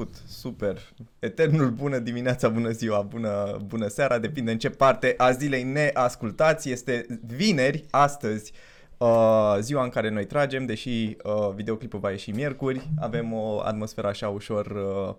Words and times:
început. 0.00 0.28
Super. 0.28 0.78
Eternul 1.18 1.70
bună 1.70 1.98
dimineața, 1.98 2.48
bună 2.48 2.70
ziua, 2.70 3.00
bună, 3.00 3.56
bună 3.66 3.88
seara, 3.88 4.18
depinde 4.18 4.50
în 4.50 4.58
ce 4.58 4.70
parte 4.70 5.14
a 5.16 5.30
zilei 5.30 5.62
ne 5.62 5.90
ascultați. 5.94 6.70
Este 6.70 7.06
vineri, 7.26 7.84
astăzi, 7.90 8.52
uh, 8.98 9.56
ziua 9.60 9.82
în 9.82 9.88
care 9.88 10.10
noi 10.10 10.26
tragem, 10.26 10.66
deși 10.66 11.16
uh, 11.24 11.54
videoclipul 11.54 12.00
va 12.00 12.10
ieși 12.10 12.30
miercuri. 12.30 12.90
Avem 12.98 13.32
o 13.32 13.60
atmosferă 13.60 14.06
așa 14.06 14.28
ușor, 14.28 14.66
uh, 14.66 15.14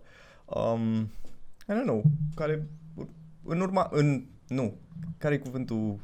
um, 0.58 1.10
I 1.68 1.74
don't 1.74 1.86
know, 1.86 2.04
care 2.36 2.68
în 3.44 3.60
urma, 3.60 3.90
în, 3.92 4.26
nu, 4.48 4.74
care 5.18 5.34
e 5.34 5.38
cuvântul 5.38 6.00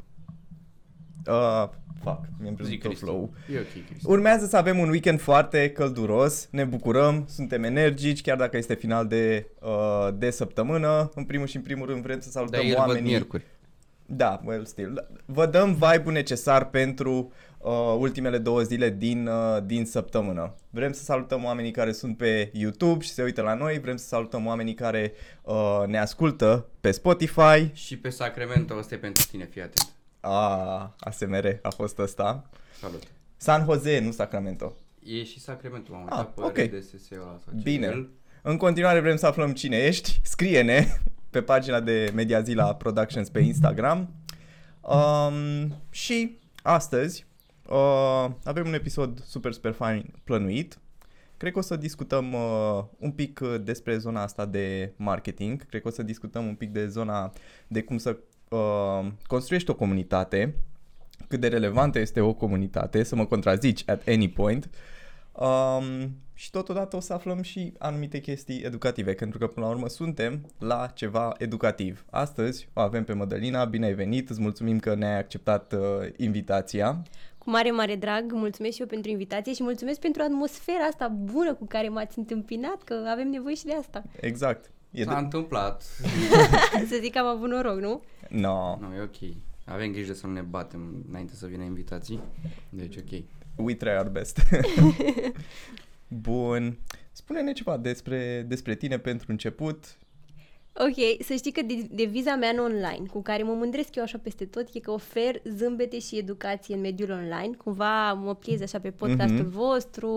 Uh, 1.28 1.68
fuck, 2.04 2.22
mi-am 2.42 2.56
pierdut 2.56 2.80
tot 2.80 2.98
flow. 2.98 3.34
E 3.54 3.58
ok, 3.60 3.86
Cristi. 3.88 4.08
Urmează 4.08 4.46
să 4.46 4.58
avem 4.58 4.78
un 4.80 4.90
weekend 4.90 5.20
foarte 5.20 5.70
călduros, 5.70 6.48
ne 6.52 6.64
bucurăm, 6.64 7.26
suntem 7.30 7.64
energici, 7.64 8.22
chiar 8.22 8.38
dacă 8.38 8.58
este 8.58 8.74
final 8.74 9.08
de, 9.08 9.48
uh, 9.62 10.08
de 10.14 10.30
săptămână. 10.30 11.12
În 11.16 11.24
primul 11.24 11.48
și 11.48 11.56
în 11.56 11.62
primul 11.62 11.88
rând 11.88 12.02
vrem 12.02 12.20
să 12.20 12.30
Dar 12.34 12.44
salutăm 12.44 12.60
el 12.60 12.68
văd 12.68 12.78
oamenii. 12.78 13.10
miercuri. 13.10 13.44
Da, 14.10 14.42
well, 14.46 14.66
still. 14.66 15.08
Vă 15.26 15.46
dăm 15.46 15.72
vibe-ul 15.74 16.12
necesar 16.14 16.70
pentru 16.70 17.32
uh, 17.58 17.96
ultimele 18.00 18.38
două 18.38 18.62
zile 18.62 18.90
din, 18.90 19.28
uh, 19.28 19.58
din 19.66 19.86
săptămână. 19.86 20.56
Vrem 20.70 20.92
să 20.92 21.04
salutăm 21.04 21.44
oamenii 21.44 21.72
care 21.72 21.92
sunt 21.92 22.18
pe 22.18 22.50
YouTube 22.54 23.04
și 23.04 23.10
se 23.10 23.24
uită 23.24 23.42
la 23.42 23.54
noi, 23.54 23.80
vrem 23.80 23.96
să 23.98 24.06
salutăm 24.06 24.46
oamenii 24.46 24.74
care 24.74 25.14
uh, 25.44 25.84
ne 25.88 25.98
ascultă 25.98 26.66
pe 26.82 26.92
Spotify. 26.92 27.70
Și 27.74 27.98
pe 27.98 28.10
Sacramento, 28.10 28.76
ăsta 28.78 28.96
e 28.96 28.98
pentru 28.98 29.24
tine, 29.32 29.46
fii 29.52 29.62
atent. 29.62 29.96
A, 30.20 30.96
ASMR 31.00 31.60
a 31.62 31.70
fost 31.70 31.98
ăsta. 32.00 32.50
Salut. 32.80 33.04
San 33.38 33.64
Jose, 33.66 34.00
nu 34.00 34.12
Sacramento. 34.12 34.76
E 35.04 35.24
și 35.24 35.40
Sacramento, 35.40 35.92
m-am 35.94 36.08
Ah, 36.10 36.18
uitat 36.18 36.34
pe 36.34 36.42
ok. 36.42 36.58
RDSS-ul 36.58 37.18
ăla 37.22 37.38
sau 37.46 37.54
ce 37.58 37.64
Bine. 37.64 37.86
e 37.86 37.90
el. 37.90 38.10
În 38.42 38.58
continuare 38.58 39.00
vrem 39.00 39.16
să 39.16 39.26
aflăm 39.28 39.54
cine 39.54 39.78
ești. 39.78 40.20
Scrie-ne 40.24 40.88
pe 41.30 41.42
pagina 41.42 41.80
de 41.80 42.12
Mediazila 42.16 42.76
Productions 42.76 43.30
pe 43.30 43.40
Instagram. 43.40 44.10
Um, 44.82 45.76
și 45.90 46.38
astăzi 46.64 47.26
uh, 47.70 48.26
avem 48.44 48.68
un 48.68 48.74
episod 48.74 49.24
super, 49.24 49.52
super 49.54 49.72
fain 49.72 50.14
plănuit. 50.24 50.78
Cred 51.38 51.52
că 51.52 51.58
o 51.60 51.62
să 51.62 51.76
discutăm 51.76 52.34
uh, 52.34 52.84
un 53.00 53.12
pic 53.12 53.40
uh, 53.44 53.56
despre 53.64 53.98
zona 53.98 54.22
asta 54.22 54.46
de 54.46 54.94
marketing. 54.96 55.66
Cred 55.66 55.82
că 55.82 55.88
o 55.88 55.92
să 55.92 56.04
discutăm 56.04 56.48
un 56.48 56.56
pic 56.56 56.70
de 56.72 56.88
zona 56.88 57.32
de 57.68 57.82
cum 57.84 57.98
să 57.98 58.18
uh, 58.50 59.08
construiești 59.28 59.70
o 59.70 59.76
comunitate, 59.76 60.56
cât 61.28 61.40
de 61.40 61.48
relevantă 61.48 62.00
este 62.00 62.22
o 62.22 62.34
comunitate, 62.34 63.04
să 63.04 63.16
mă 63.16 63.26
contrazici 63.26 63.90
at 63.90 64.08
any 64.08 64.30
point. 64.30 64.70
Um, 65.32 66.16
și 66.34 66.52
totodată 66.52 66.96
o 66.96 67.00
să 67.00 67.14
aflăm 67.14 67.42
și 67.42 67.74
anumite 67.78 68.20
chestii 68.20 68.62
educative, 68.62 69.14
pentru 69.14 69.38
că 69.38 69.48
până 69.48 69.66
la 69.66 69.72
urmă 69.72 69.88
suntem 69.88 70.46
la 70.60 70.92
ceva 70.94 71.34
educativ. 71.38 72.06
Astăzi 72.10 72.70
o 72.74 72.80
avem 72.80 73.04
pe 73.04 73.14
Mădălina, 73.14 73.66
bine 73.66 73.86
ai 73.86 73.94
venit, 73.94 74.30
îți 74.30 74.42
mulțumim 74.42 74.80
că 74.80 74.96
ne-ai 74.96 75.18
acceptat 75.18 75.74
uh, 75.74 75.80
invitația. 76.18 77.02
Cu 77.38 77.50
mare, 77.50 77.72
mare 77.72 77.96
drag, 77.96 78.32
mulțumesc 78.32 78.74
și 78.76 78.82
eu 78.82 78.88
pentru 78.88 79.12
invitație 79.12 79.54
și 79.54 79.64
mulțumesc 79.64 80.00
pentru 80.00 80.22
atmosfera 80.22 80.84
asta 80.84 81.08
bună 81.08 81.54
cu 81.54 81.66
care 81.66 81.90
m-ați 81.90 82.18
întâmpinat, 82.18 82.84
că 82.84 83.06
avem 83.12 83.30
nevoie 83.30 83.56
și 83.56 83.66
de 83.66 83.74
asta. 83.74 84.04
Exact. 84.20 84.72
E 84.92 85.04
S-a 85.04 85.14
de... 85.14 85.20
întâmplat. 85.20 85.84
să 86.90 86.98
zic 87.02 87.12
că 87.12 87.20
am 87.20 87.26
avut 87.26 87.50
noroc, 87.50 87.80
nu? 87.80 88.04
No, 88.30 88.78
Nu, 88.80 88.94
e 88.96 89.02
ok. 89.02 89.36
Avem 89.66 89.92
grijă 89.92 90.14
să 90.14 90.28
nu 90.28 90.34
ne 90.34 90.42
batem 90.42 91.06
înainte 91.10 91.36
să 91.36 91.46
vină 91.46 91.64
invitații. 91.64 92.20
Deci 92.70 92.98
ok. 92.98 93.24
we 93.56 93.74
try 93.74 93.90
our 93.90 94.10
best. 94.10 94.42
Bun. 96.08 96.78
Spune-ne 97.12 97.52
ceva 97.52 97.78
despre, 97.78 98.46
despre 98.48 98.76
tine 98.76 98.98
pentru 98.98 99.32
început. 99.32 99.98
Ok, 100.80 101.26
să 101.26 101.34
știi 101.34 101.52
că 101.52 101.62
de- 101.62 101.88
deviza 101.92 102.36
mea 102.36 102.50
în 102.50 102.60
online, 102.60 103.08
cu 103.12 103.22
care 103.22 103.44
mă 103.44 103.54
mândresc 103.54 103.96
eu 103.96 104.04
așa 104.04 104.18
peste 104.18 104.46
tot, 104.46 104.68
e 104.74 104.80
că 104.80 104.92
ofer 104.92 105.42
zâmbete 105.44 106.00
și 106.00 106.18
educație 106.18 106.76
în 106.76 106.82
mediul 106.82 107.10
online. 107.12 107.56
Cumva 107.64 108.14
mă 108.14 108.36
pliez 108.36 108.62
așa 108.62 108.80
pe 108.80 108.92
podcastul 108.92 109.46
Mhm. 109.46 109.50
vostru 109.50 110.10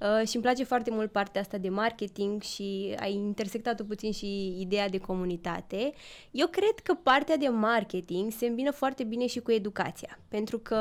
uh, 0.00 0.28
și 0.28 0.34
îmi 0.34 0.44
place 0.44 0.64
foarte 0.64 0.90
mult 0.90 1.10
partea 1.12 1.40
asta 1.40 1.58
de 1.58 1.68
marketing 1.68 2.42
și 2.42 2.94
ai 2.98 3.12
intersectat-o 3.14 3.84
puțin 3.84 4.12
și 4.12 4.60
ideea 4.60 4.88
de 4.88 4.98
comunitate. 4.98 5.92
Eu 6.30 6.46
cred 6.46 6.74
că 6.82 6.94
partea 6.94 7.36
de 7.36 7.48
marketing 7.48 8.32
se 8.32 8.46
îmbină 8.46 8.70
foarte 8.70 9.04
bine 9.04 9.26
și 9.26 9.40
cu 9.40 9.52
educația, 9.52 10.18
pentru 10.28 10.58
că 10.58 10.78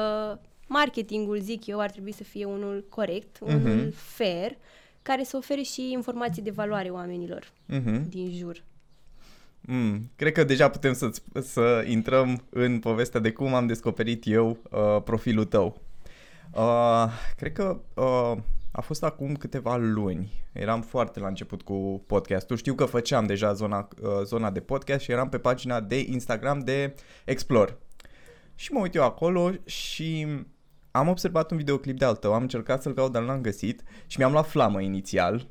marketingul, 0.67 1.39
zic 1.39 1.65
eu, 1.67 1.79
ar 1.79 1.91
trebui 1.91 2.11
să 2.11 2.23
fie 2.23 2.45
unul 2.45 2.85
corect, 2.89 3.39
unul 3.41 3.59
Mhm. 3.75 3.91
fair, 3.93 4.57
care 5.01 5.23
să 5.23 5.37
ofere 5.37 5.61
și 5.61 5.91
informații 5.91 6.41
de 6.41 6.51
valoare 6.51 6.89
oamenilor 6.89 7.51
Mhm. 7.67 8.09
din 8.09 8.31
jur. 8.31 8.63
Mm, 9.65 10.11
cred 10.15 10.31
că 10.31 10.43
deja 10.43 10.69
putem 10.69 10.93
să, 10.93 11.11
să 11.41 11.83
intrăm 11.87 12.43
în 12.49 12.79
povestea 12.79 13.19
de 13.19 13.31
cum 13.31 13.53
am 13.53 13.67
descoperit 13.67 14.27
eu 14.27 14.57
uh, 14.71 15.01
profilul 15.03 15.45
tău. 15.45 15.81
Uh, 16.51 17.05
cred 17.37 17.51
că 17.53 17.79
uh, 17.93 18.37
a 18.71 18.81
fost 18.81 19.03
acum 19.03 19.35
câteva 19.35 19.75
luni. 19.77 20.31
Eram 20.51 20.81
foarte 20.81 21.19
la 21.19 21.27
început 21.27 21.61
cu 21.61 22.03
podcastul. 22.07 22.57
Știu 22.57 22.73
că 22.73 22.85
făceam 22.85 23.25
deja 23.25 23.53
zona, 23.53 23.87
uh, 24.01 24.09
zona 24.23 24.51
de 24.51 24.59
podcast 24.59 25.03
și 25.03 25.11
eram 25.11 25.29
pe 25.29 25.37
pagina 25.37 25.79
de 25.79 26.05
Instagram 26.07 26.59
de 26.59 26.95
Explore. 27.25 27.77
Și 28.55 28.71
mă 28.71 28.79
uit 28.79 28.95
eu 28.95 29.03
acolo 29.03 29.51
și 29.65 30.27
am 30.91 31.07
observat 31.07 31.51
un 31.51 31.57
videoclip 31.57 31.97
de 31.97 32.05
al 32.05 32.15
tău, 32.15 32.33
am 32.33 32.41
încercat 32.41 32.81
să-l 32.81 32.93
caut, 32.93 33.11
dar 33.11 33.21
nu 33.21 33.27
l-am 33.27 33.41
găsit 33.41 33.83
și 34.07 34.17
mi-am 34.17 34.31
luat 34.31 34.47
flamă 34.47 34.81
inițial 34.81 35.47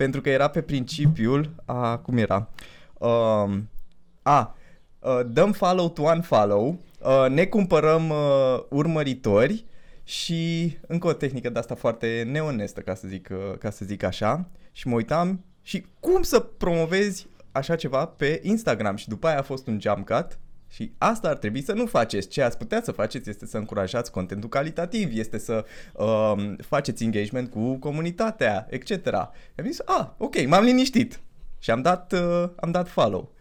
pentru 0.00 0.20
că 0.20 0.30
era 0.30 0.48
pe 0.48 0.60
principiul, 0.60 1.50
a, 1.64 1.98
cum 1.98 2.16
era? 2.16 2.48
Um, 3.00 3.68
a, 4.22 4.56
uh, 4.98 5.20
dăm 5.26 5.52
follow 5.52 5.88
to 5.88 6.02
unfollow, 6.02 6.78
uh, 7.00 7.26
ne 7.28 7.44
cumpărăm 7.44 8.08
uh, 8.08 8.62
urmăritori 8.68 9.64
și 10.04 10.72
încă 10.86 11.06
o 11.06 11.12
tehnică 11.12 11.50
de 11.50 11.58
asta 11.58 11.74
foarte 11.74 12.28
neonestă, 12.30 12.80
ca 12.80 12.94
să 12.94 13.08
zic, 13.08 13.28
uh, 13.32 13.58
ca 13.58 13.70
să 13.70 13.84
zic 13.84 14.02
așa, 14.02 14.48
și 14.72 14.88
mă 14.88 14.94
uitam 14.94 15.44
și 15.62 15.86
cum 16.00 16.22
să 16.22 16.38
promovezi 16.40 17.26
așa 17.52 17.76
ceva 17.76 18.06
pe 18.06 18.40
Instagram 18.42 18.96
și 18.96 19.08
după 19.08 19.26
aia 19.26 19.38
a 19.38 19.42
fost 19.42 19.66
un 19.66 19.80
jump 19.80 20.06
cut 20.06 20.38
și 20.68 20.92
asta 20.98 21.28
ar 21.28 21.36
trebui 21.36 21.62
să 21.62 21.72
nu 21.72 21.86
faceți. 21.86 22.28
Ce 22.28 22.42
ați 22.42 22.58
putea 22.58 22.82
să 22.82 22.92
faceți 22.92 23.30
este 23.30 23.46
să 23.46 23.56
încurajați 23.56 24.10
contentul 24.10 24.48
calitativ, 24.48 25.18
este 25.18 25.38
să 25.38 25.64
um, 25.92 26.56
faceți 26.56 27.04
engagement 27.04 27.50
cu 27.50 27.76
comunitatea, 27.76 28.66
etc. 28.70 29.06
Am 29.14 29.64
zis, 29.64 29.78
ah, 29.84 30.06
ok, 30.16 30.46
m-am 30.46 30.64
liniștit 30.64 31.20
și 31.60 31.70
am 31.70 31.82
dat, 31.82 32.12
uh, 32.12 32.50
am 32.56 32.70
dat 32.70 32.88
follow. 32.88 33.32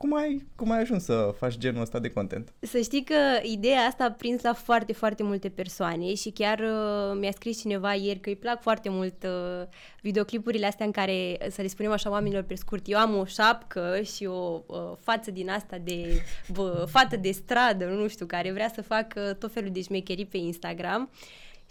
Cum 0.00 0.16
ai, 0.16 0.46
cum 0.56 0.70
ai 0.70 0.80
ajuns 0.80 1.04
să 1.04 1.34
faci 1.38 1.58
genul 1.58 1.80
ăsta 1.80 1.98
de 1.98 2.10
content? 2.10 2.52
Să 2.60 2.78
știi 2.78 3.04
că 3.04 3.14
ideea 3.42 3.80
asta 3.80 4.04
a 4.04 4.10
prins 4.10 4.42
la 4.42 4.52
foarte, 4.52 4.92
foarte 4.92 5.22
multe 5.22 5.48
persoane 5.48 6.14
și 6.14 6.30
chiar 6.30 6.58
uh, 6.58 7.18
mi-a 7.18 7.30
scris 7.30 7.60
cineva 7.60 7.94
ieri 7.94 8.20
că 8.20 8.28
îi 8.28 8.36
plac 8.36 8.60
foarte 8.60 8.88
mult 8.88 9.24
uh, 9.24 9.66
videoclipurile 10.02 10.66
astea 10.66 10.86
în 10.86 10.92
care, 10.92 11.38
să 11.50 11.62
le 11.62 11.68
spunem 11.68 11.92
așa 11.92 12.10
oamenilor 12.10 12.42
pe 12.42 12.54
scurt, 12.54 12.88
eu 12.88 12.98
am 12.98 13.16
o 13.16 13.24
șapcă 13.24 14.00
și 14.14 14.26
o 14.26 14.62
uh, 14.66 14.92
față 15.00 15.30
din 15.30 15.50
asta 15.50 15.78
de 15.78 16.22
bă, 16.52 16.86
fată 16.90 17.16
de 17.16 17.30
stradă, 17.30 17.84
nu 17.84 18.08
știu, 18.08 18.26
care 18.26 18.52
vrea 18.52 18.70
să 18.74 18.82
facă 18.82 19.36
tot 19.38 19.52
felul 19.52 19.70
de 19.72 19.82
șmecherii 19.82 20.26
pe 20.26 20.36
Instagram. 20.36 21.10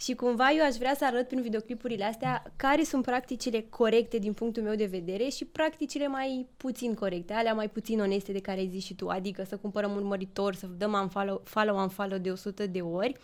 Și 0.00 0.14
cumva 0.14 0.50
eu 0.50 0.64
aș 0.64 0.74
vrea 0.74 0.94
să 0.98 1.04
arăt 1.04 1.28
prin 1.28 1.42
videoclipurile 1.42 2.04
astea 2.04 2.52
care 2.56 2.84
sunt 2.84 3.04
practicile 3.04 3.66
corecte 3.70 4.18
din 4.18 4.32
punctul 4.32 4.62
meu 4.62 4.74
de 4.74 4.84
vedere 4.84 5.28
și 5.28 5.44
practicile 5.44 6.06
mai 6.06 6.46
puțin 6.56 6.94
corecte, 6.94 7.32
alea 7.32 7.54
mai 7.54 7.68
puțin 7.68 8.00
oneste 8.00 8.32
de 8.32 8.40
care 8.40 8.58
ai 8.58 8.68
zis 8.72 8.84
și 8.84 8.94
tu, 8.94 9.08
adică 9.08 9.44
să 9.48 9.56
cumpărăm 9.56 9.94
urmăritori, 9.94 10.56
să 10.56 10.66
dăm 10.78 10.92
unfollow, 10.92 11.40
follow 11.44 11.76
unfollow 11.78 12.18
de 12.18 12.30
100 12.30 12.66
de 12.66 12.80
ori. 12.80 13.14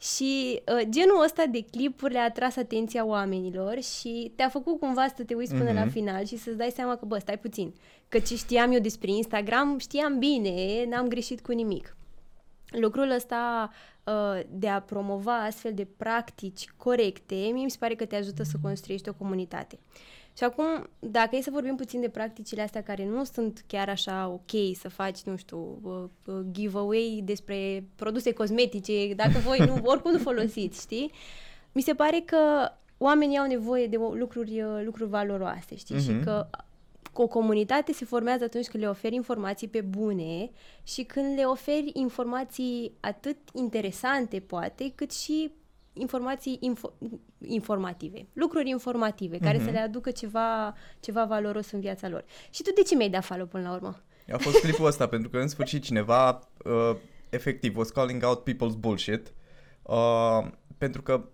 Și 0.00 0.62
uh, 0.80 0.86
genul 0.88 1.22
ăsta 1.24 1.44
de 1.46 1.64
clipuri 1.70 2.12
le-a 2.12 2.24
atras 2.24 2.56
atenția 2.56 3.04
oamenilor 3.04 3.82
și 3.82 4.32
te-a 4.36 4.48
făcut 4.48 4.78
cumva 4.80 5.06
să 5.16 5.22
te 5.22 5.34
uiți 5.34 5.54
până 5.54 5.70
Mhm. 5.70 5.74
la 5.78 5.86
final 5.86 6.24
și 6.24 6.36
să-ți 6.36 6.56
dai 6.56 6.70
seama 6.74 6.96
că, 6.96 7.04
bă, 7.04 7.18
stai 7.18 7.38
puțin, 7.38 7.74
că 8.08 8.18
ce 8.18 8.36
știam 8.36 8.72
eu 8.72 8.80
despre 8.80 9.10
Instagram, 9.10 9.78
știam 9.78 10.18
bine, 10.18 10.84
n-am 10.88 11.08
greșit 11.08 11.40
cu 11.40 11.52
nimic. 11.52 11.96
Lucrul 12.80 13.10
ăsta 13.10 13.70
uh, 14.04 14.40
de 14.50 14.68
a 14.68 14.80
promova 14.80 15.44
astfel 15.44 15.74
de 15.74 15.86
practici 15.96 16.68
corecte, 16.76 17.34
mie 17.34 17.64
mi 17.64 17.70
se 17.70 17.76
pare 17.80 17.94
că 17.94 18.04
te 18.04 18.16
ajută 18.16 18.42
să 18.42 18.56
construiești 18.62 19.08
o 19.08 19.12
comunitate. 19.14 19.78
Și 20.36 20.44
acum, 20.44 20.88
dacă 20.98 21.36
e 21.36 21.42
să 21.42 21.50
vorbim 21.50 21.76
puțin 21.76 22.00
de 22.00 22.08
practicile 22.08 22.62
astea 22.62 22.82
care 22.82 23.06
nu 23.06 23.24
sunt 23.24 23.64
chiar 23.66 23.88
așa 23.88 24.28
ok 24.28 24.76
să 24.76 24.88
faci, 24.88 25.20
nu 25.22 25.36
știu, 25.36 25.78
uh, 25.82 26.34
uh, 26.34 26.44
giveaway 26.50 27.20
despre 27.24 27.84
produse 27.94 28.32
cosmetice, 28.32 29.14
dacă 29.14 29.38
voi 29.38 29.58
nu, 29.58 29.78
oricum 29.90 30.10
nu 30.12 30.18
folosiți, 30.18 30.80
știi? 30.80 31.12
Mi 31.72 31.82
se 31.82 31.94
pare 31.94 32.22
că 32.26 32.70
oamenii 32.98 33.38
au 33.38 33.46
nevoie 33.46 33.86
de 33.86 33.96
o- 33.96 34.14
lucruri, 34.14 34.62
uh, 34.62 34.82
lucruri 34.84 35.10
valoroase, 35.10 35.76
știi? 35.76 35.94
Mhm. 35.94 36.04
Și 36.04 36.24
că 36.24 36.46
o 37.22 37.26
comunitate 37.26 37.92
se 37.92 38.04
formează 38.04 38.44
atunci 38.44 38.66
când 38.68 38.82
le 38.82 38.88
oferi 38.88 39.14
informații 39.14 39.68
pe 39.68 39.80
bune 39.80 40.50
și 40.82 41.02
când 41.02 41.38
le 41.38 41.44
oferi 41.44 41.90
informații 41.94 42.92
atât 43.00 43.36
interesante, 43.54 44.40
poate, 44.40 44.92
cât 44.94 45.12
și 45.12 45.52
informații 45.92 46.58
info- 46.72 47.08
informative, 47.46 48.26
lucruri 48.32 48.68
informative, 48.68 49.38
care 49.38 49.56
Mhm. 49.56 49.64
să 49.66 49.70
le 49.70 49.78
aducă 49.78 50.10
ceva, 50.10 50.74
ceva 51.00 51.24
valoros 51.24 51.70
în 51.70 51.80
viața 51.80 52.08
lor. 52.08 52.24
Și 52.50 52.62
tu 52.62 52.70
de 52.74 52.82
ce 52.82 52.94
mi-ai 52.94 53.10
dat 53.10 53.24
follow 53.24 53.46
până 53.46 53.68
la 53.68 53.74
urmă? 53.74 54.02
A 54.32 54.36
fost 54.38 54.60
clipul 54.60 54.86
ăsta 54.86 55.06
pentru 55.08 55.28
că 55.30 55.38
în 55.38 55.48
sfârșit 55.48 55.82
cineva 55.82 56.48
uh, 56.64 56.96
efectiv 57.30 57.76
was 57.76 57.90
calling 57.90 58.22
out 58.24 58.50
people's 58.50 58.78
bullshit 58.78 59.32
uh, 59.82 60.46
pentru 60.78 61.02
că 61.02 61.24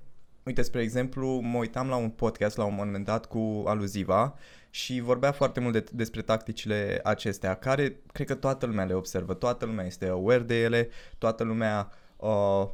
uite 0.50 0.62
spre 0.62 0.82
exemplu 0.82 1.28
mă 1.28 1.58
uitam 1.58 1.88
la 1.88 1.96
un 1.96 2.08
podcast 2.08 2.56
la 2.56 2.64
un 2.64 2.74
moment 2.74 3.04
dat 3.04 3.26
cu 3.26 3.62
Aluziva 3.66 4.34
și 4.70 5.00
vorbea 5.00 5.32
foarte 5.32 5.60
mult 5.60 5.72
de, 5.72 5.84
despre 5.92 6.22
tacticile 6.22 7.00
acestea 7.04 7.54
care 7.54 7.96
cred 8.12 8.26
că 8.26 8.34
toată 8.34 8.66
lumea 8.66 8.84
le 8.84 8.94
observă, 8.94 9.34
toată 9.34 9.64
lumea 9.64 9.86
este 9.86 10.06
aware 10.06 10.42
de 10.42 10.60
ele, 10.60 10.88
toată 11.18 11.44
lumea 11.44 11.90
uh, 12.16 12.68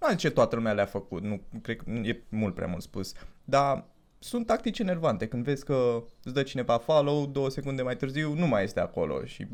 nu 0.00 0.14
ce 0.16 0.30
toată 0.30 0.56
lumea 0.56 0.72
le-a 0.72 0.86
făcut, 0.86 1.22
nu 1.22 1.40
cred 1.62 1.76
că 1.76 1.90
e 1.90 2.22
mult 2.28 2.54
prea 2.54 2.66
mult 2.66 2.82
spus, 2.82 3.12
dar 3.44 3.84
sunt 4.18 4.46
tactici 4.46 4.78
enervante. 4.78 5.26
Când 5.26 5.44
vezi 5.44 5.64
că 5.64 6.04
îți 6.22 6.34
dă 6.34 6.42
cineva 6.42 6.78
follow, 6.78 7.26
două 7.26 7.50
secunde 7.50 7.82
mai 7.82 7.96
târziu 7.96 8.34
nu 8.34 8.46
mai 8.46 8.62
este 8.62 8.80
acolo 8.80 9.24
și 9.24 9.46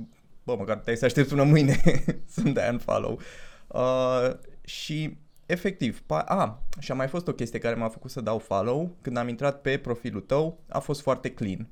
bă, 0.44 0.56
măcar 0.58 0.76
te-ai 0.76 0.96
să 0.96 1.04
aștepți 1.04 1.30
până 1.30 1.42
mâine 1.42 1.80
să-mi 2.34 2.52
dai 2.52 2.70
un 2.70 2.78
follow. 2.78 3.20
Uh, 3.66 4.30
și 4.64 5.16
efectiv, 5.48 6.00
pa- 6.02 6.24
a, 6.26 6.62
și 6.78 6.90
a 6.90 6.94
mai 6.94 7.08
fost 7.08 7.28
o 7.28 7.32
chestie 7.32 7.58
care 7.58 7.74
m-a 7.74 7.88
făcut 7.88 8.10
să 8.10 8.20
dau 8.20 8.38
follow, 8.38 8.96
când 9.00 9.16
am 9.16 9.28
intrat 9.28 9.60
pe 9.60 9.78
profilul 9.78 10.20
tău, 10.20 10.60
a 10.68 10.78
fost 10.78 11.00
foarte 11.00 11.30
clean. 11.30 11.68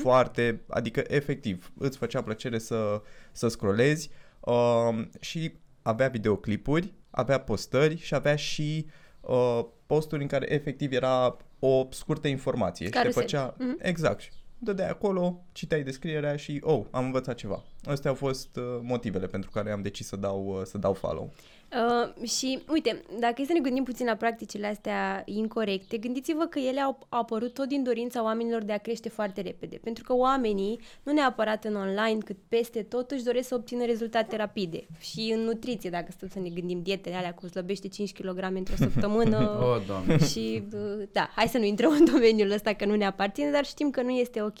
Foarte, 0.00 0.60
adică 0.68 1.02
efectiv, 1.06 1.72
îți 1.78 1.98
făcea 1.98 2.22
plăcere 2.22 2.58
să, 2.58 3.02
să 3.32 3.48
scrollezi 3.48 4.10
uh, 4.40 5.04
și 5.20 5.52
avea 5.82 6.08
videoclipuri, 6.08 6.92
avea 7.10 7.40
postări 7.40 7.96
și 7.96 8.14
avea 8.14 8.36
și 8.36 8.86
uh, 9.20 9.60
posturi 9.86 10.22
în 10.22 10.28
care 10.28 10.52
efectiv 10.52 10.92
era 10.92 11.36
o 11.58 11.86
scurtă 11.90 12.28
informație. 12.28 12.86
Și 12.86 12.92
Carusel. 12.92 13.12
te 13.12 13.20
făcea, 13.28 13.54
Mhm. 13.58 13.76
exact, 13.82 14.20
și 14.20 14.30
dădeai 14.58 14.88
acolo, 14.88 15.44
citeai 15.52 15.82
descrierea 15.82 16.36
și, 16.36 16.60
oh, 16.64 16.84
am 16.90 17.04
învățat 17.04 17.34
ceva. 17.34 17.62
Astea 17.84 18.10
au 18.10 18.16
fost 18.16 18.56
uh, 18.56 18.62
motivele 18.82 19.26
pentru 19.26 19.50
care 19.50 19.70
am 19.70 19.82
decis 19.82 20.06
să 20.06 20.16
dau, 20.16 20.46
uh, 20.46 20.64
să 20.64 20.78
dau 20.78 20.92
follow. 20.92 21.32
Uh, 21.72 22.28
și, 22.28 22.62
uite, 22.68 23.02
dacă 23.18 23.42
e 23.42 23.44
să 23.44 23.52
ne 23.52 23.60
gândim 23.60 23.84
puțin 23.84 24.06
la 24.06 24.14
practicile 24.14 24.66
astea 24.66 25.22
incorrecte, 25.24 25.96
gândiți-vă 25.96 26.44
că 26.44 26.58
ele 26.58 26.80
au 26.80 26.98
au 27.08 27.20
apărut 27.20 27.54
tot 27.54 27.68
din 27.68 27.82
dorința 27.82 28.22
oamenilor 28.22 28.62
de 28.62 28.72
a 28.72 28.78
crește 28.78 29.08
foarte 29.08 29.40
repede. 29.40 29.76
Pentru 29.82 30.02
că 30.04 30.14
oamenii, 30.14 30.80
nu 31.02 31.12
neapărat 31.12 31.64
în 31.64 31.74
online, 31.76 32.18
cât 32.24 32.36
peste 32.48 32.82
tot, 32.82 33.10
își 33.10 33.24
doresc 33.24 33.48
să 33.48 33.54
obțină 33.54 33.84
rezultate 33.84 34.36
rapide. 34.36 34.86
Și 35.00 35.32
în 35.36 35.40
nutriție, 35.40 35.90
dacă 35.90 36.06
stăm 36.10 36.28
să 36.28 36.38
ne 36.38 36.48
gândim 36.48 36.82
dietele 36.82 37.14
alea 37.14 37.34
cu 37.34 37.48
slăbește 37.48 37.88
5 37.88 38.12
kg 38.12 38.48
într-o 38.54 38.76
săptămână, 38.76 39.38
Oh, 39.62 39.86
doamne. 39.86 40.18
și 40.32 40.62
uh, 40.72 41.02
da, 41.12 41.30
hai 41.34 41.48
să 41.48 41.58
nu 41.58 41.64
intrăm 41.64 41.92
în 41.92 42.04
domeniul 42.04 42.50
ăsta 42.50 42.72
că 42.72 42.84
nu 42.84 42.94
ne 42.94 43.06
aparține, 43.06 43.50
dar 43.50 43.64
știm 43.64 43.90
că 43.90 44.02
nu 44.02 44.10
este 44.10 44.42
ok. 44.42 44.58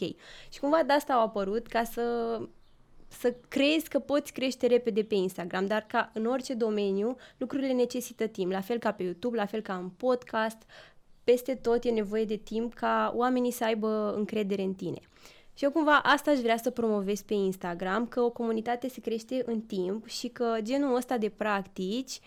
Și 0.48 0.60
cumva 0.60 0.82
de 0.86 0.92
asta 0.92 1.12
au 1.12 1.24
apărut 1.24 1.66
ca 1.66 1.84
să 1.84 2.02
să 3.18 3.34
crezi 3.48 3.88
că 3.88 3.98
poți 3.98 4.32
crește 4.32 4.66
repede 4.66 5.02
pe 5.02 5.14
Instagram, 5.14 5.66
dar 5.66 5.84
ca 5.88 6.10
în 6.14 6.26
orice 6.26 6.54
domeniu, 6.54 7.16
lucrurile 7.36 7.72
necesită 7.72 8.26
timp, 8.26 8.50
la 8.50 8.60
fel 8.60 8.78
ca 8.78 8.92
pe 8.92 9.02
YouTube, 9.02 9.36
la 9.36 9.46
fel 9.46 9.60
ca 9.60 9.74
în 9.74 9.88
podcast, 9.88 10.56
peste 11.24 11.54
tot 11.54 11.84
e 11.84 11.90
nevoie 11.90 12.24
de 12.24 12.36
timp 12.36 12.74
ca 12.74 13.12
oamenii 13.16 13.50
să 13.50 13.64
aibă 13.64 14.14
încredere 14.16 14.62
în 14.62 14.74
tine. 14.74 14.98
Și 15.54 15.64
eu 15.64 15.70
cumva 15.70 15.96
asta 15.96 16.30
aș 16.30 16.38
vrea 16.38 16.56
să 16.56 16.70
promovez 16.70 17.22
pe 17.22 17.34
Instagram, 17.34 18.06
că 18.06 18.20
o 18.20 18.30
comunitate 18.30 18.88
se 18.88 19.00
crește 19.00 19.42
în 19.46 19.60
timp 19.60 20.06
și 20.06 20.28
că 20.28 20.56
genul 20.62 20.96
ăsta 20.96 21.18
de 21.18 21.28
practici 21.28 22.20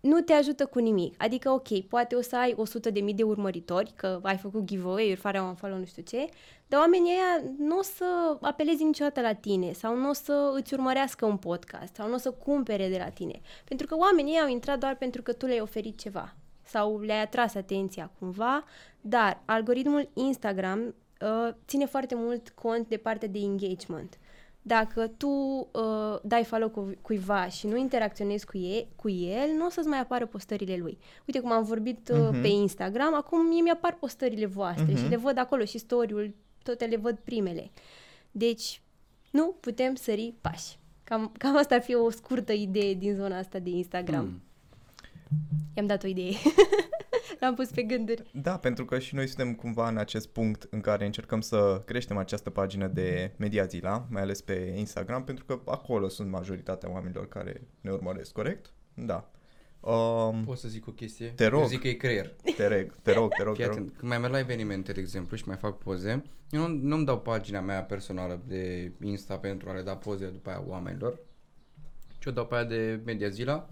nu 0.00 0.20
te 0.20 0.32
ajută 0.32 0.66
cu 0.66 0.78
nimic. 0.78 1.14
Adică, 1.22 1.50
ok, 1.50 1.80
poate 1.80 2.14
o 2.14 2.20
să 2.20 2.36
ai 2.36 2.54
100 2.56 2.90
de 2.90 3.00
mii 3.00 3.14
de 3.14 3.22
urmăritori, 3.22 3.92
că 3.96 4.20
ai 4.22 4.36
făcut 4.36 4.64
giveaway-uri, 4.64 5.20
fără 5.20 5.40
un 5.40 5.54
follow, 5.54 5.78
nu 5.78 5.84
știu 5.84 6.02
ce, 6.02 6.28
dar 6.68 6.80
oamenii 6.80 7.10
ăia 7.12 7.50
nu 7.58 7.78
o 7.78 7.82
să 7.82 8.36
apeleze 8.40 8.84
niciodată 8.84 9.20
la 9.20 9.32
tine 9.32 9.72
sau 9.72 9.96
nu 9.96 10.08
o 10.08 10.12
să 10.12 10.52
îți 10.54 10.74
urmărească 10.74 11.24
un 11.26 11.36
podcast 11.36 11.94
sau 11.94 12.08
nu 12.08 12.14
o 12.14 12.18
să 12.18 12.30
cumpere 12.30 12.88
de 12.88 12.96
la 12.98 13.08
tine. 13.08 13.40
Pentru 13.64 13.86
că 13.86 13.96
oamenii 13.96 14.32
ăia 14.32 14.42
au 14.42 14.48
intrat 14.48 14.78
doar 14.78 14.96
pentru 14.96 15.22
că 15.22 15.32
tu 15.32 15.46
le-ai 15.46 15.60
oferit 15.60 15.98
ceva 15.98 16.34
sau 16.62 17.00
le-ai 17.00 17.22
atras 17.22 17.54
atenția 17.54 18.10
cumva, 18.18 18.64
dar 19.00 19.42
algoritmul 19.44 20.08
Instagram 20.14 20.78
uh, 21.20 21.48
ține 21.66 21.86
foarte 21.86 22.14
mult 22.14 22.48
cont 22.48 22.88
de 22.88 22.96
partea 22.96 23.28
de 23.28 23.38
engagement. 23.38 24.18
Dacă 24.62 25.06
tu 25.16 25.28
uh, 25.28 26.16
dai 26.22 26.44
follow 26.44 26.68
cu, 26.68 26.92
cuiva 27.02 27.46
și 27.48 27.66
nu 27.66 27.76
interacționezi 27.76 28.46
cu, 28.46 28.56
e, 28.58 28.86
cu 28.96 29.08
el, 29.10 29.50
nu 29.56 29.66
o 29.66 29.70
să-ți 29.70 29.88
mai 29.88 30.00
apară 30.00 30.26
postările 30.26 30.76
lui. 30.76 30.98
Uite 31.26 31.40
cum 31.40 31.52
am 31.52 31.62
vorbit 31.64 32.08
uh, 32.12 32.28
Mhm. 32.30 32.40
pe 32.40 32.48
Instagram, 32.48 33.14
acum 33.14 33.46
mie 33.46 33.62
mi-apar 33.62 33.94
postările 33.94 34.46
voastre 34.46 34.92
Mhm. 34.92 34.96
și 34.96 35.08
le 35.08 35.16
văd 35.16 35.38
acolo 35.38 35.64
și 35.64 35.78
story-ul, 35.78 36.34
toate 36.74 36.84
le 36.84 36.96
văd 36.96 37.18
primele. 37.18 37.70
Deci, 38.30 38.80
nu 39.30 39.56
putem 39.60 39.94
sări 39.94 40.34
pași. 40.40 40.78
Cam, 41.04 41.32
cam 41.38 41.56
asta 41.56 41.74
ar 41.74 41.82
fi 41.82 41.94
o 41.94 42.10
scurtă 42.10 42.52
idee 42.52 42.94
din 42.94 43.14
zona 43.14 43.38
asta 43.38 43.58
de 43.58 43.70
Instagram. 43.70 44.24
Mm. 44.24 44.42
I-am 45.74 45.86
dat 45.86 46.02
o 46.02 46.06
idee. 46.06 46.32
L-am 47.40 47.54
pus 47.54 47.68
pe 47.68 47.82
gânduri. 47.82 48.30
Da, 48.32 48.58
pentru 48.58 48.84
că 48.84 48.98
și 48.98 49.14
noi 49.14 49.26
suntem 49.26 49.54
cumva 49.54 49.88
în 49.88 49.96
acest 49.96 50.28
punct 50.28 50.66
în 50.70 50.80
care 50.80 51.04
încercăm 51.04 51.40
să 51.40 51.82
creștem 51.84 52.16
această 52.16 52.50
pagină 52.50 52.86
de 52.86 53.32
Mediazila, 53.36 54.06
mai 54.10 54.22
ales 54.22 54.40
pe 54.40 54.74
Instagram, 54.76 55.24
pentru 55.24 55.44
că 55.44 55.60
acolo 55.64 56.08
sunt 56.08 56.30
majoritatea 56.30 56.90
oamenilor 56.90 57.28
care 57.28 57.62
ne 57.80 57.90
urmăresc, 57.90 58.32
corect? 58.32 58.72
Da. 58.94 59.30
Um, 59.80 60.44
Pot 60.44 60.58
să 60.58 60.68
zic 60.68 60.86
o 60.86 60.90
chestie? 60.90 61.26
Te 61.26 61.46
rog. 61.46 61.60
Eu 61.60 61.66
zic 61.66 61.80
că 61.80 61.88
e 61.88 61.92
creier. 61.92 62.34
te, 62.56 62.66
reg, 62.66 62.94
te 63.02 63.12
rog, 63.12 63.32
te 63.36 63.42
rog, 63.42 63.54
Fii 63.54 63.64
te 63.64 63.68
rog. 63.70 63.78
atent, 63.78 63.96
când 63.96 64.10
mai 64.10 64.18
merg 64.18 64.32
la 64.32 64.38
evenimente, 64.38 64.92
de 64.92 65.00
exemplu, 65.00 65.36
și 65.36 65.44
mai 65.46 65.56
fac 65.56 65.78
poze, 65.78 66.22
eu 66.50 66.68
nu, 66.68 66.78
nu-mi 66.82 67.04
dau 67.04 67.18
pagina 67.20 67.60
mea 67.60 67.82
personală 67.82 68.40
de 68.46 68.92
Insta 69.02 69.36
pentru 69.36 69.68
a 69.68 69.72
le 69.72 69.82
da 69.82 69.96
poze 69.96 70.26
după 70.26 70.50
aia 70.50 70.64
oamenilor, 70.66 71.18
ci 72.18 72.26
o 72.26 72.30
dau 72.30 72.46
pe 72.46 72.54
aia 72.54 72.64
de 72.64 73.00
Media 73.04 73.28
Zila 73.28 73.68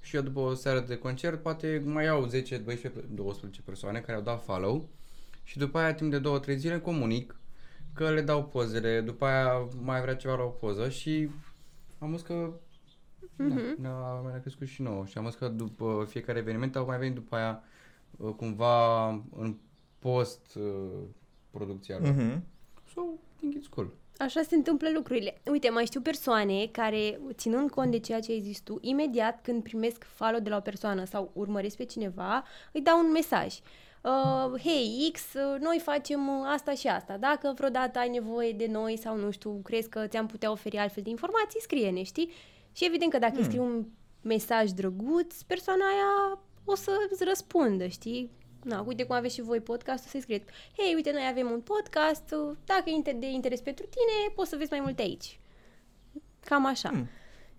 și 0.00 0.16
eu 0.16 0.22
după 0.22 0.40
o 0.40 0.54
seară 0.54 0.80
de 0.80 0.96
concert 0.98 1.42
poate 1.42 1.82
mai 1.84 2.04
iau 2.04 2.26
10, 2.26 2.58
12, 2.58 3.00
12 3.14 3.60
persoane 3.62 4.00
care 4.00 4.16
au 4.16 4.22
dat 4.22 4.44
follow 4.44 4.88
și 5.44 5.58
după 5.58 5.78
aia 5.78 5.94
timp 5.94 6.10
de 6.10 6.52
2-3 6.54 6.56
zile 6.56 6.80
comunic 6.80 7.36
că 7.94 8.10
le 8.10 8.20
dau 8.20 8.44
pozele, 8.44 9.00
după 9.00 9.24
aia 9.24 9.68
mai 9.80 10.00
vrea 10.00 10.14
ceva 10.16 10.34
la 10.36 10.42
o 10.42 10.48
poză 10.48 10.88
și 10.88 11.28
am 11.98 12.10
văzut 12.10 12.26
că 12.26 12.50
Mhm. 13.36 13.82
da, 13.82 13.88
ne-a, 13.88 14.30
ne-a 14.30 14.40
crescut 14.40 14.66
și 14.66 14.82
nouă 14.82 15.06
și 15.06 15.18
am 15.18 15.24
văzut 15.24 15.38
că 15.38 15.48
după 15.48 16.06
fiecare 16.08 16.38
eveniment 16.38 16.76
au 16.76 16.86
mai 16.86 16.98
venit 16.98 17.14
după 17.14 17.36
aia 17.36 17.62
uh, 18.16 18.34
cumva 18.36 19.08
în 19.36 19.56
post 19.98 20.54
uh, 20.54 21.00
producția 21.50 21.98
lor. 21.98 22.08
Mhm. 22.08 22.44
So, 22.94 23.00
I 23.00 23.38
think 23.38 23.54
it's 23.54 23.68
cool. 23.70 23.90
Așa 24.18 24.42
se 24.42 24.54
întâmplă 24.54 24.88
lucrurile. 24.94 25.40
Uite, 25.50 25.70
mai 25.70 25.84
știu 25.84 26.00
persoane 26.00 26.66
care, 26.66 27.20
ținând 27.32 27.70
cont 27.70 27.90
de 27.90 27.98
ceea 27.98 28.20
ce 28.20 28.32
ai 28.32 28.40
zis 28.40 28.60
tu, 28.60 28.78
imediat 28.80 29.42
când 29.42 29.62
primesc 29.62 30.04
follow 30.04 30.40
de 30.40 30.48
la 30.48 30.56
o 30.56 30.60
persoană 30.60 31.04
sau 31.04 31.30
urmăresc 31.34 31.76
pe 31.76 31.84
cineva, 31.84 32.44
îi 32.72 32.80
dau 32.80 32.98
un 32.98 33.10
mesaj. 33.10 33.58
Uh, 34.02 34.60
Hei, 34.60 35.10
X, 35.12 35.20
uh, 35.34 35.60
noi 35.60 35.80
facem 35.82 36.28
uh, 36.28 36.46
asta 36.52 36.72
și 36.74 36.86
asta. 36.86 37.16
Dacă 37.16 37.52
vreodată 37.56 37.98
ai 37.98 38.08
nevoie 38.08 38.52
de 38.52 38.66
noi 38.66 38.98
sau 38.98 39.16
nu 39.16 39.30
știu, 39.30 39.60
crezi 39.62 39.88
că 39.88 40.06
ți-am 40.06 40.26
putea 40.26 40.50
oferi 40.50 40.76
altfel 40.76 41.02
de 41.02 41.10
informații, 41.10 41.60
scrie-ne, 41.60 42.02
știi? 42.02 42.30
Și 42.72 42.84
evident 42.84 43.10
că 43.10 43.18
dacă 43.18 43.36
îi 43.36 43.44
scrii 43.44 43.58
un 43.58 43.84
mesaj 44.22 44.70
drăguț, 44.70 45.42
persoana 45.42 45.84
aia 45.84 46.38
o 46.64 46.74
să 46.74 46.90
îți 47.10 47.24
răspundă, 47.24 47.86
știi? 47.86 48.30
Na, 48.62 48.84
uite 48.86 49.04
cum 49.04 49.14
aveți 49.16 49.34
și 49.34 49.42
voi 49.42 49.60
podcast, 49.60 50.04
o 50.04 50.08
să-i 50.08 50.20
scrieți. 50.20 50.44
Hei, 50.76 50.94
uite, 50.94 51.10
noi 51.12 51.26
avem 51.30 51.50
un 51.50 51.60
podcast, 51.60 52.34
uh, 52.36 52.56
dacă 52.64 52.82
e 52.86 52.92
inter- 53.02 53.18
de 53.18 53.30
interes 53.30 53.60
pentru 53.60 53.84
tine, 53.84 54.32
poți 54.34 54.48
să 54.50 54.56
vezi 54.56 54.70
mai 54.70 54.80
multe 54.80 55.02
aici. 55.02 55.40
Cam 56.40 56.66
așa. 56.66 56.88
Hmm. 56.88 57.08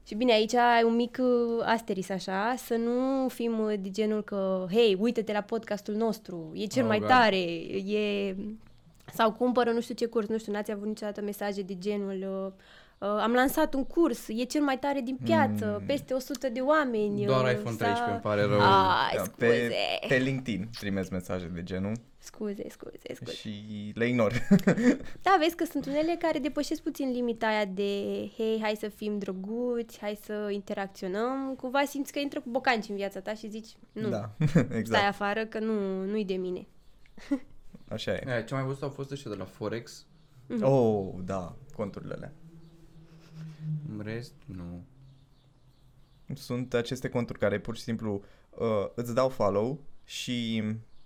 Și 0.05 0.15
bine, 0.15 0.33
aici 0.33 0.53
ai 0.53 0.83
un 0.83 0.95
mic 0.95 1.17
uh, 1.21 1.63
asteris 1.65 2.09
așa, 2.09 2.55
să 2.57 2.75
nu 2.75 3.27
fim 3.27 3.59
uh, 3.59 3.73
de 3.79 3.89
genul 3.89 4.23
că, 4.23 4.67
hei, 4.71 4.97
uite-te 4.99 5.31
la 5.31 5.41
podcastul 5.41 5.93
nostru, 5.93 6.51
e 6.53 6.65
cel 6.65 6.83
Oh, 6.83 6.89
mai 6.89 6.99
God. 6.99 7.07
tare, 7.07 7.41
e... 7.93 8.35
Sau 9.13 9.31
cumpără 9.31 9.71
nu 9.71 9.81
știu 9.81 9.93
ce 9.93 10.05
curs, 10.05 10.27
nu 10.27 10.37
știu, 10.37 10.51
n-ați 10.51 10.71
avut 10.71 10.87
niciodată 10.87 11.21
mesaje 11.21 11.61
de 11.61 11.77
genul... 11.77 12.45
Uh, 12.45 12.45
uh, 12.45 12.51
am 13.07 13.31
lansat 13.33 13.73
un 13.73 13.83
curs, 13.85 14.27
e 14.27 14.43
cel 14.43 14.61
mai 14.61 14.79
tare 14.79 15.01
din 15.01 15.17
piață, 15.23 15.77
Mm. 15.79 15.85
peste 15.85 16.13
100 16.13 16.49
de 16.49 16.59
oameni. 16.59 17.25
Doar 17.25 17.43
uh, 17.43 17.51
iPhone 17.51 17.75
sau- 17.75 17.77
13, 17.77 18.11
îmi 18.11 18.19
pare 18.21 18.41
rău. 18.41 18.59
Ai, 18.59 19.15
Da, 19.15 19.23
scuze. 19.23 19.35
pe, 19.37 19.71
pe 20.07 20.15
LinkedIn 20.15 20.69
primesc 20.79 21.09
mesaje 21.11 21.45
de 21.53 21.63
genul 21.63 21.93
Scuze, 22.17 22.69
scuze, 22.69 22.97
scuze. 23.13 23.31
și 23.33 23.51
le 23.95 24.07
ignor. 24.07 24.47
Da, 25.21 25.35
vezi 25.39 25.55
că 25.55 25.65
sunt 25.65 25.85
unele 25.85 26.15
care 26.19 26.39
depășesc 26.39 26.81
puțin 26.81 27.11
limita 27.11 27.47
aia 27.47 27.65
de 27.65 27.91
hei, 28.37 28.59
hai 28.61 28.75
să 28.79 28.87
fim 28.87 29.17
drăguți, 29.19 29.99
hai 29.99 30.19
să 30.23 30.49
interacționăm. 30.51 31.55
Cumva 31.57 31.83
simți 31.85 32.11
că 32.11 32.19
intră 32.19 32.39
cu 32.39 32.49
bocanci 32.49 32.89
în 32.89 32.95
viața 32.95 33.19
ta 33.19 33.33
și 33.33 33.49
zici, 33.49 33.69
nu, 33.91 34.09
Da, 34.09 34.29
stai 34.45 34.67
exact. 34.71 35.07
afară 35.07 35.45
că 35.45 35.59
nu, 35.59 36.03
nu-i 36.05 36.25
de 36.25 36.33
mine. 36.35 36.67
Așa 37.89 38.11
e. 38.11 38.23
Aia, 38.27 38.41
ce 38.41 38.53
am 38.53 38.59
mai 38.59 38.67
văzut 38.69 38.83
au 38.83 38.89
fost 38.89 39.11
ăștia 39.11 39.31
de 39.31 39.37
la 39.37 39.45
Forex. 39.45 40.05
Oh, 40.61 41.07
da, 41.25 41.55
conturile 41.75 42.13
alea. 42.13 42.31
În 44.23 44.29
rest, 44.29 44.33
nu. 44.45 44.83
Sunt 46.35 46.73
aceste 46.73 47.09
conturi 47.09 47.39
care 47.39 47.59
pur 47.59 47.75
și 47.75 47.81
simplu 47.81 48.23
uh, 48.49 48.87
îți 48.95 49.13
dau 49.13 49.29
follow 49.29 49.79
și 50.03 50.63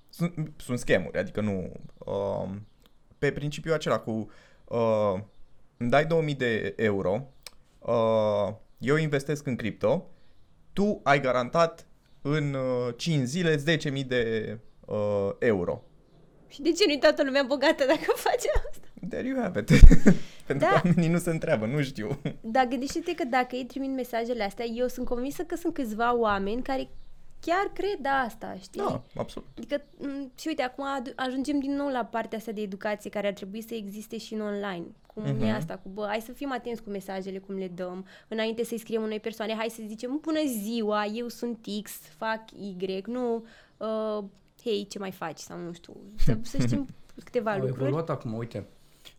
sunt, 0.09 0.51
sunt 0.57 0.79
schemuri, 0.79 1.17
adică 1.17 1.41
nu... 1.41 1.71
Uh, 1.97 2.49
pe 3.17 3.31
principiul 3.31 3.73
acela 3.73 3.99
cu 3.99 4.29
uh, 4.65 5.19
îmi 5.77 5.89
dai 5.89 6.05
2000 6.05 6.35
de 6.35 6.73
euro, 6.77 7.27
uh, 7.79 8.53
eu 8.77 8.95
investesc 8.95 9.45
în 9.47 9.55
cripto, 9.55 10.09
tu 10.73 10.99
ai 11.03 11.21
garantat 11.21 11.87
în 12.21 12.53
uh, 12.53 12.93
5 12.97 13.27
zile 13.27 13.77
10.000 14.01 14.07
de 14.07 14.57
uh, 14.85 15.29
euro. 15.39 15.83
Și 16.47 16.61
de 16.61 16.71
ce 16.71 16.85
nu-i 16.85 16.99
toată 16.99 17.23
lumea 17.23 17.43
bogată 17.43 17.85
dacă 17.85 18.13
face 18.15 18.47
asta? 18.69 18.87
There 19.09 19.27
you 19.27 19.41
have 19.41 19.59
it. 19.59 19.69
Pentru 20.47 20.67
Da. 20.71 20.79
că 20.79 20.87
oamenii 20.87 21.09
nu 21.09 21.17
se 21.17 21.29
întreabă, 21.29 21.65
nu 21.65 21.81
știu. 21.81 22.19
Dar 22.41 22.65
gândește-te 22.67 23.15
că 23.15 23.23
dacă 23.23 23.55
ei 23.55 23.65
trimit 23.65 23.91
mesajele 23.91 24.43
astea, 24.43 24.65
eu 24.65 24.87
sunt 24.87 25.05
convinsă 25.07 25.43
că 25.43 25.55
sunt 25.55 25.73
câțiva 25.73 26.15
oameni 26.17 26.61
care 26.61 26.89
chiar 27.41 27.71
cred 27.73 27.99
asta, 28.25 28.55
știi? 28.61 28.81
Da, 28.81 29.01
absolut. 29.15 29.47
Adică, 29.57 29.81
m, 29.97 30.31
și 30.39 30.47
uite, 30.47 30.61
acum 30.61 30.85
adu- 30.85 31.11
ajungem 31.15 31.59
din 31.59 31.75
nou 31.75 31.87
la 31.87 32.05
partea 32.05 32.37
asta 32.37 32.51
de 32.51 32.61
educație 32.61 33.09
care 33.09 33.27
ar 33.27 33.33
trebui 33.33 33.61
să 33.61 33.73
existe 33.73 34.17
și 34.17 34.33
în 34.33 34.41
online. 34.41 34.85
Cum 35.13 35.23
Mhm. 35.23 35.43
e 35.43 35.51
asta 35.51 35.75
cu, 35.77 35.89
bă, 35.89 36.05
hai 36.07 36.21
să 36.21 36.31
fim 36.31 36.51
atenți 36.51 36.83
cu 36.83 36.89
mesajele, 36.89 37.37
cum 37.37 37.55
le 37.57 37.67
dăm, 37.67 38.05
înainte 38.27 38.63
să-i 38.63 38.77
scriem 38.77 39.01
unei 39.01 39.19
persoane, 39.19 39.53
hai 39.53 39.69
să 39.69 39.81
zicem, 39.87 40.19
bună 40.21 40.39
ziua, 40.61 41.05
eu 41.05 41.27
sunt 41.27 41.65
X, 41.83 41.91
fac 42.17 42.41
Y, 42.51 43.01
nu, 43.05 43.45
uh, 43.77 44.23
hei, 44.63 44.87
ce 44.89 44.99
mai 44.99 45.11
faci, 45.11 45.37
sau 45.39 45.57
nu 45.59 45.73
știu, 45.73 45.93
să, 46.17 46.37
să 46.41 46.57
știm 46.57 46.87
câteva 47.25 47.51
Au 47.51 47.57
lucruri. 47.59 47.81
evoluat 47.81 48.09
acum, 48.09 48.33
uite. 48.33 48.65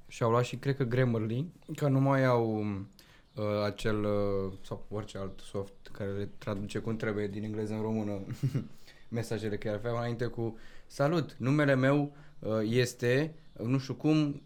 Și 0.08 0.22
au 0.22 0.30
luat 0.30 0.44
și 0.44 0.56
cred 0.56 0.76
că 0.76 0.84
Grammarly, 0.84 1.46
că 1.76 1.88
nu 1.88 2.00
mai 2.00 2.24
au 2.24 2.64
uh, 3.34 3.44
acel 3.64 4.04
uh, 4.04 4.52
sau 4.62 4.86
orice 4.90 5.18
alt 5.18 5.40
soft 5.40 5.72
care 5.92 6.10
le 6.10 6.28
traduce 6.38 6.78
cum 6.78 6.96
trebuie 6.96 7.26
din 7.28 7.42
engleză 7.42 7.72
în 7.72 7.80
română 7.80 8.20
mesajele 9.08 9.56
care 9.56 9.76
aveau 9.76 9.96
înainte 9.96 10.26
cu 10.26 10.56
Salut, 10.86 11.36
numele 11.38 11.74
meu 11.74 12.12
uh, 12.38 12.60
este 12.64 13.34
uh, 13.52 13.66
nu 13.66 13.78
știu 13.78 13.94
cum 13.94 14.42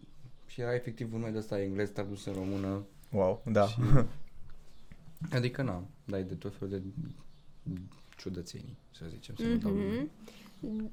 și 0.46 0.60
era 0.60 0.74
efectiv 0.74 1.12
un 1.12 1.18
nume 1.18 1.30
de 1.30 1.38
ăsta 1.38 1.62
englez 1.62 1.90
tradus 1.90 2.24
în 2.24 2.32
română. 2.32 2.82
Wow, 3.10 3.42
da. 3.46 3.66
Și, 3.66 3.78
adică 5.36 5.62
na, 5.62 5.84
dai 6.04 6.22
de 6.22 6.34
tot 6.34 6.54
felul 6.58 6.74
de 6.74 6.82
ciudățenii, 8.16 8.76
să 8.90 9.04
zicem, 9.08 9.34
să 9.34 9.42
nu 9.42 9.56
dau 9.56 9.70
nume. 9.70 9.84
Mhm. 9.84 10.10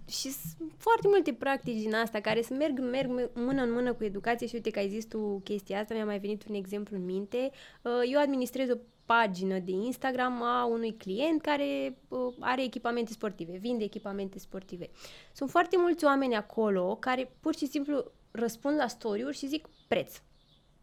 Și 0.08 0.32
sunt 0.32 0.72
foarte 0.78 1.08
multe 1.08 1.34
practici 1.34 1.82
din 1.82 1.94
asta 1.94 2.20
care 2.20 2.42
să 2.42 2.54
merg, 2.54 2.80
merg 2.80 3.32
mână 3.34 3.62
în 3.62 3.72
mână 3.72 3.94
cu 3.94 4.04
educație 4.04 4.48
și 4.48 4.56
uite 4.56 4.70
că 4.70 4.80
ai 4.80 4.90
zis 4.90 5.06
tu 5.06 5.42
chestia 5.44 5.80
asta, 5.80 5.94
mi-a 5.94 6.06
mai 6.06 6.20
venit 6.20 6.48
un 6.48 6.56
exemplu 6.56 6.96
în 6.96 7.06
minte. 7.06 7.52
Uh, 7.82 7.92
Eu 8.12 8.20
administrez 8.20 8.70
o 8.70 8.78
pagină 9.06 9.60
de 9.60 9.72
Instagram 9.72 10.44
a 10.44 10.66
unui 10.66 10.96
client 10.98 11.42
care 11.42 11.98
uh, 12.08 12.34
are 12.40 12.64
echipamente 12.64 13.12
sportive, 13.12 13.58
vinde 13.58 13.84
echipamente 13.84 14.40
sportive. 14.40 14.90
Sunt 15.34 15.50
foarte 15.50 15.76
mulți 15.80 16.06
oameni 16.06 16.36
acolo 16.36 16.96
care 16.96 17.32
pur 17.40 17.56
și 17.56 17.68
simplu 17.68 18.12
răspund 18.32 18.78
la 18.78 18.88
story-uri 18.88 19.38
și 19.38 19.48
zic 19.48 19.68
preț. 19.88 20.22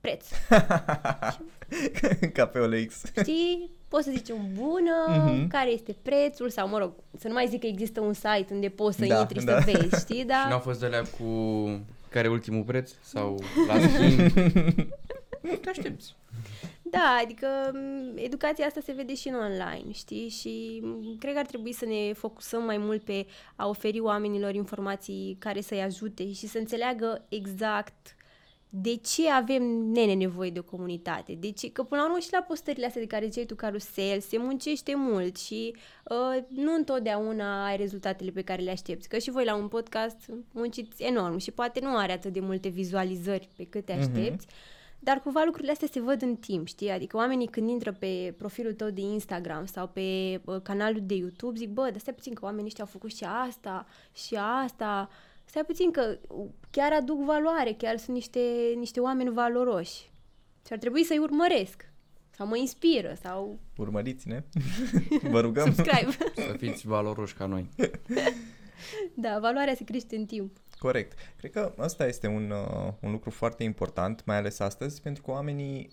Preț. 0.01 0.29
Ca 2.35 2.47
pe 2.47 2.59
OLX. 2.59 3.03
Știi? 3.21 3.76
Poți 3.89 4.05
să 4.05 4.11
zici 4.17 4.29
un 4.29 4.47
bună, 4.55 5.27
Mhm. 5.33 5.47
care 5.49 5.71
este 5.71 5.97
prețul 6.03 6.51
sau, 6.51 6.69
mă 6.69 6.79
rog, 6.79 6.93
să 7.19 7.29
nu 7.29 7.35
mai 7.35 7.47
zic 7.49 7.61
că 7.61 7.67
există 7.67 8.01
un 8.01 8.13
site 8.13 8.47
unde 8.51 8.69
poți 8.69 8.97
să 8.97 9.05
Da, 9.07 9.19
intri 9.21 9.45
da. 9.45 9.61
să 9.61 9.71
vezi, 9.73 10.01
știi? 10.05 10.19
Și 10.21 10.25
Da? 10.25 10.47
n-au 10.49 10.59
fost 10.59 10.81
de 10.81 10.87
alea 10.87 11.03
cu 11.03 11.25
care 12.11 12.27
e 12.27 12.31
ultimul 12.31 12.63
preț 12.63 12.91
sau 13.03 13.39
la 13.67 13.75
schimb. 13.89 14.31
Te 15.63 15.69
aștepți. 15.69 16.15
Da, 16.83 17.19
adică 17.23 17.47
m, 17.73 18.13
educația 18.17 18.67
asta 18.67 18.81
se 18.85 18.93
vede 18.93 19.15
și 19.15 19.29
în 19.29 19.35
online, 19.35 19.93
știi? 19.93 20.29
Și 20.29 20.81
m, 20.83 21.17
cred 21.19 21.33
că 21.33 21.39
ar 21.39 21.47
trebui 21.47 21.73
să 21.73 21.85
ne 21.85 22.13
focusăm 22.13 22.63
mai 22.65 22.79
mult 22.79 23.03
pe 23.05 23.27
a 23.57 23.69
oferi 23.69 24.01
oamenilor 24.01 24.55
informații 24.55 25.37
care 25.39 25.61
să-i 25.61 25.83
ajute 25.83 26.33
și 26.33 26.47
să 26.47 26.59
înțeleagă 26.59 27.25
exact 27.29 28.16
de 28.69 28.97
ce 28.97 29.31
avem 29.31 29.63
nene 29.63 30.15
nevoie 30.15 30.51
de 30.51 30.59
o 30.59 30.63
comunitate. 30.63 31.35
De 31.35 31.51
ce? 31.51 31.71
Că 31.71 31.83
până 31.83 32.01
la 32.01 32.07
urmă 32.07 32.19
și 32.19 32.33
la 32.33 32.43
postările 32.43 32.87
astea 32.87 33.01
de 33.01 33.07
care 33.07 33.27
ziceai 33.27 33.45
tu, 33.45 33.55
carusel, 33.55 34.21
se 34.21 34.39
muncește 34.39 34.95
mult 34.97 35.37
și 35.37 35.77
uh, 36.05 36.43
nu 36.49 36.75
întotdeauna 36.75 37.67
ai 37.67 37.77
rezultatele 37.77 38.31
pe 38.31 38.43
care 38.43 38.63
le 38.63 38.71
aștepți. 38.71 39.09
Că 39.09 39.19
și 39.19 39.31
voi 39.31 39.45
la 39.45 39.55
un 39.55 39.69
podcast 39.69 40.17
munciți 40.53 41.03
enorm 41.03 41.37
și 41.37 41.51
poate 41.51 41.81
nu 41.81 41.97
are 41.97 42.13
atât 42.13 42.33
de 42.33 42.41
multe 42.41 42.69
vizualizări 42.69 43.49
pe 43.57 43.65
cât 43.65 43.85
te 43.85 43.93
aștepți, 43.93 44.47
dar 44.99 45.21
cumva 45.21 45.43
lucrurile 45.45 45.73
astea 45.73 45.89
se 45.91 46.01
văd 46.01 46.23
în 46.23 46.37
timp, 46.37 46.67
știi? 46.67 46.91
Adică 46.91 47.17
oamenii 47.17 47.47
când 47.47 47.69
intră 47.69 47.93
pe 47.93 48.35
profilul 48.39 48.73
tău 48.73 48.91
de 48.91 49.01
Instagram 49.01 49.67
sau 49.67 49.89
pe 49.89 50.41
uh, 50.45 50.61
canalul 50.63 51.03
de 51.03 51.15
YouTube 51.15 51.59
zic, 51.59 51.69
bă, 51.69 51.83
dar 51.83 51.99
stai 51.99 52.15
puțin 52.15 52.35
că 52.35 52.45
oamenii 52.45 52.67
ăștia 52.67 52.85
au 52.85 52.91
făcut 52.91 53.13
și 53.13 53.25
asta 53.25 53.87
și 54.13 54.37
asta. 54.63 55.09
Stai 55.49 55.65
puțin 55.65 55.91
că 55.91 56.19
uh, 56.29 56.47
chiar 56.71 56.93
aduc 56.93 57.25
valoare, 57.25 57.73
chiar 57.73 57.97
sunt 57.97 58.17
niște, 58.17 58.41
niște 58.77 59.01
oameni 59.01 59.33
valoroși. 59.33 60.11
Și 60.67 60.73
ar 60.73 60.79
trebui 60.79 61.05
să-i 61.05 61.19
urmăresc. 61.19 61.89
Sau 62.31 62.47
mă 62.47 62.57
inspiră, 62.57 63.17
sau 63.23 63.59
Urmăriți-ne. 63.77 64.43
Vă 65.31 65.41
rugăm. 65.41 65.65
subscribe. 65.65 66.11
Să 66.49 66.55
fiți 66.59 66.87
valoroși 66.87 67.35
ca 67.35 67.47
noi. 67.47 67.69
da, 69.25 69.39
valoarea 69.41 69.75
se 69.75 69.85
crește 69.85 70.17
în 70.17 70.27
timp. 70.27 70.57
Corect. 70.79 71.19
Cred 71.37 71.51
că 71.51 71.75
ăsta 71.79 72.07
este 72.07 72.27
un, 72.27 72.51
uh, 72.51 72.93
un 73.01 73.11
lucru 73.11 73.31
foarte 73.31 73.63
important, 73.63 74.25
mai 74.25 74.37
ales 74.37 74.59
astăzi, 74.59 75.01
pentru 75.01 75.23
că 75.23 75.31
oamenii 75.31 75.91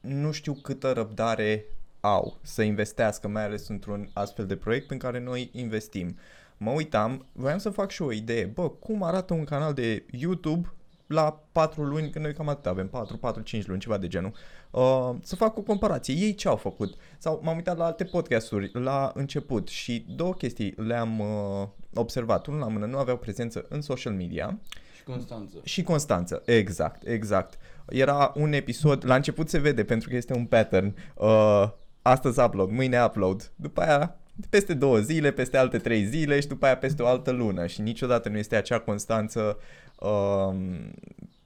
nu 0.00 0.32
știu 0.32 0.54
câtă 0.54 0.92
răbdare 0.92 1.64
au 2.00 2.38
să 2.42 2.62
investească, 2.62 3.28
mai 3.28 3.44
ales 3.44 3.68
într-un 3.68 4.10
astfel 4.12 4.46
de 4.46 4.56
proiect 4.56 4.90
în 4.90 4.98
care 4.98 5.20
noi 5.20 5.50
investim. 5.52 6.16
Mă 6.62 6.70
uitam, 6.70 7.26
voiam 7.32 7.58
să 7.58 7.70
fac 7.70 7.90
și 7.90 8.02
o 8.02 8.12
idee, 8.12 8.44
bă, 8.44 8.68
cum 8.68 9.02
arată 9.02 9.34
un 9.34 9.44
canal 9.44 9.72
de 9.72 10.04
YouTube 10.10 10.72
la 11.06 11.42
4 11.52 11.82
luni, 11.82 12.10
că 12.10 12.18
noi 12.18 12.34
cam 12.34 12.48
atât 12.48 12.66
avem, 12.66 12.88
4, 12.88 13.16
4, 13.16 13.42
5 13.42 13.66
luni, 13.66 13.80
ceva 13.80 13.98
de 13.98 14.08
genul, 14.08 14.32
uh, 14.70 15.10
să 15.22 15.36
fac 15.36 15.56
o 15.56 15.62
comparație, 15.62 16.14
ei 16.14 16.34
ce 16.34 16.48
au 16.48 16.56
făcut? 16.56 16.94
Sau 17.18 17.40
m-am 17.42 17.56
uitat 17.56 17.76
la 17.76 17.84
alte 17.84 18.04
podcasturi 18.04 18.70
la 18.72 19.12
început 19.14 19.68
și 19.68 20.04
două 20.16 20.32
chestii 20.32 20.74
le-am 20.76 21.18
uh, 21.18 21.68
observat. 21.94 22.46
Unul 22.46 22.60
la 22.60 22.68
mână, 22.68 22.86
nu 22.86 22.98
aveau 22.98 23.16
prezență 23.16 23.66
în 23.68 23.80
social 23.80 24.12
media 24.12 24.58
Și 24.96 25.02
Constanță. 25.02 25.56
și 25.62 25.82
Constanță, 25.82 26.42
exact, 26.46 27.06
exact. 27.06 27.58
Era 27.88 28.32
un 28.36 28.52
episod, 28.52 29.06
la 29.06 29.14
început 29.14 29.48
se 29.48 29.58
vede 29.58 29.84
pentru 29.84 30.08
că 30.08 30.16
este 30.16 30.34
un 30.34 30.46
pattern, 30.46 30.96
uh, 31.14 31.68
astăzi 32.02 32.40
upload, 32.40 32.70
mâine 32.70 33.04
upload, 33.04 33.52
după 33.56 33.80
aia 33.80 34.19
peste 34.50 34.74
două 34.74 34.98
zile, 34.98 35.30
peste 35.32 35.56
alte 35.56 35.78
trei 35.78 36.04
zile 36.04 36.40
și 36.40 36.46
după 36.46 36.64
aia 36.66 36.76
peste 36.76 37.02
o 37.02 37.06
altă 37.06 37.30
lună 37.30 37.66
și 37.66 37.80
niciodată 37.80 38.28
nu 38.28 38.38
este 38.38 38.56
acea 38.56 38.78
constanță 38.78 39.58
uh, 40.00 40.54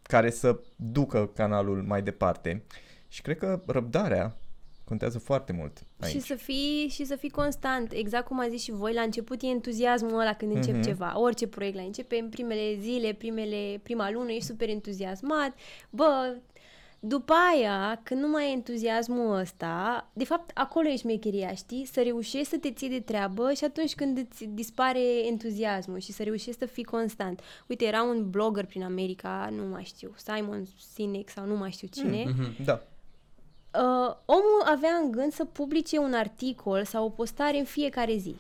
care 0.03 0.31
să 0.31 0.59
ducă 0.77 1.31
canalul 1.35 1.83
mai 1.83 2.03
departe. 2.03 2.63
Și 3.09 3.23
cred 3.23 3.39
că 3.39 3.63
răbdarea 3.67 4.37
contează 4.85 5.19
foarte 5.19 5.53
mult 5.53 5.83
aici. 6.01 6.13
Și 6.13 6.21
să, 6.21 6.35
fii, 6.35 6.89
și 6.91 7.05
să 7.05 7.17
fii 7.17 7.31
constant, 7.31 7.93
exact 7.93 8.27
cum 8.27 8.41
a 8.41 8.49
zis 8.49 8.63
și 8.63 8.71
voi, 8.71 8.93
la 8.95 9.01
început 9.01 9.43
e 9.43 9.47
entuziasmul 9.47 10.21
ăla 10.21 10.35
când 10.35 10.55
începi 10.55 10.77
Mhm. 10.77 10.87
ceva, 10.87 11.21
orice 11.21 11.47
proiect 11.47 11.77
la 11.77 11.83
începe, 11.83 12.17
în 12.19 12.29
primele 12.29 12.77
zile, 12.81 13.13
primele, 13.13 13.81
prima 13.83 14.11
lună, 14.11 14.31
ești 14.31 14.45
super 14.45 14.69
entuziasmat, 14.69 15.55
bă, 15.91 16.37
după 17.07 17.33
aia, 17.53 18.01
când 18.03 18.21
nu 18.21 18.29
mai 18.29 18.49
e 18.49 18.53
entuziasmul 18.53 19.35
ăsta, 19.39 20.07
de 20.13 20.25
fapt, 20.25 20.51
acolo 20.55 20.89
e 20.89 20.97
șmecheria, 20.97 21.55
știi? 21.55 21.85
Să 21.85 22.03
reușești 22.03 22.49
să 22.49 22.59
te 22.59 22.73
ții 22.73 22.89
de 22.89 23.01
treabă 23.01 23.53
și 23.53 23.65
atunci 23.65 23.95
când 23.95 24.19
îți 24.19 24.45
dispare 24.45 25.27
entuziasmul 25.27 25.99
și 25.99 26.13
să 26.13 26.23
reușești 26.23 26.59
să 26.61 26.67
fii 26.67 26.85
constant. 26.85 27.41
Uite, 27.67 27.85
era 27.85 28.03
un 28.03 28.31
blogger 28.31 28.65
prin 28.67 28.83
America, 28.83 29.49
nu 29.53 29.65
mai 29.65 29.83
știu, 29.85 30.15
Simon 30.17 30.67
Sinek 30.95 31.29
sau 31.31 31.47
nu 31.47 31.57
mai 31.57 31.71
știu 31.71 31.89
cine, 31.93 32.25
Mhm. 32.25 32.65
Da, 32.65 32.73
uh, 32.73 34.15
omul 34.25 34.63
avea 34.65 34.95
în 35.03 35.11
gând 35.11 35.33
să 35.33 35.45
publice 35.45 35.99
un 35.99 36.13
articol 36.13 36.85
sau 36.85 37.05
o 37.05 37.09
postare 37.09 37.59
în 37.59 37.65
fiecare 37.65 38.17
zi. 38.17 38.37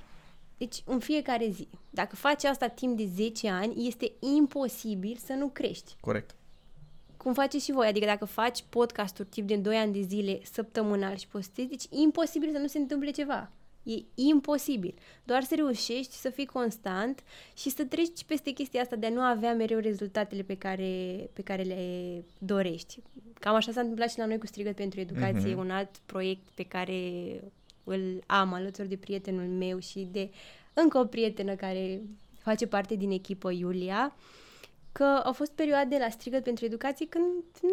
Deci, 0.58 0.82
în 0.86 0.98
fiecare 0.98 1.48
zi. 1.50 1.68
Dacă 1.90 2.16
faci 2.16 2.44
asta 2.44 2.66
timp 2.66 2.96
de 2.96 3.08
10 3.14 3.48
ani, 3.48 3.86
este 3.86 4.12
imposibil 4.36 5.18
să 5.24 5.32
nu 5.32 5.48
crești. 5.48 5.94
corect. 6.00 6.34
Cum 7.24 7.32
faceți 7.34 7.64
și 7.64 7.72
voi. 7.72 7.86
Adică 7.86 8.06
dacă 8.06 8.24
faci 8.24 8.64
podcasturi 8.68 9.28
timp 9.28 9.48
de 9.48 9.56
2 9.56 9.76
ani 9.76 9.92
de 9.92 10.00
zile, 10.00 10.40
săptămânal 10.52 11.16
și 11.16 11.28
postezi, 11.28 11.68
deci 11.68 11.84
e 11.84 11.96
imposibil 11.96 12.50
să 12.52 12.58
nu 12.58 12.66
se 12.66 12.78
întâmple 12.78 13.10
ceva. 13.10 13.50
E 13.82 13.92
imposibil. 14.14 14.94
Doar 15.24 15.42
să 15.42 15.54
reușești 15.54 16.14
să 16.14 16.28
fii 16.30 16.46
constant 16.46 17.22
și 17.56 17.70
să 17.70 17.84
treci 17.84 18.24
peste 18.26 18.50
chestia 18.50 18.80
asta 18.80 18.96
de 18.96 19.06
a 19.06 19.10
nu 19.10 19.20
avea 19.20 19.54
mereu 19.54 19.78
rezultatele 19.78 20.42
pe 20.42 20.56
care, 20.56 20.90
pe 21.32 21.42
care 21.42 21.62
le 21.62 22.24
dorești. 22.38 22.98
Cam 23.40 23.54
așa 23.54 23.72
s-a 23.72 23.80
întâmplat 23.80 24.10
și 24.10 24.18
la 24.18 24.26
noi 24.26 24.38
cu 24.38 24.46
Strigăt 24.46 24.74
pentru 24.74 25.00
Educație, 25.00 25.50
Mhm. 25.50 25.58
un 25.58 25.70
alt 25.70 25.90
proiect 26.06 26.48
pe 26.54 26.62
care 26.62 27.00
îl 27.84 28.22
am 28.26 28.52
alături 28.52 28.88
de 28.88 28.96
prietenul 28.96 29.46
meu 29.46 29.78
și 29.78 30.08
de 30.12 30.30
încă 30.74 30.98
o 30.98 31.04
prietenă 31.04 31.54
care 31.54 32.00
face 32.42 32.66
parte 32.66 32.94
din 32.94 33.10
echipă, 33.10 33.50
Iulia, 33.50 34.14
că 34.98 35.04
au 35.04 35.32
fost 35.32 35.52
perioade 35.52 35.96
la 35.98 36.08
Strigăt 36.08 36.42
pentru 36.42 36.64
Educație 36.64 37.06
când 37.06 37.24
nu 37.62 37.68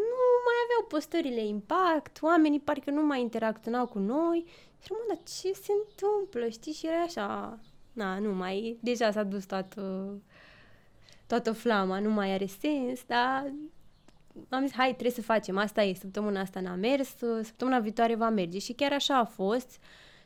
mai 0.47 0.57
aveau 0.65 0.87
postările 0.87 1.45
impact, 1.45 2.17
oamenii 2.21 2.59
parcă 2.59 2.89
nu 2.91 3.05
mai 3.05 3.21
interacționau 3.21 3.87
cu 3.87 3.99
noi 3.99 4.43
și 4.81 4.87
rămân, 4.89 5.05
dar 5.07 5.17
ce 5.23 5.51
se 5.53 5.71
întâmplă, 5.85 6.49
știi? 6.49 6.73
Și 6.73 6.87
era 6.87 7.01
așa, 7.01 7.59
na, 7.93 8.19
nu 8.19 8.33
mai, 8.33 8.77
deja 8.81 9.11
s-a 9.11 9.23
dus 9.23 9.45
toată, 9.45 10.13
toată 11.27 11.51
flama, 11.51 11.99
nu 11.99 12.09
mai 12.09 12.33
are 12.33 12.45
sens, 12.45 13.03
dar 13.07 13.53
am 14.49 14.61
zis, 14.65 14.75
hai, 14.75 14.89
trebuie 14.91 15.11
să 15.11 15.21
facem, 15.21 15.57
asta 15.57 15.83
e, 15.83 15.93
săptămâna 15.93 16.39
asta 16.39 16.59
n-a 16.59 16.75
mers, 16.75 17.15
săptămâna 17.43 17.79
viitoare 17.79 18.15
va 18.15 18.29
merge 18.29 18.59
și 18.59 18.73
chiar 18.73 18.93
așa 18.93 19.17
a 19.17 19.25
fost 19.25 19.79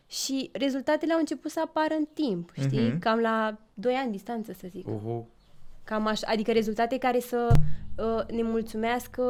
și 0.07 0.49
rezultatele 0.53 1.13
au 1.13 1.19
început 1.19 1.51
să 1.51 1.59
apară 1.63 1.93
în 1.93 2.05
timp, 2.13 2.51
știi, 2.53 2.87
Mhm. 2.87 2.99
cam 2.99 3.19
la 3.19 3.57
2 3.73 3.93
ani 3.93 4.11
distanță, 4.11 4.53
să 4.53 4.67
zic. 4.69 4.87
Oho. 4.87 5.25
Cam 5.85 6.07
așa, 6.07 6.27
adică 6.31 6.51
rezultate 6.51 6.97
care 6.97 7.19
să 7.19 7.51
uh, 7.97 8.35
ne 8.35 8.41
mulțumească 8.41 9.23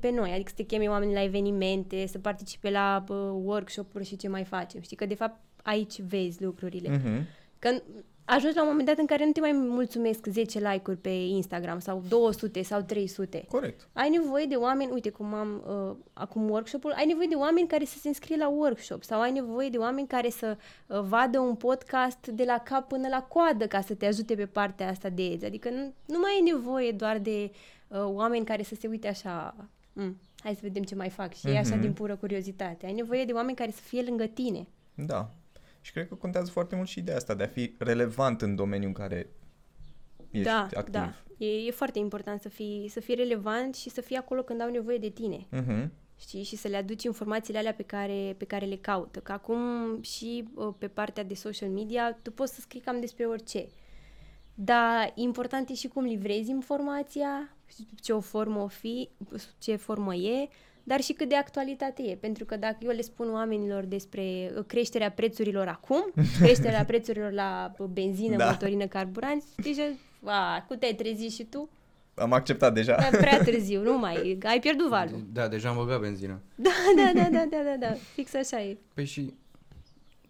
pe 0.00 0.10
noi, 0.10 0.30
adică 0.30 0.48
să 0.48 0.54
te 0.56 0.62
cheme 0.62 0.86
oamenii 0.86 1.14
la 1.14 1.22
evenimente, 1.22 2.06
să 2.06 2.18
participe 2.18 2.70
la 2.70 3.04
uh, 3.08 3.16
workshop-uri 3.42 4.04
și 4.04 4.16
ce 4.16 4.28
mai 4.28 4.44
facem. 4.44 4.80
Știi 4.80 4.96
că 4.96 5.06
de 5.06 5.14
fapt 5.14 5.40
aici 5.62 6.00
vezi 6.00 6.42
lucrurile. 6.42 6.88
Mhm. 6.88 7.26
Că 7.58 7.68
ajungi 8.24 8.56
la 8.56 8.62
un 8.62 8.68
moment 8.68 8.86
dat 8.86 8.98
în 8.98 9.06
care 9.06 9.24
nu 9.26 9.32
te 9.32 9.40
mai 9.40 9.52
mulțumesc 9.52 10.26
10 10.26 10.58
like-uri 10.58 10.96
pe 10.96 11.08
Instagram 11.08 11.78
sau 11.78 12.02
200 12.08 12.62
sau 12.62 12.80
300. 12.80 13.44
Corect. 13.48 13.88
Ai 13.92 14.10
nevoie 14.10 14.44
de 14.44 14.54
oameni, 14.54 14.90
uite 14.92 15.10
cum 15.10 15.34
am 15.34 15.62
uh, 15.66 15.96
acum 16.12 16.50
workshop-ul, 16.50 16.92
ai 16.96 17.06
nevoie 17.06 17.26
de 17.26 17.34
oameni 17.34 17.68
care 17.68 17.84
să 17.84 17.98
se 17.98 18.08
înscrie 18.08 18.36
la 18.36 18.48
workshop 18.48 19.02
sau 19.04 19.20
ai 19.20 19.32
nevoie 19.32 19.68
de 19.68 19.76
oameni 19.78 20.06
care 20.06 20.30
să 20.30 20.56
uh, 20.86 21.00
vadă 21.00 21.38
un 21.38 21.54
podcast 21.54 22.26
de 22.26 22.44
la 22.44 22.58
cap 22.58 22.88
până 22.88 23.08
la 23.08 23.22
coadă 23.22 23.66
ca 23.66 23.80
să 23.80 23.94
te 23.94 24.06
ajute 24.06 24.34
pe 24.34 24.46
partea 24.46 24.88
asta 24.88 25.08
de 25.08 25.30
ads. 25.34 25.42
Adică 25.44 25.70
nu, 25.70 25.92
nu 26.06 26.18
mai 26.18 26.38
e 26.40 26.52
nevoie 26.52 26.90
doar 26.92 27.18
de 27.18 27.50
uh, 27.88 27.98
oameni 28.04 28.44
care 28.44 28.62
să 28.62 28.74
se 28.74 28.86
uite 28.86 29.08
așa, 29.08 29.54
mm, 29.92 30.16
hai 30.42 30.54
să 30.54 30.60
vedem 30.62 30.82
ce 30.82 30.94
mai 30.94 31.08
fac 31.10 31.34
și 31.34 31.46
mm-hmm. 31.48 31.58
așa 31.58 31.72
Mhm. 31.74 31.80
din 31.80 31.92
pură 31.92 32.16
curiozitate. 32.16 32.86
Ai 32.86 32.92
nevoie 32.92 33.24
de 33.24 33.32
oameni 33.32 33.56
care 33.56 33.70
să 33.70 33.80
fie 33.82 34.02
lângă 34.02 34.24
tine. 34.24 34.66
Da. 34.94 35.28
Și 35.82 35.92
cred 35.92 36.08
că 36.08 36.14
contează 36.14 36.50
foarte 36.50 36.76
mult 36.76 36.88
și 36.88 36.98
ideea 36.98 37.16
asta 37.16 37.34
de 37.34 37.42
a 37.42 37.46
fi 37.46 37.74
relevant 37.78 38.42
în 38.42 38.54
domeniul 38.54 38.88
în 38.88 38.92
care 38.92 39.28
ești 40.30 40.46
da, 40.46 40.68
activ. 40.74 40.92
da. 40.92 41.14
E, 41.38 41.66
e 41.66 41.70
foarte 41.70 41.98
important 41.98 42.40
să 42.40 42.48
fii, 42.48 42.88
să 42.88 43.00
fii 43.00 43.14
relevant 43.14 43.74
și 43.74 43.90
să 43.90 44.00
fii 44.00 44.16
acolo 44.16 44.42
când 44.42 44.60
au 44.60 44.70
nevoie 44.70 44.98
de 44.98 45.08
tine. 45.08 45.46
Mhm. 45.50 45.92
știi, 46.18 46.42
și 46.42 46.56
să 46.56 46.68
le 46.68 46.76
aduci 46.76 47.02
informațiile 47.02 47.58
alea 47.58 47.74
pe 47.74 47.82
care, 47.82 48.34
pe 48.38 48.44
care 48.44 48.66
le 48.66 48.76
caută. 48.76 49.20
Că 49.20 49.32
acum 49.32 49.58
și 50.02 50.48
uh, 50.54 50.74
pe 50.78 50.88
partea 50.88 51.24
de 51.24 51.34
social 51.34 51.68
media 51.68 52.18
tu 52.22 52.32
poți 52.32 52.54
să 52.54 52.60
scrii 52.60 52.80
cam 52.80 53.00
despre 53.00 53.24
orice. 53.24 53.66
Dar 54.54 55.12
important 55.14 55.68
e 55.68 55.74
și 55.74 55.88
cum 55.88 56.04
livrezi 56.04 56.50
informația, 56.50 57.56
și 57.66 57.86
ce 58.00 58.12
o 58.12 58.20
formă 58.20 58.60
o 58.60 58.66
fi, 58.66 59.08
ce 59.58 59.76
formă 59.76 60.14
e, 60.14 60.48
dar 60.84 61.00
și 61.00 61.12
cât 61.12 61.28
de 61.28 61.36
actualitate 61.36 62.02
e. 62.02 62.14
Pentru 62.16 62.44
că 62.44 62.56
dacă 62.56 62.76
eu 62.80 62.90
le 62.90 63.00
spun 63.00 63.32
oamenilor 63.32 63.84
despre 63.84 64.52
uh, 64.56 64.64
creșterea 64.66 65.10
prețurilor 65.10 65.66
acum, 65.68 66.04
creșterea 66.42 66.84
prețurilor 66.84 67.32
la 67.32 67.72
uh, 67.78 67.86
benzină, 67.86 68.36
Da. 68.36 68.44
da. 68.44 68.50
motorină, 68.50 68.86
carburanți, 68.86 69.46
deja, 69.62 69.82
a, 70.24 70.64
cu 70.68 70.74
te-ai 70.74 70.94
trezit 70.94 71.32
și 71.32 71.44
tu? 71.44 71.68
Am 72.14 72.32
acceptat 72.32 72.74
deja. 72.74 72.96
Dar 72.96 73.10
prea 73.20 73.42
târziu, 73.48 73.82
nu 73.82 73.98
mai, 73.98 74.38
ai 74.42 74.60
pierdut 74.60 74.88
valul. 74.88 75.24
Da, 75.32 75.48
deja 75.48 75.68
am 75.68 75.76
băgat 75.76 76.00
benzină. 76.00 76.40
Da, 76.54 76.70
da, 76.96 77.10
da, 77.14 77.28
da, 77.30 77.44
da, 77.50 77.56
da, 77.64 77.86
da, 77.86 77.92
fix 78.14 78.34
așa 78.34 78.62
e. 78.62 78.76
Păi 78.94 79.04
și 79.04 79.34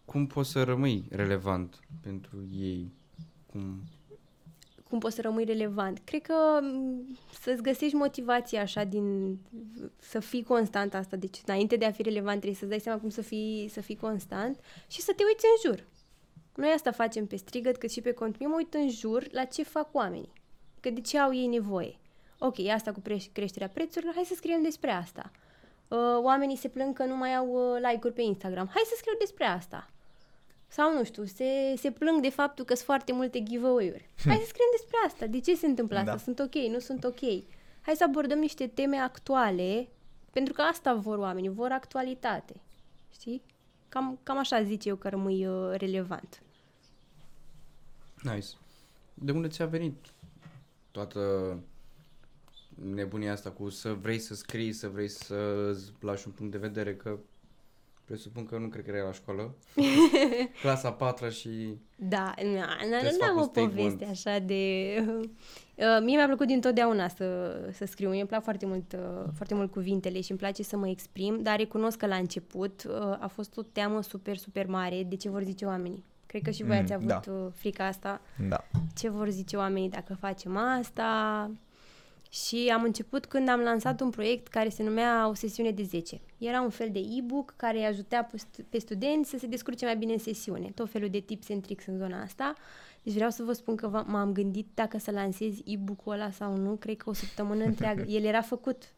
cum 0.05 0.27
poți 0.27 0.51
să 0.51 0.63
rămâi 0.63 1.05
relevant 1.11 1.81
pentru 2.01 2.37
ei? 2.59 2.93
Cum... 3.47 3.83
Cum 4.93 5.01
poți 5.01 5.15
să 5.15 5.21
rămâi 5.21 5.45
relevant? 5.45 6.01
Cred 6.05 6.23
că 6.23 6.59
m, 6.63 7.19
să-ți 7.41 7.63
găsești 7.63 7.95
motivația 7.95 8.61
așa 8.61 8.85
din... 8.85 9.39
să 9.99 10.19
fii 10.19 10.43
constant 10.43 10.95
asta. 10.95 11.17
Deci 11.17 11.41
înainte 11.47 11.77
de 11.77 11.85
a 11.85 11.91
fi 11.91 12.03
relevant 12.03 12.37
trebuie 12.37 12.59
să-ți 12.59 12.71
dai 12.71 12.81
seama 12.81 13.01
cum 13.01 13.09
să 13.09 13.23
fii, 13.23 13.69
să 13.73 13.81
fii 13.81 13.97
constant 13.97 14.61
și 14.87 15.01
să 15.01 15.13
te 15.17 15.23
uiți 15.27 15.45
în 15.45 15.71
jur. 15.71 15.87
Noi 16.55 16.69
asta 16.69 16.91
facem 16.91 17.27
pe 17.27 17.37
strigăt 17.37 17.77
cât 17.77 17.91
și 17.91 18.01
pe 18.01 18.13
cont. 18.13 18.37
Eu 18.41 18.49
mă 18.49 18.55
uit 18.57 18.75
în 18.75 18.91
jur 18.91 19.27
la 19.31 19.45
ce 19.45 19.63
fac 19.63 19.95
oamenii. 19.95 20.33
Că 20.81 20.91
de 20.91 21.01
ce 21.01 21.19
au 21.19 21.35
ei 21.35 21.47
nevoie. 21.47 21.97
Ok, 22.39 22.59
asta 22.59 22.93
cu 22.93 23.01
pre- 23.01 23.31
creșterea 23.33 23.69
prețurilor, 23.69 24.15
hai 24.15 24.25
să 24.25 24.35
scriem 24.35 24.63
despre 24.63 24.91
asta. 24.91 25.31
Uh, 25.89 25.99
oamenii 26.23 26.57
se 26.57 26.69
plâng 26.69 26.95
că 26.95 27.05
nu 27.05 27.17
mai 27.17 27.35
au 27.35 27.49
uh, 27.49 27.81
like-uri 27.91 28.15
pe 28.15 28.23
Instagram. 28.23 28.67
Hai 28.67 28.83
să 28.85 28.95
scriu 28.97 29.15
despre 29.19 29.45
asta. 29.45 29.91
Sau 30.73 30.93
nu 30.95 31.05
știu, 31.05 31.25
se, 31.25 31.75
se 31.77 31.91
plâng 31.91 32.23
de 32.23 32.29
faptul 32.29 32.65
că 32.65 32.75
sunt 32.75 32.87
foarte 32.87 33.13
multe 33.13 33.43
giveaway-uri. 33.43 34.09
Hai 34.25 34.37
să 34.37 34.47
scriem 34.47 34.69
despre 34.77 34.97
asta. 35.07 35.27
De 35.27 35.41
ce 35.41 35.55
se 35.55 35.67
întâmplă 35.67 35.99
asta? 35.99 36.11
Da. 36.11 36.17
Sunt 36.17 36.39
ok, 36.39 36.55
nu 36.55 36.79
sunt 36.79 37.05
ok. 37.05 37.21
Hai 37.81 37.95
să 37.95 38.05
abordăm 38.05 38.39
niște 38.39 38.67
teme 38.67 38.97
actuale, 38.97 39.89
pentru 40.31 40.53
că 40.53 40.61
asta 40.63 40.95
vor 40.95 41.19
oamenii, 41.19 41.49
vor 41.49 41.71
actualitate. 41.71 42.61
Știi? 43.13 43.43
Cam, 43.89 44.19
cam 44.23 44.39
așa 44.39 44.63
zice 44.63 44.89
eu 44.89 44.97
că 44.97 45.09
rămâi 45.09 45.47
uh, 45.47 45.75
relevant. 45.77 46.43
Nice. 48.23 48.49
De 49.15 49.33
unde 49.33 49.49
ți-a 49.49 49.67
venit 49.67 49.97
toată 50.91 51.59
nebunia 52.75 53.33
asta 53.33 53.51
cu 53.51 53.69
să 53.69 53.93
vrei 53.93 54.19
să 54.19 54.35
scrii, 54.35 54.73
să 54.73 54.89
vrei 54.89 55.09
să 55.09 55.69
îți 55.71 55.93
lași 56.01 56.27
un 56.27 56.33
punct 56.33 56.53
de 56.53 56.59
vedere, 56.59 56.97
că 56.97 57.19
presupun 58.13 58.45
că 58.47 58.59
nu 58.59 58.69
cred 58.69 58.85
că 58.85 58.91
era 58.91 59.05
la 59.07 59.13
școală. 59.13 59.55
Clasa 60.63 60.89
a 60.89 60.93
patra 60.93 61.29
și... 61.29 61.77
Da, 61.97 62.35
na, 62.55 62.77
Trebuie 62.79 63.11
să 63.11 63.17
na, 63.21 63.27
fac 63.27 63.35
n-am 63.35 63.37
un 63.37 63.43
o 63.43 63.47
poveste 63.47 63.89
statement. 63.89 64.11
așa 64.11 64.39
de... 64.39 64.63
Uh, 65.75 65.99
mie 66.03 66.17
mi-a 66.17 66.27
plăcut 66.27 66.47
dintotdeauna 66.47 67.09
să, 67.09 67.59
să 67.73 67.85
scriu. 67.85 68.09
Mie 68.09 68.19
îmi 68.19 68.29
plac 68.29 68.43
foarte 68.43 68.67
mult, 68.67 68.93
uh, 68.93 69.25
foarte 69.35 69.55
mult 69.55 69.71
cuvintele 69.71 70.21
și 70.21 70.31
îmi 70.31 70.41
place 70.41 70.63
să 70.63 70.77
mă 70.77 70.89
exprim, 70.89 71.43
dar 71.43 71.57
recunosc 71.59 71.97
că 71.99 72.07
la 72.07 72.17
început 72.17 72.85
uh, 72.89 73.17
a 73.19 73.27
fost 73.33 73.57
o 73.57 73.63
teamă 73.63 74.03
super, 74.03 74.37
super 74.37 74.67
mare 74.67 75.03
de 75.03 75.17
ce 75.17 75.29
vor 75.31 75.43
zice 75.43 75.65
oamenii. 75.65 76.05
Cred 76.27 76.43
că 76.43 76.51
și 76.51 76.63
voi 76.63 76.77
Mm, 76.77 76.83
ați 76.83 76.93
avut 76.93 77.07
da. 77.07 77.21
uh, 77.29 77.47
frica 77.55 77.87
asta. 77.87 78.21
Da. 78.49 78.65
Ce 78.97 79.09
vor 79.09 79.29
zice 79.29 79.57
oamenii 79.57 79.89
dacă 79.89 80.15
facem 80.15 80.57
asta? 80.57 81.51
Și 82.33 82.71
am 82.75 82.83
început 82.83 83.27
când 83.27 83.49
am 83.49 83.61
lansat 83.61 84.01
un 84.01 84.11
proiect 84.11 84.47
care 84.49 84.69
se 84.69 84.83
numea 84.83 85.29
O 85.29 85.35
sesiune 85.35 85.71
de 85.71 85.83
10. 85.83 86.21
Era 86.39 86.61
un 86.61 86.71
fel 86.71 86.89
de 86.93 86.99
e-book 86.99 87.55
care 87.57 87.79
îi 87.79 87.85
ajutea 87.85 88.25
pe 88.25 88.37
stu- 88.37 88.65
pe 88.69 88.79
studenți 88.79 89.31
să 89.31 89.39
se 89.39 89.47
descurce 89.47 89.85
mai 89.85 89.97
bine 89.97 90.13
în 90.13 90.19
sesiune. 90.19 90.71
Tot 90.75 90.91
felul 90.91 91.09
de 91.11 91.19
tips 91.21 91.51
and 91.51 91.63
tricks 91.63 91.87
în 91.87 91.97
zona 91.99 92.23
asta. 92.23 92.55
Deci 93.03 93.15
vreau 93.15 93.31
să 93.31 93.43
vă 93.43 93.53
spun 93.53 93.77
că 93.77 93.89
v- 93.89 94.11
m-am 94.11 94.33
gândit 94.33 94.67
dacă 94.75 94.99
să 94.99 95.11
lansez 95.11 95.55
e-book-ul 95.65 96.13
ăla 96.13 96.31
sau 96.31 96.57
nu. 96.57 96.75
Cred 96.75 96.97
că 96.97 97.11
o 97.11 97.13
săptămână 97.13 97.65
întreagă. 97.65 98.03
El 98.03 98.25
era 98.25 98.41
făcut. 98.43 98.93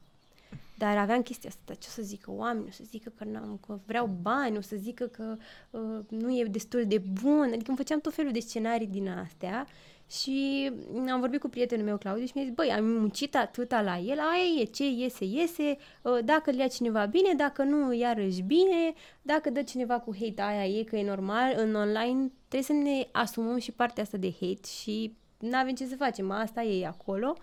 Dar 0.79 0.97
aveam 0.97 1.23
chestia 1.23 1.49
asta, 1.49 1.75
ce 1.75 1.87
o 1.89 1.93
să 1.93 2.03
zică 2.03 2.31
oamenii, 2.31 2.69
o 2.69 2.73
să 2.73 2.83
zică 2.87 3.13
că, 3.17 3.25
n-am, 3.25 3.61
că 3.67 3.79
vreau 3.87 4.11
bani, 4.23 4.57
o 4.57 4.61
să 4.61 4.77
zică 4.77 5.07
că 5.07 5.37
uh, 5.71 5.81
nu 6.09 6.39
e 6.39 6.45
destul 6.45 6.85
de 6.87 6.99
bun, 7.23 7.43
adică 7.53 7.65
îmi 7.69 7.77
făceam 7.77 8.01
tot 8.01 8.15
felul 8.15 8.33
de 8.33 8.41
scenarii 8.41 8.87
din 8.87 9.09
astea 9.09 9.67
și 10.11 10.71
am 11.11 11.21
vorbit 11.21 11.41
cu 11.41 11.49
prietenul 11.49 11.85
meu, 11.85 11.97
Claudiu, 11.97 12.27
și 12.27 12.33
mi-a 12.35 12.45
zis, 12.45 12.55
băi, 12.55 12.71
am 12.71 12.85
muncit 12.85 13.37
atâta 13.37 13.81
la 13.83 13.99
el, 13.99 14.19
aia 14.19 14.61
e, 14.61 14.65
ce 14.65 14.85
iese, 14.85 15.25
iese, 15.25 15.77
uh, 16.03 16.19
dacă 16.25 16.51
îl 16.51 16.57
ia 16.57 16.67
cineva 16.67 17.07
bine, 17.07 17.35
dacă 17.35 17.63
nu, 17.63 17.93
iarăși 17.93 18.43
bine, 18.43 18.93
dacă 19.23 19.51
dă 19.51 19.63
cineva 19.63 20.01
cu 20.01 20.15
hate, 20.21 20.43
aia 20.43 20.67
e, 20.67 20.83
că 20.83 20.97
e 20.97 21.05
normal, 21.05 21.55
în 21.57 21.75
online 21.75 22.31
trebuie 22.49 22.63
să 22.63 22.73
ne 22.73 23.09
asumăm 23.13 23.59
și 23.59 23.73
partea 23.73 24.03
asta 24.03 24.17
de 24.17 24.33
hate 24.41 24.69
și 24.83 25.17
nu 25.39 25.57
avem 25.57 25.75
ce 25.75 25.87
să 25.87 25.97
facem, 25.97 26.31
asta 26.31 26.63
e 26.63 26.87
acolo. 26.87 27.37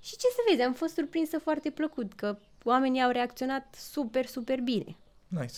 Și 0.00 0.10
ce 0.10 0.26
să 0.26 0.40
vezi, 0.48 0.62
am 0.62 0.72
fost 0.72 0.94
surprinsă 0.94 1.38
foarte 1.38 1.70
plăcut 1.70 2.12
că 2.12 2.38
oamenii 2.64 3.02
au 3.02 3.10
reacționat 3.10 3.74
super, 3.74 4.26
super 4.26 4.60
bine. 4.60 4.96
Nice. 5.28 5.56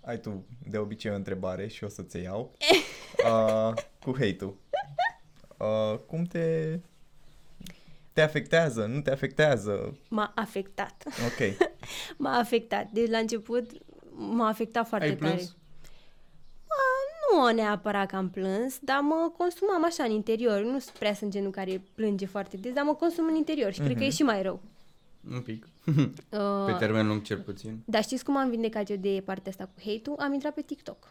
Ai 0.00 0.20
tu 0.20 0.44
de 0.70 0.78
obicei 0.78 1.10
o 1.10 1.14
întrebare 1.14 1.66
și 1.66 1.84
o 1.84 1.88
să 1.88 2.02
ți 2.02 2.18
iau. 2.18 2.52
Uh, 3.24 3.72
cu 4.04 4.14
hate-ul. 4.18 4.56
Uh, 5.58 5.98
cum 6.06 6.24
te... 6.24 6.78
Te 8.12 8.22
afectează? 8.22 8.84
Nu 8.84 9.00
te 9.00 9.10
afectează? 9.10 9.96
M-a 10.08 10.32
afectat. 10.34 11.04
Ok. 11.06 11.68
M-a 12.22 12.38
afectat. 12.38 12.90
Deci 12.90 13.10
la 13.10 13.18
început 13.18 13.70
m-a 14.14 14.48
afectat 14.48 14.88
foarte 14.88 15.06
Ai 15.06 15.16
tare. 15.16 15.32
plâns? 15.32 15.56
Nu 17.32 17.52
neapărat 17.52 18.08
că 18.08 18.16
am 18.16 18.30
plâns, 18.30 18.78
dar 18.80 19.00
mă 19.00 19.32
consumam 19.36 19.84
așa 19.84 20.04
în 20.04 20.10
interior. 20.10 20.60
Nu 20.62 20.78
sunt 20.78 20.96
prea 20.98 21.14
sunt 21.14 21.30
genul 21.30 21.50
care 21.50 21.82
plânge 21.94 22.26
foarte 22.26 22.56
des, 22.56 22.72
dar 22.72 22.84
mă 22.84 22.94
consum 22.94 23.26
în 23.26 23.34
interior 23.34 23.72
și 23.72 23.80
cred 23.80 23.96
că 23.96 24.04
e 24.04 24.10
și 24.10 24.22
mai 24.22 24.42
rău. 24.42 24.60
Un 25.30 25.40
pic. 25.40 25.66
Uh, 26.30 26.64
Pe 26.66 26.72
termen 26.78 27.06
lung 27.06 27.22
cel 27.22 27.38
puțin. 27.38 27.82
Dar 27.84 28.02
știți 28.02 28.24
cum 28.24 28.36
am 28.36 28.50
vindecat 28.50 28.90
eu 28.90 28.96
de 28.96 29.22
partea 29.24 29.50
asta 29.50 29.64
cu 29.64 29.88
hate-ul? 29.90 30.16
Am 30.18 30.32
intrat 30.32 30.54
pe 30.54 30.62
TikTok. 30.62 31.10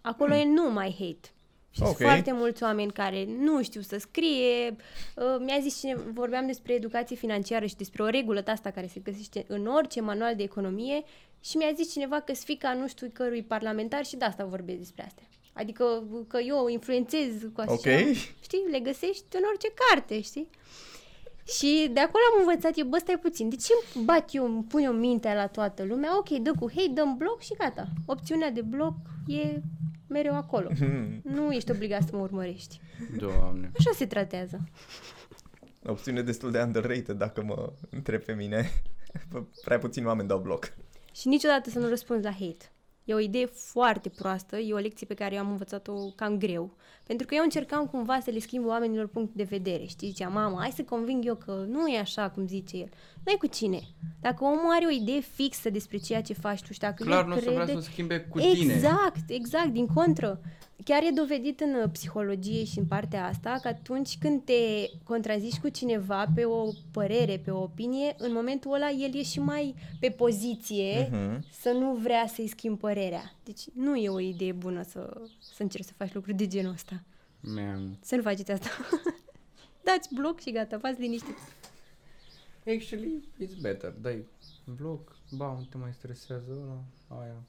Acolo 0.00 0.34
e 0.34 0.44
numai 0.44 0.96
hate. 0.98 1.28
Și 1.70 1.78
sunt 1.78 1.88
Ok. 1.88 1.96
foarte 1.96 2.32
mulți 2.32 2.62
oameni 2.62 2.92
care 2.92 3.26
nu 3.38 3.62
știu 3.62 3.80
să 3.80 3.98
scrie. 3.98 4.76
Uh, 5.16 5.24
mi-a 5.38 5.58
zis 5.60 5.78
cine, 5.78 5.94
vorbeam 6.12 6.46
despre 6.46 6.72
educație 6.72 7.16
financiară 7.16 7.66
și 7.66 7.76
despre 7.76 8.02
o 8.02 8.08
regulă 8.08 8.42
asta 8.46 8.70
care 8.70 8.86
se 8.86 9.00
găsește 9.00 9.44
în 9.48 9.66
orice 9.66 10.00
manual 10.00 10.36
de 10.36 10.42
economie 10.42 11.02
și 11.40 11.56
mi-a 11.56 11.72
zis 11.76 11.92
cineva 11.92 12.20
că 12.20 12.32
fica 12.32 12.72
nu 12.74 12.88
știu 12.88 13.10
cărui 13.12 13.42
parlamentar 13.42 14.04
și 14.04 14.16
de 14.16 14.24
asta 14.24 14.44
vorbesc 14.44 14.78
despre 14.78 15.04
astea. 15.04 15.24
Adică 15.52 16.04
că 16.28 16.38
eu 16.38 16.68
influențez 16.68 17.32
cu 17.54 17.60
așa, 17.60 17.72
Ok. 17.72 17.86
știi, 18.42 18.64
le 18.70 18.78
găsești 18.78 19.24
în 19.30 19.42
orice 19.48 19.68
carte, 19.74 20.20
știi? 20.20 20.48
Și 21.58 21.90
de 21.92 22.00
acolo 22.00 22.22
am 22.34 22.40
învățat 22.46 22.78
eu, 22.78 22.86
bă, 22.86 22.98
stai 22.98 23.18
puțin, 23.18 23.48
de 23.48 23.56
ce 23.56 23.72
îmi 23.94 24.04
bat 24.04 24.28
eu, 24.34 24.44
îmi 24.44 24.62
pun 24.64 24.82
eu 24.82 24.92
mintea 24.92 25.34
la 25.34 25.46
toată 25.46 25.84
lumea? 25.84 26.16
Ok, 26.18 26.28
dă 26.28 26.52
cu 26.58 26.70
hate, 26.74 26.88
dăm 26.94 27.16
bloc 27.16 27.40
și 27.40 27.54
gata. 27.58 27.86
Opțiunea 28.06 28.50
de 28.50 28.60
bloc 28.62 28.94
e 29.26 29.60
mereu 30.10 30.34
acolo. 30.34 30.70
nu 31.36 31.52
ești 31.52 31.70
obligat 31.70 32.02
să 32.02 32.16
mă 32.16 32.22
urmărești. 32.22 32.80
Doamne. 33.16 33.70
Așa 33.78 33.90
se 33.94 34.06
tratează. 34.06 34.68
Opțiune 35.84 36.22
destul 36.22 36.50
de 36.50 36.60
underrated 36.60 37.16
dacă 37.16 37.42
mă 37.42 37.72
întreb 37.90 38.22
pe 38.22 38.32
mine. 38.32 38.70
Prea 39.64 39.78
puțini 39.78 40.06
oameni 40.06 40.28
dau 40.28 40.38
bloc. 40.38 40.72
Și 41.14 41.28
niciodată 41.28 41.70
să 41.70 41.78
nu 41.78 41.88
răspunzi 41.88 42.24
la 42.24 42.30
hate. 42.30 42.72
E 43.04 43.14
o 43.14 43.18
idee 43.18 43.46
foarte 43.46 44.08
proastă, 44.08 44.56
e 44.56 44.74
o 44.74 44.78
lecție 44.78 45.06
pe 45.06 45.14
care 45.14 45.34
eu 45.34 45.40
am 45.40 45.50
învățat-o 45.50 45.94
cam 46.16 46.38
greu. 46.38 46.76
Pentru 47.06 47.26
că 47.26 47.34
eu 47.34 47.42
încercam 47.42 47.86
cumva 47.86 48.20
să 48.20 48.30
le 48.30 48.38
schimb 48.38 48.66
oamenilor 48.66 49.06
punct 49.06 49.34
de 49.34 49.42
vedere. 49.42 49.84
Știi, 49.84 50.08
ziceam, 50.08 50.32
mamă, 50.32 50.56
hai 50.58 50.70
să 50.70 50.82
conving 50.82 51.26
eu 51.26 51.34
că 51.34 51.64
nu 51.68 51.88
e 51.88 51.98
așa 51.98 52.30
cum 52.30 52.46
zice 52.46 52.76
el. 52.76 52.88
Nu 53.24 53.32
e 53.32 53.36
cu 53.36 53.46
cine. 53.46 53.80
Dacă 54.20 54.44
omul 54.44 54.72
are 54.76 54.86
o 54.86 54.90
idee 54.90 55.20
fixă 55.20 55.70
despre 55.70 55.96
ceea 55.96 56.22
ce 56.22 56.32
faci 56.32 56.62
tu 56.62 56.72
și 56.72 56.78
dacă 56.78 57.04
Clar 57.04 57.22
el 57.22 57.28
nu 57.28 57.34
o 57.34 57.38
să 57.38 57.44
crede... 57.44 57.62
vrea 57.62 57.74
să 57.74 57.80
schimbe 57.90 58.20
cu 58.20 58.38
tine. 58.38 58.72
Exact, 58.74 59.30
exact, 59.30 59.68
din 59.68 59.86
contră. 59.86 60.40
Chiar 60.84 61.02
e 61.02 61.10
dovedit 61.14 61.60
în 61.60 61.74
uh, 61.74 61.90
psihologie 61.92 62.64
și 62.64 62.78
în 62.78 62.84
partea 62.84 63.26
asta 63.26 63.58
că 63.62 63.68
atunci 63.68 64.18
când 64.20 64.44
te 64.44 64.52
contrazici 65.04 65.58
cu 65.58 65.68
cineva 65.68 66.26
pe 66.34 66.44
o 66.44 66.64
părere, 66.90 67.36
pe 67.44 67.50
o 67.50 67.62
opinie, 67.62 68.14
în 68.18 68.32
momentul 68.32 68.72
ăla 68.74 68.90
el 68.90 69.14
e 69.14 69.22
și 69.22 69.40
mai 69.40 69.74
pe 70.00 70.10
poziție 70.10 71.08
Mhm. 71.12 71.44
să 71.60 71.70
nu 71.70 71.94
vrea 71.94 72.26
să-i 72.34 72.48
schimb 72.48 72.78
părerea. 72.78 73.34
Deci 73.44 73.60
nu 73.74 73.96
e 73.96 74.08
o 74.08 74.20
idee 74.20 74.52
bună 74.52 74.82
să, 74.82 75.20
să 75.38 75.62
încerci 75.62 75.84
să 75.84 75.92
faci 75.96 76.12
lucruri 76.14 76.36
de 76.36 76.46
genul 76.46 76.72
ăsta. 76.72 77.02
Man. 77.40 77.98
Să 78.02 78.16
nu 78.16 78.22
faceți 78.22 78.50
asta. 78.50 78.68
Dați 79.84 80.08
bloc 80.14 80.40
și 80.40 80.52
gata, 80.52 80.76
v-ați 80.76 81.00
liniștit. 81.00 81.36
Actually, 82.66 83.28
it's 83.40 83.60
better. 83.60 83.94
Dai 84.00 84.26
bloc, 84.64 85.16
ba, 85.30 85.52
nu 85.58 85.66
te 85.70 85.76
mai 85.76 85.92
stresează 85.92 86.50
ăla, 86.62 86.82
aia. 87.22 87.42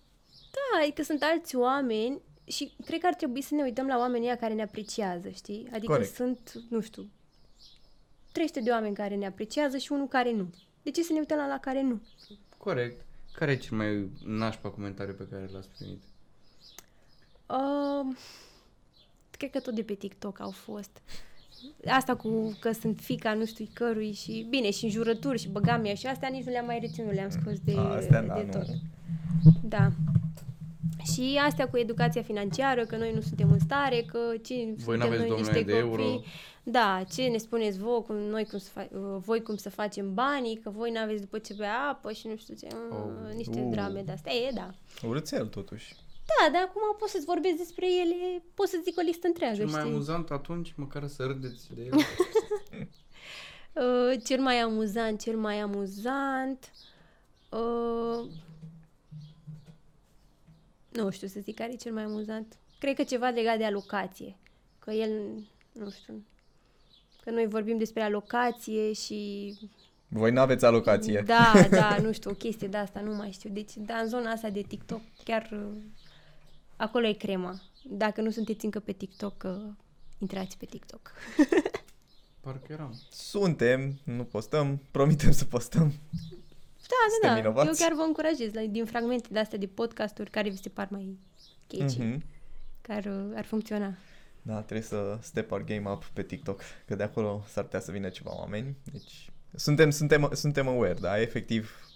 Da, 0.51 0.81
adică 0.81 1.03
sunt 1.03 1.21
alți 1.23 1.55
oameni 1.55 2.21
și 2.43 2.73
cred 2.85 2.99
că 2.99 3.07
ar 3.07 3.13
trebui 3.13 3.41
să 3.41 3.55
ne 3.55 3.63
uităm 3.63 3.87
la 3.87 3.97
oamenii 3.97 4.27
ăia 4.27 4.37
care 4.37 4.53
ne 4.53 4.61
apreciază, 4.61 5.29
știi? 5.29 5.69
Adică 5.73 5.91
Corect. 5.91 6.13
sunt, 6.13 6.61
nu 6.69 6.81
știu, 6.81 7.09
300 8.31 8.59
de 8.61 8.69
oameni 8.69 8.95
care 8.95 9.15
ne 9.15 9.25
apreciază 9.25 9.77
și 9.77 9.91
unul 9.91 10.07
care 10.07 10.31
nu. 10.31 10.49
De 10.83 10.91
ce 10.91 11.03
să 11.03 11.13
ne 11.13 11.19
uităm 11.19 11.37
la, 11.37 11.47
la 11.47 11.59
care 11.59 11.81
nu? 11.81 12.01
Corect. 12.57 13.05
Care 13.33 13.51
e 13.51 13.57
cel 13.57 13.77
mai 13.77 14.09
nașpa 14.25 14.69
comentariu 14.69 15.13
pe 15.13 15.27
care 15.27 15.49
l-ați 15.53 15.69
primit? 15.69 16.01
Uh, 17.47 18.15
cred 19.31 19.49
că 19.49 19.59
tot 19.59 19.73
de 19.73 19.83
pe 19.83 19.93
TikTok 19.93 20.39
au 20.39 20.51
fost. 20.51 21.01
Asta 21.87 22.15
cu 22.15 22.57
că 22.59 22.71
sunt 22.71 22.99
fica 22.99 23.33
nu 23.33 23.45
știu 23.45 23.65
cărui 23.73 24.11
și 24.13 24.45
bine 24.49 24.71
și 24.71 24.83
înjurături 24.85 25.39
și 25.39 25.47
băgamia 25.49 25.93
și 25.93 26.07
astea 26.07 26.29
nici 26.29 26.43
nu 26.45 26.51
le-am 26.51 26.65
mai 26.65 26.79
reținut, 26.79 27.13
le-am 27.13 27.29
scos 27.29 27.59
de, 27.63 27.73
A, 27.77 27.81
astea, 27.95 28.21
da, 28.21 28.33
de 28.33 28.43
nu. 28.45 28.51
tot. 28.51 28.67
Da. 29.63 29.91
Și 31.13 31.39
astea 31.45 31.67
cu 31.69 31.77
educația 31.77 32.21
financiară, 32.21 32.85
că 32.85 32.97
noi 32.97 33.11
nu 33.13 33.21
suntem 33.21 33.51
în 33.51 33.59
stare, 33.59 34.01
că 34.07 34.17
ce 34.43 34.53
Voi 34.53 34.75
suntem 34.77 34.97
n-aveți 34.97 35.19
noi 35.19 35.27
două 35.27 35.39
niște 35.39 35.57
milioane 35.57 35.81
de 35.83 35.89
copii. 35.89 36.05
euro. 36.05 36.21
Da, 36.63 37.03
ce 37.13 37.21
ne 37.23 37.37
spuneți 37.37 37.77
voi 37.79 38.01
cum, 38.05 38.15
noi 38.15 38.45
cum 38.45 38.59
să 38.59 38.69
fa- 38.79 38.91
uh, 38.91 39.17
voi 39.25 39.41
cum 39.41 39.55
să 39.55 39.69
facem 39.69 40.13
banii, 40.13 40.55
că 40.63 40.69
voi 40.69 40.91
n-aveți 40.91 41.21
după 41.21 41.37
ce 41.37 41.53
bea 41.53 41.73
apă 41.91 42.11
și 42.11 42.27
nu 42.27 42.35
știu 42.35 42.53
ce, 42.59 42.67
uh, 42.71 42.97
Oh. 42.97 43.33
niște 43.35 43.59
Uh. 43.61 43.67
drame 43.71 44.01
de 44.05 44.11
astea. 44.11 44.33
E, 44.33 44.51
da. 44.53 44.69
Urățel, 45.07 45.45
totuși. 45.45 45.95
Da, 46.25 46.51
dar 46.51 46.61
acum 46.61 46.81
poți 46.97 47.11
să-ți 47.11 47.25
vorbesc 47.25 47.55
despre 47.55 47.85
ele, 47.93 48.43
poți 48.53 48.71
să 48.71 48.79
zic 48.83 48.97
o 48.97 49.01
listă 49.01 49.27
întreagă, 49.27 49.55
Cel 49.55 49.67
mai 49.67 49.79
știi? 49.79 49.91
amuzant 49.91 50.29
atunci, 50.29 50.73
măcar 50.75 51.07
să 51.07 51.23
râdeți 51.23 51.73
de 51.73 51.81
el. 51.81 51.91
Uh, 53.73 54.21
cel 54.23 54.39
mai 54.39 54.57
amuzant, 54.59 55.21
cel 55.21 55.37
mai 55.37 55.59
amuzant... 55.59 56.71
Uh, 57.49 58.29
nu 60.89 61.09
știu 61.09 61.27
să 61.27 61.39
zic 61.39 61.55
care 61.55 61.71
e 61.71 61.75
cel 61.75 61.93
mai 61.93 62.03
amuzant. 62.03 62.57
Cred 62.79 62.95
că 62.95 63.03
ceva 63.03 63.29
legat 63.29 63.57
de 63.57 63.65
alocație. 63.65 64.37
Că 64.79 64.91
el, 64.91 65.11
nu 65.71 65.89
știu, 65.89 66.25
că 67.23 67.31
noi 67.31 67.47
vorbim 67.47 67.77
despre 67.77 68.01
alocație 68.01 68.93
și... 68.93 69.53
Voi 70.07 70.31
n-aveți 70.31 70.65
alocație. 70.65 71.23
Da, 71.25 71.53
da, 71.69 71.97
nu 72.03 72.11
știu, 72.11 72.29
o 72.29 72.33
chestie 72.33 72.67
de 72.67 72.77
asta, 72.77 72.99
nu 72.99 73.15
mai 73.15 73.31
știu. 73.31 73.49
Deci, 73.49 73.73
da, 73.75 73.95
în 73.95 74.07
zona 74.07 74.31
asta 74.31 74.49
de 74.49 74.61
TikTok, 74.61 75.01
chiar 75.23 75.49
uh, 75.53 75.81
acolo 76.81 77.07
e 77.07 77.13
crema. 77.13 77.61
Dacă 77.83 78.21
nu 78.21 78.29
sunteți 78.29 78.65
încă 78.65 78.79
pe 78.79 78.91
TikTok, 78.91 79.43
uh, 79.45 79.73
intrați 80.17 80.57
pe 80.57 80.65
TikTok. 80.65 81.11
Parcă 82.41 82.73
eram. 82.73 82.99
Suntem, 83.09 83.99
nu 84.03 84.23
postăm, 84.23 84.81
promitem 84.91 85.31
să 85.31 85.45
postăm. 85.45 85.93
Da, 86.91 86.97
Suntem 87.11 87.29
da, 87.29 87.33
da. 87.33 87.35
vinovați? 87.35 87.67
Eu 87.67 87.87
chiar 87.87 87.97
vă 87.97 88.01
încurajez 88.01 88.53
la, 88.53 88.61
din 88.61 88.85
fragmente 88.85 89.27
de 89.31 89.39
astea 89.39 89.57
de 89.57 89.67
podcasturi 89.67 90.29
care 90.29 90.49
vi 90.49 90.57
se 90.57 90.69
par 90.69 90.87
mai 90.89 91.19
catchy, 91.67 91.95
mm-hmm. 91.95 92.11
Mhm. 92.11 92.23
care 92.81 93.09
uh, 93.09 93.31
ar 93.35 93.45
funcționa. 93.45 93.93
Da, 94.41 94.61
trebuie 94.61 94.87
să 94.87 95.17
step 95.21 95.51
our 95.51 95.63
game 95.63 95.89
up 95.89 96.05
pe 96.05 96.23
TikTok, 96.23 96.61
că 96.85 96.95
de 96.95 97.03
acolo 97.03 97.43
s-ar 97.47 97.63
putea 97.63 97.79
să 97.79 97.91
vină 97.91 98.09
ceva 98.09 98.37
oameni. 98.37 98.77
Deci 98.91 99.29
suntem, 99.55 99.89
suntem, 99.89 100.29
suntem 100.33 100.67
aware, 100.67 100.93
da, 100.93 101.21
efectiv 101.21 101.90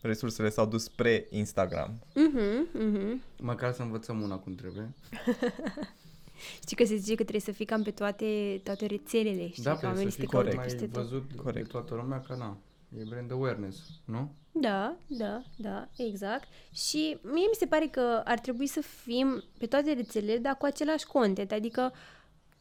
resursele 0.00 0.50
s-au 0.50 0.66
dus 0.66 0.82
spre 0.82 1.26
Instagram. 1.30 1.98
Mhm, 2.14 2.68
mhm. 2.72 3.22
Măcar 3.40 3.72
să 3.72 3.82
învățăm 3.82 4.20
una 4.22 4.36
cum 4.36 4.54
trebuie. 4.54 4.90
Știi 6.62 6.76
că 6.76 6.84
se 6.84 6.96
zice 6.96 7.14
că 7.14 7.22
trebuie 7.22 7.40
să 7.40 7.52
fii 7.52 7.64
cam 7.64 7.82
pe 7.82 7.90
toate, 7.90 8.60
toate 8.64 8.86
rețelele, 8.86 9.48
știi? 9.48 9.62
da, 9.62 9.70
că 9.70 9.76
trebuie 9.76 9.90
oamenii 9.90 10.10
să 10.10 10.16
să 10.16 10.16
te 10.16 10.26
fii 10.26 10.28
caute 10.28 10.48
corect. 10.48 10.62
peste 10.62 10.78
mai 10.80 10.88
tot. 10.88 11.02
văzut 11.02 11.30
Corect. 11.42 11.66
de 11.66 11.72
toată 11.72 11.94
lumea 11.94 12.20
că 12.20 12.34
na. 12.38 12.56
E 12.98 13.04
brand 13.08 13.32
awareness, 13.32 13.78
nu? 14.04 14.32
Da, 14.52 14.96
da, 15.06 15.42
da, 15.56 15.88
exact. 15.96 16.48
Și 16.72 17.18
mie 17.22 17.46
mi 17.48 17.56
se 17.58 17.66
pare 17.66 17.86
că 17.86 18.20
ar 18.24 18.38
trebui 18.38 18.66
să 18.66 18.80
fim 18.80 19.44
pe 19.58 19.66
toate 19.66 19.92
rețelele, 19.92 20.38
dar 20.38 20.56
cu 20.56 20.64
același 20.64 21.06
content, 21.06 21.52
adică 21.52 21.92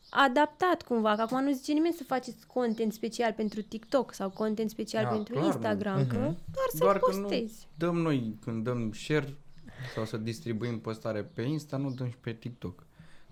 adaptat 0.09 0.81
cumva, 0.81 1.15
că 1.15 1.21
acum 1.21 1.43
nu 1.43 1.51
zice 1.53 1.73
nimeni 1.73 1.93
să 1.93 2.03
faceți 2.03 2.47
content 2.47 2.93
special 2.93 3.33
pentru 3.33 3.61
TikTok 3.61 4.13
sau 4.13 4.29
content 4.29 4.69
special 4.69 5.03
Da, 5.03 5.09
pentru 5.09 5.33
clar, 5.33 5.45
nu. 5.45 5.51
Instagram, 5.51 6.07
că 6.07 6.17
doar 6.17 6.67
să 6.71 6.77
Doar 6.77 6.97
că 6.99 7.15
nu 7.15 7.21
postezi. 7.21 7.67
dăm 7.77 7.95
noi, 7.97 8.37
când 8.43 8.63
dăm 8.63 8.91
share 8.93 9.33
sau 9.95 10.05
să 10.05 10.17
distribuim 10.17 10.79
postare 10.79 11.21
pe 11.33 11.41
Insta, 11.41 11.77
nu 11.77 11.89
dăm 11.91 12.07
și 12.07 12.17
pe 12.21 12.31
TikTok. 12.33 12.83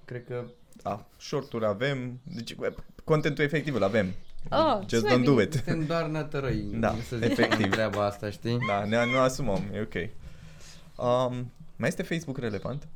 Cred 0.05 0.25
că 0.25 0.45
Da, 0.83 1.05
short-uri 1.17 1.65
avem, 1.65 2.19
deci 2.35 2.55
contentul 3.03 3.43
efectiv 3.43 3.75
îl 3.75 3.83
avem. 3.83 4.13
Oh, 4.51 4.79
Just 4.87 5.05
și 5.05 5.11
mai 5.13 5.21
don't 5.21 5.25
do 5.25 5.41
it. 5.41 5.53
suntem 5.53 5.85
doar 5.85 6.05
nătărăi, 6.05 6.61
Da, 6.79 6.95
să 7.07 7.15
zicem 7.17 7.31
efectiv. 7.31 7.71
treaba 7.71 8.05
asta, 8.05 8.29
știi? 8.29 8.57
Da, 8.67 8.85
ne, 8.85 9.05
ne 9.05 9.17
asumăm, 9.17 9.63
e 9.73 9.81
ok. 9.81 9.93
Um, 11.05 11.51
mai 11.75 11.87
este 11.87 12.03
Facebook 12.03 12.37
relevant? 12.37 12.87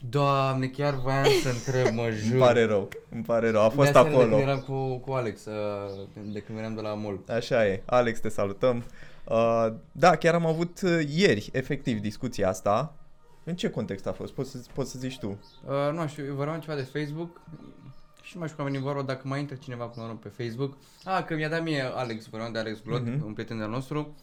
Doamne, 0.00 0.66
chiar 0.66 0.94
voiam 0.94 1.24
să 1.42 1.48
întreb, 1.48 1.94
mă 1.94 2.10
jur. 2.22 2.30
Îmi 2.32 2.40
pare 2.40 2.64
rău, 2.64 2.88
îmi 3.08 3.22
pare 3.22 3.50
rău, 3.50 3.62
a 3.62 3.68
fost 3.68 3.92
de 3.92 3.98
aseară 3.98 4.08
De 4.08 4.14
acolo. 4.22 4.36
când 4.36 4.48
eram 4.48 4.60
cu, 4.60 4.96
cu 4.98 5.12
Alex, 5.12 5.44
uh, 5.44 6.06
de 6.32 6.40
când 6.40 6.56
veneam 6.58 6.74
de 6.74 6.80
la 6.80 6.94
mall. 6.94 7.20
Așa 7.28 7.66
e. 7.66 7.82
Alex, 7.86 8.20
te 8.20 8.28
salutăm. 8.28 8.84
Uh, 9.24 9.66
da, 9.92 10.16
chiar 10.16 10.34
am 10.34 10.46
avut 10.46 10.80
uh, 10.80 11.00
ieri, 11.14 11.48
efectiv, 11.52 12.00
discuția 12.00 12.48
asta. 12.48 12.94
În 13.44 13.56
ce 13.56 13.70
context 13.70 14.06
a 14.06 14.12
fost? 14.12 14.32
Poți 14.32 14.50
să, 14.50 14.58
poți 14.74 14.90
să 14.90 14.98
zici 14.98 15.18
tu. 15.18 15.28
Uh, 15.66 15.92
nu 15.92 16.06
știu, 16.06 16.34
vorbeam 16.34 16.60
ceva 16.60 16.76
de 16.76 16.82
Facebook 16.92 17.40
și 18.22 18.30
nu 18.34 18.38
mai 18.40 18.48
știu 18.48 18.56
cum 18.62 18.64
a 18.64 18.68
venit 18.68 18.80
vorba 18.86 19.02
dacă 19.02 19.20
mai 19.28 19.40
intră 19.40 19.56
cineva 19.56 19.84
până 19.84 20.04
la 20.06 20.12
urmă 20.12 20.20
pe 20.22 20.42
Facebook. 20.44 20.76
Ah, 21.04 21.24
că 21.24 21.34
mi-a 21.34 21.48
dat 21.48 21.62
mie 21.62 21.82
Alex, 21.94 22.26
vorbeam 22.26 22.52
de 22.52 22.58
Alex 22.58 22.78
Glot, 22.84 23.02
Mhm. 23.06 23.26
un 23.26 23.32
prieten 23.32 23.56
de-al 23.56 23.70
nostru, 23.70 24.14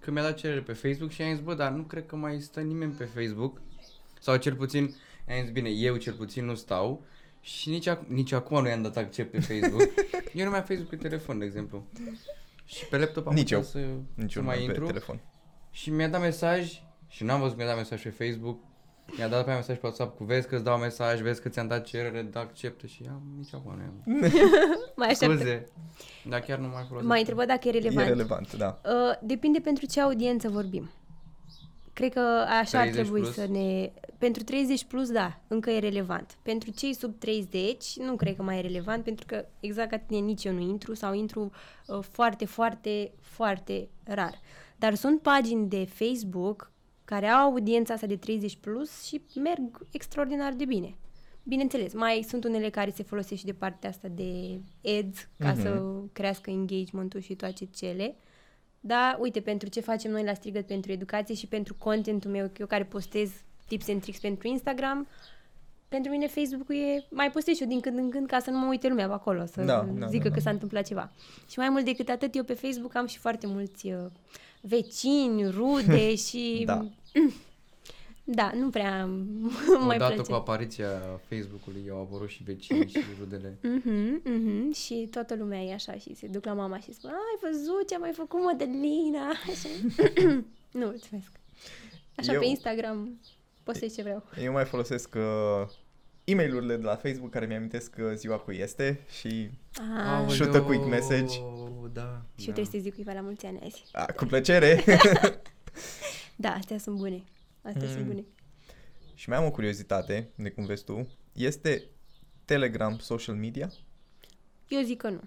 că 0.00 0.10
mi-a 0.10 0.22
dat 0.22 0.34
cerere 0.34 0.60
pe 0.60 0.72
Facebook 0.72 1.10
și 1.10 1.22
am 1.22 1.30
zis, 1.34 1.40
bă, 1.44 1.54
dar 1.54 1.70
nu 1.70 1.82
cred 1.82 2.06
că 2.06 2.16
mai 2.16 2.40
stă 2.40 2.60
nimeni 2.60 2.92
pe 2.92 3.04
Facebook. 3.04 3.60
Sau 4.20 4.36
cel 4.36 4.54
puțin, 4.54 4.94
am 5.28 5.40
zis, 5.42 5.50
bine, 5.50 5.68
eu 5.68 5.96
cel 5.96 6.12
puțin 6.12 6.44
nu 6.44 6.54
stau. 6.54 7.04
Și 7.40 7.68
nici, 7.68 7.88
ac- 7.90 8.06
nici 8.06 8.32
acum 8.32 8.62
nu 8.62 8.68
i-am 8.68 8.82
dat 8.82 8.96
accept 8.96 9.30
pe 9.30 9.40
Facebook. 9.40 9.80
eu 10.34 10.44
nu 10.44 10.50
mai 10.50 10.58
am 10.58 10.64
Facebook 10.64 10.88
pe 10.88 10.96
telefon, 10.96 11.38
de 11.38 11.44
exemplu. 11.44 11.86
Și 12.64 12.86
pe 12.86 12.98
laptop 12.98 13.26
am 13.26 13.34
Nici 13.34 13.42
putea 13.42 13.56
eu. 13.56 13.62
să, 13.64 13.78
Nici 14.14 14.32
să 14.32 14.38
eu 14.38 14.44
nu 14.44 14.48
mai 14.48 14.56
am 14.56 14.62
pe 14.64 14.66
intru. 14.68 14.86
telefon. 14.86 15.20
Și 15.70 15.90
mi-a 15.90 16.08
dat 16.08 16.20
mesaj 16.20 16.82
și 17.08 17.24
n-am 17.24 17.40
văzut 17.40 17.56
că 17.56 17.62
mi-a 17.62 17.72
dat 17.72 17.76
mesaj 17.80 18.02
pe 18.02 18.08
Facebook. 18.24 18.58
Mi-a 19.16 19.28
dat 19.28 19.42
pe 19.44 19.48
aia 19.50 19.58
mesaj 19.58 19.76
pe 19.76 19.86
WhatsApp 19.86 20.16
cu 20.16 20.24
vezi 20.24 20.48
că 20.48 20.54
îți 20.54 20.64
dau 20.64 20.78
mesaj, 20.78 21.20
vezi 21.20 21.40
că 21.42 21.48
ți-am 21.48 21.66
dat 21.66 21.84
cerere, 21.84 22.22
da 22.22 22.40
acceptă 22.40 22.86
și 22.86 23.02
am 23.08 23.22
nici 23.36 23.54
acum 23.54 23.74
nu 23.76 23.82
am. 23.82 24.02
Mai 24.96 25.08
așteaptă. 25.08 25.36
Scuze. 25.36 25.68
Dar 26.28 26.40
chiar 26.40 26.58
nu 26.58 26.68
mai 26.68 26.84
folosesc. 26.88 27.10
M-a 27.12 27.18
întrebat 27.18 27.46
dacă 27.46 27.68
e 27.68 27.70
relevant. 27.70 28.06
E 28.06 28.10
relevant, 28.10 28.56
da. 28.56 28.80
Uh, 28.84 28.92
depinde 29.22 29.58
pentru 29.58 29.86
ce 29.86 30.00
audiență 30.00 30.48
vorbim. 30.48 30.90
Cred 31.94 32.12
că 32.12 32.20
așa 32.60 32.78
ar 32.78 32.84
30 32.88 32.92
trebui 32.94 33.20
plus? 33.20 33.34
să 33.34 33.46
ne... 33.50 33.92
Pentru 34.18 34.42
30 34.42 34.84
plus, 34.84 35.10
da, 35.10 35.40
încă 35.48 35.70
e 35.70 35.78
relevant. 35.78 36.36
Pentru 36.42 36.70
cei 36.70 36.94
sub 36.94 37.18
30, 37.18 37.96
nu 37.96 38.16
cred 38.16 38.36
că 38.36 38.42
mai 38.42 38.58
e 38.58 38.60
relevant, 38.60 39.04
pentru 39.04 39.26
că 39.26 39.44
exact 39.60 39.90
ca 39.90 39.98
tine 39.98 40.18
nici 40.20 40.44
eu 40.44 40.52
nu 40.52 40.60
intru 40.60 40.94
sau 40.94 41.14
intru 41.14 41.50
uh, 41.86 41.98
foarte, 42.10 42.44
foarte, 42.44 43.12
foarte 43.20 43.88
rar. 44.04 44.40
Dar 44.76 44.94
sunt 44.94 45.20
pagini 45.20 45.68
de 45.68 45.84
Facebook 45.84 46.70
care 47.04 47.26
au 47.26 47.50
audiența 47.50 47.94
asta 47.94 48.06
de 48.06 48.16
30 48.16 48.56
plus 48.56 49.02
și 49.04 49.20
merg 49.42 49.86
extraordinar 49.90 50.52
de 50.52 50.64
bine. 50.64 50.96
Bineînțeles, 51.42 51.92
mai 51.94 52.24
sunt 52.28 52.44
unele 52.44 52.70
care 52.70 52.90
se 52.90 53.02
folosesc 53.02 53.40
și 53.40 53.44
de 53.46 53.52
partea 53.52 53.88
asta 53.90 54.08
de 54.08 54.60
ads 54.98 55.28
ca 55.38 55.52
Mhm. 55.52 55.60
să 55.60 55.82
crească 56.12 56.50
engagement-ul 56.50 57.20
și 57.20 57.34
toate 57.34 57.64
cele. 57.74 58.16
Da, 58.86 59.16
uite, 59.20 59.40
pentru 59.40 59.68
ce 59.68 59.80
facem 59.80 60.10
noi 60.10 60.24
la 60.24 60.34
Strigăt 60.34 60.66
pentru 60.66 60.92
educație 60.92 61.34
și 61.34 61.46
pentru 61.46 61.74
contentul 61.78 62.30
meu, 62.30 62.50
eu 62.58 62.66
care 62.66 62.84
postez 62.84 63.30
tips 63.68 63.88
and 63.88 64.00
tricks 64.00 64.20
pentru 64.20 64.48
Instagram, 64.48 65.06
pentru 65.88 66.10
mine 66.10 66.26
Facebook-ul 66.26 66.76
e 66.76 67.06
mai 67.10 67.30
postez 67.30 67.54
și 67.56 67.62
eu 67.62 67.68
din 67.68 67.80
când 67.80 67.98
în 67.98 68.10
când 68.10 68.26
ca 68.26 68.38
să 68.38 68.50
nu 68.50 68.58
mă 68.58 68.66
uite 68.68 68.88
lumea 68.88 69.06
pe 69.06 69.12
acolo, 69.12 69.46
să 69.46 69.62
Da, 69.62 69.88
da, 69.98 70.06
zică 70.06 70.22
da, 70.22 70.28
că 70.28 70.34
da. 70.34 70.40
s-a 70.40 70.50
întâmplat 70.50 70.86
ceva. 70.86 71.12
Și 71.50 71.58
mai 71.58 71.68
mult 71.68 71.84
decât 71.84 72.08
atât, 72.08 72.34
eu 72.34 72.42
pe 72.42 72.54
Facebook 72.54 72.94
am 72.94 73.06
și 73.06 73.18
foarte 73.18 73.46
mulți 73.46 73.86
uh, 73.86 74.04
vecini, 74.60 75.50
rude 75.50 76.14
și... 76.26 76.62
Da. 76.66 76.86
Da, 78.26 78.50
nu 78.54 78.68
prea 78.70 79.06
mai 79.86 79.96
Odată 79.96 80.12
place. 80.14 80.28
cu 80.30 80.34
apariția 80.34 81.20
Facebook-ului 81.28 81.88
au 81.90 82.00
apărut 82.00 82.28
și 82.28 82.42
vecinii 82.42 82.88
și 82.88 82.98
rudele. 83.18 83.58
Mhm, 83.62 84.20
mhm, 84.24 84.72
și 84.72 85.08
toată 85.10 85.34
lumea 85.34 85.60
e 85.62 85.72
așa 85.74 85.92
și 85.94 86.14
se 86.14 86.26
duc 86.26 86.44
la 86.44 86.52
mama 86.52 86.78
și 86.78 86.92
spun 86.92 87.10
ai 87.10 87.50
văzut 87.52 87.88
ce 87.88 87.94
a 87.94 87.98
mai 87.98 88.12
făcut 88.12 88.40
Mădălina? 88.42 89.28
Așa. 89.28 89.68
nu, 90.78 90.84
mulțumesc. 90.86 91.30
Așa 92.16 92.32
Eu- 92.32 92.40
pe 92.40 92.46
Instagram 92.46 93.20
postez 93.62 93.94
ce 93.94 94.02
vreau. 94.02 94.24
Eu 94.42 94.52
mai 94.52 94.64
folosesc 94.64 95.14
uh, 95.14 95.68
e-mailurile 96.24 96.76
de 96.76 96.82
la 96.84 96.96
Facebook 96.96 97.30
care 97.30 97.46
mi-amintesc 97.46 97.94
uh, 97.98 98.12
ziua 98.14 98.36
cu 98.36 98.52
este 98.52 99.00
și 99.18 99.50
Ah, 99.96 100.30
Shoot 100.30 100.54
a 100.54 100.62
quick 100.62 100.86
message. 100.88 101.34
Da. 101.92 102.22
și 102.36 102.46
eu 102.48 102.52
trebuie 102.54 102.64
să 102.64 102.78
zic 102.80 102.94
cuiva 102.94 103.12
la 103.12 103.20
mulți 103.20 103.46
ani 103.46 103.60
azi. 103.64 103.84
a, 103.92 104.04
cu 104.04 104.24
plăcere. 104.24 104.84
Da, 106.36 106.48
astea 106.50 106.78
sunt 106.78 106.96
bune. 106.96 107.22
Astea 107.64 107.88
sunt 107.88 108.00
Mm. 108.00 108.06
bune. 108.06 108.24
și 109.14 109.28
mai 109.28 109.38
am 109.38 109.44
o 109.44 109.50
curiozitate, 109.50 110.30
de 110.36 110.50
cum 110.50 110.64
vezi 110.66 110.84
tu. 110.84 111.08
Este 111.32 111.84
Telegram 112.44 112.98
social 112.98 113.34
media? 113.34 113.70
Eu 114.68 114.82
zic 114.82 114.98
că 115.00 115.08
nu. 115.08 115.20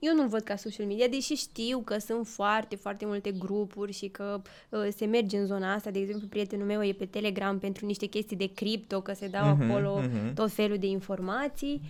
Eu 0.00 0.14
nu-l 0.14 0.28
văd 0.28 0.42
ca 0.42 0.56
social 0.56 0.86
media, 0.86 1.08
deși 1.08 1.34
știu 1.34 1.80
că 1.80 1.98
sunt 1.98 2.26
foarte, 2.26 2.76
foarte 2.76 3.06
multe 3.06 3.32
grupuri 3.32 3.92
și 3.92 4.08
că 4.08 4.42
uh, 4.68 4.88
se 4.96 5.04
merge 5.06 5.38
în 5.38 5.46
zona 5.46 5.72
asta. 5.74 5.90
De 5.90 5.98
exemplu, 5.98 6.28
prietenul 6.28 6.66
meu 6.66 6.84
e 6.84 6.92
pe 6.92 7.06
Telegram 7.06 7.58
pentru 7.58 7.86
niște 7.86 8.06
chestii 8.06 8.36
de 8.36 8.52
cripto, 8.52 9.00
că 9.02 9.12
se 9.12 9.28
dau 9.28 9.54
Mhm, 9.54 9.70
acolo 9.70 9.98
mhm. 10.00 10.34
tot 10.34 10.50
felul 10.52 10.78
de 10.78 10.86
informații. 10.86 11.80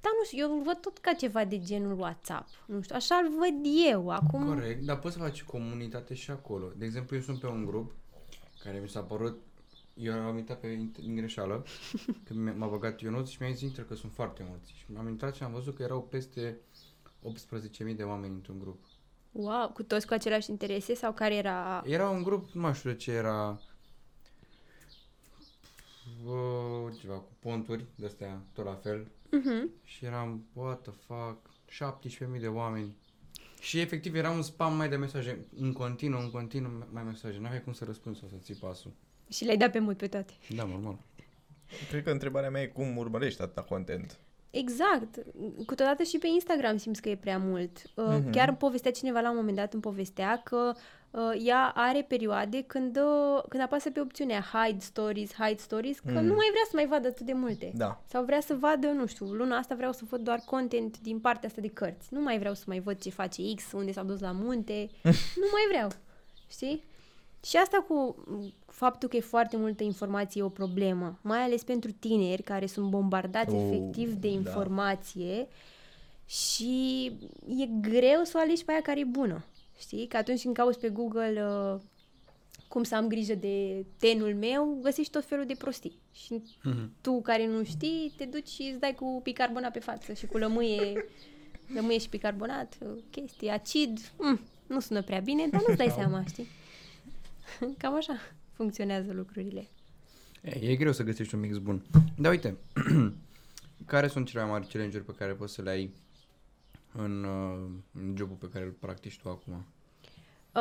Dar 0.00 0.12
nu 0.18 0.24
știu, 0.24 0.38
eu 0.38 0.56
îl 0.56 0.62
văd 0.62 0.76
tot 0.80 0.98
ca 0.98 1.12
ceva 1.12 1.44
de 1.44 1.58
genul 1.58 1.98
WhatsApp. 2.00 2.48
Nu 2.66 2.80
știu, 2.82 2.94
așa 2.96 3.14
îl 3.14 3.28
văd 3.38 3.72
eu. 3.90 4.08
Acum, 4.10 4.46
Corect, 4.46 4.84
dar 4.84 4.98
poți 4.98 5.14
să 5.14 5.20
faci 5.20 5.42
comunitate 5.42 6.14
și 6.14 6.30
acolo. 6.30 6.72
De 6.76 6.84
exemplu, 6.84 7.16
eu 7.16 7.22
sunt 7.22 7.38
pe 7.40 7.46
un 7.46 7.64
grup 7.64 7.94
care 8.66 8.78
mi 8.78 8.88
s-a 8.88 9.00
părut 9.00 9.40
eu 9.94 10.12
am 10.14 10.38
intrat 10.38 10.60
pe 10.60 10.66
int- 10.74 11.00
din 11.00 11.14
greșeală, 11.16 11.64
că 12.24 12.34
mi- 12.34 12.54
m-a 12.56 12.66
băgat 12.66 13.00
Ionuț 13.00 13.28
și 13.28 13.36
mi-a 13.40 13.50
zis 13.50 13.60
intră 13.60 13.82
că 13.82 13.94
sunt 13.94 14.12
foarte 14.12 14.46
mulți. 14.48 14.72
Și 14.72 14.84
am 14.96 15.08
intrat 15.08 15.34
și 15.34 15.42
am 15.42 15.52
văzut 15.52 15.74
că 15.76 15.82
erau 15.82 16.02
peste 16.02 16.58
18.000 17.88 17.96
de 17.96 18.02
oameni 18.02 18.34
într-un 18.34 18.58
grup. 18.58 18.84
wow, 19.32 19.68
cu 19.68 19.82
toți 19.82 20.06
cu 20.06 20.12
aceleași 20.12 20.50
interese 20.50 20.94
sau 20.94 21.12
care 21.12 21.34
era... 21.34 21.82
Era 21.86 22.10
un 22.10 22.22
grup, 22.22 22.50
nu 22.52 22.60
mai 22.60 22.74
știu 22.74 22.90
de 22.90 22.96
ce 22.96 23.12
era, 23.12 23.60
uh, 26.24 26.92
ceva 27.00 27.14
cu 27.14 27.32
ponturi 27.40 27.84
de-astea, 27.94 28.42
tot 28.52 28.64
la 28.64 28.74
fel. 28.74 29.06
Mhm. 29.30 29.70
Și 29.84 30.04
eram, 30.04 30.44
what 30.52 30.82
the 30.82 30.92
fuck, 31.06 31.50
17.000 32.34 32.40
de 32.40 32.48
oameni. 32.48 32.96
Și 33.60 33.80
efectiv 33.80 34.14
era 34.14 34.30
un 34.30 34.42
spam 34.42 34.76
mai 34.76 34.88
de 34.88 34.96
mesaje, 34.96 35.38
în 35.58 35.72
continuu, 35.72 36.20
în 36.20 36.30
continuu 36.30 36.86
mai 36.92 37.02
mesaje. 37.02 37.38
N-aveai 37.38 37.62
cum 37.62 37.72
să 37.72 37.84
răspunzi 37.84 38.18
sau 38.18 38.28
să 38.28 38.34
ții 38.40 38.54
pasul. 38.54 38.92
Și 39.30 39.44
le-ai 39.44 39.56
dat 39.56 39.70
pe 39.70 39.78
mut 39.78 39.96
pe 39.96 40.06
toate. 40.06 40.32
Da, 40.56 40.64
normal. 40.64 40.98
Cred 41.88 42.02
că 42.02 42.10
întrebarea 42.10 42.50
mea 42.50 42.62
e 42.62 42.66
cum 42.66 42.96
urmărești 42.96 43.42
atâta 43.42 43.62
content. 43.62 44.16
Exact. 44.50 45.18
Câteodată 45.66 46.02
și 46.02 46.18
pe 46.18 46.26
Instagram 46.26 46.76
simți 46.76 47.00
că 47.02 47.08
e 47.08 47.16
prea 47.16 47.38
mult. 47.38 47.82
Uh, 47.94 48.04
Mhm. 48.06 48.30
Chiar 48.30 48.48
îmi 48.48 48.56
povestea 48.56 48.90
cineva 48.90 49.20
la 49.20 49.30
un 49.30 49.36
moment 49.36 49.56
dat, 49.56 49.72
îmi 49.72 49.82
povestea 49.82 50.40
că 50.44 50.72
uh, 50.74 50.80
ea 51.44 51.72
are 51.74 52.02
perioade 52.02 52.62
când, 52.62 52.96
uh, 52.96 53.42
când 53.48 53.62
apasă 53.62 53.90
pe 53.90 54.00
opțiunea 54.00 54.40
hide 54.52 54.78
stories, 54.80 55.32
hide 55.32 55.56
stories, 55.58 55.98
că 55.98 56.10
Mhm. 56.12 56.24
nu 56.24 56.34
mai 56.34 56.46
vrea 56.50 56.62
să 56.64 56.72
mai 56.74 56.86
vadă 56.86 57.08
atât 57.08 57.26
de 57.26 57.32
multe. 57.32 57.72
Da. 57.74 58.02
Sau 58.08 58.24
vrea 58.24 58.40
să 58.40 58.54
vadă, 58.54 58.86
nu 58.86 59.06
știu, 59.06 59.26
luna 59.26 59.56
asta 59.56 59.74
vreau 59.74 59.92
să 59.92 60.02
văd 60.08 60.20
doar 60.20 60.38
content 60.46 60.98
din 61.00 61.18
partea 61.20 61.48
asta 61.48 61.60
de 61.60 61.68
cărți. 61.68 62.06
Nu 62.14 62.20
mai 62.20 62.38
vreau 62.38 62.54
să 62.54 62.64
mai 62.66 62.80
văd 62.80 62.98
ce 63.00 63.10
face 63.10 63.42
X, 63.54 63.72
unde 63.72 63.92
s-a 63.92 64.02
dus 64.02 64.20
la 64.20 64.30
munte. 64.32 64.88
nu 65.42 65.46
mai 65.52 65.64
vreau. 65.68 65.88
Știi? 66.50 66.84
Și 67.44 67.56
asta 67.56 67.84
cu 67.88 68.16
m, 68.26 68.52
faptul 68.66 69.08
că 69.08 69.16
e 69.16 69.20
foarte 69.20 69.56
multă 69.56 69.82
informație 69.84 70.40
e 70.40 70.44
o 70.44 70.48
problemă, 70.48 71.18
mai 71.22 71.38
ales 71.38 71.62
pentru 71.64 71.90
tineri 71.92 72.42
care 72.42 72.66
sunt 72.66 72.88
bombardați 72.90 73.54
Oh, 73.54 73.62
efectiv 73.66 74.12
de 74.12 74.28
da. 74.28 74.34
informație 74.34 75.48
și 76.26 77.04
e 77.48 77.66
greu 77.80 78.22
să 78.24 78.32
o 78.36 78.40
alegi 78.40 78.64
pe 78.64 78.72
aia 78.72 78.80
care 78.82 79.00
e 79.00 79.04
bună. 79.04 79.44
Știi? 79.78 80.06
Că 80.06 80.16
atunci 80.16 80.42
când 80.42 80.54
cauți 80.54 80.78
pe 80.78 80.88
Google 80.88 81.44
uh, 81.44 81.80
cum 82.68 82.82
să 82.82 82.94
am 82.94 83.08
grijă 83.08 83.34
de 83.34 83.84
tenul 83.98 84.34
meu, 84.34 84.78
găsești 84.82 85.12
tot 85.12 85.24
felul 85.24 85.46
de 85.46 85.54
prostii. 85.58 85.98
Și 86.12 86.42
tu 87.00 87.20
care 87.20 87.46
nu 87.46 87.64
știi, 87.64 88.12
te 88.16 88.24
duci 88.24 88.48
și 88.48 88.68
îți 88.70 88.80
dai 88.80 88.94
cu 88.94 89.20
bicarbonat 89.22 89.72
pe 89.72 89.78
față 89.78 90.12
și 90.12 90.26
cu 90.26 90.38
lămâie, 90.38 91.04
lămâie 91.74 91.98
și 91.98 92.08
bicarbonat, 92.08 92.76
uh, 92.80 93.02
chestii, 93.10 93.48
acid. 93.48 94.12
Mm, 94.18 94.40
nu 94.66 94.80
sună 94.80 95.02
prea 95.02 95.20
bine, 95.20 95.46
dar 95.50 95.60
nu-ți 95.66 95.76
dai 95.76 95.92
seama, 95.98 96.24
știi? 96.24 96.46
Cam 97.78 97.94
așa 97.94 98.16
funcționează 98.52 99.12
lucrurile. 99.12 99.68
E, 100.42 100.70
e 100.70 100.76
greu 100.76 100.92
să 100.92 101.02
găsești 101.02 101.34
un 101.34 101.40
mix 101.40 101.56
bun. 101.56 101.82
Dar 102.18 102.30
uite, 102.30 102.56
care 103.86 104.08
sunt 104.08 104.26
cele 104.26 104.42
mai 104.42 104.50
mari 104.50 104.66
challenge-uri 104.66 105.04
pe 105.04 105.14
care 105.18 105.32
poți 105.32 105.54
să 105.54 105.62
le 105.62 105.70
ai 105.70 105.90
în, 106.96 107.24
uh, 107.24 107.70
în 107.92 108.14
jobul 108.16 108.36
pe 108.36 108.48
care 108.48 108.64
îl 108.64 108.70
practici 108.70 109.18
tu 109.18 109.28
acum? 109.28 109.64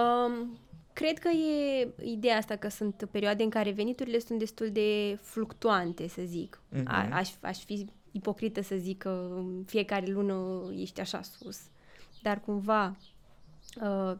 Um, 0.01 0.57
cred 0.93 1.19
că 1.19 1.27
e 1.27 1.93
ideea 2.03 2.37
asta 2.37 2.55
că 2.55 2.67
sunt 2.67 3.07
perioade 3.11 3.43
în 3.43 3.49
care 3.49 3.71
veniturile 3.71 4.19
sunt 4.19 4.39
destul 4.39 4.71
de 4.71 5.19
fluctuante, 5.21 6.07
să 6.07 6.21
zic. 6.25 6.61
Mhm. 6.69 6.87
A, 6.87 7.07
aș, 7.11 7.29
aș 7.41 7.63
fi 7.63 7.87
ipocrită 8.11 8.61
să 8.61 8.75
zic 8.75 8.97
că 8.97 9.29
în 9.35 9.63
fiecare 9.65 10.05
lună 10.05 10.69
ești 10.75 10.99
așa 10.99 11.21
sus. 11.21 11.59
Dar 12.21 12.39
cumva 12.39 12.97
uh, 13.81 14.15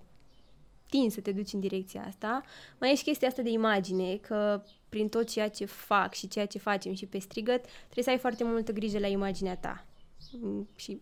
tin 0.89 1.10
să 1.10 1.21
te 1.21 1.32
duci 1.32 1.54
în 1.54 1.60
direcția 1.60 2.06
asta. 2.08 2.43
Mai 2.80 2.91
e 2.91 2.95
și 2.95 3.04
chestia 3.04 3.28
asta 3.28 3.41
de 3.41 3.49
imagine, 3.49 4.15
că 4.15 4.63
prin 4.89 5.10
tot 5.10 5.30
ceea 5.30 5.49
ce 5.49 5.65
fac 5.65 6.13
și 6.13 6.28
ceea 6.28 6.45
ce 6.45 6.58
facem 6.58 6.93
și 6.93 7.06
pe 7.06 7.19
strigăt, 7.19 7.65
trebuie 7.84 8.04
să 8.04 8.10
ai 8.10 8.17
foarte 8.17 8.43
multă 8.43 8.71
grijă 8.71 8.99
la 8.99 9.08
imaginea 9.08 9.58
ta. 9.58 9.86
Mm, 10.32 10.67
Și 10.75 11.01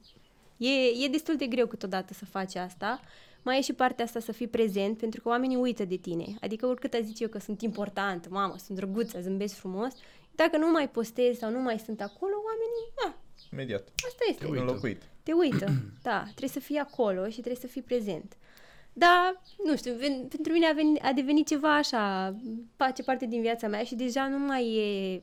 e, 0.67 1.06
e 1.06 1.08
destul 1.08 1.36
de 1.36 1.45
greu 1.45 1.67
câteodată 1.67 2.13
să 2.13 2.26
faci 2.26 2.56
asta. 2.56 2.99
Mai 3.41 3.58
e 3.58 3.62
și 3.62 3.73
partea 3.73 4.06
asta 4.06 4.19
să 4.19 4.32
fii 4.32 4.47
prezent, 4.47 4.97
pentru 4.97 5.21
că 5.21 5.30
oamenii 5.30 5.56
uită 5.56 5.86
de 5.86 5.95
tine. 5.95 6.26
Adică 6.41 6.65
oricât 6.65 6.93
aș 6.93 7.02
zice 7.02 7.23
eu 7.23 7.30
că 7.30 7.39
sunt 7.39 7.62
important, 7.62 8.30
mamă, 8.30 8.56
sunt 8.65 8.78
drăguță, 8.78 9.21
zâmbesc 9.21 9.56
frumos, 9.56 9.93
dacă 10.36 10.58
nu 10.58 10.71
mai 10.71 10.89
postez 10.89 11.38
sau 11.38 11.52
nu 11.52 11.60
mai 11.60 11.80
sunt 11.80 12.02
acolo, 12.02 12.34
oamenii, 12.45 12.93
ah, 13.08 13.13
Imediat. 13.52 13.91
asta 14.08 14.23
este. 14.30 14.43
Te 14.43 14.49
uită. 14.49 14.62
Înlocuit. 14.63 15.02
Te 15.23 15.32
uită, 15.32 15.65
da, 16.10 16.21
trebuie 16.23 16.49
să 16.49 16.60
fii 16.60 16.78
acolo 16.78 17.26
și 17.26 17.32
trebuie 17.41 17.56
să 17.62 17.67
fii 17.67 17.82
prezent. 17.82 18.38
Da, 18.93 19.41
nu 19.65 19.76
știu, 19.76 19.93
ven- 19.93 20.28
pentru 20.30 20.52
mine 20.52 20.65
a, 20.65 20.73
venit, 20.73 21.04
a 21.04 21.12
devenit 21.13 21.47
ceva 21.47 21.76
așa, 21.76 22.36
face 22.76 23.04
parte 23.04 23.26
din 23.26 23.41
viața 23.41 23.67
mea 23.67 23.84
și 23.84 23.95
deja 23.95 24.28
nu 24.28 24.38
mai 24.38 24.76
e, 24.76 25.21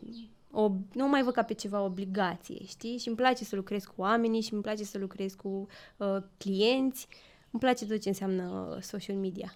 o, 0.50 0.70
nu 0.92 1.08
mai 1.08 1.22
văd 1.22 1.32
ca 1.32 1.42
pe 1.42 1.54
ceva 1.54 1.82
obligație, 1.82 2.64
știi? 2.64 2.98
Și 2.98 3.08
îmi 3.08 3.16
place 3.16 3.44
să 3.44 3.56
lucrez 3.56 3.84
cu 3.84 3.94
oamenii 3.96 4.40
și 4.40 4.52
îmi 4.52 4.62
place 4.62 4.84
să 4.84 4.98
lucrez 4.98 5.34
cu 5.34 5.66
uh, 5.96 6.16
clienți, 6.36 7.06
îmi 7.50 7.60
place 7.60 7.86
tot 7.86 8.00
ce 8.00 8.08
înseamnă 8.08 8.72
uh, 8.76 8.82
social 8.82 9.16
media. 9.16 9.54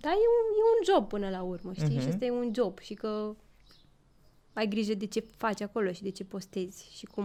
Dar 0.00 0.12
e 0.12 0.16
un, 0.16 0.58
e 0.58 0.62
un 0.78 0.94
job 0.94 1.08
până 1.08 1.30
la 1.30 1.42
urmă, 1.42 1.72
știi? 1.72 1.94
Mhm. 1.94 2.00
Și 2.00 2.08
ăsta 2.08 2.24
e 2.24 2.30
un 2.30 2.52
job 2.54 2.78
și 2.78 2.94
că 2.94 3.36
ai 4.52 4.68
grijă 4.68 4.94
de 4.94 5.06
ce 5.06 5.24
faci 5.36 5.60
acolo 5.60 5.92
și 5.92 6.02
de 6.02 6.10
ce 6.10 6.24
postezi 6.24 6.88
și 6.96 7.06
cum 7.06 7.24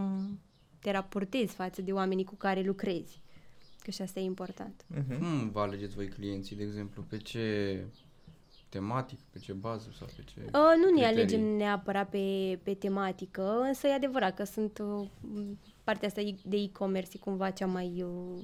te 0.80 0.91
raportezi 0.91 1.53
față 1.53 1.82
de 1.82 1.91
oamenii 1.91 2.23
cu 2.23 2.36
care 2.36 2.62
lucrezi. 2.62 3.21
Că 3.80 3.91
și 3.91 4.01
asta 4.01 4.19
e 4.19 4.23
important. 4.23 4.86
Mhm. 4.88 5.17
Cum 5.17 5.49
vă 5.49 5.60
alegeți 5.60 5.95
voi 5.95 6.08
clienții, 6.08 6.56
de 6.56 6.63
exemplu? 6.63 7.03
Pe 7.03 7.17
ce 7.17 7.86
tematic, 8.69 9.19
pe 9.32 9.39
ce 9.39 9.53
bază 9.53 9.89
sau 9.97 10.08
pe 10.15 10.23
ce 10.25 10.34
Uh, 10.45 10.51
nu 10.51 10.89
ne 10.89 11.01
criterii? 11.01 11.06
alegem 11.06 11.41
neapărat 11.41 12.10
pe, 12.10 12.60
pe 12.63 12.73
tematică, 12.73 13.60
însă 13.62 13.88
e 13.88 13.93
adevărat 13.93 14.36
că 14.36 14.43
sunt 14.43 14.77
uh, 14.77 15.08
partea 15.84 16.08
asta 16.08 16.21
de 16.43 16.58
e-commerce 16.58 17.12
e 17.15 17.19
cumva 17.19 17.49
cea 17.49 17.65
mai... 17.65 18.03
Uh, 18.06 18.43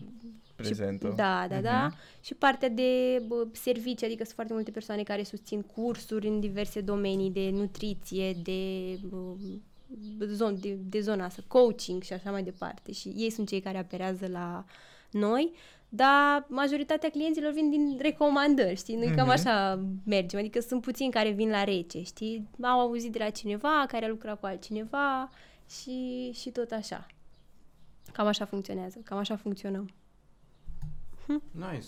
Prezentă. 0.55 1.09
Și, 1.09 1.15
da, 1.15 1.45
da, 1.49 1.61
da. 1.61 1.91
Și 2.21 2.33
partea 2.33 2.69
de 2.69 3.21
bă, 3.27 3.47
servicii, 3.51 4.05
adică 4.05 4.23
sunt 4.23 4.35
foarte 4.35 4.53
multe 4.53 4.71
persoane 4.71 5.03
care 5.03 5.23
susțin 5.23 5.61
cursuri 5.61 6.27
în 6.27 6.39
diverse 6.39 6.81
domenii 6.81 7.31
de 7.31 7.49
nutriție, 7.49 8.33
de, 8.33 8.99
bă, 9.09 10.25
zon, 10.25 10.59
de, 10.59 10.77
de 10.89 10.99
zona 10.99 11.25
asta, 11.25 11.43
coaching 11.47 12.01
și 12.01 12.13
așa 12.13 12.31
mai 12.31 12.43
departe. 12.43 12.91
Și 12.91 13.07
ei 13.07 13.29
sunt 13.29 13.47
cei 13.47 13.59
care 13.59 13.77
aperează 13.77 14.27
la 14.27 14.65
noi, 15.11 15.51
dar 15.95 16.45
majoritatea 16.47 17.09
clienților 17.09 17.51
vin 17.51 17.69
din 17.69 17.97
recomandări, 18.01 18.75
știi? 18.75 18.95
Noi 18.95 19.07
cam 19.15 19.25
Mhm. 19.27 19.29
așa 19.29 19.79
mergem, 20.05 20.39
adică 20.39 20.59
sunt 20.59 20.81
puțini 20.81 21.11
care 21.11 21.29
vin 21.31 21.49
la 21.49 21.63
rece, 21.63 22.01
știi? 22.01 22.49
Au 22.61 22.79
auzit 22.79 23.11
de 23.11 23.17
la 23.19 23.29
cineva, 23.29 23.85
care 23.87 24.05
a 24.05 24.07
lucrat 24.07 24.39
cu 24.39 24.45
altcineva 24.45 25.29
și, 25.69 26.31
și 26.33 26.49
tot 26.49 26.71
așa. 26.71 27.07
Cam 28.11 28.27
așa 28.27 28.45
funcționează, 28.45 28.99
cam 29.03 29.17
așa 29.17 29.35
funcționăm. 29.35 29.89
Nice. 31.51 31.87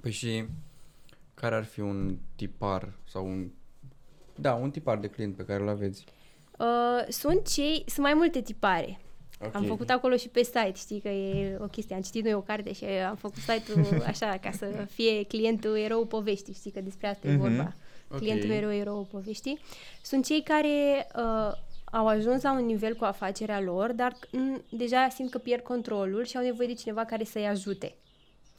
Păi 0.00 0.10
și 0.10 0.44
care 1.34 1.54
ar 1.54 1.64
fi 1.64 1.80
un 1.80 2.16
tipar 2.36 2.92
sau 3.08 3.26
un... 3.26 3.50
Da, 4.36 4.54
un 4.54 4.70
tipar 4.70 4.98
de 4.98 5.08
client 5.08 5.36
pe 5.36 5.44
care 5.44 5.62
îl 5.62 5.68
aveți? 5.68 6.04
Uh, 6.58 7.04
sunt 7.08 7.48
cei, 7.48 7.84
sunt 7.86 7.98
mai 8.06 8.14
multe 8.14 8.40
tipare. 8.40 9.00
Ok. 9.46 9.54
Am 9.54 9.64
făcut 9.64 9.90
acolo 9.90 10.16
și 10.16 10.28
pe 10.28 10.42
site, 10.42 10.72
știi 10.76 11.00
că 11.00 11.08
e 11.08 11.58
o 11.60 11.66
chestie. 11.66 11.94
Am 11.94 12.00
citit 12.02 12.24
noi 12.24 12.34
o 12.34 12.40
carte 12.40 12.72
și 12.72 12.84
am 12.84 13.16
făcut 13.16 13.36
site-ul 13.36 14.02
așa, 14.06 14.38
ca 14.42 14.50
să 14.50 14.66
fie 14.90 15.24
clientul 15.24 15.76
erou 15.76 16.04
poveștii, 16.04 16.54
știi 16.54 16.70
că 16.70 16.80
despre 16.80 17.06
asta 17.08 17.28
e 17.28 17.30
Mhm. 17.30 17.40
vorba. 17.40 17.74
Ok. 18.10 18.18
Clientul 18.18 18.48
mereu 18.48 18.72
erou 18.72 19.06
poveștii. 19.10 19.58
Sunt 20.02 20.24
cei 20.24 20.42
care 20.42 21.06
uh, 21.16 21.52
au 21.84 22.06
ajuns 22.06 22.42
la 22.42 22.52
un 22.52 22.64
nivel 22.66 22.94
cu 22.94 23.04
afacerea 23.04 23.60
lor, 23.60 23.92
dar 23.92 24.16
m, 24.30 24.62
deja 24.70 25.08
simt 25.08 25.30
că 25.30 25.38
pierd 25.38 25.62
controlul 25.62 26.24
și 26.24 26.36
au 26.36 26.42
nevoie 26.42 26.68
de 26.68 26.74
cineva 26.74 27.04
care 27.04 27.24
să-i 27.24 27.46
ajute. 27.46 27.94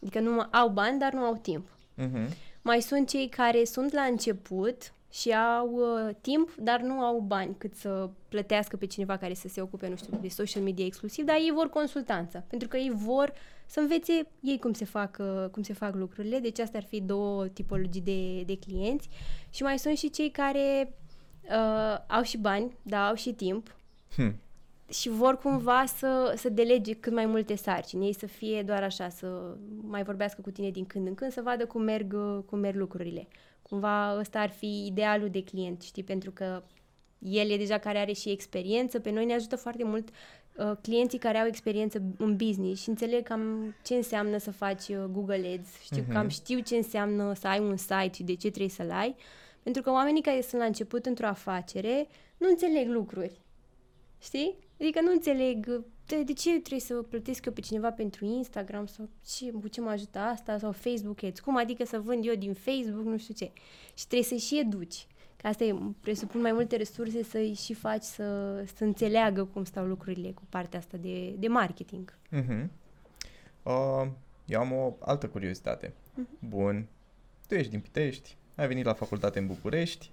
Adică 0.01 0.19
nu 0.19 0.47
au 0.51 0.69
bani, 0.69 0.99
dar 0.99 1.13
nu 1.13 1.19
au 1.21 1.35
timp. 1.41 1.67
Mhm. 1.95 2.27
Mai 2.61 2.81
sunt 2.81 3.09
cei 3.09 3.27
care 3.29 3.63
sunt 3.63 3.93
la 3.93 4.01
început 4.01 4.93
și 5.19 5.31
au 5.33 5.71
uh, 5.73 6.15
timp, 6.21 6.55
dar 6.55 6.81
nu 6.81 6.93
au 6.93 7.19
bani 7.19 7.55
cât 7.57 7.75
să 7.75 8.09
plătească 8.29 8.75
pe 8.75 8.85
cineva 8.85 9.17
care 9.17 9.33
să 9.33 9.47
se 9.47 9.61
ocupe, 9.61 9.87
nu 9.87 9.95
știu, 9.95 10.17
de 10.21 10.27
social 10.27 10.63
media 10.63 10.85
exclusiv, 10.85 11.25
dar 11.25 11.35
ei 11.35 11.51
vor 11.53 11.69
consultanță, 11.69 12.45
pentru 12.47 12.67
că 12.67 12.77
ei 12.77 12.91
vor 12.93 13.33
să 13.65 13.79
învețe 13.79 14.27
ei 14.39 14.59
cum 14.59 14.73
se 14.73 14.85
fac, 14.85 15.17
uh, 15.19 15.49
cum 15.51 15.63
se 15.63 15.73
fac 15.73 15.95
lucrurile, 15.95 16.39
deci 16.39 16.59
astea 16.59 16.79
ar 16.79 16.85
fi 16.85 17.01
două 17.01 17.47
tipologii 17.47 18.01
de, 18.01 18.41
de 18.41 18.57
clienți. 18.57 19.09
Și 19.49 19.63
mai 19.63 19.79
sunt 19.79 19.97
și 19.97 20.09
cei 20.09 20.29
care 20.29 20.93
uh, 21.43 21.97
au 22.07 22.21
și 22.21 22.37
bani, 22.37 22.77
dar 22.81 23.07
au 23.07 23.15
și 23.15 23.33
timp 23.33 23.75
Hm. 24.15 24.35
și 24.89 25.09
vor 25.09 25.37
cumva 25.37 25.85
să, 25.85 26.33
să 26.37 26.49
delege 26.49 26.93
cât 26.93 27.13
mai 27.13 27.25
multe 27.25 27.55
sarcini, 27.55 28.05
ei 28.05 28.13
să 28.13 28.25
fie 28.25 28.63
doar 28.63 28.83
așa, 28.83 29.09
să 29.09 29.55
mai 29.81 30.03
vorbească 30.03 30.41
cu 30.41 30.51
tine 30.51 30.69
din 30.69 30.85
când 30.85 31.07
în 31.07 31.15
când, 31.15 31.31
să 31.31 31.41
vadă 31.41 31.65
cum 31.65 31.81
merg, 31.81 32.13
uh, 32.13 32.43
cum 32.45 32.59
merg 32.59 32.75
lucrurile. 32.77 33.27
Cumva 33.69 34.17
ăsta 34.19 34.39
ar 34.39 34.49
fi 34.49 34.85
idealul 34.85 35.29
de 35.29 35.43
client, 35.43 35.81
știi, 35.81 36.03
pentru 36.03 36.31
că 36.31 36.63
el 37.19 37.49
e 37.49 37.57
deja 37.57 37.77
care 37.77 37.97
are 37.97 38.11
și 38.13 38.29
experiență, 38.29 38.99
pe 38.99 39.11
noi 39.11 39.25
ne 39.25 39.33
ajută 39.33 39.55
foarte 39.55 39.83
mult 39.83 40.09
uh, 40.57 40.71
clienții 40.81 41.17
care 41.19 41.37
au 41.37 41.47
experiență 41.47 42.01
în 42.17 42.35
business 42.35 42.81
și 42.81 42.89
înțeleg 42.89 43.23
cam 43.23 43.75
ce 43.83 43.93
înseamnă 43.95 44.37
să 44.37 44.51
faci 44.51 44.87
uh, 44.87 45.03
Google 45.11 45.57
Ads, 45.59 45.81
știu, 45.83 46.01
Mhm. 46.01 46.11
cam 46.11 46.27
știu 46.27 46.59
ce 46.59 46.75
înseamnă 46.75 47.33
să 47.33 47.47
ai 47.47 47.59
un 47.59 47.77
site 47.77 48.11
și 48.13 48.23
de 48.23 48.33
ce 48.35 48.47
trebuie 48.47 48.69
să-l 48.69 48.91
ai, 48.91 49.15
pentru 49.63 49.81
că 49.81 49.91
oamenii 49.91 50.21
care 50.21 50.41
sunt 50.41 50.61
la 50.61 50.67
început 50.67 51.05
într-o 51.05 51.27
afacere 51.27 52.07
nu 52.37 52.47
înțeleg 52.49 52.87
lucruri. 52.89 53.41
Știi? 54.21 54.55
Adică 54.79 55.01
nu 55.01 55.11
înțeleg 55.11 55.83
de, 56.05 56.23
de 56.23 56.33
ce 56.33 56.49
trebuie 56.49 56.79
să 56.79 56.93
plătesc 56.93 57.45
eu 57.45 57.53
pe 57.53 57.61
cineva 57.61 57.91
pentru 57.91 58.25
Instagram 58.25 58.85
sau 58.85 59.09
ce, 59.25 59.51
cu 59.51 59.67
ce 59.67 59.81
mă 59.81 59.89
ajută 59.89 60.19
asta 60.19 60.57
sau 60.57 60.71
Facebook 60.71 61.23
Ads. 61.23 61.39
Cum 61.39 61.57
adică 61.57 61.85
să 61.85 61.99
vând 61.99 62.25
eu 62.25 62.35
din 62.35 62.53
Facebook, 62.53 63.05
nu 63.05 63.17
știu 63.17 63.33
ce. 63.33 63.51
Și 63.93 64.07
trebuie 64.07 64.27
să-i 64.27 64.37
și 64.37 64.59
educi. 64.59 65.07
Că 65.37 65.47
asta 65.47 65.63
e, 65.63 65.75
presupun 66.01 66.41
mai 66.41 66.51
multe 66.51 66.75
resurse 66.75 67.23
să-i 67.23 67.53
și 67.53 67.73
faci 67.73 68.03
să, 68.03 68.55
să 68.75 68.83
înțeleagă 68.83 69.45
cum 69.45 69.63
stau 69.63 69.85
lucrurile 69.85 70.31
cu 70.31 70.41
partea 70.49 70.79
asta 70.79 70.97
de, 70.97 71.29
de 71.29 71.47
marketing. 71.47 72.17
Mhm. 72.29 72.71
Uh, 73.63 74.07
eu 74.45 74.59
am 74.59 74.71
o 74.71 74.95
altă 74.99 75.27
curiozitate. 75.27 75.93
Bun. 76.39 76.87
Tu 77.47 77.53
ești 77.53 77.71
din 77.71 77.79
Pitești, 77.79 78.37
ai 78.55 78.67
venit 78.67 78.85
la 78.85 78.93
facultate 78.93 79.39
în 79.39 79.47
București. 79.47 80.11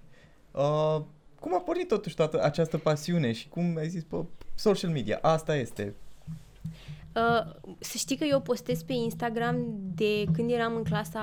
Uh, 0.51 1.01
cum 1.43 1.55
a 1.55 1.59
pornit 1.59 1.89
totuși 1.89 2.15
toată 2.15 2.43
această 2.43 2.79
pasiune 2.79 3.33
și 3.33 3.49
cum 3.49 3.77
ai 3.77 3.89
zis, 3.89 4.03
bă, 4.03 4.25
social 4.55 4.91
media, 4.91 5.19
asta 5.23 5.57
este. 5.57 5.95
Uh, 7.17 7.53
să 7.79 7.97
știi 7.97 8.17
că 8.17 8.25
eu 8.25 8.41
postez 8.41 8.83
pe 8.83 8.93
Instagram 8.93 9.57
de 9.95 10.25
când 10.33 10.51
eram 10.51 10.77
în 10.77 10.83
clasa 10.85 11.23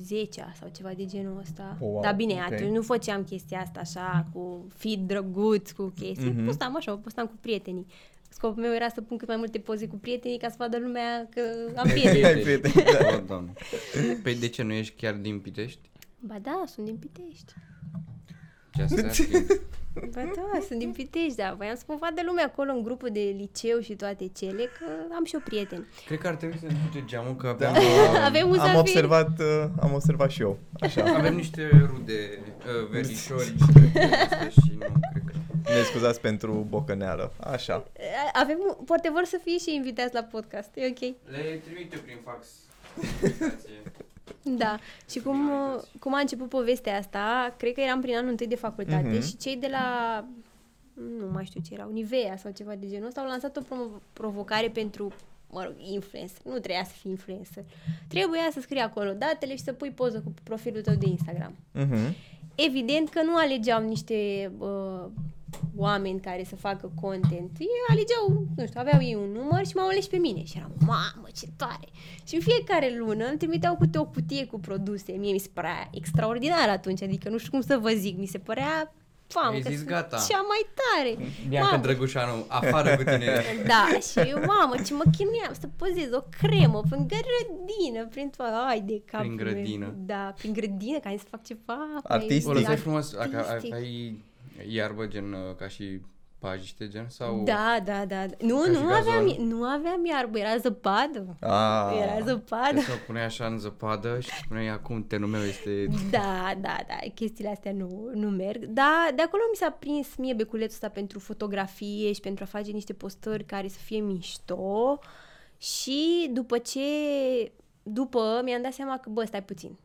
10 0.00 0.52
sau 0.60 0.68
ceva 0.76 0.90
de 0.96 1.04
genul 1.04 1.38
ăsta. 1.40 1.76
Oh, 1.80 1.88
wow, 1.88 2.02
Dar 2.02 2.14
bine, 2.14 2.32
ok. 2.34 2.52
atunci 2.52 2.70
nu 2.70 2.82
făceam 2.82 3.24
chestia 3.24 3.60
asta 3.60 3.80
așa 3.80 4.26
cu 4.32 4.66
feed 4.74 4.98
drăguț, 5.00 5.70
cu 5.70 5.92
chestii. 5.98 6.30
Mhm. 6.30 6.44
Postam 6.44 6.76
așa, 6.76 6.92
o 6.92 6.96
postam 6.96 7.26
cu 7.26 7.34
prietenii. 7.40 7.86
Scopul 8.28 8.62
meu 8.62 8.74
era 8.74 8.88
să 8.88 9.00
pun 9.00 9.16
cât 9.16 9.28
mai 9.28 9.36
multe 9.36 9.58
poze 9.58 9.86
cu 9.86 9.96
prietenii 9.96 10.38
ca 10.38 10.48
să 10.48 10.54
vadă 10.58 10.78
lumea 10.78 11.28
că 11.30 11.40
am 11.76 11.88
prieteni. 11.88 12.24
Ai 12.24 12.40
prieteni, 12.40 12.74
da. 12.74 13.14
Oh, 13.16 13.22
doamne. 13.28 13.52
Păi 14.22 14.34
de 14.34 14.48
ce 14.48 14.62
nu 14.62 14.72
ești 14.72 14.94
chiar 14.96 15.14
din 15.14 15.40
Pitești? 15.40 15.90
ba 16.18 16.38
da, 16.42 16.62
sunt 16.66 16.86
din 16.86 16.96
Pitești. 16.96 17.52
Just 18.78 19.04
asking. 19.04 19.62
Ba 20.14 20.20
da, 20.34 20.60
sunt 20.66 20.78
din 20.78 20.92
Pitești, 20.92 21.34
da. 21.36 21.54
Voiam 21.56 21.74
să 21.74 21.82
mă 21.86 21.96
vadă 22.00 22.22
lumea 22.26 22.44
acolo 22.44 22.72
în 22.72 22.82
grupul 22.82 23.08
de 23.12 23.34
liceu 23.36 23.80
și 23.80 23.94
toate 23.94 24.30
cele, 24.36 24.62
că 24.78 24.84
am 25.16 25.24
și 25.24 25.34
eu 25.34 25.40
prieteni. 25.44 25.86
Cred 26.06 26.18
că 26.18 26.26
ar 26.26 26.34
trebui 26.34 26.58
să 26.58 26.66
ne 26.66 26.74
duce 26.90 27.04
geamul 27.06 27.36
că 27.36 27.56
Da. 27.58 27.68
avem, 27.72 28.22
Avem 28.24 28.44
am 28.44 28.50
uzafiri. 28.50 28.76
observat, 28.78 29.38
uh, 29.40 29.64
am 29.80 29.92
observat 29.94 30.30
și 30.30 30.40
eu. 30.42 30.58
Așa. 30.80 31.14
avem 31.16 31.34
niște 31.34 31.68
rude 31.90 32.38
uh, 32.58 32.88
verișori 32.90 33.44
și 34.62 34.72
nu 34.78 34.86
cred 35.12 35.22
că... 35.26 35.32
Ne 35.74 35.82
scuzați 35.82 36.20
pentru 36.20 36.66
bocăneală. 36.68 37.32
Așa. 37.40 37.86
Avem, 38.32 38.58
poate 38.84 39.10
vor 39.10 39.24
să 39.24 39.40
fie 39.44 39.58
și 39.58 39.74
invitați 39.74 40.14
la 40.14 40.22
podcast, 40.22 40.70
e 40.74 40.86
ok. 40.86 40.98
Le 41.30 41.60
trimite 41.64 41.96
prin 41.96 42.18
fax. 42.24 42.46
Da, 44.42 44.78
și 45.10 45.20
cum, 45.20 45.48
uh, 45.50 45.82
cum 46.00 46.14
a 46.14 46.18
început 46.20 46.48
povestea 46.48 46.98
asta, 46.98 47.54
cred 47.58 47.72
că 47.72 47.80
eram 47.80 48.00
prin 48.00 48.16
anul 48.16 48.30
întâi 48.30 48.46
de 48.46 48.54
facultate 48.56 49.08
Mhm. 49.08 49.22
și 49.26 49.36
cei 49.36 49.56
de 49.56 49.66
la, 49.70 50.24
nu 51.18 51.26
mai 51.32 51.44
știu 51.44 51.60
ce 51.66 51.74
erau, 51.74 51.90
Nivea 51.92 52.36
sau 52.36 52.50
ceva 52.52 52.74
de 52.74 52.88
genul 52.88 53.06
ăsta, 53.06 53.20
au 53.20 53.26
lansat 53.26 53.56
o 53.56 53.60
promo- 53.60 54.02
provocare 54.12 54.68
pentru, 54.68 55.12
mă 55.50 55.62
rog, 55.64 55.72
influencer. 55.92 56.36
Nu 56.44 56.50
trebuia 56.58 56.84
să 56.84 56.92
fii 57.00 57.10
influencer. 57.10 57.64
Trebuia 58.08 58.48
să 58.52 58.60
scrii 58.60 58.80
acolo 58.80 59.10
datele 59.12 59.56
și 59.56 59.62
să 59.62 59.72
pui 59.72 59.90
poză 59.90 60.20
cu 60.20 60.32
profilul 60.42 60.82
tău 60.82 60.94
de 60.94 61.06
Instagram. 61.08 61.54
Mhm. 61.72 62.14
Evident 62.54 63.08
că 63.08 63.22
nu 63.22 63.36
alegeau 63.36 63.82
niște 63.88 64.50
uh, 64.58 65.04
oameni 65.76 66.20
care 66.20 66.44
să 66.44 66.56
facă 66.56 66.92
content. 67.00 67.50
Ei 67.58 67.68
alegeau, 67.88 68.46
nu 68.56 68.66
știu, 68.66 68.80
aveau 68.80 69.02
ei 69.02 69.14
un 69.14 69.30
număr 69.32 69.66
și 69.66 69.76
m-au 69.76 69.88
ales 69.88 70.06
pe 70.06 70.16
mine. 70.16 70.44
Și 70.44 70.56
eram, 70.56 70.72
mamă, 70.86 71.28
ce 71.36 71.46
tare! 71.56 71.88
Și 72.26 72.34
în 72.34 72.40
fiecare 72.40 72.96
lună 72.98 73.24
îmi 73.24 73.38
trimiteau 73.38 73.76
câte 73.76 73.98
o 73.98 74.04
cutie 74.04 74.46
cu 74.46 74.58
produse. 74.60 75.12
Mie 75.12 75.32
mi 75.32 75.38
se 75.38 75.50
părea 75.52 75.88
extraordinar 75.92 76.68
atunci, 76.68 77.02
adică 77.02 77.28
nu 77.28 77.38
știu 77.38 77.50
cum 77.50 77.60
să 77.60 77.78
vă 77.78 77.90
zic, 77.90 78.16
mi 78.18 78.26
se 78.26 78.38
părea 78.38 78.92
Mamă, 79.34 79.54
Ai 79.54 79.60
că 79.60 79.68
zis, 79.68 79.78
sunt 79.78 79.90
gata. 79.90 80.26
cea 80.28 80.40
mai 80.40 80.66
tare. 80.80 81.32
Bianca 81.48 81.70
Mamă. 81.70 81.82
Drăgușanu, 81.82 82.44
afară 82.48 82.96
cu 82.96 83.02
tine. 83.02 83.42
Da, 83.72 83.88
și 84.10 84.28
eu, 84.28 84.38
mamă, 84.46 84.74
ce 84.86 84.94
mă 84.94 85.02
chinuiam 85.16 85.54
să 85.60 85.68
pozez 85.76 86.12
o 86.12 86.20
cremă 86.40 86.82
prin 86.90 87.06
grădină, 87.06 88.06
prin 88.10 88.30
toată, 88.36 88.54
ai 88.68 88.80
de 88.80 89.02
cap. 89.04 89.20
Prin 89.20 89.36
grădină. 89.36 89.94
Da, 89.96 90.32
prin 90.38 90.52
grădină, 90.52 90.98
ca 90.98 91.14
să 91.18 91.24
fac 91.30 91.42
ceva. 91.44 91.76
mai 91.76 92.00
Artistic. 92.04 92.48
O 92.48 92.52
lăsai 92.52 92.64
artistic. 92.64 92.82
frumos, 92.82 93.14
dacă 93.16 93.46
ai, 93.48 93.70
ai 93.74 94.22
iarbă 94.68 95.06
gen 95.06 95.32
uh, 95.32 95.54
ca 95.56 95.68
și 95.68 96.00
pajiște 96.44 96.88
gen 96.88 97.08
sau... 97.08 97.42
Da, 97.44 97.76
da, 97.84 98.04
da. 98.04 98.26
da. 98.26 98.34
Nu, 98.40 98.58
Ca 98.58 98.64
și 98.64 98.70
nu 98.70 98.92
aveam, 98.92 99.26
gazon? 99.26 99.46
nu 99.46 99.64
aveam 99.64 100.04
iarbă, 100.04 100.38
era 100.38 100.56
zăpadă. 100.56 101.36
Ah. 101.40 102.00
Era 102.02 102.24
zăpadă. 102.24 102.80
Să 102.80 102.92
o 102.92 103.04
puneai 103.06 103.24
așa 103.24 103.46
în 103.46 103.58
zăpadă 103.58 104.20
și 104.20 104.30
spuneai 104.44 104.68
acum 104.68 105.06
tenul 105.06 105.28
meu 105.28 105.42
este... 105.42 105.86
Da, 106.10 106.54
da, 106.60 106.76
da, 106.88 106.96
chestiile 107.14 107.50
astea 107.50 107.72
nu, 107.72 108.10
nu 108.14 108.28
merg. 108.28 108.64
Da, 108.64 109.08
de 109.14 109.22
acolo 109.22 109.42
mi 109.50 109.56
s-a 109.56 109.70
prins 109.70 110.16
mie 110.16 110.34
beculețul 110.34 110.74
ăsta 110.74 110.88
pentru 110.88 111.18
fotografie 111.18 112.12
și 112.12 112.20
pentru 112.20 112.44
a 112.44 112.46
face 112.46 112.70
niște 112.70 112.92
postări 112.92 113.44
care 113.44 113.68
să 113.68 113.78
fie 113.78 114.00
mișto. 114.00 114.98
Și 115.58 116.30
după 116.32 116.58
ce, 116.58 116.80
după, 117.82 118.40
mi-am 118.44 118.62
dat 118.62 118.72
seama 118.72 118.98
că, 118.98 119.10
bă, 119.10 119.24
stai 119.24 119.42
puțin, 119.42 119.78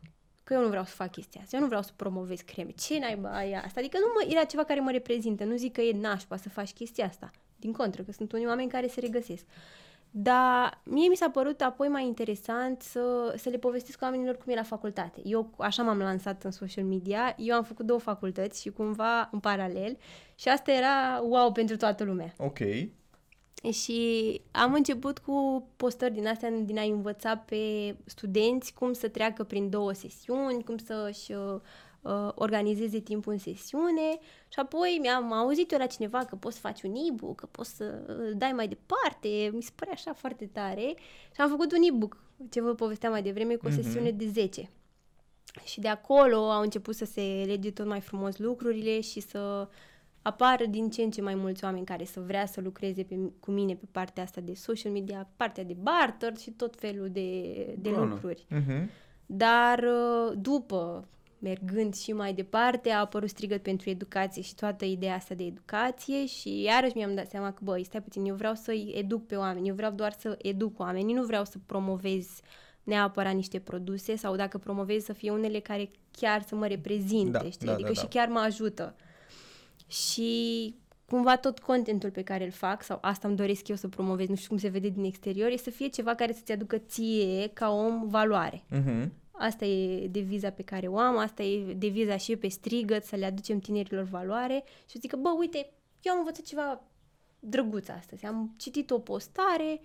că 0.50 0.56
eu 0.56 0.62
nu 0.64 0.68
vreau 0.68 0.84
să 0.84 0.94
fac 0.94 1.10
chestia 1.10 1.40
asta, 1.42 1.56
eu 1.56 1.62
nu 1.62 1.68
vreau 1.68 1.82
să 1.82 1.90
promovez 1.96 2.40
creme. 2.40 2.70
Ce 2.70 2.98
naiba 2.98 3.44
e 3.44 3.56
asta? 3.56 3.80
Adică 3.80 3.98
nu 3.98 4.06
mă, 4.14 4.32
era 4.34 4.44
ceva 4.44 4.64
care 4.64 4.80
mă 4.80 4.90
reprezintă, 4.90 5.44
nu 5.44 5.56
zic 5.56 5.72
că 5.72 5.80
e 5.80 5.98
nașpa 6.00 6.36
să 6.36 6.48
faci 6.48 6.72
chestia 6.72 7.06
asta. 7.06 7.30
Din 7.56 7.72
contră, 7.72 8.02
că 8.02 8.12
sunt 8.12 8.32
unii 8.32 8.46
oameni 8.46 8.70
care 8.70 8.86
se 8.86 9.00
regăsesc. 9.00 9.44
Dar 10.10 10.80
mie 10.84 11.08
mi 11.08 11.16
s-a 11.16 11.30
părut 11.30 11.60
apoi 11.60 11.88
mai 11.88 12.06
interesant 12.06 12.82
să, 12.82 13.34
să 13.36 13.48
le 13.48 13.58
povestesc 13.58 14.02
oamenilor 14.02 14.36
cum 14.36 14.52
e 14.52 14.54
la 14.54 14.62
facultate. 14.62 15.20
Eu 15.24 15.50
așa 15.58 15.82
m-am 15.82 15.98
lansat 15.98 16.44
în 16.44 16.50
social 16.50 16.84
media, 16.84 17.34
eu 17.38 17.54
am 17.56 17.64
făcut 17.64 17.86
două 17.86 17.98
facultăți 17.98 18.60
și 18.60 18.70
cumva 18.70 19.28
în 19.32 19.38
paralel 19.38 19.98
și 20.34 20.48
asta 20.48 20.72
era 20.72 21.20
wow 21.22 21.52
pentru 21.52 21.76
toată 21.76 22.04
lumea. 22.04 22.32
Ok. 22.36 22.58
Și 23.72 24.40
am 24.50 24.72
început 24.74 25.18
cu 25.18 25.66
postări 25.76 26.12
din 26.14 26.26
astea, 26.26 26.50
din 26.50 26.78
a 26.78 26.82
învăța 26.82 27.36
pe 27.36 27.96
studenți 28.04 28.74
cum 28.74 28.92
să 28.92 29.08
treacă 29.08 29.44
prin 29.44 29.70
două 29.70 29.92
sesiuni, 29.92 30.64
cum 30.64 30.76
să-și 30.78 31.32
uh, 31.32 31.60
uh, 32.00 32.28
organizeze 32.34 32.98
timpul 33.00 33.32
în 33.32 33.38
sesiune 33.38 34.18
și 34.48 34.58
apoi 34.58 34.98
mi-am 35.00 35.32
auzit 35.32 35.72
eu 35.72 35.78
la 35.78 35.86
cineva 35.86 36.18
că 36.24 36.36
poți 36.36 36.54
să 36.54 36.60
faci 36.60 36.82
un 36.82 36.94
e-book, 37.08 37.34
că 37.36 37.46
poți 37.50 37.76
să 37.76 37.84
îl 38.06 38.32
dai 38.36 38.52
mai 38.52 38.68
departe, 38.68 39.50
mi 39.52 39.62
se 39.62 39.70
părea 39.74 39.92
așa 39.92 40.12
foarte 40.12 40.46
tare 40.46 40.94
și 41.34 41.40
am 41.40 41.48
făcut 41.48 41.72
un 41.72 41.82
e-book, 41.82 42.16
ce 42.50 42.60
vă 42.60 42.74
povesteam 42.74 43.12
mai 43.12 43.22
devreme, 43.22 43.54
cu 43.54 43.66
o 43.66 43.68
Mhm. 43.68 43.82
sesiune 43.82 44.10
de 44.10 44.26
10. 44.28 44.70
Și 45.64 45.80
de 45.80 45.88
acolo 45.88 46.36
au 46.50 46.62
început 46.62 46.94
să 46.94 47.04
se 47.04 47.42
lege 47.46 47.70
tot 47.70 47.86
mai 47.86 48.00
frumos 48.00 48.38
lucrurile 48.38 49.00
și 49.00 49.20
să 49.20 49.68
apară 50.22 50.64
din 50.64 50.90
ce 50.90 51.02
în 51.02 51.10
ce 51.10 51.22
mai 51.22 51.34
mulți 51.34 51.64
oameni 51.64 51.84
care 51.84 52.04
să 52.04 52.20
vrea 52.20 52.46
să 52.46 52.60
lucreze 52.60 53.02
pe, 53.02 53.14
cu 53.40 53.50
mine 53.50 53.74
pe 53.74 53.86
partea 53.90 54.22
asta 54.22 54.40
de 54.40 54.54
social 54.54 54.92
media, 54.92 55.28
partea 55.36 55.64
de 55.64 55.76
barter 55.80 56.36
și 56.36 56.50
tot 56.50 56.76
felul 56.78 57.08
de, 57.12 57.40
de 57.78 57.90
Bună. 57.90 58.04
lucruri. 58.04 58.46
Mhm. 58.48 58.90
Dar 59.26 59.78
uh, 59.78 60.32
după 60.36 61.08
mergând 61.38 61.94
și 61.94 62.12
mai 62.12 62.32
departe, 62.34 62.90
a 62.90 62.98
apărut 63.00 63.28
strigăt 63.28 63.62
pentru 63.62 63.90
educație 63.90 64.42
și 64.42 64.54
toată 64.54 64.84
ideea 64.84 65.14
asta 65.14 65.34
de 65.34 65.44
educație 65.44 66.26
și 66.26 66.62
iarăși 66.62 66.96
mi-am 66.96 67.14
dat 67.14 67.28
seama 67.28 67.52
că, 67.52 67.60
băi, 67.64 67.84
stai 67.84 68.02
puțin, 68.02 68.24
eu 68.24 68.34
vreau 68.34 68.54
să-i 68.54 68.92
educ 68.96 69.26
pe 69.26 69.36
oameni, 69.36 69.68
eu 69.68 69.74
vreau 69.74 69.92
doar 69.92 70.12
să 70.18 70.38
educ 70.42 70.78
oamenii, 70.78 71.14
nu 71.14 71.24
vreau 71.24 71.44
să 71.44 71.56
promovez 71.66 72.40
neapărat 72.82 73.34
niște 73.34 73.58
produse 73.58 74.16
sau 74.16 74.36
dacă 74.36 74.58
promovez 74.58 75.04
să 75.04 75.12
fie 75.12 75.30
unele 75.30 75.58
care 75.60 75.90
chiar 76.10 76.42
să 76.42 76.54
mă 76.54 76.66
reprezinte, 76.66 77.30
Da, 77.30 77.50
știi? 77.50 77.66
da, 77.66 77.72
adică 77.72 77.88
da, 77.92 77.94
și 77.94 78.02
da. 78.02 78.08
chiar 78.08 78.28
mă 78.28 78.38
ajută. 78.38 78.94
Și 79.90 80.74
cumva 81.06 81.36
tot 81.36 81.58
contentul 81.58 82.10
pe 82.10 82.22
care 82.22 82.44
îl 82.44 82.50
fac, 82.50 82.82
sau 82.82 82.98
asta 83.00 83.28
îmi 83.28 83.36
doresc 83.36 83.68
eu 83.68 83.76
să 83.76 83.88
promovez, 83.88 84.28
nu 84.28 84.34
știu 84.34 84.48
cum 84.48 84.58
se 84.58 84.68
vede 84.68 84.88
din 84.88 85.04
exterior, 85.04 85.50
e 85.50 85.56
să 85.56 85.70
fie 85.70 85.86
ceva 85.86 86.14
care 86.14 86.32
să-ți 86.32 86.52
aducă 86.52 86.78
ție, 86.78 87.50
ca 87.52 87.70
om, 87.70 88.08
valoare. 88.08 88.64
Mhm. 88.70 89.12
Asta 89.30 89.64
e 89.64 90.06
deviza 90.06 90.50
pe 90.50 90.62
care 90.62 90.86
o 90.86 90.98
am, 90.98 91.16
asta 91.16 91.42
e 91.42 91.74
deviza 91.74 92.16
și 92.16 92.36
pe 92.36 92.48
strigăt, 92.48 93.04
să 93.04 93.16
le 93.16 93.26
aducem 93.26 93.58
tinerilor 93.58 94.04
valoare 94.04 94.62
și 94.64 94.92
să 94.92 94.98
zică, 95.00 95.16
bă, 95.16 95.34
uite, 95.38 95.70
eu 96.02 96.12
am 96.12 96.18
învățat 96.18 96.44
ceva 96.44 96.82
drăguț 97.40 97.88
astăzi, 97.88 98.26
am 98.26 98.54
citit 98.56 98.90
o 98.90 98.98
postare, 98.98 99.80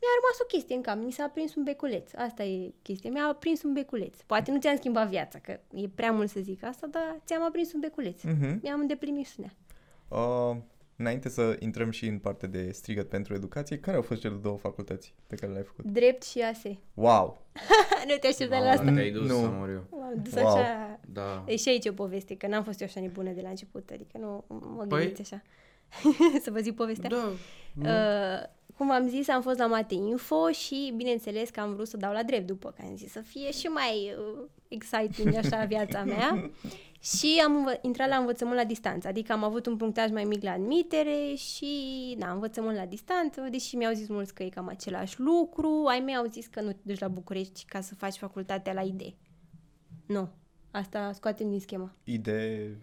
mi-a 0.00 0.12
rămas 0.20 0.38
o 0.42 0.44
chestie 0.48 0.74
în 0.74 0.82
cap, 0.82 0.96
mi 0.96 1.12
s-a 1.12 1.22
aprins 1.24 1.54
un 1.54 1.62
beculeț. 1.62 2.10
Asta 2.14 2.42
e 2.42 2.72
chestia, 2.82 3.10
mi-a 3.10 3.26
aprins 3.26 3.62
un 3.62 3.72
beculeț. 3.72 4.20
Poate 4.26 4.50
nu 4.50 4.58
ți-am 4.60 4.76
schimbat 4.76 5.08
viața, 5.08 5.38
că 5.38 5.60
e 5.74 5.88
prea 5.94 6.12
mult 6.12 6.30
să 6.30 6.40
zic 6.40 6.62
asta, 6.64 6.86
dar 6.86 7.20
ți-am 7.26 7.42
aprins 7.42 7.72
un 7.72 7.80
beculeț. 7.80 8.22
Mhm. 8.22 8.58
Mi-am 8.62 8.80
îndeplinit 8.80 9.16
misiunea. 9.16 9.52
Uh, 10.08 10.56
înainte 10.96 11.28
să 11.28 11.56
intrăm 11.58 11.90
și 11.90 12.06
în 12.06 12.18
partea 12.18 12.48
de 12.48 12.70
strigăt 12.72 13.08
pentru 13.08 13.34
educație, 13.34 13.78
care 13.78 13.96
au 13.96 14.02
fost 14.02 14.20
cele 14.20 14.34
două 14.34 14.56
facultăți 14.56 15.14
pe 15.26 15.34
care 15.34 15.52
le-ai 15.52 15.64
făcut? 15.64 15.84
Drept 15.84 16.22
și 16.22 16.40
ase. 16.40 16.78
Wow! 16.94 17.42
nu 18.08 18.14
te 18.20 18.26
așteptai 18.26 18.58
la 18.58 18.64
Mamă, 18.64 18.78
asta. 18.80 18.92
Te-ai 18.94 19.10
dus 19.10 19.28
Nu. 19.28 19.34
să 19.40 19.46
mor 19.50 19.68
eu. 19.68 19.84
M-am 19.98 20.14
dus 20.22 20.34
Wow. 20.34 20.46
așa... 20.46 21.00
Da. 21.12 21.44
E 21.46 21.56
și 21.56 21.68
aici 21.68 21.86
o 21.86 21.92
poveste, 21.92 22.36
că 22.36 22.46
n-am 22.46 22.62
fost 22.64 22.80
eu 22.80 22.86
așa 22.86 23.00
nebună 23.00 23.30
de 23.30 23.40
la 23.40 23.48
început, 23.48 23.90
adică 23.92 24.18
nu 24.18 24.44
mă 24.48 24.84
Păi- 24.86 24.88
gândiți 24.88 25.20
așa. 25.20 25.42
să 26.44 26.50
vă 26.50 26.58
zic 26.60 26.74
povestea? 26.74 27.10
Da. 27.10 27.16
Uh, 27.90 28.56
cum 28.78 28.90
am 28.90 29.08
zis, 29.08 29.28
am 29.28 29.42
fost 29.42 29.58
la 29.58 29.66
Mate 29.66 29.94
Info 29.94 30.50
și 30.50 30.92
bineînțeles 30.96 31.50
că 31.50 31.60
am 31.60 31.74
vrut 31.74 31.88
să 31.88 31.96
dau 31.96 32.12
la 32.12 32.22
drept 32.22 32.46
după, 32.46 32.70
că 32.70 32.82
am 32.88 32.96
zis 32.96 33.12
să 33.12 33.20
fie 33.20 33.50
și 33.50 33.66
mai 33.66 34.14
uh, 34.18 34.44
exciting 34.68 35.34
așa 35.34 35.64
viața 35.74 36.04
mea. 36.04 36.50
Și 37.00 37.42
am 37.44 37.56
învă- 37.56 37.78
intrat 37.82 38.08
la 38.08 38.16
învățământ 38.16 38.56
la 38.56 38.64
distanță, 38.64 39.08
adică 39.08 39.32
am 39.32 39.44
avut 39.44 39.66
un 39.66 39.76
punctaj 39.76 40.10
mai 40.10 40.24
mic 40.24 40.42
la 40.42 40.50
admitere 40.50 41.34
și 41.34 41.66
da, 42.18 42.30
învățământ 42.30 42.76
la 42.76 42.86
distanță, 42.86 43.40
deși 43.50 43.76
mi-au 43.76 43.92
zis 43.92 44.08
mulți 44.08 44.34
că 44.34 44.42
e 44.42 44.48
cam 44.48 44.68
același 44.68 45.20
lucru, 45.20 45.84
ai 45.88 46.00
mei 46.00 46.16
au 46.16 46.26
zis 46.26 46.46
că 46.46 46.60
nu 46.60 46.72
te 46.72 46.78
duci 46.82 46.98
la 46.98 47.08
București 47.08 47.64
ca 47.64 47.80
să 47.80 47.94
faci 47.94 48.16
facultatea 48.16 48.72
la 48.72 48.80
IDE. 48.80 49.14
Nu, 50.06 50.28
asta 50.70 51.12
scoatem 51.12 51.50
din 51.50 51.60
schemă. 51.60 51.94
Idee... 52.04 52.78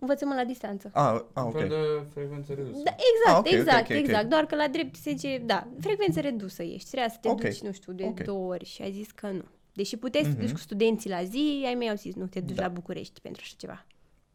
Învățământ 0.00 0.38
la 0.38 0.44
distanță. 0.44 0.90
Ah, 0.94 1.20
ah 1.32 1.42
Un 1.42 1.48
ok. 1.48 1.58
fel 1.58 1.68
de 1.68 2.06
frecvență 2.12 2.52
redusă. 2.52 2.82
Da, 2.84 2.90
exact, 2.90 3.28
Ah, 3.28 3.38
ok, 3.38 3.46
ok, 3.46 3.52
exact, 3.52 3.90
ok, 3.90 3.96
ok. 3.96 4.02
exact. 4.02 4.28
Doar 4.28 4.46
că 4.46 4.54
la 4.54 4.68
drept 4.68 4.96
se 4.96 5.10
zice, 5.10 5.42
da, 5.44 5.66
frecvență 5.80 6.20
redusă 6.20 6.62
ești. 6.62 6.88
Trebuia 6.90 7.08
să 7.10 7.16
te 7.20 7.28
Ok, 7.28 7.40
duci, 7.40 7.60
nu 7.60 7.72
știu, 7.72 7.92
de 7.92 8.04
ok. 8.04 8.20
două 8.20 8.52
ori 8.52 8.64
și 8.64 8.82
ai 8.82 8.92
zis 8.92 9.10
că 9.10 9.26
nu. 9.26 9.44
Deși 9.72 9.96
puteai 9.96 10.24
să 10.24 10.28
te 10.30 10.36
Mhm. 10.36 10.44
duci 10.46 10.52
cu 10.54 10.58
studenții 10.60 11.10
la 11.10 11.22
zi, 11.24 11.62
ai 11.66 11.74
mei 11.74 11.88
au 11.88 11.96
zis, 11.96 12.14
nu, 12.14 12.26
te 12.26 12.40
duci 12.40 12.56
Da. 12.56 12.62
la 12.62 12.68
București 12.68 13.20
pentru 13.20 13.42
așa 13.44 13.54
ceva. 13.58 13.86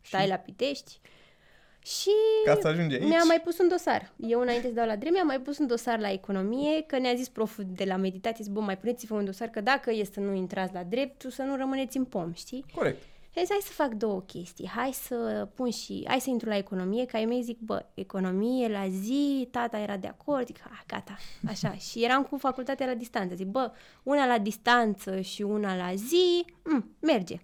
Stai 0.01 0.27
la 0.27 0.35
Pitești. 0.35 0.99
Și 1.83 2.09
Ca 2.45 2.57
să 2.61 2.67
ajungi 2.67 2.95
aici. 2.95 3.03
mi-a 3.07 3.23
mai 3.23 3.41
pus 3.43 3.59
un 3.59 3.67
dosar. 3.67 4.11
Eu 4.17 4.39
înainte 4.41 4.67
să 4.67 4.73
dau 4.73 4.85
la 4.85 4.95
drept, 4.95 5.13
mi-a 5.13 5.23
mai 5.23 5.39
pus 5.39 5.57
un 5.57 5.67
dosar 5.67 5.99
la 5.99 6.11
economie, 6.11 6.81
că 6.83 6.97
ne-a 6.97 7.13
zis 7.13 7.29
proful 7.29 7.65
de 7.67 7.83
la 7.83 7.95
meditație, 7.95 8.43
zic, 8.43 8.53
bă, 8.53 8.59
mai 8.59 8.77
puneți-vă 8.77 9.15
un 9.15 9.25
dosar, 9.25 9.47
că 9.47 9.61
dacă 9.61 9.91
e 9.91 10.03
să 10.03 10.19
nu 10.19 10.33
intrați 10.33 10.73
la 10.73 10.83
drept, 10.83 11.25
să 11.29 11.41
nu 11.41 11.55
rămâneți 11.55 11.97
în 11.97 12.05
pom, 12.05 12.33
știi? 12.33 12.65
Corect. 12.75 13.01
Și 13.37 13.41
zis, 13.41 13.49
hai 13.49 13.59
să 13.61 13.71
fac 13.71 13.93
două 13.93 14.21
chestii. 14.21 14.67
Hai 14.67 14.91
să 14.93 15.47
pun 15.53 15.69
și, 15.71 16.03
hai 16.07 16.19
să 16.19 16.29
intru 16.29 16.49
la 16.49 16.57
economie, 16.57 17.05
ca 17.05 17.17
ai 17.17 17.25
mei 17.25 17.41
zic, 17.43 17.59
bă, 17.59 17.85
economie 17.93 18.67
la 18.67 18.87
zi, 18.89 19.47
tata 19.51 19.77
era 19.77 19.97
de 19.97 20.07
acord, 20.07 20.45
zic, 20.45 20.57
ah, 20.63 20.81
gata, 20.87 21.15
așa. 21.47 21.73
și 21.89 22.03
eram 22.03 22.23
cu 22.23 22.37
facultatea 22.37 22.85
la 22.85 22.93
distanță. 22.93 23.35
Zic, 23.35 23.47
bă, 23.47 23.71
una 24.03 24.25
la 24.25 24.37
distanță 24.37 25.19
și 25.21 25.41
una 25.41 25.75
la 25.75 25.93
zi, 25.95 26.45
m- 26.45 26.85
merge. 26.99 27.39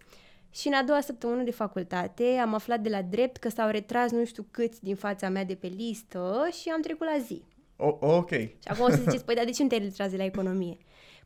Și 0.50 0.68
în 0.68 0.74
a 0.74 0.84
doua 0.84 1.02
săptămână 1.02 1.44
de 1.44 1.52
facultate 1.52 2.24
am 2.42 2.54
aflat 2.54 2.80
de 2.80 2.90
la 2.90 3.02
drept 3.02 3.38
că 3.38 3.50
s-au 3.50 3.70
retras 3.70 4.12
nu 4.12 4.26
știu 4.26 4.46
câți 4.52 4.84
din 4.84 4.96
fața 4.96 5.30
mea 5.30 5.44
de 5.46 5.56
pe 5.56 5.68
listă 5.68 6.48
și 6.62 6.70
am 6.70 6.82
trecut 6.82 7.08
la 7.08 7.18
zi. 7.18 7.44
O, 7.76 7.98
ok. 8.00 8.30
Și 8.30 8.68
acum 8.68 8.84
o 8.86 8.90
să 8.90 8.96
ziceți, 8.96 9.26
păi, 9.26 9.36
dar 9.36 9.46
de 9.46 9.52
ce 9.52 9.62
nu 9.64 9.68
te-ai 9.70 9.82
retras 9.82 10.12
de 10.12 10.18
la 10.18 10.24
economie? 10.24 10.78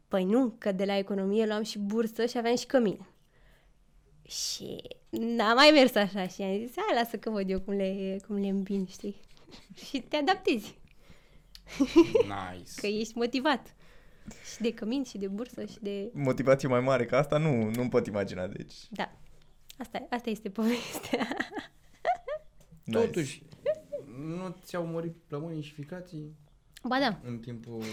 Păi 0.07 0.24
nu, 0.24 0.55
că 0.57 0.72
de 0.72 0.86
la 0.86 0.97
economie 0.97 1.45
luam 1.45 1.63
și 1.63 1.80
bursă 1.80 2.26
și 2.26 2.38
aveam 2.38 2.55
și 2.55 2.66
cămin. 2.66 2.99
Și 4.28 4.82
n-a 5.09 5.53
mai 5.53 5.69
mers 5.73 5.95
așa 5.95 6.28
și 6.28 6.41
am 6.41 6.57
zis, 6.57 6.71
hai, 6.76 7.03
lasă 7.03 7.17
că 7.17 7.30
văd 7.30 7.49
eu 7.49 7.59
cum 7.59 7.73
le, 7.73 8.17
cum 8.28 8.36
le 8.36 8.47
îmbin, 8.47 8.86
știi? 8.86 9.15
și 9.88 9.99
te 9.99 10.15
adaptezi, 10.15 10.78
Nice. 12.34 12.71
că 12.76 12.88
ești 12.88 13.17
motivat. 13.17 13.76
Și 14.53 14.61
de 14.61 14.73
cămin 14.73 15.03
și 15.03 15.17
de 15.17 15.28
bursă 15.28 15.65
și 15.65 15.78
de... 15.82 16.09
Motivație 16.13 16.67
mai 16.67 16.80
mare 16.80 17.05
ca 17.05 17.17
asta 17.17 17.38
nu, 17.38 17.69
nu 17.69 17.89
pot 17.89 18.07
imagina, 18.07 18.47
deci... 18.47 18.73
Da, 18.89 19.11
asta, 19.78 20.07
asta 20.09 20.30
este 20.30 20.49
povestea. 20.49 21.28
Nice. 22.84 22.99
Totuși, 22.99 23.43
nu 24.17 24.55
ți-au 24.63 24.86
murit 24.86 25.15
plămânii 25.28 25.61
și 25.61 25.73
ficații 25.73 26.36
ba 26.84 26.99
da, 26.99 27.19
în 27.23 27.39
timpul... 27.39 27.84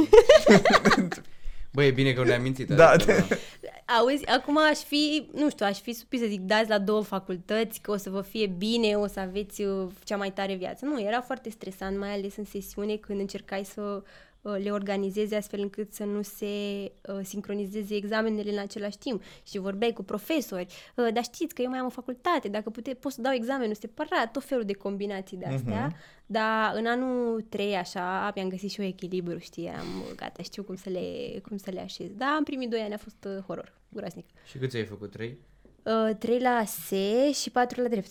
Băi, 1.73 1.87
e 1.87 1.91
bine 1.91 2.13
că 2.13 2.25
ne-am 2.25 2.43
mințit. 2.43 2.69
Da, 2.69 2.89
adică, 2.89 3.27
da. 3.61 3.95
Auzi, 3.99 4.27
acum 4.27 4.59
aș 4.59 4.79
fi, 4.79 5.29
nu 5.35 5.51
știu, 5.51 5.67
aș 5.67 5.81
fi 5.81 5.93
supus 5.93 6.19
să 6.19 6.27
zic, 6.27 6.41
dați 6.41 6.69
la 6.69 6.79
două 6.79 7.03
facultăți, 7.03 7.81
că 7.81 7.91
o 7.91 7.97
să 7.97 8.11
vă 8.11 8.21
fie 8.21 8.47
bine, 8.47 8.97
o 8.97 9.07
să 9.07 9.21
aveți 9.21 9.63
uh, 9.63 9.89
cea 10.05 10.17
mai 10.17 10.33
tare 10.33 10.55
viață. 10.55 10.85
Nu, 10.85 11.01
era 11.01 11.21
foarte 11.21 11.51
stresant, 11.51 11.99
mai 11.99 12.13
ales 12.13 12.37
în 12.37 12.45
sesiune, 12.45 12.97
când 12.97 13.21
încercai 13.21 13.65
să 13.65 13.81
uh, 13.81 14.03
le 14.43 14.71
organizezi 14.71 15.35
astfel 15.35 15.61
încât 15.61 15.93
să 15.93 16.05
nu 16.05 16.23
se 16.23 16.47
uh, 16.47 17.21
sincronizeze 17.23 17.95
examenele 17.95 18.53
în 18.53 18.59
același 18.59 18.99
timp. 18.99 19.23
Și 19.47 19.59
vorbeai 19.59 19.93
cu 19.93 20.03
profesori, 20.03 20.67
uh, 20.97 21.09
dar 21.13 21.23
știți 21.23 21.55
că 21.55 21.63
eu 21.63 21.71
mai 21.71 21.79
am 21.79 21.87
o 21.87 21.89
facultate, 21.89 22.49
dacă 22.49 22.71
pute, 22.71 22.95
pot 22.95 23.13
să 23.13 23.21
dau 23.21 23.33
examenul 23.33 23.75
separat, 23.75 24.31
tot 24.33 24.45
felul 24.45 24.65
de 24.65 24.73
combinații 24.73 25.37
de 25.37 25.47
astea. 25.47 25.87
Mhm. 25.87 25.97
Dar 26.27 26.75
în 26.75 26.87
anul 26.87 27.41
3, 27.49 27.75
așa, 27.75 28.33
mi-am 28.35 28.49
găsit 28.49 28.71
și 28.71 28.81
eu 28.81 28.87
echilibru, 28.87 29.39
știi, 29.39 29.69
am 29.69 29.87
gata, 30.17 30.43
știu 30.43 30.63
cum 30.63 30.75
să 30.75 30.89
le, 30.91 31.39
cum 31.49 31.57
să 31.57 31.71
le 31.71 31.81
așez. 31.81 32.09
Da, 32.17 32.27
în 32.39 32.45
primii 32.45 32.69
doi 32.69 32.81
ani 32.81 32.95
a 32.95 32.99
fost 32.99 33.25
uh, 33.27 33.43
horror, 33.47 33.73
groaznic. 33.89 34.27
Și 34.47 34.59
câți 34.59 34.77
ai 34.77 34.85
făcut? 34.85 35.11
Trei? 35.11 35.39
Uh, 35.83 36.17
3 36.19 36.41
la 36.41 36.65
SE 36.65 37.33
și 37.33 37.51
4 37.51 37.83
la 37.83 37.89
drept. 37.89 38.11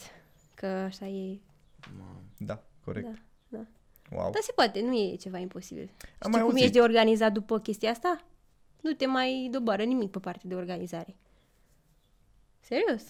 Că 0.56 0.66
așa 0.66 1.06
e. 1.06 1.40
Mamă. 1.98 2.22
Da, 2.38 2.64
corect. 2.84 3.06
Da, 3.06 3.12
da. 3.12 3.20
Wow. 4.12 4.32
Dar 4.32 4.42
se 4.42 4.52
poate, 4.52 4.82
nu 4.82 4.94
e 4.96 5.16
ceva 5.16 5.38
imposibil. 5.38 5.90
Am 5.98 5.98
Știi 6.18 6.30
mai 6.32 6.40
cum 6.40 6.50
auzit. 6.50 6.62
ești 6.64 6.74
de 6.74 6.82
organizat 6.82 7.32
după 7.32 7.60
chestia 7.60 7.90
asta? 7.92 8.26
Nu 8.82 8.94
te 8.94 9.06
mai 9.06 9.48
doboară 9.52 9.84
nimic 9.84 10.12
pe 10.12 10.20
partea 10.20 10.50
de 10.50 10.56
organizare. 10.56 11.16
Serios? 12.60 13.04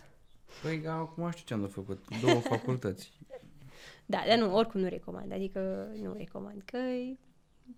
Păi, 0.61 0.87
acum 0.87 1.29
știu 1.31 1.43
ce 1.45 1.53
am 1.53 1.61
de 1.61 1.67
făcut. 1.67 2.03
Două 2.21 2.39
facultăți. 2.55 3.11
Da, 4.05 4.23
dar 4.27 4.37
nu, 4.37 4.55
oricum 4.55 4.79
nu 4.81 4.87
recomand. 4.87 5.31
Adică 5.31 5.87
nu 6.01 6.13
recomand, 6.17 6.61
că 6.65 6.77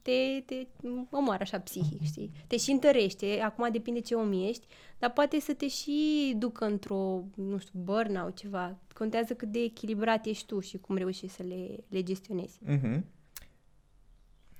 te, 0.02 0.42
te 0.46 0.68
omoară 1.10 1.42
așa 1.42 1.60
psihic, 1.60 2.04
știi? 2.04 2.32
Te 2.48 2.58
și 2.58 2.72
întărește, 2.72 3.40
acum 3.44 3.70
depinde 3.72 4.00
ce 4.00 4.16
om 4.16 4.32
ești, 4.48 4.68
dar 5.00 5.12
poate 5.12 5.40
să 5.40 5.54
te 5.54 5.68
și 5.68 6.34
ducă 6.38 6.66
într-o, 6.66 7.24
nu 7.36 7.58
știu, 7.58 7.80
burnout, 7.84 8.36
ceva. 8.36 8.78
Contează 8.94 9.34
cât 9.34 9.52
de 9.52 9.60
echilibrat 9.60 10.26
ești 10.26 10.46
tu 10.46 10.60
și 10.60 10.78
cum 10.78 10.96
reușești 10.96 11.36
să 11.36 11.44
le, 11.44 11.84
le 11.88 12.04
gestionezi. 12.04 12.60
Mhm. 12.66 13.06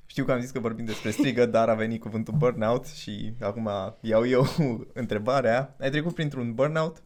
Știu 0.06 0.26
că 0.26 0.32
am 0.32 0.40
zis 0.40 0.52
că 0.52 0.60
vorbim 0.60 0.86
despre 0.86 1.12
strigă, 1.12 1.46
dar 1.46 1.70
a 1.70 1.74
venit 1.74 2.02
cuvântul 2.02 2.34
burnout 2.38 2.86
și 2.86 3.34
acum 3.40 3.70
iau 4.02 4.28
eu 4.28 4.46
întrebarea. 4.94 5.76
Ai 5.80 5.90
trecut 5.90 6.14
printr-un 6.14 6.54
burnout? 6.54 7.04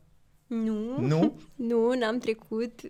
Nu, 0.47 0.99
Nu? 0.99 1.39
nu, 1.69 1.93
n-am 1.93 2.17
trecut. 2.17 2.81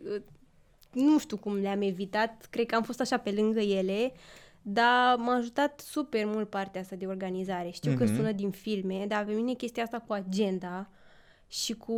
Nu 0.91 1.19
știu 1.19 1.37
cum 1.37 1.55
le-am 1.55 1.81
evitat, 1.81 2.47
cred 2.49 2.65
că 2.65 2.75
am 2.75 2.83
fost 2.83 3.01
așa 3.01 3.17
pe 3.17 3.31
lângă 3.31 3.59
ele, 3.59 4.11
dar 4.69 5.17
m-a 5.17 5.33
ajutat 5.33 5.79
super 5.79 6.25
mult 6.25 6.49
partea 6.49 6.81
asta 6.81 6.95
de 6.95 7.05
organizare. 7.05 7.69
Știu 7.69 7.93
că 7.97 8.03
Mhm. 8.03 8.15
sună 8.15 8.31
din 8.31 8.49
filme, 8.51 9.05
dar 9.07 9.25
pe 9.25 9.33
mine 9.33 9.53
chestia 9.53 9.83
asta 9.83 9.99
cu 10.07 10.13
agenda 10.13 10.89
și 11.47 11.73
cu, 11.73 11.93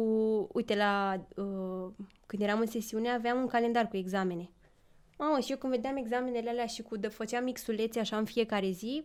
uite, 0.54 0.76
la, 0.76 1.22
uh, 1.36 1.92
când 2.26 2.42
eram 2.42 2.60
în 2.60 2.66
sesiune 2.68 3.10
aveam 3.10 3.40
un 3.40 3.48
calendar 3.48 3.88
cu 3.88 3.98
examene. 3.98 4.50
Mamă, 5.18 5.40
și 5.40 5.52
eu 5.52 5.58
când 5.58 5.74
vedeam 5.74 5.96
examenele 5.96 6.50
alea 6.50 6.66
și 6.66 6.82
cu 6.82 6.98
de 6.98 7.08
făceam 7.08 7.44
mixulețe 7.44 8.00
așa 8.00 8.18
în 8.18 8.26
fiecare 8.26 8.70
zi, 8.70 9.04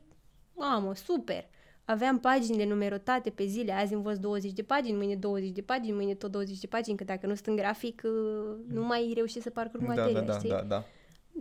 mamă, 0.57 0.95
super! 0.95 1.47
Aveam 1.85 2.19
paginile 2.21 2.67
numerotate 2.67 3.31
pe 3.31 3.45
zile, 3.47 3.73
azi 3.73 3.95
învăț 3.95 4.17
20 4.17 4.53
de 4.53 4.63
pagini, 4.63 4.97
mâine 4.97 5.15
20 5.17 5.51
de 5.51 5.61
pagini, 5.63 5.97
mâine 5.97 6.15
tot 6.15 6.31
20 6.31 6.59
de 6.59 6.67
pagini, 6.67 6.97
că 6.97 7.05
dacă 7.05 7.27
nu 7.27 7.35
sunt 7.35 7.47
în 7.47 7.57
grafic, 7.57 8.03
uh, 8.05 8.57
nu 8.69 8.85
mai 8.85 9.13
reușesc 9.15 9.43
să 9.45 9.51
parcurg 9.51 9.83
Da, 9.83 9.89
materia, 9.95 10.21
da, 10.21 10.27
da, 10.27 10.39
știi? 10.39 10.49
da, 10.51 10.63
da. 10.63 10.85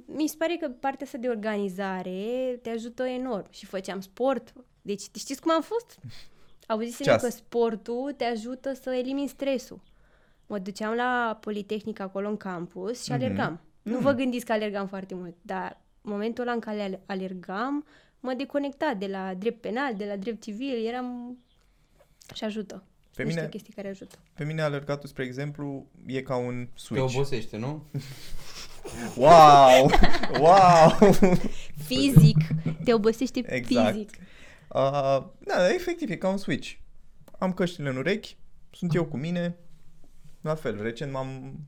Mi 0.05 0.27
se 0.27 0.35
pare 0.37 0.55
că 0.59 0.67
partea 0.69 1.05
asta 1.05 1.17
de 1.17 1.27
organizare 1.27 2.59
te 2.61 2.69
ajută 2.69 3.03
enorm. 3.03 3.45
Și 3.51 3.65
făceam 3.65 3.99
sport. 4.01 4.53
Deci 4.81 5.01
știți 5.01 5.41
cum 5.41 5.51
am 5.51 5.61
fost? 5.61 5.99
Auzisem 6.67 7.05
Ceas. 7.05 7.21
că 7.21 7.29
sportul 7.29 8.13
te 8.17 8.23
ajută 8.23 8.73
să 8.73 8.89
elimini 8.89 9.27
stresul. 9.27 9.81
mă 10.47 10.59
duceam 10.59 10.93
la 10.95 11.37
Politehnic 11.41 11.99
acolo 11.99 12.29
în 12.29 12.37
campus 12.37 13.03
și 13.03 13.11
Mhm. 13.11 13.21
alergam. 13.21 13.61
Nu 13.81 13.95
Mm. 13.95 14.01
vă 14.01 14.11
gândiți 14.11 14.45
că 14.45 14.51
alergam 14.51 14.87
foarte 14.87 15.15
mult, 15.15 15.35
dar 15.41 15.81
momentul 16.01 16.43
ăla 16.43 16.51
în 16.53 16.59
care 16.59 16.81
ale- 16.81 17.01
alergam, 17.05 17.85
mă 18.19 18.33
deconecta 18.33 18.93
de 18.93 19.07
la 19.07 19.33
drept 19.33 19.61
penal, 19.61 19.95
de 19.95 20.05
la 20.05 20.15
drept 20.15 20.41
civil, 20.41 20.85
eram... 20.85 21.37
și 22.33 22.43
ajută. 22.43 22.83
Pe 23.15 23.23
Niște 23.23 23.39
mine, 23.39 23.51
chestii 23.51 23.73
care 23.73 23.87
ajută. 23.89 24.15
pe 24.33 24.43
mine 24.43 24.61
alergatul, 24.61 25.09
spre 25.09 25.23
exemplu, 25.23 25.85
e 26.05 26.21
ca 26.21 26.35
un 26.35 26.65
Te 26.65 26.71
switch. 26.79 27.13
obosește, 27.15 27.57
nu? 27.57 27.83
Wow! 29.15 29.89
Wow! 30.39 31.13
Fizic, 31.85 32.37
te 32.83 32.93
obosește 32.93 33.43
Exact. 33.45 33.91
fizic. 33.91 34.09
Uh, 34.69 35.23
da, 35.39 35.73
efectiv, 35.73 36.09
e 36.09 36.15
ca 36.15 36.27
un 36.29 36.37
switch. 36.37 36.71
Am 37.39 37.53
căștile 37.53 37.89
în 37.89 37.97
urechi, 37.97 38.37
sunt 38.71 38.95
eu 38.95 39.05
cu 39.05 39.17
mine. 39.17 39.55
La 40.41 40.55
fel, 40.55 40.81
recent 40.81 41.11
m-am... 41.11 41.59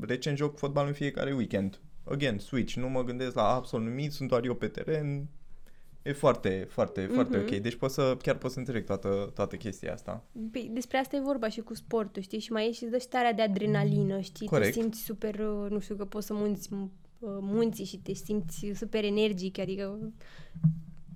Recent 0.00 0.36
joc 0.36 0.58
fotbal 0.58 0.86
în 0.86 0.92
fiecare 0.92 1.32
weekend. 1.32 1.80
Again, 2.04 2.38
switch, 2.38 2.74
nu 2.74 2.88
mă 2.88 3.04
gândesc 3.04 3.34
la 3.34 3.54
absolut 3.54 3.86
nimic, 3.86 4.12
sunt 4.12 4.28
doar 4.28 4.44
eu 4.44 4.54
pe 4.54 4.68
teren. 4.68 5.28
E 6.02 6.12
foarte, 6.12 6.66
foarte, 6.70 7.06
mm-hmm. 7.06 7.12
foarte 7.14 7.36
Mhm. 7.36 7.46
ok. 7.54 7.60
Deci 7.60 7.74
pot 7.74 7.90
să, 7.90 8.16
chiar 8.22 8.36
pot 8.36 8.50
să 8.50 8.58
înțeleg 8.58 8.84
toată, 8.84 9.30
toată 9.34 9.56
chestia 9.56 9.92
asta. 9.92 10.24
Păi, 10.52 10.70
despre 10.72 10.98
asta 10.98 11.16
e 11.16 11.20
vorba 11.20 11.48
și 11.48 11.60
cu 11.60 11.74
sportul, 11.74 12.22
știi? 12.22 12.38
Și 12.38 12.52
mai 12.52 12.68
e 12.68 12.72
și 12.72 12.82
îți 12.82 12.92
dă 12.92 12.98
starea 12.98 13.32
de 13.32 13.42
adrenalină, 13.42 14.20
știi? 14.20 14.46
Corect. 14.46 14.74
Te 14.74 14.80
simți 14.80 15.00
super, 15.02 15.34
uh, 15.38 15.70
nu 15.70 15.78
știu, 15.78 15.94
că 15.94 16.04
poți 16.04 16.26
să 16.26 16.34
munți 16.34 16.72
uh, 16.72 16.78
munții 17.40 17.84
și 17.84 17.96
te 17.98 18.12
simți 18.14 18.72
super 18.74 19.04
energic, 19.04 19.58
adică 19.58 20.12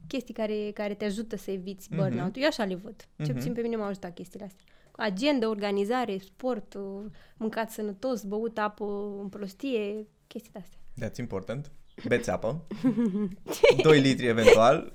chestii 0.09 0.35
care, 0.35 0.71
care 0.75 0.95
te 0.95 1.05
ajută 1.05 1.37
să 1.37 1.51
eviți 1.51 1.89
Mhm. 1.91 2.01
burnout-ul. 2.01 2.43
Eu 2.43 2.49
așa 2.49 2.65
le 2.65 2.75
văd. 2.75 2.97
Cel 3.17 3.27
Mhm. 3.27 3.35
puțin 3.35 3.53
pe 3.53 3.61
mine 3.61 3.77
m-au 3.77 3.87
ajutat 3.89 4.15
chestiile 4.15 4.45
astea. 4.45 4.65
Agenda, 4.97 5.49
organizare, 5.49 6.19
sport, 6.19 6.75
uh, 6.75 7.05
mâncat 7.37 7.71
sănătos, 7.71 8.23
băut 8.23 8.59
apă 8.59 9.17
în 9.21 9.29
prostie, 9.29 10.07
chestii 10.27 10.51
de 10.53 10.59
astea. 10.59 11.09
That's 11.09 11.17
important. 11.19 11.71
Beți 12.09 12.31
apă. 12.31 12.67
2 13.83 14.01
litri 14.01 14.27
eventual. 14.27 14.93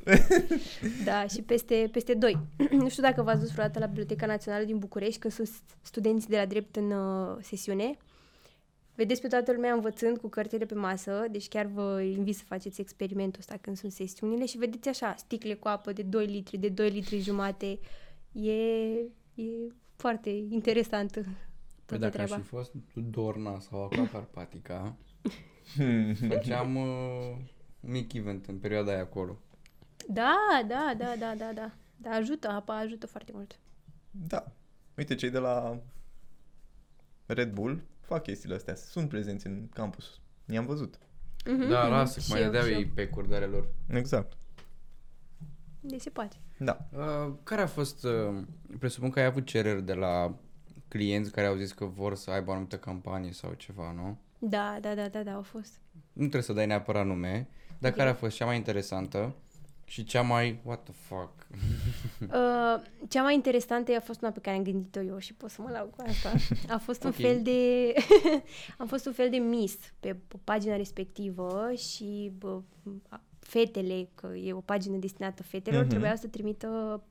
Da, 1.05 1.27
și 1.27 1.41
peste, 1.41 1.89
peste 1.91 2.13
doi. 2.13 2.37
nu 2.71 2.89
știu 2.89 3.03
dacă 3.03 3.21
v-ați 3.21 3.39
dus 3.39 3.51
vreodată 3.51 3.79
la 3.79 3.85
Biblioteca 3.85 4.25
Națională 4.25 4.63
din 4.63 4.77
București 4.77 5.19
când 5.19 5.33
sunt 5.33 5.49
studenții 5.81 6.29
de 6.29 6.37
la 6.37 6.45
drept 6.45 6.75
în 6.75 6.91
uh, 6.91 7.37
sesiune. 7.41 7.97
Vedeți 8.95 9.21
pe 9.21 9.27
toată 9.27 9.51
lumea 9.51 9.73
învățând 9.73 10.17
cu 10.17 10.27
cărțile 10.27 10.65
pe 10.65 10.73
masă, 10.73 11.25
deci 11.31 11.47
chiar 11.47 11.65
vă 11.65 12.01
invit 12.01 12.35
să 12.35 12.43
faceți 12.47 12.81
experimentul 12.81 13.39
ăsta 13.39 13.57
când 13.61 13.77
sunt 13.77 13.91
sesiunile 13.91 14.45
și 14.45 14.57
vedeți 14.57 14.89
așa, 14.89 15.13
sticle 15.17 15.53
cu 15.53 15.67
apă 15.67 15.91
de 15.91 16.01
2 16.01 16.25
litri, 16.25 16.57
de 16.57 16.69
2 16.69 16.89
litri 16.89 17.19
jumate. 17.19 17.79
E, 18.31 18.51
e 19.35 19.43
foarte 19.95 20.29
interesant 20.29 21.11
Păi 21.11 21.23
toată 21.85 22.03
dacă 22.03 22.21
aș 22.21 22.25
treaba. 22.27 22.43
fi 22.43 22.49
fost 22.49 22.71
Dorna 22.93 23.59
sau 23.59 23.83
Aqua 23.83 24.07
Carpatica, 24.07 24.95
făceam 26.27 26.75
uh, 26.75 27.35
un 27.79 27.91
mic 27.91 28.13
event 28.13 28.45
în 28.45 28.57
perioada 28.57 28.91
aia 28.91 29.01
acolo. 29.01 29.37
Da, 30.07 30.35
da, 30.67 30.93
da, 30.97 31.15
da, 31.19 31.33
da, 31.37 31.51
da. 31.53 31.71
Da, 31.97 32.09
ajută, 32.09 32.49
apa 32.49 32.77
ajută 32.77 33.07
foarte 33.07 33.31
mult. 33.35 33.59
Da. 34.11 34.51
Uite, 34.97 35.15
cei 35.15 35.29
de 35.29 35.37
la 35.39 35.79
Red 37.25 37.51
Bull 37.53 37.81
fac 38.01 38.23
chestiile 38.23 38.55
astea. 38.55 38.75
Sunt 38.75 39.09
prezenți 39.09 39.47
în 39.47 39.67
campus. 39.73 40.19
I-am 40.51 40.65
văzut. 40.65 40.99
Mhm, 41.45 41.67
Da, 41.67 41.81
mhm. 41.81 41.91
lasă, 41.91 42.19
Și 42.19 42.31
mai 42.31 42.39
eu, 42.39 42.45
dădeau 42.45 42.63
și 42.65 42.71
eu. 42.71 42.77
ei 42.77 42.85
pe 42.85 43.07
curdare 43.07 43.45
lor. 43.45 43.67
Exact. 43.87 44.33
Deci 45.79 46.01
se 46.01 46.09
poate. 46.09 46.35
Da. 46.57 46.87
Uh, 46.91 47.33
care 47.43 47.61
a 47.61 47.67
fost, 47.67 48.03
uh, 48.03 48.43
presupun 48.79 49.09
că 49.09 49.19
ai 49.19 49.25
avut 49.25 49.45
cereri 49.45 49.83
de 49.83 49.93
la 49.93 50.35
clienți 50.87 51.31
care 51.31 51.47
au 51.47 51.55
zis 51.55 51.71
că 51.71 51.85
vor 51.85 52.15
să 52.15 52.31
aibă 52.31 52.49
o 52.49 52.53
anumită 52.53 52.77
campanie 52.77 53.31
sau 53.31 53.53
ceva, 53.53 53.91
nu? 53.91 54.17
Da, 54.39 54.77
da, 54.81 54.95
da, 54.95 55.07
da, 55.07 55.23
da, 55.23 55.33
au 55.33 55.41
fost. 55.41 55.71
Nu 56.13 56.21
trebuie 56.21 56.41
să 56.41 56.53
dai 56.53 56.65
neapărat 56.65 57.05
nume, 57.05 57.47
dar 57.79 57.91
Ok. 57.91 57.97
care 57.97 58.09
a 58.09 58.13
fost 58.13 58.35
cea 58.35 58.45
mai 58.45 58.55
interesantă 58.55 59.35
și 59.85 60.03
cea 60.03 60.21
mai, 60.21 60.59
what 60.63 60.83
the 60.83 60.93
fuck? 60.93 61.31
Uh, 62.21 62.81
cea 63.09 63.21
mai 63.21 63.33
interesantă 63.33 63.91
a 63.95 63.99
fost 63.99 64.21
una 64.21 64.31
pe 64.31 64.39
care 64.39 64.57
am 64.57 64.63
gândit-o 64.63 65.01
eu 65.01 65.17
și 65.17 65.33
pot 65.33 65.49
să 65.49 65.61
mă 65.61 65.69
laud 65.69 65.89
cu 65.95 66.03
asta. 66.07 66.31
A 66.73 66.77
fost 66.77 67.03
un 67.03 67.09
Ok. 67.09 67.15
fel 67.15 67.41
de... 67.41 67.93
am 68.77 68.87
fost 68.87 69.05
un 69.05 69.11
fel 69.13 69.29
de 69.29 69.37
miss 69.37 69.77
pe, 69.99 70.15
pe 70.27 70.35
pagina 70.43 70.75
respectivă 70.75 71.71
și 71.77 72.31
bă, 72.37 72.61
a- 73.09 73.21
fetele, 73.39 74.09
că 74.15 74.27
e 74.35 74.53
o 74.53 74.59
pagină 74.61 74.97
destinată 74.97 75.43
fetelor, 75.43 75.79
Mhm. 75.79 75.89
trebuiau 75.89 76.15
să 76.15 76.27
trimită 76.27 77.03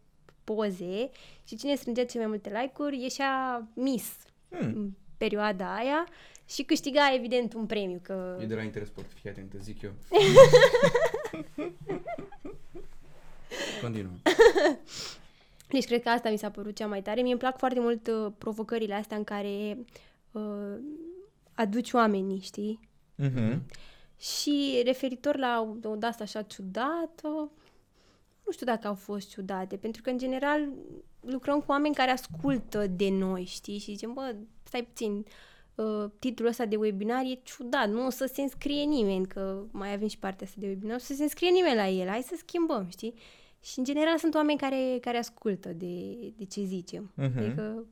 poze 0.45 1.11
și 1.45 1.57
cine 1.57 1.75
strângea 1.75 2.05
cele 2.05 2.23
mai 2.23 2.31
multe 2.33 2.59
like-uri 2.63 3.03
ieșea 3.03 3.67
miss 3.75 4.17
Hmm. 4.51 4.61
în 4.67 4.91
perioada 5.17 5.75
aia 5.75 6.07
și 6.49 6.63
câștiga 6.63 7.15
evident 7.15 7.55
un 7.55 7.67
premiu, 7.67 7.99
că 8.03 8.39
E 8.41 8.47
de 8.47 8.55
la 8.55 8.63
Intersport, 8.63 9.13
fii 9.13 9.31
atent, 9.31 9.53
îți 9.53 9.65
zic 9.65 9.83
eu. 9.83 9.93
Continuă. 13.83 14.13
Deci 15.69 15.85
cred 15.85 16.03
că 16.03 16.09
asta 16.09 16.31
mi 16.31 16.39
s-a 16.39 16.51
părut 16.51 16.77
cea 16.77 16.87
mai 16.87 17.03
tare. 17.03 17.21
Mie 17.21 17.31
îmi 17.31 17.41
plac 17.41 17.59
foarte 17.59 17.81
mult 17.81 18.07
uh, 18.07 18.33
provocările 18.39 18.95
astea 18.95 19.17
în 19.17 19.25
care 19.25 19.79
uh, 20.33 20.79
aduci 21.55 21.93
oamenii, 21.93 22.41
știi? 22.41 22.81
Mhm. 23.15 23.63
Și 24.19 24.83
referitor 24.85 25.37
la 25.37 25.77
o, 25.83 25.89
o 25.89 25.97
de-asta 25.97 26.23
așa 26.23 26.43
ciudată, 26.43 27.51
nu 28.45 28.53
știu 28.53 28.67
dacă 28.67 28.87
au 28.87 28.95
fost 28.95 29.29
ciudate, 29.31 29.77
pentru 29.77 30.03
că 30.03 30.11
în 30.11 30.19
general 30.19 30.69
lucrăm 31.21 31.61
cu 31.61 31.71
oameni 31.71 31.95
care 31.95 32.11
ascultă 32.11 32.87
de 32.87 33.11
noi, 33.11 33.45
știi? 33.45 33.79
Și 33.79 33.93
zicem, 33.93 34.13
bă, 34.13 34.35
stai 34.63 34.83
puțin, 34.83 35.13
uh, 35.13 35.27
titlul 36.19 36.49
ăsta 36.49 36.65
de 36.67 36.77
webinar 36.77 37.25
e 37.25 37.41
ciudat, 37.43 37.91
nu 37.91 38.07
o 38.07 38.11
să 38.11 38.31
se 38.33 38.43
înscrie 38.43 38.83
nimeni, 38.83 39.27
că 39.27 39.63
mai 39.71 39.93
avem 39.93 40.09
și 40.09 40.19
partea 40.19 40.47
asta 40.47 40.61
de 40.61 40.67
webinar, 40.67 40.91
nu 40.91 40.97
o 40.97 41.05
să 41.07 41.15
se 41.15 41.23
înscrie 41.23 41.51
nimeni 41.51 41.75
la 41.75 41.89
el, 41.89 42.09
hai 42.09 42.23
să 42.23 42.35
schimbăm, 42.39 42.87
știi? 42.91 43.15
Și 43.61 43.79
în 43.79 43.85
general 43.85 44.19
sunt 44.19 44.35
oameni 44.35 44.59
care, 44.59 44.99
care 45.01 45.19
ascultă 45.19 45.69
de, 45.69 46.15
de 46.37 46.45
ce 46.45 46.63
zicem. 46.65 47.13
Mhm. 47.15 47.39
Adică 47.39 47.87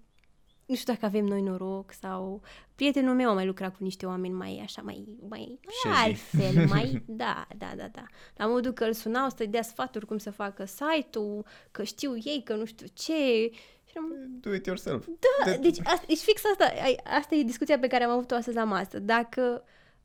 nu 0.66 0.74
știu 0.74 0.92
dacă 0.92 1.06
avem 1.06 1.24
noi 1.24 1.42
noroc 1.42 1.92
sau 1.92 2.42
prietenul 2.74 3.14
meu 3.14 3.30
a 3.30 3.32
mai 3.32 3.46
lucrat 3.46 3.76
cu 3.76 3.84
niște 3.84 4.06
oameni 4.06 4.34
mai 4.34 4.60
așa, 4.62 4.82
mai, 4.82 5.18
mai, 5.28 5.58
mai 5.64 5.74
Shady. 5.82 6.08
altfel, 6.08 6.66
mai, 6.74 7.02
da, 7.06 7.46
da, 7.56 7.72
da, 7.76 7.88
da. 7.88 8.04
La 8.36 8.46
modul 8.46 8.72
că 8.72 8.84
îl 8.84 8.92
sunau 8.92 9.28
să 9.28 9.46
dea 9.46 9.62
sfaturi 9.62 10.06
cum 10.06 10.18
să 10.18 10.30
facă 10.30 10.64
site-ul, 10.64 11.44
că 11.70 11.82
știu 11.82 12.16
ei, 12.16 12.42
că 12.44 12.54
nu 12.54 12.64
știu 12.64 12.86
ce. 12.92 13.50
Și 13.96 14.02
eram, 14.20 14.38
Do 14.40 14.54
it 14.54 14.66
yourself. 14.66 15.06
da, 15.06 15.50
De- 15.50 15.56
deci, 15.56 15.78
asta, 15.84 16.04
deci 16.06 16.18
fix 16.18 16.44
asta, 16.44 16.64
ai- 16.82 17.00
asta 17.04 17.34
e 17.34 17.42
discuția 17.42 17.78
pe 17.78 17.86
care 17.86 18.04
am 18.04 18.10
avut-o 18.10 18.34
astăzi 18.34 18.56
la 18.56 18.64
masă. 18.64 18.98
Dacă 18.98 19.62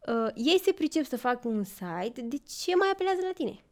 uh, 0.07 0.27
ei 0.35 0.59
se 0.63 0.71
pricep 0.71 1.05
să 1.05 1.17
facă 1.17 1.47
un 1.47 1.63
site, 1.63 2.21
de 2.21 2.37
ce 2.37 2.75
mai 2.75 2.89
apelează 2.91 3.19
la 3.23 3.31
tine? 3.33 3.63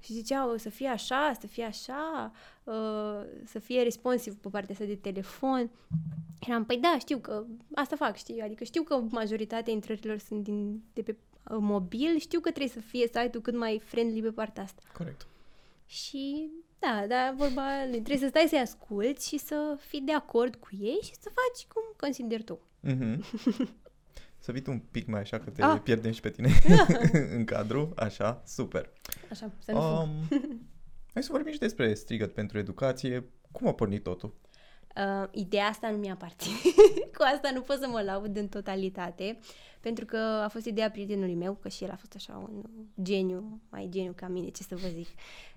Și 0.00 0.12
ziceau 0.12 0.56
să 0.56 0.68
fie 0.70 0.88
așa, 0.88 1.36
să 1.40 1.46
fie 1.46 1.64
așa, 1.64 2.32
uh, 2.64 3.20
să 3.44 3.58
fie 3.58 3.82
responsiv 3.82 4.34
pe 4.36 4.48
partea 4.48 4.72
asta 4.74 4.84
de 4.84 4.94
telefon. 4.96 5.70
Eram, 6.48 6.64
păi 6.64 6.76
da, 6.78 6.96
știu 6.98 7.18
că 7.18 7.44
asta 7.74 7.96
fac, 7.96 8.16
știi? 8.16 8.40
Adică 8.40 8.64
știu 8.64 8.82
că 8.82 8.96
majoritatea 9.10 9.72
intrărilor 9.72 10.18
sunt 10.18 10.42
din, 10.42 10.82
de 10.92 11.02
pe 11.02 11.10
uh, 11.50 11.56
mobil, 11.60 12.18
știu 12.18 12.40
că 12.40 12.48
trebuie 12.50 12.72
să 12.72 12.80
fie 12.80 13.06
site-ul 13.06 13.42
cât 13.42 13.56
mai 13.56 13.80
friendly 13.84 14.22
pe 14.22 14.30
partea 14.30 14.62
asta. 14.62 14.82
Corect. 14.92 15.26
Și 15.86 16.50
da, 16.82 17.04
da, 17.08 17.34
vorba, 17.36 17.62
trebuie 17.90 18.18
să 18.18 18.26
stai 18.28 18.46
să-i 18.48 18.58
asculți 18.58 19.28
și 19.28 19.38
să 19.38 19.76
fii 19.80 20.00
de 20.00 20.12
acord 20.12 20.54
cu 20.56 20.68
ei 20.80 20.98
și 21.02 21.12
să 21.20 21.28
faci 21.28 21.66
cum 21.72 21.82
consideri 21.96 22.42
tu. 22.42 22.60
Mhm. 22.80 23.24
Să 24.38 24.52
vii 24.52 24.60
tu 24.62 24.70
un 24.70 24.78
pic 24.90 25.06
mai 25.06 25.20
așa, 25.20 25.38
că 25.38 25.50
te 25.50 25.62
Ah. 25.62 25.80
pierdem 25.82 26.12
și 26.12 26.20
pe 26.20 26.30
tine 26.30 26.50
în 27.36 27.44
cadru. 27.44 27.92
Așa, 27.96 28.42
super. 28.46 28.90
Așa, 29.30 29.50
să 29.58 29.72
nu 29.72 29.80
fug. 29.80 29.90
Um, 30.02 30.28
hai 31.12 31.22
să 31.22 31.28
vorbim 31.32 31.52
și 31.52 31.58
despre 31.58 31.94
strigăt 31.94 32.32
pentru 32.34 32.58
educație. 32.58 33.24
Cum 33.52 33.66
a 33.66 33.72
pornit 33.72 34.02
totul? 34.02 34.34
Uh, 34.96 35.28
ideea 35.30 35.66
asta 35.66 35.90
nu 35.90 35.96
mi-a 35.96 36.12
aparține. 36.12 36.56
Cu 37.16 37.22
asta 37.34 37.50
nu 37.54 37.60
pot 37.60 37.78
să 37.78 37.88
mă 37.88 38.00
laud 38.02 38.36
în 38.36 38.48
totalitate, 38.48 39.38
pentru 39.80 40.04
că 40.04 40.16
a 40.16 40.48
fost 40.48 40.64
ideea 40.66 40.90
prietenului 40.90 41.34
meu, 41.34 41.54
că 41.54 41.68
și 41.68 41.84
el 41.84 41.90
a 41.90 41.96
fost 41.96 42.12
așa 42.14 42.48
un 42.48 42.62
geniu, 43.02 43.60
mai 43.70 43.86
geniu 43.90 44.12
ca 44.16 44.28
mine, 44.28 44.48
ce 44.48 44.62
să 44.62 44.74
vă 44.76 44.88
zic. 44.94 45.08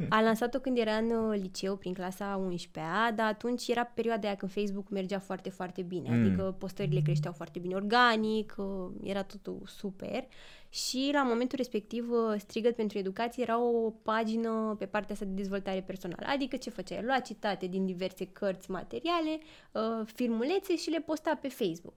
A 0.10 0.22
lansat-o 0.22 0.60
când 0.60 0.78
era 0.78 0.94
în 0.96 1.12
uh, 1.12 1.40
liceu, 1.42 1.76
prin 1.76 1.94
clasa 1.94 2.48
11-a, 2.50 3.12
dar 3.16 3.28
atunci 3.28 3.68
era 3.68 3.84
perioada 3.84 4.28
aia 4.28 4.36
când 4.36 4.52
Facebook 4.52 4.90
mergea 4.90 5.20
foarte, 5.20 5.50
foarte 5.50 5.82
bine, 5.82 6.10
Mm. 6.10 6.26
adică 6.26 6.56
postările 6.60 7.00
creșteau 7.00 7.34
foarte 7.34 7.60
bine 7.60 7.76
organic, 7.76 8.56
uh, 8.58 8.66
era 9.04 9.24
totul 9.24 9.62
super 9.66 10.28
și 10.76 11.10
la 11.14 11.24
momentul 11.24 11.58
respectiv 11.58 12.12
uh, 12.12 12.36
Strigăt 12.38 12.76
pentru 12.76 12.98
Educație 12.98 13.44
era 13.44 13.60
o 13.60 13.90
pagină 13.90 14.76
pe 14.80 14.86
partea 14.86 15.14
asta 15.14 15.26
de 15.26 15.32
dezvoltare 15.32 15.82
personală, 15.82 16.26
adică 16.28 16.58
ce 16.58 16.70
făcea? 16.70 17.02
Lua 17.02 17.20
citate 17.20 17.68
din 17.68 17.86
diverse 17.86 18.28
cărți, 18.28 18.72
materiale, 18.72 19.40
uh, 19.72 20.08
filmulețe 20.14 20.76
și 20.76 20.90
le 20.90 21.00
posta 21.00 21.38
pe 21.42 21.48
Facebook. 21.48 21.94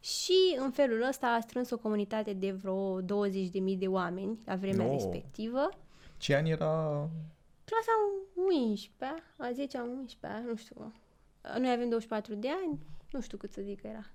Și 0.00 0.56
în 0.58 0.70
felul 0.70 1.02
ăsta 1.08 1.26
a 1.26 1.40
strâns 1.40 1.70
o 1.70 1.78
comunitate 1.78 2.32
de 2.32 2.50
vreo 2.50 3.00
20.000 3.02 3.78
de 3.78 3.86
oameni 3.86 4.38
la 4.44 4.56
vremea 4.56 4.86
Oh. 4.86 4.92
respectivă. 4.92 5.68
Ce 6.16 6.36
an 6.36 6.44
era... 6.44 7.10
Clasa 7.64 7.92
11 8.34 9.22
a 9.36 9.50
10-a, 9.50 9.82
11 9.82 10.48
nu 10.48 10.56
știu. 10.56 10.92
noi 11.58 11.70
avem 11.72 11.88
24 11.88 12.34
de 12.34 12.48
ani, 12.48 12.78
nu 13.10 13.20
știu 13.20 13.38
cât 13.38 13.52
să 13.52 13.60
zic 13.62 13.80
că 13.80 13.86
era. 13.86 14.06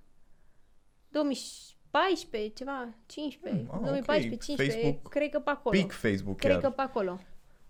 2014, 1.98 2.52
ceva, 2.54 2.88
15, 3.06 3.62
Mm, 3.62 3.68
ah, 3.74 3.78
2014, 3.80 4.34
ok. 4.34 4.40
15, 4.42 4.78
Facebook, 4.78 5.08
cred 5.12 5.30
că 5.30 5.38
pe 5.38 5.50
acolo. 5.50 5.78
Pic 5.78 5.92
Facebook 5.92 6.36
Cred 6.36 6.52
chiar. 6.52 6.60
că 6.60 6.70
pe 6.70 6.80
acolo. 6.82 7.20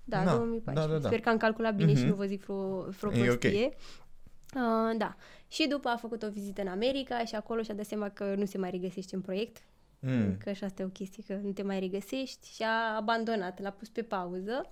Da, 0.05 0.22
Na, 0.22 0.35
2014. 0.37 0.87
da, 0.89 0.93
da, 0.95 0.99
da. 1.03 1.09
Sper 1.09 1.20
că 1.20 1.29
am 1.29 1.37
calculat 1.37 1.75
bine 1.75 1.95
și 1.95 2.01
Mhm. 2.01 2.09
nu 2.09 2.14
vă 2.14 2.25
zic 2.27 2.45
vreo, 2.45 2.81
vreo 2.83 3.12
E 3.12 3.31
ok. 3.31 3.39
prostie. 3.39 3.68
Uh, 4.55 4.97
da. 4.97 5.16
Și 5.49 5.66
după 5.68 5.89
a 5.89 5.97
făcut 5.97 6.22
o 6.22 6.29
vizită 6.31 6.61
în 6.61 6.68
America 6.68 7.25
și 7.25 7.35
acolo 7.35 7.62
și-a 7.62 7.75
dat 7.75 7.85
seama 7.87 8.09
că 8.09 8.35
nu 8.37 8.45
se 8.45 8.59
mai 8.59 8.70
regăsește 8.70 9.14
în 9.14 9.20
proiect. 9.20 9.57
Mm. 10.01 10.37
Că 10.45 10.53
și 10.53 10.64
asta 10.64 10.83
e 10.83 10.85
o 10.85 10.89
chestie, 10.89 11.22
că 11.27 11.35
nu 11.43 11.53
te 11.53 11.62
mai 11.62 11.81
regăsești 11.81 12.55
și 12.55 12.62
a 12.62 12.97
abandonat, 12.97 13.61
l-a 13.61 13.70
pus 13.70 13.89
pe 13.89 14.03
pauză. 14.03 14.70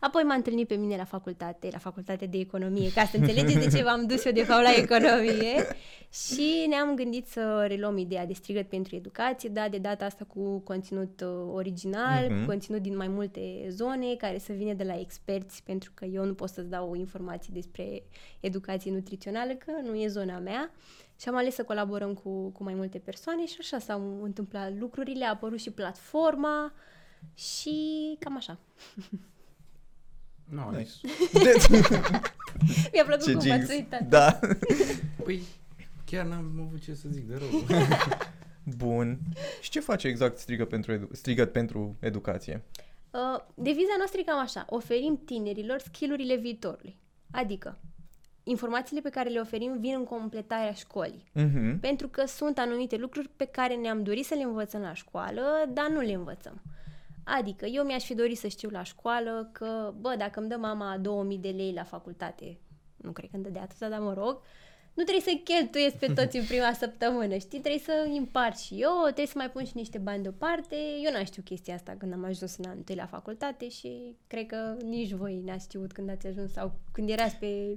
Apoi 0.00 0.22
m-a 0.22 0.34
întâlnit 0.34 0.68
pe 0.68 0.74
mine 0.74 0.96
la 0.96 1.04
facultate, 1.04 1.68
la 1.72 1.78
facultate 1.78 2.26
de 2.26 2.38
economie, 2.38 2.92
ca 2.92 3.04
să 3.04 3.16
înțelegeți 3.16 3.58
de 3.70 3.76
ce 3.76 3.82
v-am 3.82 4.06
dus 4.06 4.24
eu 4.24 4.32
de 4.32 4.42
fapt 4.42 4.62
la 4.62 4.74
economie. 4.74 5.66
Și 6.26 6.66
ne-am 6.68 6.94
gândit 6.94 7.26
să 7.26 7.64
reluăm 7.68 7.96
ideea 7.98 8.26
de 8.26 8.32
strigăt 8.32 8.68
pentru 8.68 8.96
educație, 8.96 9.48
da, 9.48 9.68
de 9.68 9.78
data 9.78 10.04
asta 10.04 10.24
cu 10.24 10.58
conținut 10.58 11.20
uh, 11.20 11.28
original, 11.52 12.26
Mhm. 12.30 12.40
cu 12.40 12.46
conținut 12.46 12.82
din 12.82 12.96
mai 12.96 13.08
multe 13.08 13.66
zone, 13.68 14.14
care 14.14 14.38
să 14.38 14.52
vină 14.52 14.72
de 14.72 14.84
la 14.84 14.98
experți, 14.98 15.62
pentru 15.62 15.90
că 15.94 16.04
eu 16.04 16.24
nu 16.24 16.34
pot 16.34 16.48
să-ți 16.48 16.68
dau 16.68 16.94
informații 16.94 17.52
despre 17.52 18.02
educație 18.40 18.90
nutrițională, 18.92 19.52
că 19.52 19.72
nu 19.84 19.94
e 19.94 20.06
zona 20.08 20.38
mea. 20.38 20.70
Și 21.20 21.28
am 21.28 21.36
ales 21.36 21.54
să 21.54 21.62
colaborăm 21.64 22.14
cu, 22.14 22.48
cu 22.48 22.62
mai 22.62 22.74
multe 22.74 22.98
persoane 22.98 23.46
și 23.46 23.56
așa 23.60 23.78
s-au 23.78 24.18
întâmplat 24.22 24.72
lucrurile, 24.78 25.24
a 25.24 25.30
apărut 25.30 25.60
și 25.60 25.70
platforma 25.70 26.72
și 27.34 27.76
cam 28.18 28.36
așa. 28.36 28.58
Nice. 30.50 30.92
Mi-a 32.92 33.04
plăcut 33.04 33.24
Ce 33.24 33.32
cum 33.32 33.40
jinx. 33.40 33.56
v-ați 33.58 33.72
uitat. 33.74 34.00
Da. 34.08 34.38
Păi, 35.24 35.42
chiar 36.04 36.24
n-am 36.24 36.52
avut 36.66 36.82
ce 36.82 36.94
să 36.94 37.08
zic 37.10 37.24
de 37.28 37.34
rău. 37.36 37.78
Bun. 38.76 39.18
Și 39.60 39.70
ce 39.70 39.80
face 39.80 40.06
exact 40.08 40.38
strigă 40.38 40.64
pentru 40.64 40.92
edu- 40.92 41.08
strigăt 41.12 41.52
pentru 41.52 41.96
educație? 42.00 42.62
Uh, 43.10 43.40
deviza 43.54 43.94
noastră 43.96 44.20
e 44.20 44.24
cam 44.24 44.38
așa. 44.38 44.66
Oferim 44.68 45.20
tinerilor 45.24 45.78
skillurile 45.78 46.36
viitorului. 46.36 46.96
Adică, 47.30 47.78
informațiile 48.42 49.00
pe 49.00 49.08
care 49.10 49.28
le 49.28 49.40
oferim 49.40 49.76
vin 49.80 49.94
în 49.98 50.04
completarea 50.04 50.72
școlii. 50.72 51.24
Mhm. 51.32 51.80
Pentru 51.80 52.08
că 52.08 52.24
sunt 52.26 52.58
anumite 52.58 52.96
lucruri 52.96 53.28
pe 53.36 53.44
care 53.44 53.74
ne-am 53.74 54.02
dorit 54.02 54.24
să 54.26 54.34
le 54.34 54.42
învățăm 54.42 54.80
la 54.80 54.94
școală, 54.94 55.42
dar 55.72 55.88
nu 55.88 56.00
le 56.00 56.12
învățăm. 56.12 56.62
Adică, 57.24 57.66
eu 57.66 57.84
mi-aș 57.84 58.04
fi 58.04 58.14
dorit 58.14 58.38
să 58.38 58.48
știu 58.48 58.68
la 58.68 58.82
școală 58.82 59.48
că, 59.52 59.92
bă, 60.00 60.14
dacă 60.18 60.40
îmi 60.40 60.48
dă 60.48 60.56
mama 60.56 60.98
2000 60.98 61.38
de 61.38 61.48
lei 61.48 61.72
la 61.72 61.84
facultate, 61.84 62.58
nu 62.96 63.10
cred 63.12 63.30
că 63.30 63.36
îmi 63.36 63.44
dădea 63.44 63.62
atâta, 63.62 63.88
dar 63.88 64.00
mă 64.00 64.12
rog, 64.12 64.40
nu 64.94 65.02
trebuie 65.02 65.34
să 65.34 65.40
cheltuiesc 65.44 65.94
pe 65.96 66.12
toți 66.12 66.36
în 66.36 66.44
prima 66.44 66.72
săptămână, 66.82 67.36
știi? 67.36 67.60
Trebuie 67.60 67.80
să 67.84 68.06
îi 68.10 68.16
împart 68.16 68.58
și 68.58 68.74
eu, 68.74 68.90
trebuie 69.02 69.26
să 69.26 69.32
mai 69.36 69.50
pun 69.50 69.64
și 69.64 69.72
niște 69.74 69.98
bani 69.98 70.22
deoparte. 70.22 70.76
Eu 71.04 71.12
n-am 71.12 71.24
știut 71.24 71.44
chestia 71.44 71.74
asta 71.74 71.94
când 71.98 72.12
am 72.12 72.24
ajuns 72.24 72.56
în 72.56 72.64
anul 72.64 72.76
întâi 72.76 72.94
la 72.94 73.06
facultate 73.06 73.68
și 73.68 74.16
cred 74.26 74.46
că 74.46 74.76
nici 74.84 75.12
voi 75.12 75.40
n-ați 75.44 75.64
știut 75.64 75.92
când 75.92 76.10
ați 76.10 76.26
ajuns 76.26 76.52
sau 76.52 76.72
când 76.92 77.08
erați 77.10 77.36
pe... 77.36 77.76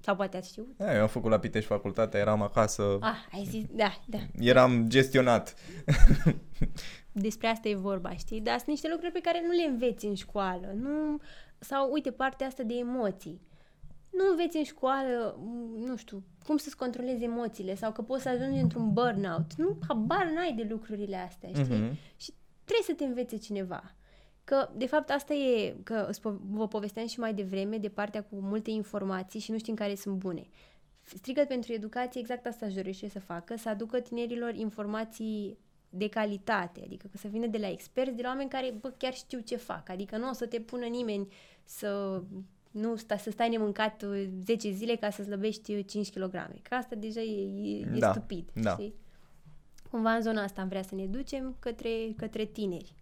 sau 0.00 0.16
poate 0.16 0.36
ați 0.36 0.48
știut. 0.48 0.74
Da, 0.76 0.94
eu 0.94 1.00
am 1.02 1.08
făcut 1.08 1.30
la 1.30 1.38
Pitești 1.38 1.68
facultatea, 1.68 2.20
eram 2.20 2.42
acasă, 2.42 2.98
Ah, 3.00 3.16
ai 3.32 3.44
zis, 3.44 3.64
da, 3.70 4.00
da. 4.06 4.18
eram 4.38 4.88
gestionat. 4.88 5.54
despre 7.12 7.46
asta 7.46 7.68
e 7.68 7.74
vorba, 7.74 8.16
știi? 8.16 8.40
Dar 8.40 8.56
sunt 8.56 8.68
niște 8.68 8.88
lucruri 8.90 9.12
pe 9.12 9.20
care 9.20 9.42
nu 9.46 9.52
le 9.52 9.62
înveți 9.68 10.06
în 10.06 10.14
școală. 10.14 10.72
Nu... 10.74 11.20
Sau, 11.58 11.92
uite, 11.92 12.10
partea 12.10 12.46
asta 12.46 12.62
de 12.62 12.74
emoții. 12.74 13.40
Nu 14.10 14.24
înveți 14.30 14.56
în 14.56 14.64
școală, 14.64 15.36
m, 15.38 15.84
nu 15.86 15.96
știu, 15.96 16.22
cum 16.46 16.56
să-ți 16.56 16.76
controlezi 16.76 17.24
emoțiile 17.24 17.74
sau 17.74 17.92
că 17.92 18.02
poți 18.02 18.22
să 18.22 18.28
ajungi 18.28 18.60
într-un 18.60 18.92
burnout. 18.92 19.54
Nu, 19.56 19.78
habar 19.88 20.30
n-ai 20.34 20.52
de 20.52 20.66
lucrurile 20.70 21.16
astea, 21.16 21.48
știi? 21.48 21.76
Mhm. 21.76 21.96
Și 22.16 22.32
trebuie 22.64 22.84
să 22.86 22.94
te 22.94 23.04
învețe 23.04 23.36
cineva. 23.36 23.94
Că, 24.44 24.68
de 24.76 24.86
fapt, 24.86 25.10
asta 25.10 25.34
e, 25.34 25.76
că 25.82 26.06
îți 26.08 26.20
po- 26.20 26.40
vă 26.50 26.68
povesteam 26.68 27.06
și 27.06 27.20
mai 27.20 27.34
devreme, 27.34 27.78
de 27.78 27.88
partea 27.88 28.22
cu 28.22 28.36
multe 28.40 28.70
informații 28.70 29.40
și 29.40 29.50
nu 29.50 29.58
știm 29.58 29.74
care 29.74 29.94
sunt 29.94 30.14
bune. 30.14 30.46
Strigăt 31.02 31.48
pentru 31.48 31.72
educație, 31.72 32.20
exact 32.20 32.46
asta 32.46 32.66
își 32.66 32.74
dorește 32.74 33.08
să 33.08 33.20
facă, 33.20 33.56
să 33.56 33.68
aducă 33.68 34.00
tinerilor 34.00 34.54
informații 34.54 35.58
de 35.94 36.08
calitate, 36.08 36.80
adică 36.84 37.06
că 37.10 37.16
să 37.18 37.28
vină 37.28 37.46
de 37.46 37.58
la 37.58 37.68
experți, 37.70 38.14
de 38.14 38.22
la 38.22 38.28
oameni 38.28 38.50
care, 38.50 38.74
bă, 38.80 38.88
chiar 38.98 39.14
știu 39.14 39.38
ce 39.40 39.56
fac, 39.56 39.88
adică 39.88 40.16
nu 40.16 40.28
o 40.28 40.32
să 40.32 40.46
te 40.46 40.60
pună 40.60 40.86
nimeni 40.86 41.28
să 41.64 42.22
nu 42.70 42.96
sta, 42.96 43.16
să 43.16 43.30
stai 43.30 43.48
nemâncat 43.48 44.02
uh, 44.02 44.28
10 44.44 44.70
zile 44.70 44.94
ca 44.96 45.10
să 45.10 45.22
slăbești 45.22 45.84
5 45.84 46.10
kg. 46.12 46.30
Că 46.62 46.74
asta 46.74 46.94
deja 46.94 47.20
e, 47.20 47.40
e, 47.62 47.78
e 47.94 47.98
Da, 47.98 48.10
stupid, 48.12 48.48
da. 48.52 48.70
știi? 48.72 48.94
Cumva 49.90 50.12
în 50.12 50.22
zona 50.22 50.42
asta 50.42 50.60
am 50.60 50.68
vrea 50.68 50.82
să 50.82 50.94
ne 50.94 51.06
ducem 51.06 51.56
către, 51.58 51.90
către 52.16 52.44
tineri. 52.44 52.92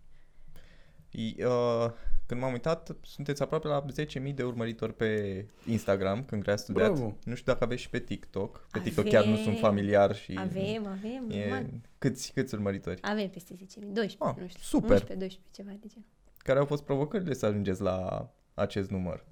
I- 1.10 1.36
Uh, 1.44 1.90
când 2.30 2.42
m-am 2.42 2.52
uitat, 2.52 2.96
sunteți 3.02 3.42
aproape 3.42 3.68
la 3.68 3.84
10.000 4.28 4.34
de 4.34 4.42
urmăritori 4.42 4.94
pe 4.94 5.46
Instagram, 5.66 6.24
când 6.24 6.42
crea 6.42 6.56
studiat. 6.56 6.92
Bravo. 6.92 7.16
Nu 7.24 7.34
știu 7.34 7.52
dacă 7.52 7.64
aveți 7.64 7.80
și 7.82 7.90
pe 7.90 7.98
TikTok. 7.98 8.66
Pe 8.70 8.78
TikTok 8.80 9.06
Avem. 9.06 9.20
chiar 9.20 9.30
nu 9.30 9.36
sunt 9.36 9.58
familiar 9.58 10.14
și... 10.14 10.34
Avem, 10.38 10.86
avem, 10.86 11.30
E, 11.30 11.38
normal. 11.48 11.66
câți, 11.98 12.32
câți 12.32 12.54
urmăritori? 12.54 13.02
Avem 13.02 13.28
peste 13.28 13.54
10.000, 13.54 13.58
12, 13.92 14.16
Ah, 14.18 14.34
nu 14.40 14.46
știu, 14.48 14.60
super. 14.62 14.90
11, 14.90 15.14
12, 15.14 15.38
ceva 15.50 15.70
de 15.80 15.86
genul. 15.88 16.08
Care 16.36 16.58
au 16.58 16.64
fost 16.64 16.82
provocările 16.82 17.34
să 17.34 17.46
ajungeți 17.46 17.80
la 17.82 18.28
acest 18.54 18.90
număr? 18.90 19.24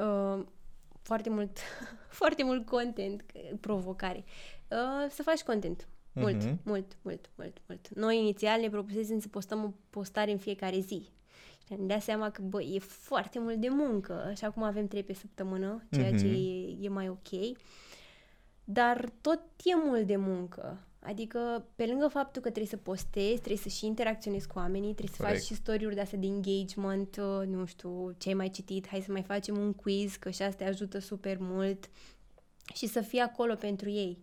Uh, 0.00 0.44
foarte 1.02 1.30
mult, 1.30 1.58
foarte 2.20 2.44
mult 2.44 2.66
content, 2.66 3.24
provocare. 3.60 4.24
Uh, 4.68 5.10
să 5.10 5.22
faci 5.22 5.40
content. 5.42 5.88
Mult, 6.12 6.34
Mhm. 6.44 6.60
mult, 6.64 6.96
mult, 7.02 7.30
mult, 7.34 7.56
mult. 7.66 7.88
Noi 7.94 8.18
inițial 8.18 8.60
ne 8.60 8.68
propusesem 8.70 9.18
să 9.18 9.28
postăm 9.28 9.64
o 9.64 9.72
postare 9.90 10.30
în 10.30 10.38
fiecare 10.38 10.78
zi. 10.78 11.08
Și 11.70 11.76
ne-am 11.76 11.86
dat 11.88 12.02
seama 12.02 12.30
că, 12.30 12.42
bă, 12.42 12.62
e 12.62 12.78
foarte 12.78 13.38
mult 13.38 13.56
de 13.56 13.68
muncă. 13.68 14.24
Așa 14.26 14.50
cum 14.50 14.62
avem 14.62 14.86
trei 14.86 15.02
pe 15.02 15.12
săptămână, 15.14 15.82
ceea 15.90 16.10
ce 16.10 16.24
Mhm. 16.24 16.34
e, 16.34 16.76
e 16.84 16.88
mai 16.88 17.08
ok. 17.08 17.56
Dar 18.64 19.10
tot 19.20 19.40
e 19.64 19.74
mult 19.84 20.06
de 20.06 20.16
muncă. 20.16 20.78
Adică, 21.02 21.64
pe 21.74 21.86
lângă 21.86 22.08
faptul 22.08 22.42
că 22.42 22.48
trebuie 22.48 22.66
să 22.70 22.76
postezi, 22.76 23.36
trebuie 23.38 23.56
să 23.56 23.68
și 23.68 23.86
interacționezi 23.86 24.46
cu 24.46 24.58
oamenii, 24.58 24.94
trebuie 24.94 25.16
să 25.16 25.22
Corect. 25.22 25.38
faci 25.38 25.46
și 25.48 25.54
story-uri 25.54 25.94
de 25.94 26.00
astea 26.00 26.18
de 26.18 26.26
engagement, 26.26 27.16
uh, 27.16 27.46
nu 27.46 27.64
știu, 27.66 28.14
ce 28.18 28.28
ai 28.28 28.34
mai 28.34 28.48
citit, 28.50 28.88
hai 28.88 29.00
să 29.00 29.12
mai 29.12 29.22
facem 29.22 29.56
un 29.58 29.72
quiz, 29.72 30.14
că 30.16 30.30
și 30.30 30.42
asta 30.42 30.64
te 30.64 30.70
ajută 30.70 30.98
super 30.98 31.36
mult. 31.40 31.90
Și 32.74 32.86
să 32.86 33.00
fii 33.00 33.18
acolo 33.20 33.54
pentru 33.54 33.88
ei. 33.88 34.18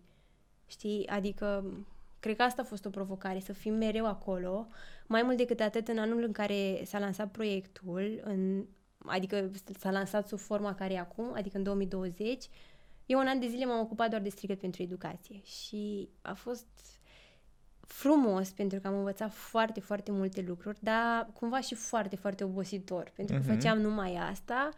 Știi? 0.66 1.06
Adică, 1.06 1.64
cred 2.20 2.36
că 2.36 2.42
asta 2.42 2.62
a 2.62 2.64
fost 2.64 2.84
o 2.84 2.90
provocare, 2.90 3.40
să 3.40 3.52
fim 3.52 3.74
mereu 3.74 4.06
acolo. 4.06 4.66
Mai 5.08 5.22
mult 5.22 5.36
decât 5.36 5.60
atât, 5.60 5.88
în 5.88 5.98
anul 5.98 6.22
în 6.22 6.32
care 6.32 6.82
s-a 6.84 6.98
lansat 6.98 7.30
proiectul, 7.30 8.20
în, 8.24 8.64
adică 8.98 9.50
s-a 9.78 9.90
lansat 9.90 10.26
sub 10.28 10.38
forma 10.38 10.74
care 10.74 10.92
e 10.94 10.98
acum, 10.98 11.32
adică 11.34 11.56
în 11.56 11.62
2020, 11.62 12.48
eu 13.06 13.18
un 13.18 13.26
an 13.26 13.40
de 13.40 13.46
zile 13.46 13.64
m-am 13.64 13.80
ocupat 13.80 14.10
doar 14.10 14.22
de 14.22 14.28
strigăt 14.28 14.58
pentru 14.60 14.82
educație 14.82 15.40
și 15.44 16.08
a 16.22 16.34
fost 16.34 16.66
frumos 17.80 18.50
pentru 18.50 18.80
că 18.80 18.86
am 18.88 18.94
învățat 18.94 19.32
foarte, 19.32 19.80
foarte 19.80 20.10
multe 20.12 20.40
lucruri, 20.40 20.78
dar 20.82 21.28
cumva 21.32 21.60
și 21.60 21.74
foarte, 21.74 22.16
foarte 22.16 22.44
obositor, 22.44 23.12
pentru 23.16 23.34
că 23.36 23.42
Mhm. 23.44 23.52
făceam 23.52 23.78
numai 23.80 24.14
asta 24.16 24.70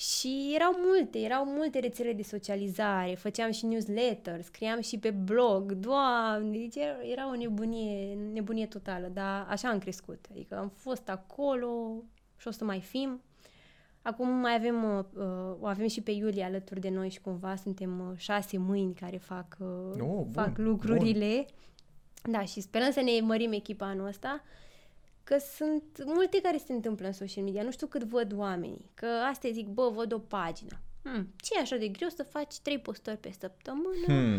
și 0.00 0.52
erau 0.54 0.72
multe, 0.84 1.18
erau 1.18 1.44
multe 1.44 1.78
rețele 1.78 2.12
de 2.12 2.22
socializare, 2.22 3.14
făceam 3.14 3.50
și 3.50 3.66
newsletter, 3.66 4.42
scriam 4.42 4.80
și 4.80 4.98
pe 4.98 5.10
blog, 5.10 5.72
doamne, 5.72 6.58
deci 6.58 6.74
era, 6.76 6.96
era 7.02 7.30
o 7.30 7.36
nebunie, 7.36 8.14
nebunie 8.32 8.66
totală, 8.66 9.06
dar 9.12 9.46
așa 9.48 9.68
am 9.68 9.78
crescut, 9.78 10.26
adică 10.30 10.58
am 10.58 10.68
fost 10.68 11.08
acolo 11.08 12.02
și 12.36 12.48
o 12.48 12.50
să 12.50 12.64
mai 12.64 12.80
fim. 12.80 13.22
Acum 14.02 14.28
mai 14.28 14.54
avem, 14.54 14.96
uh, 14.96 15.04
uh, 15.14 15.56
o 15.60 15.66
avem 15.66 15.86
și 15.86 16.00
pe 16.00 16.10
Iulia 16.10 16.46
alături 16.46 16.80
de 16.80 16.88
noi 16.88 17.08
și 17.08 17.20
cumva 17.20 17.56
suntem 17.56 18.00
uh, 18.10 18.16
șase 18.16 18.58
mâini 18.58 18.94
care 18.94 19.16
fac, 19.16 19.56
uh, 19.58 19.68
Oh, 19.92 19.96
bun, 19.98 20.30
fac 20.32 20.58
lucrurile. 20.58 21.46
Da, 22.22 22.44
și 22.44 22.60
sperăm 22.60 22.90
să 22.90 23.00
ne 23.00 23.20
mărim 23.20 23.52
echipa 23.52 23.86
anul 23.86 24.06
ăsta, 24.06 24.42
că 25.30 25.38
sunt 25.38 26.04
multe 26.04 26.40
care 26.40 26.56
se 26.56 26.72
întâmplă 26.72 27.06
în 27.06 27.12
social 27.12 27.44
media. 27.44 27.62
Nu 27.62 27.70
știu 27.70 27.86
cât 27.86 28.02
văd 28.02 28.32
oamenii, 28.36 28.90
că 28.94 29.06
asta 29.06 29.48
zic, 29.52 29.66
bă, 29.66 29.90
văd 29.94 30.12
o 30.12 30.18
pagină. 30.18 30.80
Hmm, 31.02 31.28
ce 31.36 31.50
e 31.56 31.60
așa 31.60 31.76
de 31.76 31.88
greu 31.88 32.08
să 32.08 32.22
faci 32.22 32.58
trei 32.58 32.78
postări 32.78 33.16
pe 33.16 33.32
săptămână? 33.38 34.04
Hmm. 34.06 34.36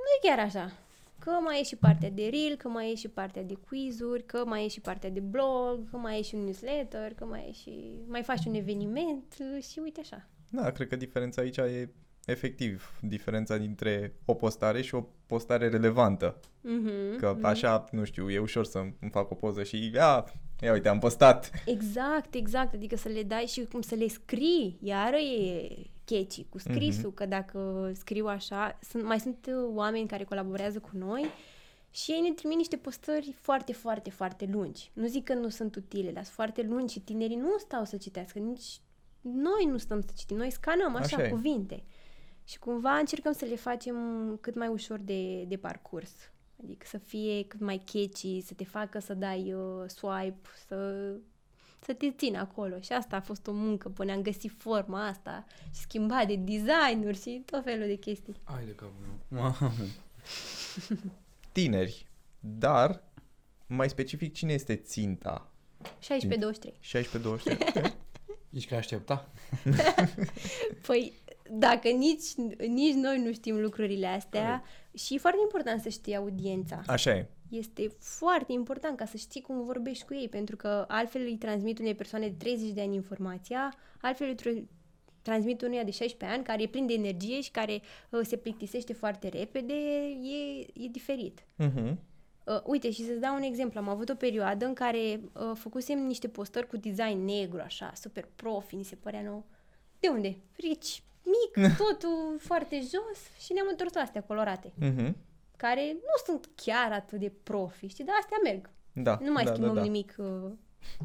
Nu 0.00 0.06
e 0.14 0.28
chiar 0.28 0.38
așa. 0.38 0.72
Că 1.18 1.30
mai 1.30 1.60
e 1.60 1.62
și 1.62 1.76
partea 1.76 2.10
de 2.10 2.28
reel, 2.28 2.56
că 2.56 2.68
mai 2.68 2.90
e 2.90 2.94
și 2.94 3.08
partea 3.08 3.42
de 3.42 3.54
quizuri, 3.54 4.26
că 4.26 4.44
mai 4.46 4.64
e 4.64 4.68
și 4.68 4.80
partea 4.80 5.10
de 5.10 5.20
blog, 5.20 5.90
că 5.90 5.96
mai 5.96 6.18
e 6.18 6.22
și 6.22 6.34
un 6.34 6.44
newsletter, 6.44 7.14
că 7.14 7.24
mai 7.24 7.46
e 7.48 7.52
și... 7.52 7.92
mai 8.06 8.22
faci 8.22 8.44
un 8.44 8.54
eveniment 8.54 9.34
și 9.70 9.78
uite 9.78 10.00
așa. 10.00 10.28
Da, 10.50 10.70
cred 10.70 10.88
că 10.88 10.96
diferența 10.96 11.42
aici 11.42 11.56
e 11.56 11.88
efectiv 12.26 12.98
diferența 13.00 13.56
dintre 13.56 14.14
o 14.24 14.34
postare 14.34 14.82
și 14.82 14.94
o 14.94 15.04
postare 15.26 15.68
relevantă. 15.68 16.40
Mm-hmm. 16.40 17.18
Că 17.18 17.38
așa, 17.42 17.84
nu 17.90 18.04
știu, 18.04 18.30
e 18.30 18.38
ușor 18.38 18.64
să 18.64 18.78
îmi 18.78 19.10
fac 19.10 19.30
o 19.30 19.34
poză 19.34 19.62
și 19.62 19.90
ia, 19.94 20.24
ia 20.60 20.72
uite, 20.72 20.88
am 20.88 20.98
postat. 20.98 21.50
Exact, 21.66 22.34
exact. 22.34 22.74
Adică 22.74 22.96
să 22.96 23.08
le 23.08 23.22
dai 23.22 23.44
și 23.44 23.64
cum 23.64 23.80
să 23.80 23.94
le 23.94 24.08
scrii. 24.08 24.78
Iară 24.82 25.16
e, 25.16 25.68
catchy 26.04 26.46
cu 26.48 26.58
scrisul, 26.58 27.10
mm-hmm. 27.10 27.14
că 27.14 27.26
dacă 27.26 27.90
scriu 27.94 28.26
așa, 28.26 28.78
sunt, 28.82 29.04
mai 29.04 29.20
sunt 29.20 29.46
uh, 29.48 29.70
oameni 29.74 30.08
care 30.08 30.24
colaborează 30.24 30.78
cu 30.78 30.90
noi 30.92 31.26
și 31.90 32.10
ei 32.10 32.20
ne 32.20 32.32
trimit 32.32 32.56
niște 32.56 32.76
postări 32.76 33.34
foarte, 33.40 33.72
foarte, 33.72 34.10
foarte 34.10 34.48
lungi. 34.52 34.90
Nu 34.92 35.06
zic 35.06 35.24
că 35.24 35.34
nu 35.34 35.48
sunt 35.48 35.74
utile, 35.74 36.10
dar 36.10 36.22
sunt 36.22 36.34
foarte 36.34 36.62
lungi 36.62 36.92
și 36.92 37.00
tinerii 37.00 37.36
nu 37.36 37.58
stau 37.58 37.84
să 37.84 37.96
citească, 37.96 38.38
nici 38.38 38.80
noi 39.20 39.64
nu 39.68 39.76
stăm 39.76 40.00
să 40.00 40.08
citim, 40.16 40.36
noi 40.36 40.50
scanăm 40.50 40.94
așa, 40.94 41.16
Așa 41.16 41.26
e. 41.26 41.28
cuvinte. 41.28 41.82
Și 42.44 42.58
cumva 42.58 42.96
încercăm 42.96 43.32
să 43.32 43.44
le 43.44 43.56
facem 43.56 43.96
cât 44.40 44.54
mai 44.54 44.68
ușor 44.68 44.98
de, 44.98 45.44
de 45.44 45.56
parcurs. 45.56 46.12
Adică 46.62 46.86
să 46.88 46.98
fie 46.98 47.44
cât 47.44 47.60
mai 47.60 47.82
catchy, 47.84 48.40
să 48.40 48.54
te 48.54 48.64
facă 48.64 48.98
să 48.98 49.14
dai 49.14 49.52
uh, 49.52 49.84
swipe, 49.86 50.48
să, 50.66 51.10
să 51.80 51.92
te 51.92 52.10
țină 52.10 52.38
acolo. 52.38 52.80
Și 52.80 52.92
asta 52.92 53.16
a 53.16 53.20
fost 53.20 53.46
o 53.46 53.52
muncă 53.52 53.88
până 53.88 54.12
am 54.12 54.22
găsit 54.22 54.52
forma 54.58 55.06
asta 55.06 55.44
și 55.74 55.80
schimbat 55.80 56.26
de 56.26 56.36
designuri 56.36 57.20
și 57.20 57.42
tot 57.44 57.62
felul 57.62 57.86
de 57.86 57.94
chestii. 57.94 58.34
Ai 58.44 58.64
de 58.64 58.74
capul 58.74 58.94
meu. 59.00 59.40
Mamă. 59.40 59.72
Tineri, 61.52 62.06
dar 62.40 63.02
mai 63.66 63.88
specific 63.88 64.32
cine 64.32 64.52
este 64.52 64.76
ținta? 64.76 65.50
16-23. 65.84 65.86
16-23? 67.86 67.92
Ești 68.50 68.68
că 68.68 68.74
aștepta? 68.74 69.28
Păi, 70.86 71.12
dacă 71.50 71.88
nici, 71.88 72.34
nici 72.68 72.94
noi 72.94 73.22
nu 73.22 73.32
știm 73.32 73.60
lucrurile 73.60 74.06
astea, 74.06 74.62
și 74.94 75.14
e 75.14 75.18
foarte 75.18 75.40
important 75.42 75.80
să 75.80 75.88
știi 75.88 76.16
audiența. 76.16 76.82
Așa 76.86 77.10
e. 77.10 77.28
Este 77.50 77.88
foarte 77.98 78.52
important 78.52 78.96
ca 78.96 79.04
să 79.04 79.16
știi 79.16 79.40
cum 79.40 79.64
vorbești 79.64 80.04
cu 80.04 80.14
ei, 80.14 80.28
pentru 80.28 80.56
că 80.56 80.84
altfel 80.88 81.22
îi 81.22 81.36
transmit 81.36 81.78
unei 81.78 81.94
persoane 81.94 82.28
de 82.28 82.34
30 82.38 82.70
de 82.70 82.80
ani 82.80 82.94
informația, 82.94 83.74
altfel 84.00 84.28
îi 84.28 84.34
tr- 84.34 84.64
transmit 85.22 85.62
unuia 85.62 85.84
de 85.84 85.90
16 85.90 86.38
ani 86.38 86.46
care 86.46 86.62
e 86.62 86.66
plin 86.66 86.86
de 86.86 86.92
energie 86.92 87.40
și 87.40 87.50
care 87.50 87.80
uh, 88.10 88.20
se 88.22 88.36
plictisește 88.36 88.92
foarte 88.92 89.28
repede, 89.28 89.74
e, 90.22 90.58
e 90.74 90.88
diferit. 90.90 91.40
Uh-huh. 91.40 91.94
Uh, 92.44 92.60
uite, 92.64 92.90
și 92.90 93.04
să-ți 93.04 93.20
dau 93.20 93.34
un 93.34 93.42
exemplu. 93.42 93.80
Am 93.80 93.88
avut 93.88 94.08
o 94.08 94.14
perioadă 94.14 94.66
în 94.66 94.74
care 94.74 95.20
uh, 95.32 95.50
făcusem 95.54 95.98
niște 95.98 96.28
postări 96.28 96.66
cu 96.66 96.76
design 96.76 97.24
negru, 97.24 97.60
așa, 97.60 97.92
super 97.94 98.28
profi, 98.36 98.74
mi 98.74 98.84
se 98.84 98.94
părea 98.94 99.22
nou. 99.22 99.44
De 100.00 100.08
unde? 100.08 100.36
Frici, 100.50 101.02
mic, 101.24 101.66
totul 101.84 102.36
foarte 102.38 102.76
jos 102.80 103.44
și 103.44 103.52
ne-am 103.52 103.66
întors 103.70 103.92
la 103.92 104.00
astea 104.00 104.22
colorate, 104.22 104.72
Uh-huh. 104.82 105.12
care 105.56 105.92
nu 105.92 106.14
sunt 106.26 106.48
chiar 106.54 106.92
atât 106.92 107.18
de 107.18 107.32
profi, 107.42 107.86
știi, 107.86 108.04
dar 108.04 108.14
astea 108.20 108.36
merg. 108.42 108.70
Da, 108.92 109.18
Nu 109.22 109.32
mai 109.32 109.44
da, 109.44 109.50
schimbăm 109.50 109.74
da, 109.74 109.80
da. 109.80 109.86
nimic 109.86 110.14
uh, 110.18 110.50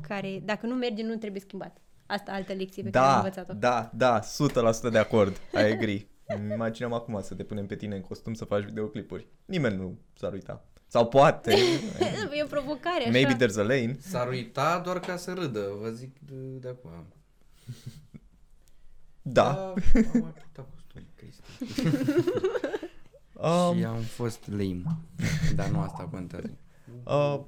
care, 0.07 0.41
dacă 0.45 0.65
nu 0.65 0.75
merge, 0.75 1.03
nu 1.03 1.15
trebuie 1.15 1.41
schimbat. 1.41 1.77
Asta 2.05 2.31
altă 2.31 2.53
lecție 2.53 2.83
pe 2.83 2.89
care 2.89 3.05
am 3.05 3.11
Da, 3.11 3.17
învățat-o. 3.17 3.53
da, 3.53 3.89
da, 3.93 4.19
100% 4.87 4.91
de 4.91 4.97
acord. 4.97 5.35
I 5.53 5.57
agree. 5.57 6.07
Îmi 6.25 6.53
Imaginăm 6.53 6.93
acum 6.93 7.21
să 7.21 7.33
te 7.35 7.43
punem 7.43 7.65
pe 7.65 7.75
tine 7.75 7.95
în 7.95 8.01
costum 8.01 8.33
să 8.33 8.45
faci 8.45 8.63
videoclipuri. 8.63 9.27
Nimeni 9.45 9.75
nu 9.75 9.97
s-ar 10.19 10.33
uita. 10.33 10.65
Sau 10.87 11.07
poate. 11.07 11.51
e 12.37 12.43
o 12.43 12.47
provocare, 12.47 13.01
așa. 13.01 13.09
Maybe 13.09 13.35
there's 13.45 13.57
a 13.57 13.61
lane. 13.61 13.97
S-ar 13.99 14.27
uita 14.27 14.79
doar 14.85 14.99
ca 14.99 15.15
să 15.17 15.33
râdă, 15.33 15.69
vă 15.81 15.89
zic 15.89 16.19
de, 16.19 16.33
de 16.35 16.67
acum. 16.67 16.91
Da. 19.31 19.49
am 19.67 19.73
mai 19.93 20.11
purtat 20.11 20.67
costum, 20.73 21.01
Cristi. 21.15 21.41
Um, 23.41 23.77
Și 23.77 23.83
am 23.83 24.01
fost 24.01 24.47
lame. 24.47 24.97
Dar 25.55 25.67
nu 25.67 25.79
asta 25.79 26.03
contează. 26.11 26.49
Uh, 27.05 27.39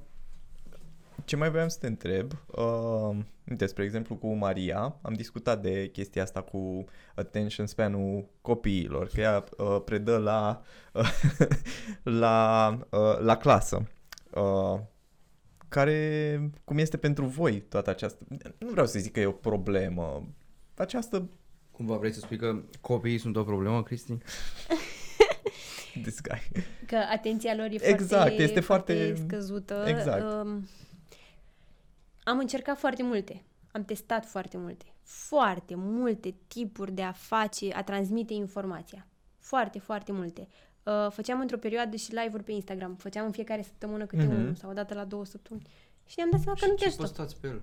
ce 1.26 1.36
mai 1.36 1.52
voiam 1.52 1.68
să 1.68 1.78
te 1.80 1.88
întreb, 1.88 2.32
uh, 2.48 3.18
uite, 3.50 3.66
spre 3.66 3.84
exemplu 3.84 4.16
cu 4.16 4.34
Maria, 4.34 4.96
am 5.02 5.14
discutat 5.14 5.62
de 5.62 5.90
chestia 5.90 6.24
asta 6.24 6.42
cu 6.42 6.84
attention 7.16 7.66
span-ul 7.66 8.26
copiilor, 8.42 9.08
că 9.08 9.20
ea 9.20 9.44
uh, 9.58 9.82
predă 9.86 10.18
la, 10.18 10.62
uh, 10.94 11.12
la, 12.22 12.78
uh, 12.90 13.20
la 13.20 13.38
clasă. 13.38 13.88
Uh, 14.34 14.80
care, 15.68 16.52
cum 16.64 16.78
este 16.78 16.98
pentru 16.98 17.26
voi 17.26 17.62
toată 17.62 17.90
această, 17.90 18.26
nu 18.58 18.70
vreau 18.70 18.86
să 18.86 19.00
zic 19.00 19.12
că 19.12 19.20
e 19.20 19.26
o 19.26 19.32
problemă, 19.32 20.28
această, 20.76 21.30
Cumva 21.82 21.98
vrei 21.98 22.14
să 22.14 22.20
spui 22.20 22.38
că 22.38 22.62
copiii 22.82 23.18
sunt 23.18 23.36
o 23.36 23.44
problemă, 23.44 23.84
Cristi? 23.84 24.18
this 26.04 26.22
guy. 26.22 26.64
Că 26.88 26.96
atenția 26.96 27.56
lor 27.56 27.66
e 27.66 27.88
Exact, 27.88 28.22
foarte, 28.22 28.44
este 28.44 28.60
foarte- 28.60 29.16
scăzută. 29.26 29.84
exact. 29.88 30.24
Um, 30.46 30.68
am 32.24 32.38
încercat 32.40 32.78
foarte 32.80 33.04
multe. 33.04 33.44
Am 33.72 33.86
testat 33.86 34.26
foarte 34.26 34.58
multe. 34.58 34.86
Foarte 35.04 35.74
multe 35.76 36.36
tipuri 36.48 36.92
de 36.92 37.02
a 37.02 37.12
face, 37.12 37.74
a 37.74 37.84
transmite 37.84 38.34
informația. 38.34 39.08
Foarte, 39.40 39.80
foarte 39.80 40.12
multe. 40.12 40.48
Uh, 40.84 41.08
făceam 41.12 41.40
într-o 41.40 41.58
perioadă 41.58 41.96
și 41.96 42.14
live-uri 42.16 42.44
pe 42.44 42.52
Instagram. 42.52 42.96
Făceam 42.96 43.26
în 43.26 43.32
fiecare 43.32 43.62
săptămână 43.62 44.06
câte 44.06 44.24
Mhm. 44.24 44.36
unul 44.36 44.56
sau 44.56 44.70
o 44.70 44.74
dată 44.74 44.94
la 44.94 45.06
două 45.06 45.26
săptămâni. 45.26 45.66
Și 46.06 46.14
ne-am 46.18 46.30
dat 46.30 46.40
seama 46.40 46.58
că 46.60 46.64
și 46.66 46.70
nu 46.70 46.76
te 46.76 46.82
ce 46.82 46.88
ajută. 46.88 47.02
postați 47.02 47.40
pe 47.40 47.48
el? 47.48 47.62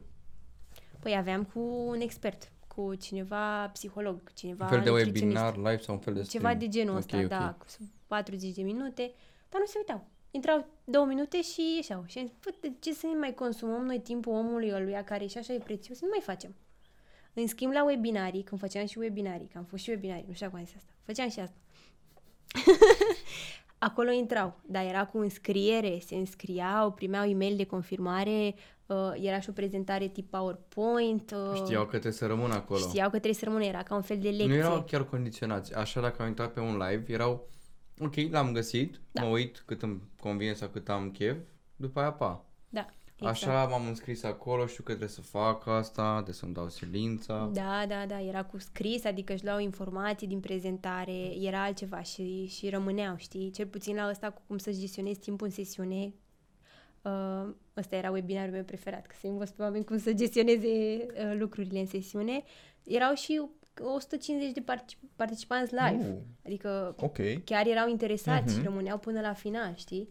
Păi 1.00 1.16
aveam 1.16 1.44
cu 1.44 1.60
un 1.86 2.00
expert, 2.00 2.52
cu 2.78 2.94
cineva 2.94 3.68
psiholog, 3.68 4.32
cineva 4.34 4.64
Un 4.64 4.70
fel 4.70 4.80
de 4.80 4.90
nutriționist. 4.90 5.22
webinar 5.36 5.56
live 5.56 5.78
sau 5.82 5.94
un 5.94 6.00
fel 6.00 6.14
de 6.14 6.22
Ceva 6.22 6.48
stream? 6.48 6.58
de 6.58 6.68
genul 6.68 6.92
Ok, 6.92 6.98
ăsta, 6.98 7.18
ok. 7.18 7.26
da, 7.28 7.56
cu 7.58 7.66
40 8.06 8.54
de 8.54 8.62
minute, 8.62 9.12
dar 9.48 9.60
nu 9.60 9.66
se 9.66 9.74
uitau. 9.78 10.06
Intrau 10.30 10.66
două 10.84 11.04
minute 11.06 11.42
și 11.42 11.72
ieșeau. 11.76 12.04
Și 12.06 12.18
am 12.18 12.24
zis, 12.26 12.34
"Bă, 12.44 12.50
de 12.60 12.72
ce 12.80 12.92
să 12.92 13.06
ne 13.06 13.18
mai 13.18 13.34
consumăm 13.34 13.84
noi 13.84 14.00
timpul 14.00 14.32
omului 14.32 14.72
ăluia 14.74 15.04
care 15.04 15.26
și 15.26 15.38
așa 15.38 15.52
e 15.52 15.58
prețios? 15.58 16.00
Nu 16.00 16.08
mai 16.10 16.20
facem. 16.22 16.54
În 17.32 17.46
schimb, 17.46 17.72
la 17.72 17.84
webinarii, 17.84 18.42
când 18.42 18.60
făceam 18.60 18.86
și 18.86 18.98
webinarii, 18.98 19.46
că 19.52 19.58
am 19.58 19.64
fost 19.64 19.82
și 19.82 19.90
webinarii, 19.90 20.24
nu 20.26 20.32
știu 20.32 20.46
dacă 20.46 20.58
am 20.58 20.64
zis 20.64 20.74
asta, 20.76 20.90
făceam 21.04 21.28
și 21.28 21.40
asta. 21.40 21.56
Acolo 23.78 24.10
intrau, 24.10 24.60
dar 24.66 24.84
era 24.84 25.06
cu 25.06 25.18
înscriere, 25.18 25.98
se 26.06 26.14
înscriau, 26.14 26.92
primeau 26.92 27.24
e-mail 27.28 27.56
de 27.56 27.64
confirmare, 27.66 28.54
uh, 28.88 29.12
era 29.20 29.40
și 29.40 29.48
o 29.48 29.52
prezentare 29.52 30.08
tip 30.08 30.30
PowerPoint. 30.30 31.30
Uh, 31.50 31.54
Știau 31.54 31.82
că 31.82 31.88
trebuie 31.90 32.12
să 32.12 32.26
rămân 32.26 32.50
acolo. 32.50 32.78
Știau 32.80 33.04
că 33.04 33.10
trebuie 33.10 33.34
să 33.34 33.44
rămână, 33.44 33.64
era 33.64 33.82
ca 33.82 33.94
un 33.94 34.02
fel 34.02 34.18
de 34.18 34.28
lecție. 34.28 34.46
Nu 34.46 34.54
erau 34.54 34.82
chiar 34.82 35.04
condiționați. 35.04 35.74
Așa 35.74 36.00
dacă 36.00 36.22
am 36.22 36.28
intrat 36.28 36.52
pe 36.52 36.60
un 36.60 36.76
live, 36.88 37.12
erau 37.12 37.48
ok, 38.00 38.14
l-am 38.30 38.52
găsit, 38.52 39.00
Da. 39.10 39.22
mă 39.22 39.28
uit 39.28 39.62
cât 39.66 39.82
îmi 39.82 40.00
convine 40.20 40.52
sau 40.52 40.68
cât 40.68 40.88
am 40.88 41.10
chef, 41.10 41.36
după 41.76 42.00
aia 42.00 42.12
pa. 42.12 42.44
Da, 42.68 42.86
exact. 43.16 43.36
Așa 43.36 43.64
m-am 43.64 43.86
înscris 43.86 44.22
acolo, 44.22 44.66
știu 44.66 44.82
că 44.82 44.88
trebuie 44.88 45.08
să 45.14 45.20
fac 45.20 45.66
asta, 45.66 46.22
de 46.26 46.32
să-mi 46.32 46.54
dau 46.54 46.68
silința. 46.68 47.50
Da, 47.52 47.84
da, 47.88 48.04
da, 48.06 48.20
era 48.20 48.44
cu 48.44 48.58
scris, 48.58 49.04
adică 49.04 49.32
își 49.32 49.44
luau 49.44 49.58
informații 49.58 50.26
din 50.26 50.40
prezentare, 50.40 51.40
era 51.40 51.62
altceva 51.62 52.02
și, 52.02 52.46
și 52.46 52.68
rămâneau, 52.68 53.14
știi? 53.16 53.50
Cel 53.50 53.66
puțin 53.66 53.96
la 53.96 54.08
ăsta 54.08 54.30
cu 54.30 54.42
cum 54.46 54.58
să-și 54.58 54.78
gestionezi 54.78 55.18
timpul 55.18 55.46
în 55.46 55.52
sesiune. 55.52 56.14
Uh, 57.02 57.48
ăsta 57.76 57.96
era 57.96 58.10
webinarul 58.10 58.52
meu 58.52 58.62
preferat, 58.62 59.06
că 59.06 59.14
să 59.20 59.26
învăț 59.26 59.50
pe 59.50 59.62
oameni 59.62 59.84
cum 59.84 59.98
să 59.98 60.12
gestioneze 60.12 60.68
uh, 60.68 61.34
lucrurile 61.38 61.78
în 61.78 61.86
sesiune. 61.86 62.42
Erau 62.84 63.14
și 63.14 63.42
150 63.80 64.52
de 64.52 64.60
particip- 64.60 65.16
participanți 65.16 65.74
live, 65.74 66.08
Uh. 66.10 66.16
adică 66.44 66.94
Ok. 67.00 67.16
chiar 67.44 67.66
erau 67.66 67.88
interesați 67.88 68.52
și 68.52 68.58
Mhm. 68.58 68.68
rămâneau 68.68 68.98
până 68.98 69.20
la 69.20 69.32
final, 69.32 69.74
știi? 69.76 70.08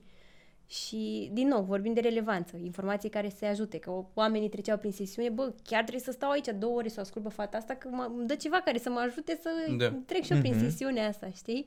Și, 0.70 1.30
din 1.34 1.48
nou, 1.48 1.64
vorbim 1.64 1.94
de 1.94 2.00
relevanță, 2.00 2.58
informații 2.58 3.10
care 3.10 3.30
să 3.30 3.46
ajute, 3.46 3.78
că 3.80 4.06
oamenii 4.14 4.50
treceau 4.50 4.78
prin 4.78 4.92
sesiune, 4.92 5.30
bă, 5.30 5.54
chiar 5.64 5.82
trebuie 5.82 6.02
să 6.04 6.12
stau 6.12 6.30
aici 6.30 6.48
două 6.60 6.76
ore 6.76 6.88
să 6.88 6.96
o 6.98 7.02
ascult 7.02 7.24
pe 7.24 7.30
fata 7.30 7.58
asta, 7.58 7.74
că 7.74 7.88
mă, 7.92 8.12
îmi 8.18 8.28
dă 8.28 8.36
ceva 8.36 8.62
care 8.62 8.78
să 8.78 8.90
mă 8.90 9.00
ajute 9.00 9.40
să 9.42 9.50
Da. 9.78 9.94
trec 10.06 10.24
și 10.24 10.34
eu 10.34 10.40
prin 10.40 10.54
Mhm. 10.56 10.64
sesiunea 10.64 11.08
asta, 11.08 11.30
știi? 11.30 11.66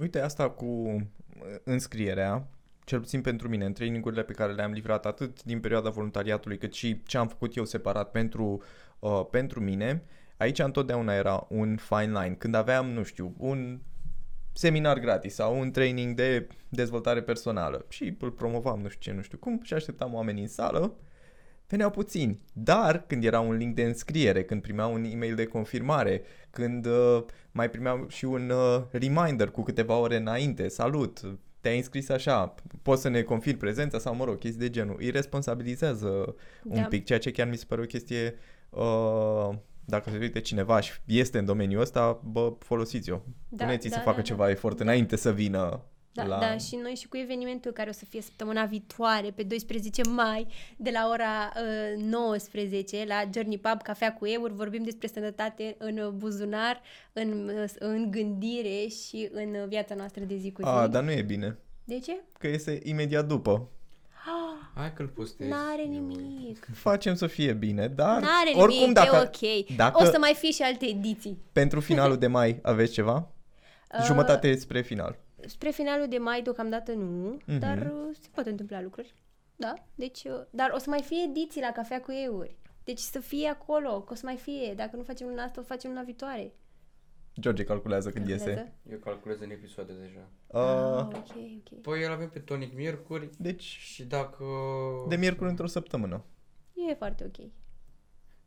Uite, 0.00 0.20
asta 0.20 0.50
cu 0.50 0.64
uh, 0.64 1.00
înscrierea, 1.64 2.46
cel 2.90 3.00
puțin 3.00 3.20
pentru 3.20 3.48
mine, 3.48 3.64
în 3.64 3.72
trainingurile 3.72 4.22
pe 4.22 4.32
care 4.32 4.52
le-am 4.52 4.72
livrat 4.72 5.06
atât 5.06 5.42
din 5.42 5.60
perioada 5.60 5.90
voluntariatului, 5.90 6.58
cât 6.58 6.72
și 6.72 7.02
ce 7.02 7.18
am 7.18 7.28
făcut 7.28 7.56
eu 7.56 7.64
separat 7.64 8.10
pentru, 8.10 8.62
uh, 8.98 9.26
pentru 9.30 9.60
mine, 9.60 10.02
aici 10.36 10.58
întotdeauna 10.58 11.14
era 11.14 11.46
un 11.48 11.76
fine 11.76 12.20
line. 12.20 12.34
Când 12.38 12.54
aveam, 12.54 12.90
nu 12.90 13.02
știu, 13.02 13.34
un 13.38 13.80
seminar 14.52 14.98
gratis 14.98 15.34
sau 15.34 15.60
un 15.60 15.70
training 15.70 16.14
de 16.14 16.48
dezvoltare 16.68 17.22
personală 17.22 17.84
și 17.88 18.16
îl 18.20 18.30
promovam 18.30 18.80
nu 18.80 18.88
știu 18.88 19.10
ce, 19.10 19.16
nu 19.16 19.22
știu 19.22 19.38
cum 19.38 19.60
și 19.62 19.74
așteptam 19.74 20.14
oamenii 20.14 20.42
în 20.42 20.48
sală, 20.48 20.94
veneau 21.68 21.90
puțini. 21.90 22.40
Dar 22.52 23.04
când 23.06 23.24
era 23.24 23.40
un 23.40 23.54
link 23.54 23.74
de 23.74 23.82
înscriere, 23.82 24.44
când 24.44 24.62
primeau 24.62 24.94
un 24.94 25.04
e-mail 25.04 25.34
de 25.34 25.44
confirmare, 25.46 26.22
când 26.50 26.86
uh, 26.86 27.24
mai 27.52 27.70
primeau 27.70 28.08
și 28.08 28.24
un 28.24 28.50
uh, 28.50 28.82
reminder 28.90 29.50
cu 29.50 29.62
câteva 29.62 29.96
ore 29.96 30.16
înainte, 30.16 30.68
salut, 30.68 31.20
te-ai 31.60 31.76
înscris 31.76 32.08
așa, 32.08 32.54
poți 32.82 33.02
să 33.02 33.08
ne 33.08 33.22
confirmi 33.22 33.58
prezența 33.58 33.98
sau, 33.98 34.14
mă 34.14 34.24
rog, 34.24 34.38
chestii 34.38 34.60
de 34.60 34.70
genul. 34.70 34.96
Îi 34.98 35.10
responsabilizează 35.10 36.08
un 36.64 36.74
Da. 36.74 36.82
pic, 36.82 37.04
ceea 37.04 37.18
ce 37.18 37.30
chiar 37.30 37.48
mi 37.48 37.56
se 37.56 37.64
pare 37.68 37.80
o 37.80 37.84
chestie, 37.84 38.34
uh, 38.70 39.48
dacă 39.84 40.10
se 40.10 40.16
uite 40.20 40.40
cineva 40.40 40.80
și 40.80 40.92
este 41.04 41.38
în 41.38 41.44
domeniul 41.44 41.80
ăsta, 41.80 42.20
bă, 42.24 42.52
folosiți-o. 42.58 43.18
Da, 43.48 43.64
Puneți-i 43.64 43.90
da, 43.90 43.96
să 43.96 44.02
facă 44.02 44.16
da, 44.16 44.22
ceva 44.22 44.44
da. 44.44 44.50
efort 44.50 44.80
înainte 44.80 45.16
să 45.16 45.32
vină 45.32 45.84
Da, 46.12 46.24
la... 46.24 46.38
da, 46.38 46.56
și 46.56 46.76
noi 46.76 46.94
și 46.94 47.08
cu 47.08 47.16
evenimentul 47.16 47.72
care 47.72 47.88
o 47.88 47.92
să 47.92 48.04
fie 48.04 48.20
săptămâna 48.20 48.64
viitoare, 48.64 49.30
pe 49.30 49.42
12 49.42 50.02
mai, 50.02 50.46
de 50.76 50.90
la 50.90 51.08
ora 51.10 51.52
uh, 51.96 52.02
19, 52.02 53.04
la 53.08 53.22
Journey 53.34 53.58
Pub, 53.58 53.82
cafea 53.82 54.14
cu 54.14 54.26
euri, 54.26 54.52
vorbim 54.52 54.82
despre 54.82 55.06
sănătate 55.06 55.76
în 55.78 56.12
buzunar, 56.16 56.80
în, 57.12 57.50
uh, 57.62 57.70
în 57.78 58.10
gândire 58.10 58.86
și 58.86 59.28
în 59.32 59.68
viața 59.68 59.94
noastră 59.94 60.24
de 60.24 60.36
zi 60.36 60.52
cu 60.52 60.62
zi. 60.62 60.68
A, 60.68 60.86
dar 60.86 61.02
nu 61.02 61.10
e 61.10 61.22
bine. 61.22 61.58
De 61.84 61.98
ce? 61.98 62.20
Că 62.38 62.48
este 62.48 62.80
imediat 62.84 63.26
după. 63.26 63.68
Hai 64.74 64.92
că-l 64.92 65.08
postez. 65.08 65.48
N-are 65.48 65.82
nimic. 65.82 66.68
Facem 66.74 67.14
să 67.14 67.26
fie 67.26 67.52
bine, 67.52 67.88
dar 67.88 68.20
N-are 68.20 68.50
oricum 68.54 68.78
nimic, 68.78 68.94
dacă, 68.94 69.16
e 69.40 69.58
ok. 69.58 69.76
dacă 69.76 70.02
O 70.02 70.04
să 70.04 70.16
mai 70.20 70.34
fie 70.38 70.50
și 70.50 70.62
alte 70.62 70.86
ediții. 70.86 71.38
pentru 71.52 71.80
finalul 71.80 72.16
de 72.16 72.26
mai 72.26 72.58
aveți 72.62 72.92
ceva? 72.92 73.28
Uh, 73.98 74.04
Jumătate 74.04 74.56
spre 74.56 74.80
final. 74.82 75.18
Spre 75.46 75.70
finalul 75.70 76.08
de 76.08 76.18
mai, 76.18 76.42
deocamdată 76.42 76.92
nu, 76.92 77.36
Mhm. 77.46 77.58
dar 77.58 77.78
uh, 77.78 78.16
se 78.20 78.28
pot 78.34 78.46
întâmpla 78.46 78.80
lucruri. 78.82 79.14
Da, 79.56 79.74
deci, 79.94 80.24
uh, 80.24 80.40
dar 80.50 80.70
o 80.74 80.78
să 80.78 80.90
mai 80.90 81.02
fie 81.02 81.22
ediții 81.28 81.60
la 81.60 81.70
cafea 81.72 82.00
cu 82.00 82.10
euri. 82.24 82.56
Deci 82.84 82.98
să 82.98 83.18
fie 83.20 83.48
acolo, 83.48 84.00
că 84.02 84.12
o 84.12 84.16
să 84.16 84.22
mai 84.24 84.36
fie. 84.36 84.74
Dacă 84.76 84.96
nu 84.96 85.02
facem 85.02 85.28
luna 85.28 85.42
asta, 85.42 85.60
o 85.60 85.64
facem 85.64 85.90
luna 85.90 86.02
viitoare. 86.02 86.52
George 87.40 87.64
calculează 87.64 88.10
când 88.10 88.28
iese. 88.28 88.44
Calculează? 88.44 88.72
Eu 88.90 88.98
calculez 88.98 89.40
în 89.40 89.50
episoade 89.50 89.92
deja. 89.92 90.28
Uh, 90.46 90.60
Ah, 90.60 91.04
ok, 91.04 91.36
ok. 91.72 91.80
Păi 91.80 92.02
el 92.02 92.10
avem 92.12 92.28
pe 92.28 92.38
tonic 92.38 92.74
miercuri 92.74 93.30
deci, 93.38 93.62
și 93.62 94.04
dacă... 94.04 94.44
de 95.08 95.16
miercuri 95.16 95.50
într-o 95.50 95.66
săptămână. 95.66 96.24
E 96.90 96.94
foarte 96.94 97.24
ok. 97.24 97.46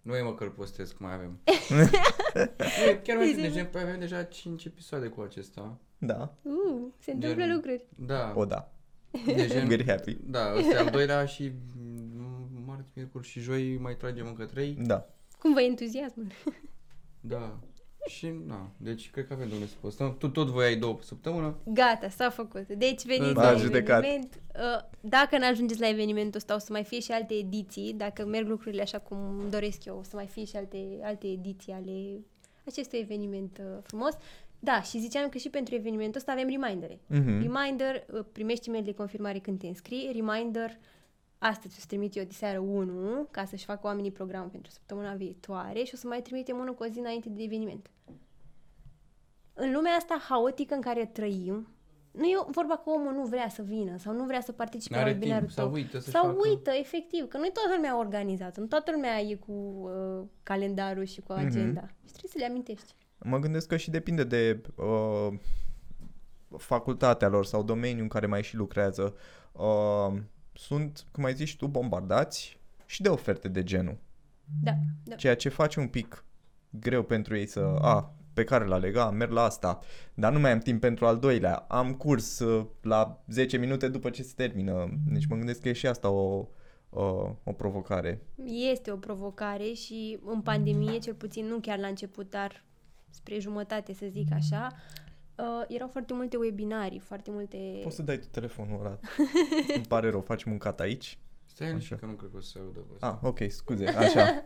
Nu 0.02 0.16
e 0.16 0.22
mă 0.22 0.34
că-l 0.34 0.50
postez, 0.50 0.90
că 0.92 0.98
mai 1.00 1.14
avem. 1.14 1.40
nu, 1.70 1.82
e 2.90 2.96
chiar 3.04 3.18
mai 3.18 3.34
Deci- 3.34 3.42
de 3.42 3.52
gen, 3.52 3.66
păi 3.66 3.82
avem 3.82 4.00
deja 4.00 4.24
5 4.24 4.66
episoade 4.66 5.08
cu 5.08 5.22
acesta. 5.22 5.78
Da. 6.06 6.34
Uh, 6.42 6.82
se 7.00 7.12
întâmplă 7.12 7.44
Gen- 7.44 7.54
lucruri. 7.56 7.86
Da. 7.96 8.34
O, 8.36 8.46
da. 8.46 8.72
De 9.26 9.48
gen, 9.48 9.68
Very 9.68 9.88
happy. 9.88 10.18
da, 10.26 10.54
ăsta 10.58 10.74
e 10.76 10.78
al 10.78 10.90
doilea 10.90 11.26
și 11.26 11.52
mm, 11.78 12.64
marți, 12.66 12.92
miercuri 12.96 13.28
și 13.28 13.40
joi 13.40 13.78
mai 13.78 13.96
tragem 13.96 14.28
încă 14.28 14.46
3. 14.46 14.78
Da. 14.82 15.10
Cum 15.40 15.54
vă 15.54 15.62
entuziasmă? 15.62 16.24
Da. 17.26 17.60
Și, 18.08 18.34
na, 18.48 18.72
deci 18.78 19.10
cred 19.12 19.28
că 19.28 19.34
avem 19.34 19.48
de 19.48 19.54
unde 19.54 19.66
să 19.68 19.74
postăm. 19.80 20.16
Tu 20.18 20.30
tot 20.30 20.48
voi 20.48 20.66
ai 20.66 20.76
două 20.76 20.94
pe 20.96 21.04
săptămână. 21.04 21.56
Gata, 21.66 22.10
s-a 22.10 22.30
făcut. 22.30 22.68
Deci 22.68 23.06
veniți 23.06 23.34
M-a 23.34 23.52
la 23.52 23.58
judecat. 23.58 23.98
eveniment. 24.04 24.40
Uh, 24.56 24.90
Dacă 25.02 25.38
nu 25.38 25.46
ajungeți 25.48 25.80
la 25.80 25.90
evenimentul 25.90 26.36
ăsta, 26.40 26.56
o 26.56 26.58
să 26.58 26.68
mai 26.72 26.84
fie 26.84 27.00
și 27.00 27.12
alte 27.12 27.34
ediții. 27.34 27.94
Dacă 27.94 28.26
merg 28.26 28.48
lucrurile 28.48 28.82
așa 28.82 29.00
cum 29.00 29.18
îmi 29.40 29.52
doresc 29.52 29.86
eu, 29.86 29.98
o 29.98 30.04
să 30.04 30.12
mai 30.16 30.28
fie 30.28 30.46
și 30.46 30.56
alte, 30.56 31.00
alte 31.04 31.28
ediții 31.28 31.72
ale 31.72 32.20
acestui 32.66 33.00
eveniment 33.00 33.58
uh, 33.62 33.78
frumos. 33.84 34.14
Da, 34.66 34.82
și 34.82 35.00
ziceam 35.00 35.30
că 35.30 35.38
și 35.38 35.50
pentru 35.50 35.76
evenimentul 35.76 36.20
ăsta 36.20 36.32
avem 36.32 36.48
remindere. 36.48 37.00
Mhm. 37.08 37.42
Reminder, 37.54 38.06
uh, 38.14 38.26
primești 38.32 38.70
e 38.70 38.82
de 38.82 38.94
confirmare 38.94 39.40
când 39.40 39.60
te 39.60 39.68
înscrii. 39.68 40.12
Reminder, 40.14 40.78
astăzi 41.38 41.76
o 41.78 41.80
să 41.80 41.86
trimit 41.88 42.16
eu 42.16 42.24
de 42.24 42.32
seară 42.34 42.60
1 42.60 43.28
ca 43.32 43.46
să-și 43.46 43.66
facă 43.66 43.88
oamenii 43.88 44.12
programul 44.12 44.50
pentru 44.50 44.72
săptămâna 44.72 45.14
viitoare 45.14 45.84
și 45.84 45.92
o 45.94 45.98
să 45.98 46.08
mai 46.08 46.22
trimitem 46.22 46.58
unul 46.58 46.74
cu 46.76 46.84
o 46.84 46.88
zi 46.88 47.00
înainte 47.00 47.30
de 47.30 47.44
eveniment. 47.44 47.90
În 49.54 49.72
lumea 49.74 49.92
asta 49.94 50.22
haotică 50.30 50.74
în 50.74 50.82
care 50.82 51.06
trăim, 51.06 51.68
nu 52.12 52.24
e 52.24 52.36
vorba 52.48 52.76
că 52.78 52.90
omul 52.90 53.14
nu 53.14 53.24
vrea 53.26 53.50
să 53.50 53.62
vină 53.62 53.98
sau 53.98 54.14
nu 54.14 54.24
vrea 54.26 54.42
să 54.42 54.52
participe 54.52 54.94
la 54.96 55.00
N-are 55.00 55.12
webinarul 55.14 55.46
timp 55.46 55.52
sau 55.58 55.66
tău. 55.66 55.74
uită 55.74 56.00
să-și 56.00 56.16
sau 56.16 56.26
facă- 56.26 56.48
uită, 56.50 56.72
efectiv, 56.72 57.28
că 57.28 57.38
nu 57.38 57.44
toată 57.44 57.70
lumea 57.76 57.98
organizată, 57.98 58.60
nu 58.60 58.66
toată 58.66 58.92
lumea 58.92 59.20
e 59.20 59.36
cu 59.36 59.52
uh, 59.52 60.26
calendarul 60.44 61.04
și 61.04 61.22
cu 61.22 61.34
Mhm. 61.34 61.46
agenda. 61.46 61.82
Și 61.82 62.12
trebuie 62.12 62.32
să 62.32 62.38
le 62.38 62.46
amintești. 62.46 62.94
Mă 63.24 63.40
gândesc 63.40 63.68
că 63.68 63.78
și 63.78 63.90
depinde 63.90 64.24
de 64.24 64.62
uh, 64.76 65.34
facultatea 66.58 67.28
lor 67.28 67.46
sau 67.46 67.64
domeniul 67.64 68.02
în 68.02 68.08
care 68.08 68.26
mai 68.26 68.44
și 68.44 68.56
lucrează. 68.56 69.16
Uh, 69.52 70.14
sunt, 70.54 71.06
cum 71.12 71.24
ai 71.24 71.34
zis 71.34 71.52
tu, 71.52 71.68
bombardați 71.68 72.60
și 72.86 73.02
de 73.02 73.10
oferte 73.10 73.48
de 73.48 73.64
genul. 73.64 73.98
Da, 74.64 74.72
da. 75.04 75.16
Ceea 75.16 75.36
ce 75.36 75.50
face 75.50 75.80
un 75.80 75.88
pic 75.88 76.26
greu 76.70 77.04
pentru 77.04 77.36
ei 77.36 77.46
să, 77.46 77.60
a, 77.82 78.14
pe 78.34 78.44
care 78.44 78.66
l 78.66 78.74
lega, 78.80 79.10
merg 79.10 79.32
la 79.32 79.44
asta, 79.44 79.80
dar 80.14 80.34
nu 80.34 80.40
mai 80.40 80.52
am 80.52 80.60
timp 80.60 80.82
pentru 80.82 81.06
al 81.06 81.20
doilea, 81.20 81.56
am 81.56 81.94
curs 81.94 82.40
uh, 82.40 82.66
la 82.82 83.24
10 83.28 83.58
minute 83.58 83.88
după 83.88 84.10
ce 84.10 84.24
se 84.24 84.34
termină. 84.36 84.90
Deci 85.06 85.26
mă 85.26 85.36
gândesc 85.36 85.62
că 85.62 85.70
e 85.70 85.74
și 85.74 85.88
asta 85.88 86.10
o, 86.10 86.48
o, 86.90 87.36
o 87.44 87.52
provocare. 87.52 88.22
Este 88.72 88.92
o 88.92 88.96
provocare 88.96 89.74
și 89.74 90.20
în 90.26 90.42
pandemie, 90.42 91.00
cel 91.00 91.14
puțin 91.14 91.46
nu 91.46 91.60
chiar 91.60 91.80
la 91.80 91.88
început, 91.88 92.30
dar 92.30 92.64
spre 93.14 93.40
jumătate, 93.40 93.94
să 93.94 94.06
zic 94.10 94.28
așa, 94.34 94.72
uh, 95.36 95.46
erau 95.68 95.88
foarte 95.88 96.14
multe 96.14 96.38
webinarii, 96.38 97.00
foarte 97.00 97.32
multe... 97.32 97.80
Poți 97.84 97.96
să 97.96 98.02
dai 98.02 98.18
tu 98.18 98.26
telefonul 98.32 98.80
ăla. 98.80 99.00
Îmi 99.76 99.86
pare 99.88 100.10
rău, 100.10 100.22
facem 100.22 100.52
un 100.52 100.58
cat 100.58 100.80
aici. 100.80 101.18
Stai 101.46 101.68
liniștit 101.68 101.92
Așa. 101.92 102.02
că 102.02 102.06
nu 102.12 102.14
cred 102.18 102.30
că 102.32 102.38
o 102.38 102.40
să 102.40 102.50
se 102.50 102.60
audă 102.60 102.80
pe 102.80 103.06
Ah, 103.06 103.16
ok, 103.22 103.40
scuze, 103.50 103.88
așa. 103.88 104.26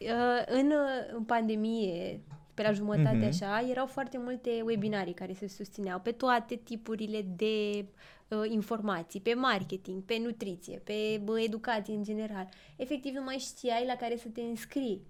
Uh, 0.00 0.42
în, 0.46 0.66
uh, 0.66 1.14
în 1.16 1.24
pandemie, 1.24 2.20
pe 2.54 2.62
la 2.62 2.72
jumătate 2.72 3.16
Mhm. 3.16 3.24
așa, 3.26 3.66
erau 3.70 3.86
foarte 3.86 4.18
multe 4.18 4.50
webinarii 4.64 5.12
care 5.14 5.32
se 5.32 5.48
susțineau 5.48 6.00
pe 6.00 6.10
toate 6.10 6.54
tipurile 6.54 7.22
de 7.36 7.84
uh, 8.28 8.50
informații, 8.50 9.20
pe 9.20 9.34
marketing, 9.34 10.02
pe 10.02 10.18
nutriție, 10.24 10.80
pe 10.84 11.20
bă, 11.24 11.40
educație 11.40 11.94
în 11.94 12.02
general. 12.02 12.48
Efectiv, 12.76 13.14
nu 13.14 13.22
mai 13.22 13.36
știai 13.38 13.86
la 13.86 13.94
care 13.94 14.16
să 14.16 14.28
te 14.28 14.40
înscrii. 14.40 15.02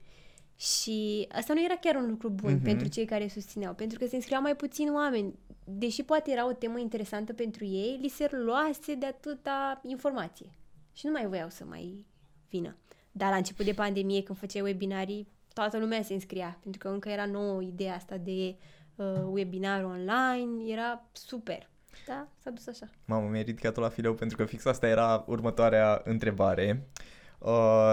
Și 0.61 1.29
asta 1.33 1.53
nu 1.55 1.65
era 1.65 1.75
chiar 1.81 1.95
un 1.95 2.09
lucru 2.11 2.29
bun 2.29 2.53
Mhm. 2.53 2.63
pentru 2.63 2.89
cei 2.89 3.05
care 3.05 3.29
susțineau, 3.29 3.75
pentru 3.75 3.99
că 3.99 4.07
se 4.07 4.15
înscriau 4.17 4.41
mai 4.43 4.57
puțini 4.57 4.91
oameni. 4.91 5.35
Deși 5.65 6.03
poate 6.03 6.31
era 6.31 6.47
o 6.49 6.53
temă 6.53 6.79
interesantă 6.79 7.33
pentru 7.33 7.65
ei, 7.65 7.99
li 8.03 8.09
se 8.09 8.29
luase 8.31 8.95
de 8.95 9.07
atâta 9.07 9.81
informație. 9.83 10.47
Și 10.93 11.07
nu 11.07 11.13
mai 11.13 11.27
voiau 11.27 11.49
să 11.49 11.65
mai 11.65 12.07
vină. 12.49 12.77
Dar 13.13 13.31
la 13.31 13.37
început 13.37 13.65
de 13.65 13.73
pandemie, 13.73 14.23
când 14.23 14.39
făceai 14.39 14.63
webinarii, 14.63 15.29
toată 15.53 15.79
lumea 15.79 16.03
se 16.03 16.15
înscria, 16.15 16.59
pentru 16.63 16.81
că 16.81 16.89
încă 16.89 17.09
era 17.09 17.27
nouă 17.27 17.63
ideea 17.63 17.95
asta 17.95 18.17
de 18.17 18.57
uh, 18.97 19.07
webinar 19.31 19.85
online, 19.85 20.73
era 20.73 21.05
super. 21.13 21.69
Da, 22.07 22.29
s-a 22.39 22.51
dus 22.51 22.67
așa. 22.67 22.91
Mamă, 23.05 23.29
mi-ai 23.29 23.43
ridicat-o 23.43 23.81
la 23.81 23.89
fileu 23.89 24.15
pentru 24.15 24.37
că 24.37 24.45
fix 24.45 24.65
asta 24.65 24.87
era 24.89 25.25
următoarea 25.27 26.01
întrebare. 26.05 26.89
Uh, 26.93 27.07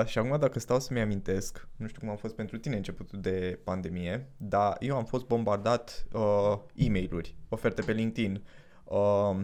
și 0.06 0.18
acum 0.18 0.38
dacă 0.40 0.60
stau 0.60 0.80
să-mi 0.80 1.02
amintesc, 1.02 1.68
nu 1.76 1.88
știu 1.88 2.00
cum 2.00 2.10
a 2.10 2.16
fost 2.16 2.36
pentru 2.36 2.58
tine 2.58 2.76
începutul 2.76 3.20
de 3.22 3.60
pandemie, 3.64 4.30
dar 4.38 4.76
eu 4.80 4.96
am 4.96 5.06
fost 5.06 5.26
bombardat 5.26 6.08
uh, 6.14 6.58
e-mail-uri, 6.76 7.36
oferte 7.50 7.82
pe 7.82 7.92
LinkedIn, 7.92 8.44
uh, 8.84 9.36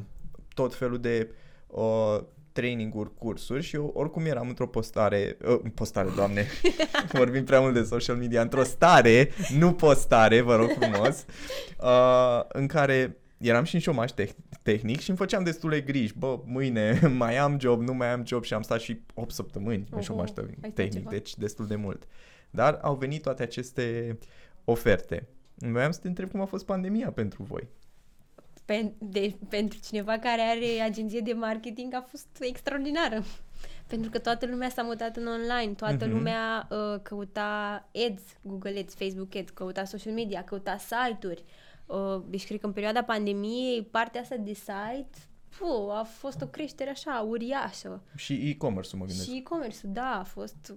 tot 0.53 0.75
felul 0.75 0.99
de 0.99 1.31
uh, 1.67 2.19
training-uri, 2.51 3.13
cursuri 3.17 3.63
și 3.63 3.75
eu 3.75 3.91
oricum 3.95 4.25
eram 4.25 4.47
într-o 4.47 4.67
postare, 4.67 5.37
uh, 5.47 5.59
postare, 5.75 6.09
doamne, 6.15 6.45
vorbim 7.13 7.43
prea 7.43 7.59
mult 7.59 7.73
de 7.73 7.83
social 7.83 8.15
media, 8.15 8.41
într-o 8.41 8.63
stare, 8.63 9.29
nu 9.57 9.73
postare, 9.73 10.41
vă 10.41 10.55
rog 10.55 10.69
frumos, 10.79 11.25
uh, 11.79 12.43
în 12.47 12.67
care 12.67 13.20
eram 13.41 13.63
și 13.63 13.75
în 13.75 13.81
șomaș 13.81 14.11
teh- 14.11 14.35
tehnic 14.63 14.99
și 14.99 15.09
îmi 15.09 15.17
făceam 15.17 15.43
destule 15.43 15.81
griji. 15.81 16.13
Bă, 16.17 16.39
mâine 16.45 16.99
mai 17.17 17.37
am 17.37 17.59
job, 17.59 17.81
nu 17.81 17.93
mai 17.93 18.11
am 18.11 18.25
job 18.25 18.43
și 18.43 18.53
am 18.53 18.61
stat 18.61 18.79
și 18.79 19.01
8 19.13 19.31
săptămâni 19.33 19.75
în 19.89 19.93
Oho, 19.93 20.01
șomaș 20.01 20.29
te- 20.29 20.39
ai 20.41 20.55
stat 20.59 20.73
tehnic, 20.73 20.93
ceva. 20.97 21.09
deci 21.09 21.35
destul 21.35 21.67
de 21.67 21.75
mult. 21.75 22.07
Dar 22.49 22.79
au 22.81 22.95
venit 22.95 23.21
toate 23.21 23.43
aceste 23.43 24.17
oferte. 24.65 25.27
Vreau 25.55 25.91
să 25.91 25.99
te 25.99 26.07
întreb 26.07 26.31
cum 26.31 26.41
a 26.41 26.45
fost 26.45 26.65
pandemia 26.65 27.11
pentru 27.11 27.43
voi. 27.43 27.67
Pen- 28.65 28.93
de, 28.97 29.35
pentru 29.49 29.79
cineva 29.85 30.17
care 30.17 30.41
are 30.41 30.81
agenție 30.83 31.19
de 31.19 31.33
marketing 31.33 31.93
a 31.93 32.05
fost 32.09 32.27
extraordinară. 32.39 33.23
Pentru 33.87 34.09
că 34.09 34.19
toată 34.19 34.45
lumea 34.45 34.69
s-a 34.69 34.81
mutat 34.81 35.15
în 35.15 35.27
online, 35.27 35.73
toată 35.73 36.05
Mhm. 36.05 36.13
lumea 36.15 36.67
uh, 36.69 36.99
căuta 37.01 37.73
ads, 38.09 38.21
Google 38.41 38.79
Ads, 38.79 38.93
Facebook 38.93 39.35
Ads, 39.35 39.49
căuta 39.49 39.83
social 39.83 40.13
media, 40.13 40.43
căuta 40.43 40.77
site-uri. 40.77 41.43
Uh, 41.45 41.70
deci 42.27 42.45
cred 42.45 42.59
că 42.59 42.65
în 42.65 42.71
perioada 42.71 43.03
pandemiei 43.03 43.83
partea 43.83 44.21
asta 44.21 44.35
de 44.35 44.53
site 44.53 45.09
puh, 45.57 45.97
a 45.97 46.03
fost 46.03 46.41
o 46.41 46.47
creștere 46.47 46.89
așa 46.89 47.25
uriașă. 47.27 48.03
Și 48.15 48.33
e-commerce-ul 48.33 49.01
mă 49.01 49.05
gândesc. 49.07 49.29
Și 49.29 49.37
e-commerce-ul, 49.37 49.93
da, 49.93 50.19
a 50.19 50.23
fost, 50.23 50.75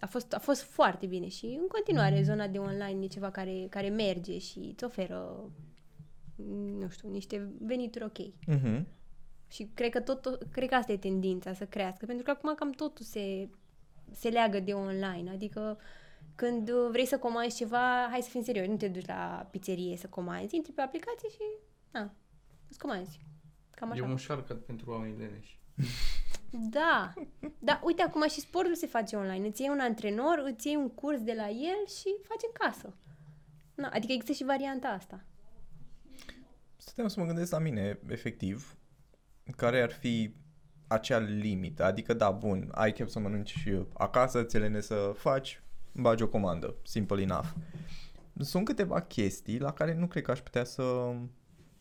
a 0.00 0.06
fost, 0.06 0.32
a 0.32 0.38
fost 0.38 0.62
foarte 0.62 1.06
bine 1.06 1.28
și 1.28 1.44
în 1.44 1.66
continuare 1.68 2.22
zona 2.22 2.46
de 2.46 2.58
online 2.58 3.04
e 3.04 3.06
ceva 3.08 3.30
care, 3.30 3.66
care 3.70 3.88
merge 3.88 4.38
și 4.38 4.58
îți 4.58 4.84
oferă, 4.84 5.50
nu 6.78 6.88
știu, 6.88 7.10
niște 7.10 7.52
venituri 7.60 8.04
ok. 8.04 8.18
Mhm. 8.46 8.86
Și 9.50 9.70
cred 9.74 9.90
că, 9.90 10.00
tot, 10.00 10.38
cred 10.50 10.68
că 10.68 10.74
asta 10.74 10.92
e 10.92 10.96
tendința 10.96 11.52
să 11.52 11.64
crească, 11.64 12.06
pentru 12.06 12.24
că 12.24 12.30
acum 12.30 12.54
cam 12.54 12.70
totul 12.70 13.04
se, 13.04 13.48
se 14.12 14.28
leagă 14.28 14.60
de 14.60 14.72
online, 14.72 15.30
adică 15.30 15.78
când 16.38 16.68
uh, 16.68 16.88
vrei 16.90 17.06
să 17.06 17.18
comanzi 17.18 17.56
ceva, 17.56 18.08
hai 18.10 18.20
să 18.22 18.28
fim 18.28 18.42
serioși, 18.42 18.68
nu 18.68 18.76
te 18.76 18.88
duci 18.88 19.06
la 19.06 19.48
pizzerie 19.50 19.96
să 19.96 20.06
comanzi, 20.06 20.56
intri 20.56 20.72
pe 20.72 20.80
aplicație 20.80 21.28
și, 21.28 21.42
na, 21.90 22.12
îți 22.68 22.78
comanzi. 22.78 23.20
Cam 23.70 23.90
așa. 23.90 24.04
E 24.04 24.10
un 24.10 24.16
shortcut 24.16 24.64
pentru 24.64 24.90
oamenii 24.90 25.18
leneși. 25.18 25.58
Da, 26.50 27.12
da, 27.58 27.80
uite, 27.84 28.02
acum 28.02 28.28
și 28.28 28.40
sportul 28.40 28.74
se 28.74 28.86
face 28.86 29.16
online. 29.16 29.46
Îți 29.46 29.60
iei 29.60 29.70
un 29.70 29.80
antrenor, 29.80 30.42
îți 30.44 30.66
iei 30.66 30.76
un 30.76 30.90
curs 30.90 31.20
de 31.20 31.32
la 31.32 31.48
el 31.48 31.86
și 31.86 32.16
faci 32.28 32.42
în 32.46 32.52
casă. 32.52 32.94
Na, 33.74 33.88
adică 33.88 34.12
există 34.12 34.32
și 34.32 34.44
varianta 34.44 34.88
asta. 34.88 35.24
Stăteam 36.76 37.08
să 37.08 37.20
mă 37.20 37.26
gândesc 37.26 37.52
la 37.52 37.58
mine, 37.58 37.98
efectiv, 38.08 38.76
care 39.56 39.82
ar 39.82 39.90
fi 39.90 40.34
acea 40.86 41.18
limită. 41.18 41.84
Adică, 41.84 42.14
da, 42.14 42.30
bun, 42.30 42.68
ai 42.74 42.92
chef 42.92 43.08
să 43.08 43.18
mănânci 43.18 43.56
și 43.56 43.78
acasă, 43.92 44.42
ți 44.42 44.58
le 44.58 44.80
să 44.80 45.12
faci, 45.14 45.62
bagi 46.00 46.22
o 46.22 46.28
comandă. 46.28 46.74
Simple 46.82 47.22
enough. 47.22 47.46
Sunt 48.40 48.64
câteva 48.64 49.00
chestii 49.00 49.58
la 49.58 49.72
care 49.72 49.94
nu 49.94 50.06
cred 50.06 50.22
că 50.22 50.30
aș 50.30 50.40
putea 50.40 50.64
să 50.64 51.14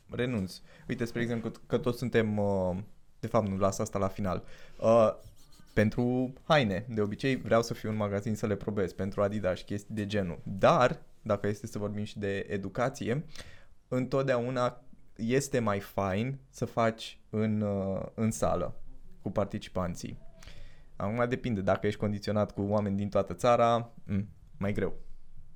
renunț. 0.10 0.62
Uite, 0.88 1.06
spre 1.06 1.22
exemplu, 1.22 1.52
că 1.68 1.78
toți 1.78 1.98
suntem, 1.98 2.38
uh, 2.38 2.78
de 3.20 3.28
fapt 3.28 3.48
nu 3.48 3.58
las 3.58 3.80
asta 3.80 4.00
la 4.00 4.08
final, 4.08 4.44
uh, 4.80 5.14
pentru 5.74 6.34
haine. 6.44 6.86
De 6.90 7.02
obicei 7.02 7.36
vreau 7.36 7.62
să 7.62 7.74
fiu 7.74 7.90
în 7.90 7.96
magazin 7.96 8.36
să 8.36 8.48
le 8.48 8.56
probez, 8.56 8.94
pentru 8.94 9.22
Adidas 9.22 9.58
și 9.58 9.64
chestii 9.64 9.96
de 9.96 10.06
genul. 10.06 10.40
Dar, 10.44 11.02
dacă 11.22 11.48
este 11.48 11.68
să 11.68 11.78
vorbim 11.78 12.04
și 12.04 12.20
de 12.20 12.46
educație, 12.50 13.26
întotdeauna 13.88 14.82
este 15.16 15.60
mai 15.60 15.80
fain 15.80 16.38
să 16.50 16.66
faci 16.66 17.20
în, 17.30 17.62
uh, 17.62 18.06
în 18.14 18.32
sală 18.32 18.76
cu 19.22 19.32
participanții. 19.32 20.18
Acum 20.98 21.30
depinde, 21.30 21.62
dacă 21.62 21.88
ești 21.88 22.00
condiționat 22.00 22.52
cu 22.54 22.62
oameni 22.62 22.98
din 22.98 23.10
toată 23.10 23.34
țara, 23.34 23.92
m- 23.92 24.04
mm, 24.06 24.28
mai 24.58 24.74
greu. 24.74 24.94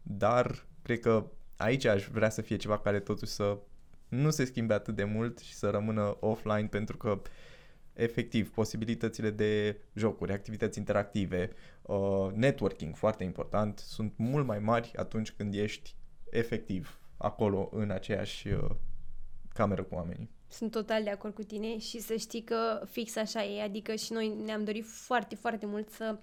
Dar 0.02 0.66
cred 0.82 1.00
că 1.00 1.26
aici 1.58 1.86
aș 1.86 2.08
vrea 2.08 2.30
să 2.30 2.42
fie 2.42 2.56
ceva 2.56 2.80
care 2.80 3.00
totuși 3.00 3.32
să 3.32 3.58
nu 4.08 4.30
se 4.30 4.46
schimbe 4.46 4.74
atât 4.74 4.96
de 4.96 5.04
mult 5.04 5.40
și 5.40 5.54
să 5.54 5.70
rămână 5.70 6.18
offline 6.20 6.68
pentru 6.68 6.98
că 6.98 7.22
efectiv 7.94 8.52
posibilitățile 8.52 9.30
de 9.30 9.82
jocuri, 9.94 10.32
activități 10.32 10.78
interactive, 10.78 11.50
uh, 11.82 12.30
networking 12.34 12.96
foarte 12.96 13.24
important, 13.24 13.78
sunt 13.78 14.14
mult 14.18 14.46
mai 14.46 14.60
mari 14.60 14.92
atunci 14.96 15.32
când 15.32 15.54
ești 15.54 15.96
efectiv 16.30 17.00
acolo 17.18 17.70
în 17.72 17.90
aceeași 17.90 18.48
uh, 18.48 18.70
cameră 19.54 19.84
cu 19.84 19.96
oamenii. 19.96 20.30
Sunt 20.52 20.72
total 20.72 21.04
de 21.04 21.10
acord 21.10 21.34
cu 21.34 21.44
tine 21.44 21.78
și 21.78 22.00
să 22.00 22.16
știi 22.16 22.42
că 22.42 22.86
fix 22.90 23.16
așa 23.16 23.44
e, 23.44 23.64
adică 23.64 23.96
și 23.96 24.14
noi 24.14 24.38
ne-am 24.46 24.64
dorit 24.64 24.86
foarte, 24.86 25.36
foarte 25.36 25.66
mult 25.66 25.90
să 25.90 26.18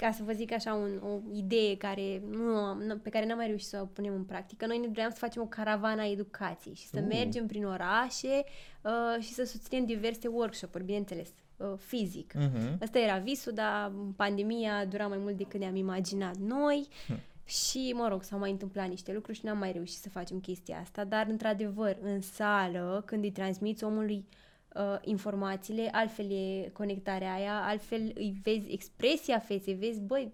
ca 0.00 0.12
să 0.12 0.22
vă 0.22 0.32
zic 0.32 0.52
așa 0.52 0.74
un, 0.74 1.00
o 1.02 1.34
idee 1.34 1.76
care 1.76 2.22
nu, 2.30 2.74
nu, 2.74 2.96
pe 2.96 3.08
care 3.10 3.26
n-am 3.26 3.36
mai 3.36 3.46
reușit 3.46 3.68
să 3.68 3.78
o 3.82 3.84
punem 3.84 4.14
în 4.14 4.24
practică. 4.24 4.66
Noi 4.66 4.78
ne 4.78 4.86
doream 4.86 5.10
să 5.10 5.16
facem 5.18 5.42
o 5.42 5.46
caravană 5.46 6.00
a 6.00 6.10
educației 6.10 6.74
și 6.74 6.86
să 6.86 6.98
uh. 6.98 7.06
mergem 7.08 7.46
prin 7.46 7.66
orașe 7.66 8.44
uh, 8.82 9.22
și 9.22 9.32
să 9.32 9.44
susținem 9.44 9.84
diverse 9.84 10.28
workshop-uri, 10.28 10.84
bineînțeles, 10.84 11.28
uh, 11.56 11.72
fizic. 11.78 12.32
Uh-huh. 12.36 12.78
Asta 12.80 12.98
era 12.98 13.18
visul, 13.18 13.52
dar 13.52 13.92
pandemia 14.16 14.76
a 14.76 14.84
durat 14.84 15.08
mai 15.08 15.18
mult 15.18 15.36
decât 15.36 15.60
ne-am 15.60 15.76
imaginat 15.76 16.36
noi. 16.36 16.88
Uh. 17.10 17.16
Și, 17.50 17.92
mă 17.96 18.08
rog, 18.08 18.22
s-au 18.22 18.38
mai 18.38 18.50
întâmplat 18.50 18.88
niște 18.88 19.12
lucruri 19.12 19.38
și 19.38 19.44
n-am 19.44 19.58
mai 19.58 19.72
reușit 19.72 19.98
să 19.98 20.08
facem 20.08 20.40
chestia 20.40 20.78
asta, 20.78 21.04
dar, 21.04 21.26
într-adevăr, 21.26 21.96
în 22.02 22.20
sală, 22.20 23.02
când 23.06 23.24
îi 23.24 23.30
transmiți 23.30 23.84
omului 23.84 24.24
uh, 24.74 24.98
informațiile, 25.00 25.88
altfel 25.92 26.30
e 26.30 26.70
conectarea 26.72 27.34
aia, 27.34 27.64
altfel 27.64 28.12
îi 28.14 28.40
vezi 28.42 28.72
expresia 28.72 29.38
feței, 29.38 29.74
vezi, 29.74 30.00
băi, 30.00 30.32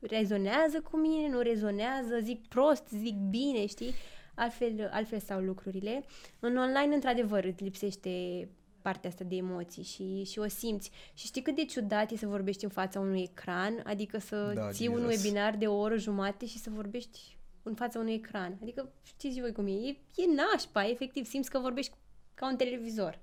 rezonează 0.00 0.80
cu 0.90 0.96
mine, 0.96 1.28
nu 1.28 1.40
rezonează, 1.40 2.18
zic 2.22 2.48
prost, 2.48 2.88
zic 2.88 3.14
bine, 3.14 3.66
știi? 3.66 3.92
Altfel, 4.34 4.88
altfel 4.92 5.18
stau 5.18 5.40
lucrurile. 5.40 6.04
În 6.40 6.56
online, 6.56 6.94
într-adevăr, 6.94 7.44
îți 7.44 7.62
lipsește 7.62 8.48
partea 8.82 9.10
asta 9.10 9.24
de 9.24 9.36
emoții 9.36 9.82
și, 9.82 10.24
și 10.24 10.38
o 10.38 10.48
simți. 10.48 10.90
Și 11.14 11.26
știi 11.26 11.42
cât 11.42 11.54
de 11.54 11.64
ciudat 11.64 12.10
e 12.10 12.16
să 12.16 12.26
vorbești 12.26 12.64
în 12.64 12.70
fața 12.70 13.00
unui 13.00 13.22
ecran, 13.22 13.82
adică 13.84 14.18
să 14.18 14.52
da, 14.54 14.70
ții 14.70 14.84
Jesus. 14.84 15.00
un 15.00 15.06
webinar 15.06 15.56
de 15.56 15.66
o 15.66 15.78
oră 15.78 15.96
jumate 15.96 16.46
și 16.46 16.58
să 16.58 16.70
vorbești 16.70 17.36
în 17.62 17.74
fața 17.74 17.98
unui 17.98 18.14
ecran. 18.14 18.58
Adică 18.62 18.92
știți 19.02 19.40
voi 19.40 19.52
cum 19.52 19.66
e, 19.66 19.70
e, 19.70 19.96
e 20.16 20.24
nașpa, 20.34 20.88
efectiv, 20.88 21.26
simți 21.26 21.50
că 21.50 21.58
vorbești 21.58 21.92
ca 22.34 22.48
un 22.48 22.56
televizor. 22.56 23.18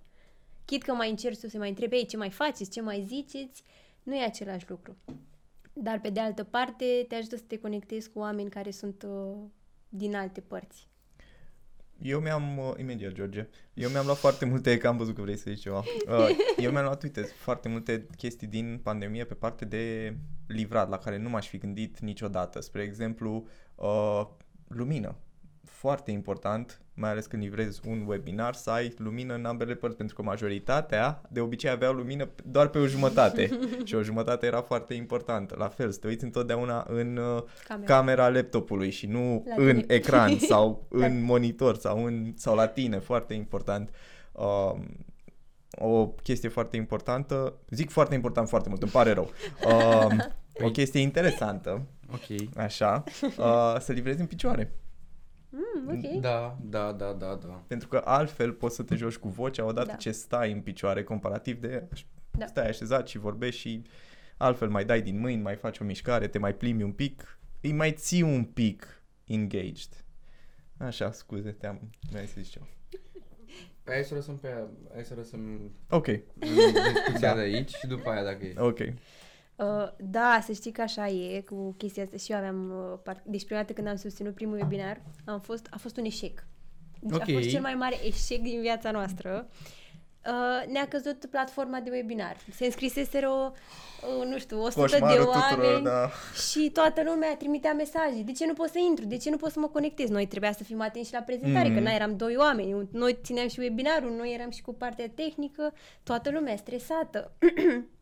Chit 0.65 0.83
că 0.83 0.93
mai 0.93 1.09
încerci 1.09 1.37
să 1.37 1.47
se 1.47 1.57
mai 1.57 1.69
întrebi, 1.69 1.95
ei, 1.95 2.05
ce 2.05 2.17
mai 2.17 2.29
faceți, 2.29 2.71
ce 2.71 2.81
mai 2.81 3.03
ziceți, 3.07 3.63
nu 4.03 4.15
e 4.15 4.23
același 4.23 4.69
lucru. 4.69 4.95
Dar 5.73 5.99
pe 5.99 6.09
de 6.09 6.19
altă 6.19 6.43
parte 6.43 7.05
te 7.07 7.15
ajută 7.15 7.35
să 7.35 7.43
te 7.47 7.57
conectezi 7.57 8.09
cu 8.09 8.19
oameni 8.19 8.49
care 8.49 8.71
sunt 8.71 9.03
uh, 9.03 9.35
din 9.89 10.15
alte 10.15 10.41
părți. 10.41 10.87
Eu 12.01 12.19
mi-am, 12.19 12.57
uh, 12.57 12.73
imediat 12.77 13.11
George, 13.11 13.47
eu 13.73 13.89
mi-am 13.89 14.05
luat 14.05 14.17
foarte 14.17 14.45
multe, 14.45 14.77
că 14.77 14.87
am 14.87 14.97
văzut 14.97 15.15
că 15.15 15.21
vrei 15.21 15.37
să 15.37 15.43
zici 15.47 15.61
ceva, 15.61 15.83
uh, 16.07 16.27
eu 16.57 16.71
mi-am 16.71 16.83
luat, 16.83 17.03
uite, 17.03 17.21
foarte 17.21 17.69
multe 17.69 18.07
chestii 18.17 18.47
din 18.47 18.79
pandemie 18.83 19.23
pe 19.23 19.33
parte 19.33 19.65
de 19.65 20.15
livrat, 20.47 20.89
la 20.89 20.97
care 20.97 21.17
nu 21.17 21.29
m-aș 21.29 21.47
fi 21.47 21.57
gândit 21.57 21.99
niciodată. 21.99 22.61
Spre 22.61 22.81
exemplu, 22.81 23.47
uh, 23.75 24.25
lumină 24.67 25.15
foarte 25.65 26.11
important, 26.11 26.81
mai 26.93 27.09
ales 27.09 27.25
când 27.25 27.41
livrezi 27.41 27.81
un 27.87 28.05
webinar, 28.07 28.53
să 28.53 28.69
ai 28.69 28.93
lumină 28.97 29.33
în 29.33 29.45
ambele 29.45 29.75
părți, 29.75 29.97
pentru 29.97 30.15
că 30.15 30.21
majoritatea 30.21 31.21
de 31.29 31.39
obicei 31.39 31.69
aveau 31.69 31.93
lumină 31.93 32.29
doar 32.45 32.67
pe 32.67 32.77
o 32.77 32.85
jumătate 32.85 33.59
și 33.83 33.95
o 33.95 34.01
jumătate 34.01 34.45
era 34.45 34.61
foarte 34.61 34.93
importantă. 34.93 35.55
La 35.57 35.67
fel, 35.67 35.91
să 35.91 35.99
te 35.99 36.07
uiți 36.07 36.23
întotdeauna 36.23 36.85
în 36.89 37.17
uh, 37.17 37.43
camera, 37.67 37.85
camera 37.93 38.29
laptopului 38.29 38.89
și 38.89 39.07
nu 39.07 39.43
la 39.45 39.63
în 39.63 39.79
tine. 39.79 39.93
ecran 39.93 40.39
sau 40.49 40.87
da. 40.89 41.05
în 41.05 41.23
monitor 41.23 41.75
sau, 41.75 42.05
în, 42.05 42.33
sau 42.35 42.55
la 42.55 42.67
tine, 42.67 42.99
foarte 42.99 43.33
important. 43.33 43.89
Uh, 44.31 44.73
o 45.77 46.07
chestie 46.07 46.49
foarte 46.49 46.75
importantă, 46.75 47.53
zic 47.69 47.89
foarte 47.89 48.15
important 48.15 48.49
foarte 48.49 48.69
mult, 48.69 48.81
îmi 48.81 48.91
pare 48.91 49.11
rău. 49.11 49.31
Uh, 49.65 50.07
o 50.67 50.71
chestie 50.71 50.99
interesantă, 50.99 51.81
okay. 52.13 52.49
așa, 52.55 53.03
uh, 53.21 53.75
să 53.79 53.91
livrezi 53.91 54.19
în 54.19 54.25
picioare. 54.25 54.73
Mm, 55.55 55.89
ok. 55.89 56.21
Da, 56.21 56.57
da, 56.61 56.91
da, 56.91 57.13
da, 57.13 57.35
da. 57.35 57.63
Pentru 57.67 57.87
că 57.87 58.01
altfel 58.05 58.51
poți 58.51 58.75
să 58.75 58.83
te 58.83 58.95
joci 58.95 59.15
cu 59.15 59.27
vocea 59.27 59.65
odată 59.65 59.87
da. 59.87 59.95
ce 59.95 60.11
stai 60.11 60.51
în 60.51 60.61
picioare 60.61 61.03
comparativ 61.03 61.59
de 61.59 61.83
da. 62.31 62.45
stai 62.45 62.67
așezat 62.67 63.07
și 63.07 63.17
vorbești 63.17 63.59
și 63.59 63.81
altfel 64.37 64.69
mai 64.69 64.85
dai 64.85 65.01
din 65.01 65.19
mâini, 65.19 65.41
mai 65.41 65.55
faci 65.55 65.79
o 65.79 65.83
mișcare, 65.83 66.27
te 66.27 66.37
mai 66.37 66.53
plimbi 66.53 66.83
un 66.83 66.91
pic, 66.91 67.39
îi 67.61 67.71
mai 67.71 67.91
ții 67.91 68.21
un 68.21 68.43
pic 68.43 69.03
engaged. 69.25 70.05
Așa, 70.77 71.11
scuze, 71.11 71.51
te-am... 71.51 71.89
Vrei 72.11 72.27
să 72.27 72.33
zici 72.41 72.51
ceva. 72.51 72.67
Hai 73.85 74.03
să 74.03 74.13
lăsăm 74.13 74.37
pe 74.37 74.47
aia, 74.47 74.67
hai 74.93 75.03
să 75.03 75.13
lăsăm 75.13 75.71
Ok. 75.89 76.05
discuția 76.93 77.29
da. 77.29 77.33
de 77.33 77.39
aici 77.39 77.73
și 77.73 77.87
după 77.87 78.09
aia 78.09 78.23
dacă 78.23 78.45
e. 78.45 78.53
Ok. 78.57 78.79
Uh, 79.55 79.87
da, 79.97 80.39
să 80.43 80.51
știi 80.51 80.71
că 80.71 80.81
așa 80.81 81.07
e 81.07 81.41
cu 81.41 81.75
chestia 81.77 82.03
asta 82.03 82.17
și 82.17 82.31
eu 82.31 82.37
aveam, 82.37 82.69
uh, 82.69 82.99
part... 83.03 83.23
deci 83.23 83.45
prima 83.45 83.59
dată 83.59 83.73
când 83.73 83.87
am 83.87 83.95
susținut 83.95 84.33
primul 84.33 84.55
webinar, 84.55 85.01
am 85.25 85.39
fost, 85.39 85.67
a 85.69 85.77
fost 85.77 85.97
un 85.97 86.05
eșec. 86.05 86.45
Deci 86.99 87.15
okay. 87.15 87.33
a 87.33 87.37
fost 87.37 87.49
cel 87.49 87.61
mai 87.61 87.73
mare 87.73 87.95
eșec 88.05 88.41
din 88.41 88.61
viața 88.61 88.91
noastră. 88.91 89.47
Uh, 90.27 90.71
ne-a 90.71 90.87
căzut 90.87 91.25
platforma 91.25 91.79
de 91.79 91.89
webinar. 91.89 92.37
Se 92.55 92.65
înscriseseră, 92.65 93.53
uh, 94.19 94.25
nu 94.25 94.37
știu, 94.37 94.61
100 94.61 94.79
Coșmarul 94.79 95.23
de 95.23 95.29
oameni 95.29 95.49
tuturor, 95.49 95.81
da. 95.81 96.09
și 96.49 96.69
toată 96.69 97.01
lumea 97.05 97.35
trimitea 97.35 97.73
mesaje. 97.73 98.21
De 98.25 98.31
ce 98.31 98.45
nu 98.45 98.53
pot 98.53 98.69
să 98.69 98.79
intru? 98.87 99.05
De 99.05 99.17
ce 99.17 99.29
nu 99.29 99.37
pot 99.37 99.51
să 99.51 99.59
mă 99.59 99.67
conectez? 99.67 100.09
Noi 100.09 100.27
trebuia 100.27 100.51
să 100.51 100.63
fim 100.63 100.81
atenți 100.81 101.07
și 101.07 101.13
la 101.13 101.21
prezentare, 101.21 101.69
mm-hmm. 101.69 101.75
că 101.75 101.79
noi 101.79 101.95
eram 101.95 102.17
doi 102.17 102.35
oameni. 102.37 102.87
Noi 102.91 103.17
țineam 103.23 103.47
și 103.47 103.59
webinarul, 103.59 104.11
noi 104.11 104.33
eram 104.33 104.49
și 104.49 104.61
cu 104.61 104.73
partea 104.73 105.09
tehnică, 105.15 105.73
toată 106.03 106.29
lumea 106.29 106.55
stresată. 106.55 107.31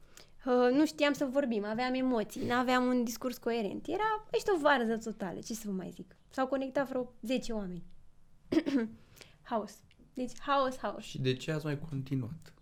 Uh, 0.45 0.69
nu 0.71 0.85
știam 0.85 1.13
să 1.13 1.25
vorbim, 1.25 1.65
aveam 1.65 1.93
emoții, 1.93 2.45
nu 2.45 2.53
aveam 2.53 2.85
un 2.85 3.03
discurs 3.03 3.37
coerent. 3.37 3.87
Era, 3.87 4.27
ești 4.31 4.49
o 4.55 4.59
varză 4.59 4.97
totală, 4.97 5.39
ce 5.39 5.53
să 5.53 5.63
vă 5.65 5.71
mai 5.71 5.89
zic. 5.91 6.15
S-au 6.29 6.47
conectat 6.47 6.87
vreo 6.87 7.13
10 7.21 7.51
oameni. 7.53 7.83
haos. 9.49 9.73
Deci, 10.13 10.31
haos, 10.39 10.77
haos. 10.77 11.03
Și 11.03 11.21
de 11.21 11.33
ce 11.35 11.51
ați 11.51 11.65
mai 11.65 11.79
continuat? 11.79 12.53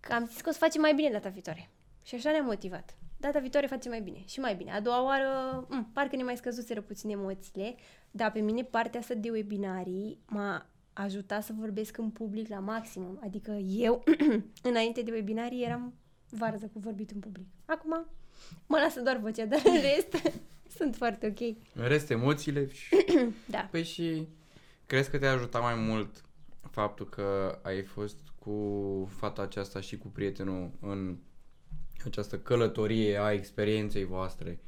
Că 0.00 0.12
am 0.12 0.26
zis 0.26 0.40
că 0.40 0.48
o 0.48 0.52
să 0.52 0.58
facem 0.58 0.80
mai 0.80 0.94
bine 0.94 1.10
data 1.10 1.28
viitoare. 1.28 1.70
Și 2.02 2.14
așa 2.14 2.30
ne-am 2.30 2.44
motivat. 2.44 2.96
Data 3.16 3.38
viitoare 3.38 3.66
facem 3.66 3.90
mai 3.90 4.00
bine 4.00 4.22
și 4.26 4.40
mai 4.40 4.54
bine. 4.54 4.72
A 4.72 4.80
doua 4.80 5.04
oară, 5.04 5.62
m- 5.64 5.68
mm, 5.68 5.90
parcă 5.92 6.16
ne 6.16 6.22
mai 6.22 6.36
scăzuseră 6.36 6.80
puțin 6.80 7.10
emoțiile, 7.10 7.74
dar 8.10 8.32
pe 8.32 8.40
mine 8.40 8.62
partea 8.62 9.00
asta 9.00 9.14
de 9.14 9.30
webinarii 9.30 10.18
m-a 10.26 10.66
ajutat 10.92 11.44
să 11.44 11.52
vorbesc 11.58 11.96
în 11.98 12.10
public 12.10 12.48
la 12.48 12.58
maximum. 12.58 13.18
Adică 13.22 13.50
eu, 13.66 14.04
înainte 14.70 15.02
de 15.02 15.10
webinarii, 15.10 15.64
eram 15.64 15.94
varză 16.28 16.70
cu 16.72 16.78
vorbit 16.78 17.10
în 17.10 17.20
public. 17.20 17.46
Acum 17.64 18.06
mă 18.66 18.78
lasă 18.78 19.00
doar 19.00 19.16
vocea, 19.16 19.44
dar 19.44 19.62
în 19.64 19.80
rest 19.80 20.42
sunt 20.76 20.96
foarte 20.96 21.26
ok. 21.26 21.56
În 21.74 21.88
rest 21.88 22.10
emoțiile 22.10 22.68
și... 22.72 22.88
da. 23.46 23.68
Păi 23.70 23.84
și 23.84 24.28
crezi 24.86 25.10
că 25.10 25.18
te-a 25.18 25.32
ajutat 25.32 25.62
mai 25.62 25.74
mult 25.74 26.24
faptul 26.70 27.08
că 27.08 27.58
ai 27.62 27.82
fost 27.82 28.16
cu 28.38 29.08
fata 29.16 29.42
aceasta 29.42 29.80
și 29.80 29.98
cu 29.98 30.08
prietenul 30.08 30.70
în 30.80 31.16
această 32.04 32.38
călătorie 32.38 33.18
a 33.18 33.32
experienței 33.32 34.04
voastre 34.04 34.60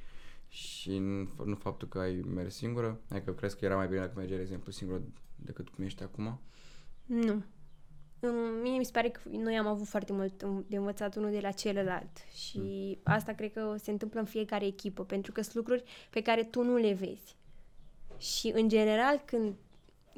și 0.49 0.99
nu 1.45 1.55
faptul 1.59 1.89
că 1.89 1.99
ai 1.99 2.25
mers 2.35 2.55
singură? 2.57 3.01
Adică 3.09 3.33
crezi 3.33 3.59
că 3.59 3.65
era 3.65 3.77
mai 3.77 3.87
bine 3.87 4.01
dacă 4.01 4.13
mergeai, 4.17 4.39
de 4.39 4.45
exemplu, 4.45 4.73
singură 4.73 5.03
decât 5.37 5.69
cum 5.69 5.85
ești 5.85 6.03
acum? 6.03 6.41
Nu. 7.07 7.43
Mie 8.63 8.79
mi 8.79 8.85
se 8.85 8.91
pare 8.93 9.09
că 9.09 9.21
noi 9.31 9.59
am 9.59 9.67
avut 9.67 9.87
foarte 9.87 10.13
mult 10.13 10.43
de 10.67 10.77
învățat 10.77 11.17
unul 11.17 11.31
de 11.31 11.41
la 11.41 11.51
celălalt 11.51 12.11
și 12.35 12.59
mm. 12.59 12.99
asta 13.03 13.33
cred 13.33 13.53
că 13.53 13.75
se 13.79 13.91
întâmplă 13.91 14.21
în 14.21 14.27
fiecare 14.27 14.67
echipă, 14.67 15.05
pentru 15.05 15.33
că 15.33 15.43
sunt 15.43 15.55
lucruri 15.55 15.85
pe 16.11 16.23
care 16.23 16.43
tu 16.45 16.63
nu 16.63 16.77
le 16.77 16.93
vezi. 16.93 17.37
Și 18.19 18.53
în 18.55 18.69
general 18.69 19.23
când 19.25 19.55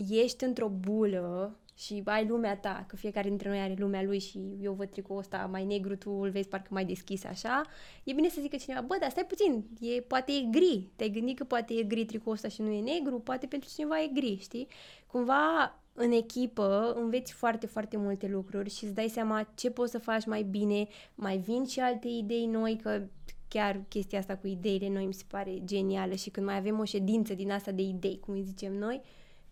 ești 0.09 0.45
într-o 0.45 0.69
bulă 0.69 1.59
și 1.79 2.03
ai 2.05 2.27
lumea 2.27 2.57
ta, 2.57 2.85
că 2.89 2.97
fiecare 2.97 3.29
dintre 3.29 3.49
noi 3.49 3.61
are 3.61 3.75
lumea 3.79 4.03
lui 4.03 4.19
și 4.19 4.41
eu 4.61 4.73
văd 4.73 4.91
tricoul 4.91 5.19
ăsta 5.19 5.49
mai 5.51 5.65
negru, 5.65 5.97
tu 5.97 6.11
îl 6.11 6.31
vezi 6.31 6.49
parcă 6.49 6.69
mai 6.71 6.85
deschis 6.85 7.25
așa, 7.25 7.63
e 8.05 8.13
bine 8.13 8.29
să 8.29 8.41
zică 8.41 8.57
cineva, 8.57 8.81
bă, 8.81 8.97
dar 9.01 9.11
stai 9.11 9.25
puțin, 9.25 9.65
e, 9.81 10.01
poate 10.01 10.33
e 10.33 10.49
gri, 10.51 10.89
te-ai 10.97 11.11
gândit 11.11 11.37
că 11.37 11.45
poate 11.45 11.75
e 11.75 11.83
gri 11.83 12.05
tricoul 12.05 12.35
ăsta 12.35 12.49
și 12.49 12.63
nu 12.63 12.71
e 12.71 12.81
negru, 12.81 13.21
poate 13.21 13.47
pentru 13.47 13.69
cineva 13.75 14.03
e 14.03 14.11
gri, 14.15 14.39
știi? 14.41 14.69
Cumva 15.07 15.79
în 15.99 16.13
echipă 16.13 16.93
înveți 16.97 17.33
foarte, 17.33 17.67
foarte 17.67 17.97
multe 17.97 18.27
lucruri 18.27 18.71
și 18.71 18.85
îți 18.85 18.95
dai 18.95 19.09
seama 19.09 19.49
ce 19.55 19.71
poți 19.71 19.91
să 19.91 19.99
faci 19.99 20.27
mai 20.27 20.43
bine, 20.43 20.89
mai 21.15 21.37
vin 21.37 21.67
și 21.67 21.81
alte 21.81 22.09
idei 22.09 22.47
noi, 22.47 22.79
că 22.83 23.03
chiar 23.49 23.81
chestia 23.89 24.19
asta 24.19 24.37
cu 24.37 24.47
ideile 24.47 24.89
noi 24.89 25.07
mi 25.07 25.15
se 25.15 25.25
pare 25.29 25.65
genială 25.65 26.15
și 26.15 26.31
când 26.31 26.47
mai 26.47 26.57
avem 26.57 26.79
o 26.79 26.85
ședință 26.85 27.35
din 27.35 27.51
asta 27.51 27.71
de 27.71 27.83
idei, 27.83 28.21
cum 28.21 28.35
îi 28.35 28.43
zicem 28.43 28.73
noi, 28.73 29.01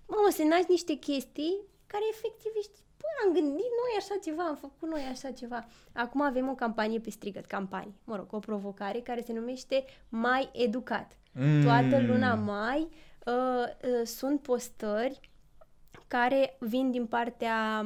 mamă, 0.07 0.29
să 0.31 0.43
naști 0.43 0.71
niște 0.71 0.95
chestii 0.95 1.57
care 1.87 2.03
efectiv 2.11 2.53
ești, 2.59 2.79
bă, 2.99 3.07
am 3.27 3.33
gândit 3.33 3.73
noi 3.81 3.93
așa 3.99 4.15
ceva, 4.23 4.43
am 4.43 4.57
făcut 4.57 4.89
noi 4.89 5.03
așa 5.11 5.31
ceva. 5.31 5.67
Acum 5.93 6.23
avem 6.23 6.49
o 6.49 6.55
campanie 6.55 6.99
pe 7.01 7.11
strigăt, 7.11 7.45
campanie, 7.45 7.95
mă 8.05 8.17
rog, 8.17 8.33
o 8.33 8.39
provocare 8.39 9.01
care 9.01 9.23
se 9.27 9.33
numește 9.33 9.85
Mai 10.09 10.51
Educat. 10.53 11.17
Mm. 11.33 11.63
Toată 11.63 12.01
luna 12.01 12.35
mai 12.35 12.89
uh, 13.27 13.35
uh, 13.35 14.07
sunt 14.07 14.41
postări 14.41 15.21
care 16.09 16.57
vin 16.61 16.91
din 16.91 17.07
partea, 17.07 17.85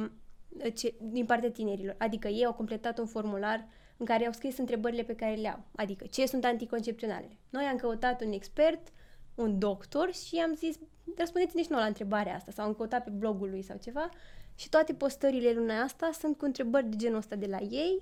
uh, 0.49 0.73
ce, 0.75 0.93
din 1.01 1.25
partea 1.25 1.51
tinerilor. 1.51 1.95
Adică 1.97 2.27
ei 2.27 2.45
au 2.45 2.53
completat 2.53 2.97
un 2.99 3.05
formular 3.05 3.67
în 3.97 4.05
care 4.05 4.25
au 4.25 4.31
scris 4.31 4.57
întrebările 4.57 5.03
pe 5.03 5.15
care 5.15 5.33
le 5.33 5.47
au. 5.47 5.63
Adică 5.75 6.05
ce 6.05 6.25
sunt 6.25 6.45
anticoncepționalele. 6.45 7.37
Noi 7.49 7.63
am 7.63 7.77
căutat 7.77 8.21
un 8.21 8.31
expert, 8.31 8.87
un 9.35 9.59
doctor 9.59 10.13
și 10.13 10.35
am 10.35 10.55
zis 10.55 10.75
răspundeți-ne 11.17 11.61
și 11.61 11.67
nouă 11.69 11.81
la 11.81 11.87
întrebarea 11.87 12.35
asta 12.35 12.51
sau 12.51 12.65
am 12.65 12.73
căutat 12.73 13.03
pe 13.03 13.09
blogul 13.09 13.49
lui 13.49 13.61
sau 13.61 13.77
ceva 13.77 14.09
și 14.55 14.69
toate 14.69 14.93
postările 14.93 15.53
luna 15.53 15.81
asta 15.81 16.09
sunt 16.19 16.37
cu 16.37 16.45
întrebări 16.45 16.89
de 16.89 16.95
genul 16.95 17.17
ăsta 17.17 17.35
de 17.35 17.45
la 17.45 17.57
ei 17.59 18.01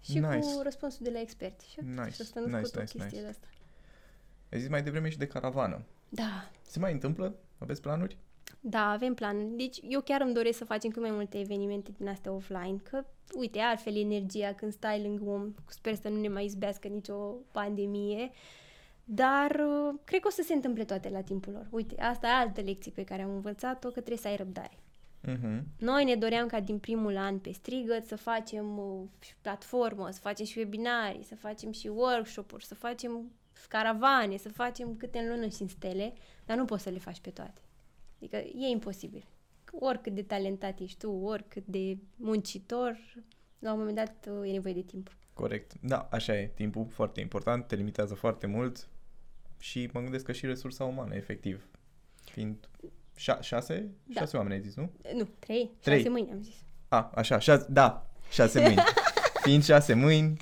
și 0.00 0.18
Nice. 0.18 0.38
cu 0.38 0.60
răspunsul 0.62 1.00
de 1.02 1.10
la 1.10 1.20
experți. 1.20 1.70
Și 1.70 1.80
Nice, 1.80 2.10
și 2.10 2.20
asta 2.20 2.40
nu 2.40 2.46
nice, 2.46 2.58
nice, 2.58 2.78
o 2.78 2.80
nice, 2.80 2.92
chestie 2.96 3.04
nice. 3.04 3.20
de 3.20 3.28
asta. 3.28 3.46
Ai 4.52 4.58
zis 4.58 4.68
mai 4.68 4.82
devreme 4.82 5.08
și 5.08 5.18
de 5.18 5.26
caravană. 5.26 5.82
Da, 6.08 6.50
Se 6.62 6.78
mai 6.78 6.92
întâmplă? 6.92 7.34
Aveți 7.58 7.80
planuri? 7.80 8.16
Da, 8.60 8.90
avem 8.90 9.14
plan. 9.14 9.56
Deci 9.56 9.78
eu 9.88 10.00
chiar 10.00 10.20
îmi 10.20 10.34
doresc 10.34 10.58
să 10.58 10.64
facem 10.64 10.90
cât 10.90 11.02
mai 11.02 11.10
multe 11.10 11.38
evenimente 11.38 11.90
din 11.98 12.08
astea 12.08 12.32
offline, 12.32 12.76
că, 12.90 13.04
uite, 13.34 13.58
altfel 13.58 13.96
energia 13.96 14.52
când 14.52 14.72
stai 14.72 15.02
lângă 15.02 15.24
om, 15.24 15.54
sper 15.66 15.94
să 15.94 16.08
nu 16.08 16.20
ne 16.20 16.28
mai 16.28 16.44
izbească 16.44 16.88
nicio 16.88 17.14
pandemie, 17.52 18.30
dar 19.04 19.50
uh, 19.50 19.94
cred 20.04 20.20
că 20.20 20.26
o 20.26 20.30
să 20.30 20.42
se 20.46 20.54
întâmple 20.54 20.84
toate 20.84 21.08
la 21.08 21.20
timpul 21.20 21.52
lor. 21.52 21.66
Uite, 21.70 22.00
asta 22.00 22.26
e 22.26 22.30
altă 22.30 22.60
lecție 22.60 22.92
pe 22.94 23.04
care 23.04 23.22
am 23.22 23.30
învățat-o, 23.30 23.88
că 23.88 24.00
trebuie 24.00 24.16
să 24.16 24.28
ai 24.28 24.36
răbdare. 24.36 24.78
Mhm. 25.22 25.64
Noi 25.78 26.04
ne 26.04 26.14
doream 26.14 26.46
ca 26.46 26.60
din 26.60 26.78
primul 26.78 27.16
an 27.16 27.38
pe 27.38 27.52
strigăt 27.52 28.06
să 28.06 28.16
facem 28.16 28.78
uh, 28.78 29.08
și 29.18 29.34
platformă, 29.40 30.10
să 30.10 30.20
facem 30.20 30.46
și 30.46 30.58
webinarii, 30.58 31.24
să 31.24 31.36
facem 31.36 31.72
și 31.72 31.88
workshop-uri, 31.88 32.64
să 32.64 32.74
facem 32.74 33.30
caravane, 33.68 34.36
să 34.36 34.48
facem 34.48 34.96
câte 34.96 35.18
în 35.18 35.28
lună 35.28 35.48
și 35.48 35.62
în 35.62 35.68
stele, 35.68 36.12
dar 36.44 36.56
nu 36.56 36.64
poți 36.64 36.82
să 36.82 36.90
le 36.90 36.98
faci 36.98 37.20
pe 37.20 37.30
toate. 37.30 37.60
Adică 38.18 38.36
e 38.36 38.68
imposibil. 38.70 39.24
Oricât 39.72 40.14
de 40.14 40.22
talentat 40.22 40.80
ești 40.80 40.98
tu, 40.98 41.10
oricât 41.10 41.66
de 41.66 41.98
muncitor, 42.16 42.98
la 43.58 43.72
un 43.72 43.78
moment 43.78 43.96
dat 43.96 44.28
uh, 44.40 44.48
e 44.48 44.52
nevoie 44.52 44.74
de 44.74 44.82
timp. 44.82 45.16
Corect. 45.32 45.72
Da, 45.80 46.08
așa 46.10 46.38
e. 46.38 46.46
Timpul 46.54 46.86
foarte 46.88 47.20
important, 47.20 47.66
te 47.66 47.74
limitează 47.74 48.14
foarte 48.14 48.46
mult 48.46 48.88
și 49.58 49.88
mă 49.92 50.00
gândesc 50.00 50.24
că 50.24 50.32
și 50.32 50.46
resursa 50.46 50.84
umană, 50.84 51.14
efectiv. 51.14 51.68
Fiind 52.24 52.68
șa- 53.16 53.40
șase? 53.40 53.90
Da. 54.04 54.20
Șase 54.20 54.36
oameni 54.36 54.54
ai 54.54 54.60
zis, 54.60 54.74
nu? 54.74 54.92
Nu, 55.14 55.28
trei, 55.38 55.70
Trei. 55.80 55.96
șase 55.96 56.08
mâini 56.08 56.30
am 56.30 56.42
zis. 56.42 56.54
A, 56.88 57.10
așa, 57.14 57.38
șase, 57.38 57.66
da, 57.70 58.10
șase 58.30 58.60
mâini. 58.60 58.82
Fiind 59.42 59.64
șase 59.64 59.94
mâini, 59.94 60.36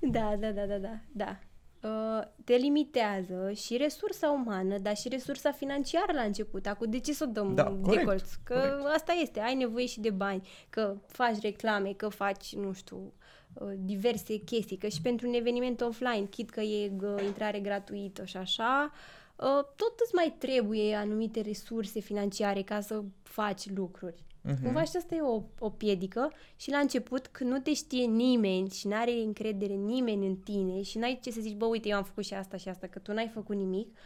Da, 0.00 0.36
da, 0.40 0.50
da, 0.52 0.66
da, 0.66 0.78
da, 0.78 1.00
da. 1.12 1.38
Uh, 1.82 2.22
te 2.44 2.54
limitează 2.54 3.52
și 3.54 3.76
resursa 3.76 4.30
umană, 4.30 4.78
dar 4.78 4.96
și 4.96 5.08
resursa 5.08 5.52
financiară 5.52 6.12
la 6.12 6.22
început. 6.22 6.66
Acum, 6.66 6.90
de 6.90 6.98
ce 6.98 7.12
să 7.12 7.24
o 7.28 7.32
dăm 7.32 7.54
Da, 7.54 7.62
de 7.62 7.80
corect, 7.82 8.04
colț? 8.04 8.34
Că 8.44 8.54
corect. 8.54 8.94
asta 8.94 9.12
este, 9.12 9.40
ai 9.40 9.54
nevoie 9.54 9.86
și 9.86 10.00
de 10.00 10.10
bani, 10.10 10.48
că 10.70 10.96
faci 11.06 11.40
reclame, 11.40 11.92
că 11.92 12.08
faci, 12.08 12.54
nu 12.54 12.72
știu, 12.72 13.12
uh, 13.52 13.72
diverse 13.76 14.36
chestii, 14.36 14.76
că 14.76 14.88
și 14.88 15.00
pentru 15.00 15.28
un 15.28 15.34
eveniment 15.34 15.80
offline, 15.80 16.26
chit 16.30 16.50
că 16.50 16.60
e 16.60 16.92
uh, 17.00 17.22
intrare 17.24 17.60
gratuită 17.60 18.24
și 18.24 18.36
așa, 18.36 18.92
uh, 19.36 19.64
tot 19.76 19.94
îți 20.04 20.14
mai 20.14 20.34
trebuie 20.38 20.94
anumite 20.94 21.40
resurse 21.40 22.00
financiare 22.00 22.62
ca 22.62 22.80
să 22.80 23.02
faci 23.22 23.70
lucruri. 23.74 24.24
Mhm. 24.44 24.62
Cumva 24.62 24.82
și 24.84 24.96
asta 24.96 25.14
e 25.14 25.20
o, 25.20 25.42
o 25.58 25.70
piedică 25.70 26.32
și 26.56 26.70
la 26.70 26.78
început 26.78 27.26
când 27.26 27.50
nu 27.50 27.58
te 27.58 27.74
știe 27.74 28.04
nimeni 28.04 28.68
și 28.70 28.86
nu 28.86 28.94
are 28.94 29.12
încredere 29.12 29.74
nimeni 29.74 30.26
în 30.26 30.36
tine 30.36 30.82
și 30.82 30.98
n-ai 30.98 31.18
ce 31.22 31.30
să 31.30 31.40
zici, 31.40 31.56
bă, 31.56 31.64
uite, 31.64 31.88
eu 31.88 31.96
am 31.96 32.04
făcut 32.04 32.24
și 32.24 32.34
asta 32.34 32.56
și 32.56 32.68
asta, 32.68 32.86
că 32.86 32.98
tu 32.98 33.12
n-ai 33.12 33.28
făcut 33.28 33.56
nimic, 33.56 33.96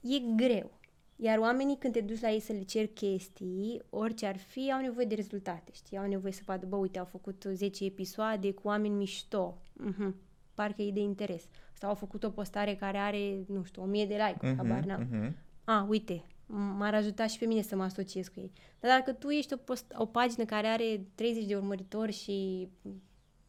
e 0.00 0.18
greu. 0.36 0.70
Iar 1.16 1.38
oamenii 1.38 1.76
când 1.78 1.92
te 1.92 2.00
duci 2.00 2.20
la 2.20 2.30
ei 2.30 2.40
să 2.40 2.52
le 2.52 2.62
ceri 2.62 2.88
chestii, 2.92 3.82
orice 3.90 4.26
ar 4.26 4.36
fi, 4.36 4.72
au 4.72 4.80
nevoie 4.80 5.06
de 5.06 5.14
rezultate, 5.14 5.70
știi? 5.74 5.98
Au 5.98 6.06
nevoie 6.06 6.32
să 6.32 6.42
vadă, 6.44 6.66
bă, 6.66 6.76
uite, 6.76 6.98
au 6.98 7.04
făcut 7.04 7.46
10 7.52 7.84
episoade 7.84 8.52
cu 8.52 8.68
oameni 8.68 8.94
mișto. 8.94 9.58
Mhm. 9.72 10.14
Parcă 10.54 10.82
e 10.82 10.90
de 10.90 11.00
interes. 11.00 11.44
Sau 11.72 11.88
au 11.88 11.94
făcut 11.94 12.24
o 12.24 12.30
postare 12.30 12.74
care 12.74 12.98
are, 12.98 13.44
nu 13.46 13.62
știu, 13.64 13.82
1000 13.82 14.06
de 14.06 14.14
like-uri, 14.14 14.52
Mhm, 14.52 14.56
habar 14.56 14.84
n-am. 14.84 15.08
mhm. 15.10 15.36
A, 15.64 15.86
uite, 15.88 16.24
m- 16.24 16.35
m-ar 16.46 16.94
ajuta 16.94 17.26
și 17.26 17.38
pe 17.38 17.46
mine 17.46 17.62
să 17.62 17.76
mă 17.76 17.82
asociez 17.82 18.28
cu 18.28 18.40
ei. 18.40 18.52
Dar 18.80 18.98
dacă 18.98 19.12
tu 19.12 19.28
ești 19.28 19.52
o, 19.52 19.56
post- 19.56 19.94
o 19.94 20.06
pagină 20.06 20.44
care 20.44 20.66
are 20.66 21.06
30 21.14 21.44
de 21.44 21.56
urmăritori 21.56 22.12
și 22.12 22.68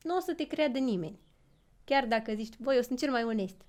nu 0.02 0.16
o 0.16 0.20
să 0.20 0.34
te 0.34 0.48
creadă 0.48 0.78
nimeni. 0.78 1.20
Chiar 1.84 2.06
dacă 2.06 2.34
zici, 2.34 2.58
băi, 2.60 2.76
eu 2.76 2.82
sunt 2.82 3.00
cel 3.00 3.12
mai 3.12 3.24
onest. 3.24 3.62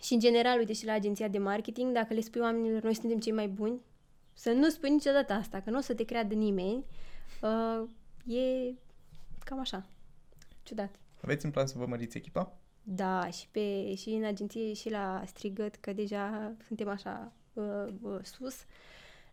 Și 0.00 0.12
în 0.12 0.20
general, 0.20 0.58
uite, 0.58 0.72
și 0.72 0.84
la 0.84 0.92
agenția 0.92 1.28
de 1.28 1.38
marketing, 1.38 1.92
dacă 1.92 2.14
le 2.14 2.20
spui 2.20 2.40
oamenilor, 2.40 2.82
noi 2.82 2.94
suntem 2.94 3.18
cei 3.18 3.32
mai 3.32 3.48
buni, 3.48 3.80
să 4.32 4.50
nu 4.50 4.68
spui 4.68 4.90
niciodată 4.90 5.32
asta, 5.32 5.60
că 5.60 5.70
nu 5.70 5.78
o 5.78 5.80
să 5.80 5.94
te 5.94 6.04
creadă 6.04 6.34
nimeni, 6.34 6.84
uh, 7.42 7.88
e 8.36 8.74
cam 9.44 9.58
așa. 9.58 9.86
Ciudat. 10.62 10.94
Aveți 11.22 11.44
în 11.44 11.50
plan 11.50 11.66
să 11.66 11.78
vă 11.78 11.86
măriți 11.86 12.16
echipa? 12.16 12.58
Da, 12.82 13.30
și, 13.30 13.48
pe, 13.50 13.94
și 13.94 14.08
în 14.08 14.24
agenție 14.24 14.72
și 14.72 14.90
la 14.90 15.22
strigăt, 15.26 15.74
că 15.74 15.92
deja 15.92 16.52
suntem 16.66 16.88
așa 16.88 17.32
uh, 17.56 17.92
uh, 18.02 18.18
sus. 18.22 18.56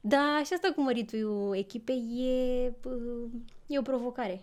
Da, 0.01 0.41
și 0.45 0.53
asta 0.53 0.71
cu 0.75 0.81
măritul 0.81 1.53
echipei 1.55 2.03
e, 2.17 2.73
uh, 2.89 3.29
e 3.67 3.79
o 3.79 3.81
provocare. 3.81 4.41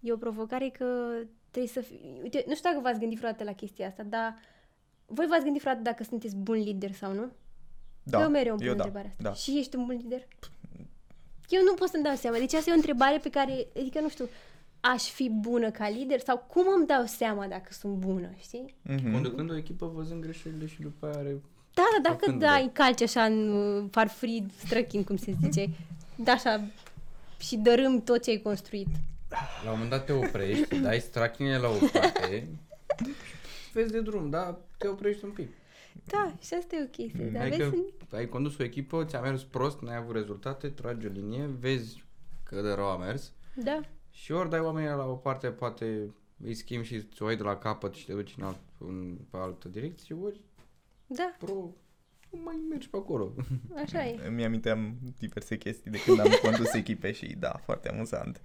E 0.00 0.12
o 0.12 0.16
provocare 0.16 0.68
că 0.68 1.14
trebuie 1.50 1.72
să 1.72 1.80
fii... 1.80 2.18
Uite, 2.22 2.44
nu 2.46 2.54
știu 2.54 2.70
dacă 2.70 2.82
v-ați 2.82 2.98
gândit 2.98 3.18
vreodată 3.18 3.44
la 3.44 3.52
chestia 3.52 3.86
asta, 3.86 4.02
dar 4.02 4.36
voi 5.06 5.26
v-ați 5.26 5.44
gândit 5.44 5.60
vreodată 5.60 5.84
dacă 5.90 6.02
sunteți 6.02 6.36
bun 6.36 6.56
lider 6.56 6.92
sau 6.92 7.12
nu? 7.12 7.32
Da. 8.02 8.20
eu 8.20 8.28
mereu 8.28 8.52
îmi 8.52 8.60
pun 8.60 8.68
eu 8.68 8.74
da. 8.74 8.84
întrebarea 8.84 9.10
asta. 9.10 9.22
Da. 9.22 9.32
Și 9.32 9.58
ești 9.58 9.76
un 9.76 9.86
bun 9.86 9.96
lider? 9.96 10.26
Eu 11.48 11.62
nu 11.62 11.74
pot 11.74 11.88
să-mi 11.88 12.02
dau 12.02 12.14
seama. 12.14 12.36
Deci 12.36 12.52
asta 12.52 12.70
e 12.70 12.72
o 12.72 12.76
întrebare 12.76 13.18
pe 13.18 13.30
care, 13.30 13.66
adică 13.76 14.00
nu 14.00 14.08
știu, 14.08 14.28
aș 14.80 15.02
fi 15.02 15.30
bună 15.30 15.70
ca 15.70 15.88
lider 15.88 16.20
sau 16.20 16.38
cum 16.48 16.64
îmi 16.76 16.86
dau 16.86 17.04
seama 17.04 17.46
dacă 17.46 17.72
sunt 17.72 17.94
bună, 17.94 18.30
știi? 18.38 18.74
Mhm. 18.82 19.12
Conducând 19.12 19.50
o 19.50 19.56
echipă, 19.56 19.86
văzând 19.86 20.22
greșelile 20.22 20.66
și 20.66 20.80
după 20.80 21.06
aia 21.06 21.18
are... 21.18 21.40
Da, 21.76 21.82
da, 22.02 22.08
dacă 22.08 22.16
Făcând 22.24 22.40
dai 22.40 22.64
de- 22.64 22.70
calci 22.72 23.02
așa 23.02 23.24
în 23.24 23.48
uh, 23.48 23.84
farfurii 23.90 24.46
străchin, 24.64 25.04
cum 25.04 25.16
se 25.16 25.36
zice, 25.42 25.70
da 26.16 26.32
așa 26.32 26.64
și 27.38 27.56
dărâm 27.56 28.02
tot 28.02 28.22
ce 28.22 28.30
ai 28.30 28.40
construit. 28.42 28.86
La 29.64 29.70
un 29.70 29.72
moment 29.72 29.90
dat 29.90 30.04
te 30.04 30.12
oprești, 30.12 30.78
dai 30.86 31.00
strachinele 31.00 31.56
la 31.58 31.68
o 31.68 31.76
parte 31.92 32.48
și 33.64 33.72
vezi 33.72 33.92
de 33.92 34.00
drum, 34.00 34.30
da? 34.30 34.58
Te 34.78 34.88
oprești 34.88 35.24
un 35.24 35.30
pic. 35.30 35.48
Da, 36.04 36.32
și 36.42 36.54
asta 36.54 36.76
e 36.76 36.82
o 36.82 36.86
chestie. 36.86 37.24
Dar 37.24 37.42
adică 37.46 37.68
vezi, 37.68 37.82
ai 38.14 38.28
condus 38.28 38.58
o 38.58 38.62
echipă, 38.62 39.04
ți-a 39.04 39.20
mers 39.20 39.42
prost, 39.42 39.80
n-ai 39.80 39.96
avut 39.96 40.14
rezultate, 40.14 40.68
tragi 40.68 41.06
o 41.06 41.10
linie, 41.10 41.50
vezi 41.60 42.04
că 42.42 42.60
de 42.60 42.72
rău 42.72 42.86
a 42.86 42.96
mers 42.96 43.32
da, 43.54 43.80
și 44.10 44.32
ori 44.32 44.50
dai 44.50 44.60
oamenii 44.60 44.88
la 44.88 45.04
o 45.06 45.14
parte, 45.14 45.48
poate 45.48 46.10
îi 46.44 46.54
schimbi 46.54 46.86
și 46.86 47.02
ți-o 47.14 47.26
ai 47.26 47.36
de 47.36 47.42
la 47.42 47.56
capăt 47.56 47.94
și 47.94 48.06
te 48.06 48.12
duci 48.12 48.34
în, 48.38 48.44
alt, 48.44 48.58
în 48.78 49.16
pe 49.30 49.36
altă 49.36 49.68
direcție, 49.68 50.16
ori 50.24 50.40
da, 51.06 51.34
pro, 51.38 51.54
nu 52.30 52.40
mai 52.44 52.60
mergi 52.70 52.88
pe 52.90 52.96
acolo. 52.96 53.34
așa 53.84 54.06
e. 54.06 54.20
Îmi 54.26 54.44
aminteam 54.44 54.96
diverse 55.18 55.56
chestii 55.58 55.90
de 55.90 55.98
când 56.02 56.20
am 56.20 56.30
condus 56.42 56.72
echipe 56.72 57.12
și 57.12 57.26
da, 57.38 57.60
foarte 57.64 57.88
amuzant. 57.88 58.40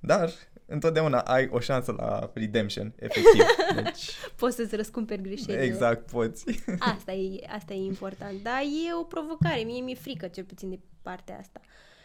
Dar 0.00 0.30
întotdeauna 0.66 1.18
ai 1.20 1.48
o 1.52 1.58
șansă 1.60 1.92
la 1.92 2.30
redemption, 2.34 2.92
efectiv. 2.98 3.42
Deci, 3.84 4.10
Poți 4.36 4.56
să-ți 4.56 4.76
răscumperi 4.76 5.22
greșelile. 5.22 5.62
exact, 5.62 6.10
poți. 6.10 6.44
Asta 6.78 7.12
e, 7.12 7.46
asta 7.48 7.72
e 7.74 7.84
important. 7.84 8.42
Dar 8.42 8.60
e 8.60 8.94
o 9.00 9.04
provocare. 9.04 9.60
Mie 9.60 9.80
mi-e 9.80 9.94
frică 9.94 10.28
cel 10.28 10.44
puțin 10.44 10.70
de 10.70 10.80
partea 11.02 11.38
asta. 11.38 11.60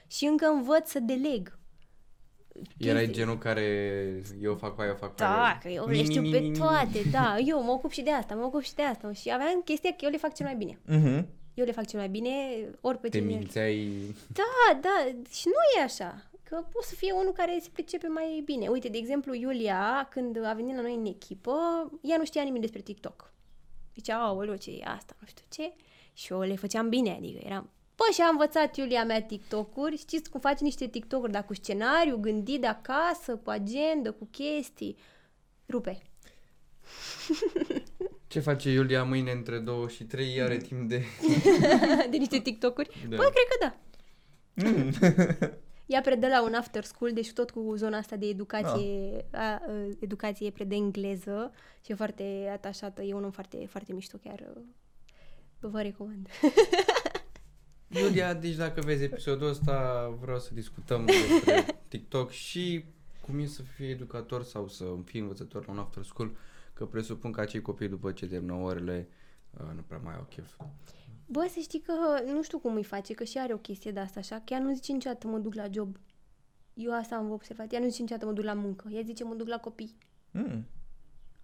Și 0.08 0.26
încă 0.26 0.46
învăț 0.46 0.90
să 0.90 1.00
deleg. 1.00 1.58
Erai 2.78 3.04
Chestii. 3.04 3.22
genul 3.22 3.38
care 3.38 3.64
eu 4.42 4.56
fac 4.56 4.80
aia, 4.80 4.90
eu 4.90 4.96
fac 4.96 5.16
Da, 5.16 5.44
aia. 5.44 5.58
că 5.62 5.68
eu 5.68 5.86
Mi, 5.86 5.96
le 5.96 6.02
mi, 6.02 6.04
știu 6.10 6.22
mi, 6.22 6.32
pe 6.32 6.40
mi, 6.40 6.50
mi. 6.50 6.58
toate, 6.58 7.02
da. 7.12 7.38
Eu 7.46 7.64
mă 7.64 7.72
ocup 7.72 7.92
și 7.92 8.02
de 8.02 8.12
asta, 8.12 8.36
mă 8.36 8.44
ocup 8.44 8.62
și 8.62 8.74
de 8.76 8.82
asta. 8.82 9.14
Și 9.14 9.32
aveam 9.34 9.62
chestia 9.66 9.90
că 9.90 9.98
eu 10.02 10.10
le 10.10 10.18
fac 10.18 10.34
cel 10.34 10.46
mai 10.46 10.56
bine. 10.56 10.80
Mhm. 10.86 11.28
Eu 11.54 11.66
le 11.66 11.72
fac 11.72 11.88
cel 11.88 12.00
mai 12.00 12.10
bine, 12.10 12.30
ori 12.82 12.98
pe 12.98 13.10
Te 13.10 13.18
cine... 13.20 13.36
mințeai... 13.36 13.92
Da, 14.28 14.80
da, 14.82 15.06
și 15.32 15.44
nu 15.46 15.80
e 15.80 15.84
așa. 15.84 16.24
Că 16.44 16.56
poate 16.56 16.88
să 16.88 16.96
fie 16.96 17.12
unul 17.12 17.32
care 17.32 17.60
se 17.62 17.70
pricepe 17.74 18.08
mai 18.08 18.42
bine. 18.46 18.68
Uite, 18.68 18.88
de 18.90 18.98
exemplu, 18.98 19.34
Iulia, 19.34 20.08
când 20.12 20.44
a 20.46 20.54
venit 20.54 20.76
la 20.76 20.82
noi 20.82 20.94
în 20.96 21.06
echipă, 21.06 21.52
ea 22.02 22.18
nu 22.18 22.26
știa 22.26 22.44
nimic 22.44 22.62
despre 22.62 22.82
TikTok. 22.82 23.34
Zicea, 23.96 24.18
aoleu, 24.18 24.56
ce 24.56 24.72
e 24.72 24.84
asta, 24.86 25.16
nu 25.20 25.28
știu 25.28 25.46
ce. 25.50 25.74
Și 26.14 26.32
eu 26.34 26.40
le 26.42 26.56
făceam 26.56 26.90
bine, 26.90 27.12
adică 27.12 27.40
eram... 27.46 27.70
Bă, 27.96 28.04
și 28.14 28.22
a 28.22 28.28
învățat 28.28 28.76
Iulia 28.76 29.04
mea 29.04 29.22
TikTok-uri, 29.22 29.98
știți 29.98 30.30
cum 30.30 30.40
face 30.40 30.64
niște 30.64 30.88
TikTok-uri, 30.88 31.32
dar 31.32 31.46
cu 31.46 31.54
scenariu, 31.54 32.18
gândit 32.18 32.62
de 32.62 32.68
acasă, 32.68 33.36
cu 33.36 33.50
agenda, 33.50 34.12
cu 34.12 34.28
chestii. 34.32 34.98
Rupe. 35.68 36.02
Ce 38.28 38.40
face 38.40 38.72
Iulia 38.72 39.04
mâine 39.04 39.32
între 39.32 39.58
2 39.58 39.90
și 39.90 40.04
3? 40.04 40.42
Are 40.42 40.58
timp 40.58 40.90
de... 40.90 41.04
de 42.12 42.18
niște 42.18 42.40
TikTok-uri? 42.40 43.06
Da. 43.10 43.16
Bă, 43.16 43.24
cred 43.24 43.48
că 43.50 43.58
da. 43.60 43.76
Ea 45.86 46.02
predă 46.02 46.28
la 46.28 46.44
un 46.44 46.54
after 46.54 46.84
school, 46.84 47.14
deci 47.14 47.34
tot 47.34 47.52
cu 47.52 47.74
zona 47.76 47.98
asta 47.98 48.16
de 48.16 48.26
educație, 48.26 49.26
a, 49.32 49.42
a, 49.42 49.62
educație 50.00 50.50
predă 50.50 50.76
engleză 50.76 51.52
și 51.86 51.92
e 51.92 51.96
foarte 51.96 52.50
atașată, 52.54 53.02
e 53.02 53.14
un 53.14 53.24
om 53.24 53.32
foarte, 53.32 53.66
foarte 53.70 53.94
mișto, 53.94 54.18
chiar 54.24 54.40
uh, 54.56 54.62
vă 55.60 55.82
recomand. 55.82 56.30
Iulia, 58.02 58.34
deci 58.34 58.56
dacă 58.56 58.82
vezi 58.82 59.04
episodul 59.04 59.48
ăsta, 59.48 60.08
vreau 60.22 60.40
să 60.40 60.54
discutăm 60.54 61.06
despre 61.06 61.66
TikTok 61.88 62.32
și 62.32 62.86
cum 63.22 63.40
e 63.40 63.46
să 63.46 63.62
fii 63.62 63.90
educator 63.90 64.44
sau 64.44 64.68
să 64.68 64.86
fii 65.04 65.20
învățător 65.20 65.66
la 65.66 65.72
un 65.72 65.80
after 65.80 66.04
school, 66.04 66.38
că 66.74 66.86
presupun 66.86 67.32
că 67.32 67.42
acei 67.42 67.62
copii 67.62 67.88
după 67.88 68.12
ce 68.12 68.28
termină 68.28 68.54
orele 68.54 69.08
uh, 69.60 69.68
nu 69.76 69.82
prea 69.82 70.02
mai 70.04 70.16
au 70.16 70.28
chef. 70.30 70.56
Bă, 71.26 71.48
să 71.50 71.60
știi 71.60 71.80
că 71.80 71.94
nu 72.32 72.44
știu 72.44 72.60
cum 72.60 72.76
îi 72.76 72.84
face, 72.84 73.14
că 73.14 73.24
și 73.24 73.38
are 73.38 73.54
o 73.54 73.58
chestie 73.58 73.92
de 73.92 74.00
asta 74.00 74.20
așa, 74.20 74.42
chiar 74.46 74.62
nu 74.62 74.74
zice 74.74 74.92
niciodată 74.92 75.28
mă 75.28 75.38
duc 75.38 75.54
la 75.54 75.68
job. 75.72 75.98
Eu 76.74 76.94
asta 76.94 77.16
am 77.16 77.32
observat, 77.32 77.74
ea 77.74 77.80
nu 77.80 77.90
zice 77.90 78.02
niciodată 78.02 78.26
mă 78.26 78.34
duc 78.34 78.44
la 78.44 78.54
muncă, 78.54 78.90
ea 78.92 79.02
zice 79.02 79.24
mă 79.24 79.34
duc 79.34 79.48
la 79.48 79.58
copii. 79.58 79.98
Mm. 80.32 80.66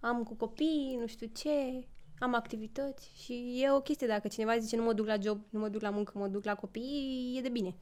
Am 0.00 0.22
cu 0.22 0.34
copii, 0.34 0.96
nu 1.00 1.06
știu 1.06 1.26
ce, 1.32 1.86
am 2.18 2.34
activități 2.34 3.10
și 3.24 3.60
e 3.64 3.70
o 3.70 3.80
chestie 3.80 4.06
dacă 4.06 4.28
cineva 4.28 4.58
zice 4.58 4.76
nu 4.76 4.82
mă 4.82 4.92
duc 4.92 5.06
la 5.06 5.16
job, 5.22 5.40
nu 5.50 5.58
mă 5.58 5.68
duc 5.68 5.80
la 5.80 5.90
muncă, 5.90 6.12
mă 6.18 6.26
duc 6.28 6.44
la 6.44 6.54
copii, 6.54 7.34
e 7.38 7.40
de 7.40 7.48
bine. 7.48 7.74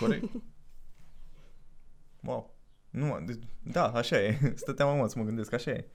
Corect. 0.00 0.24
Wow. 2.22 2.54
Nu, 2.90 3.06
mă, 3.06 3.22
de- 3.26 3.38
da, 3.72 3.92
așa 3.92 4.22
e. 4.22 4.38
Stăteam 4.54 4.96
mă 4.96 5.06
să 5.08 5.18
mă 5.18 5.24
gândesc, 5.24 5.52
așa 5.52 5.70
e. 5.70 5.86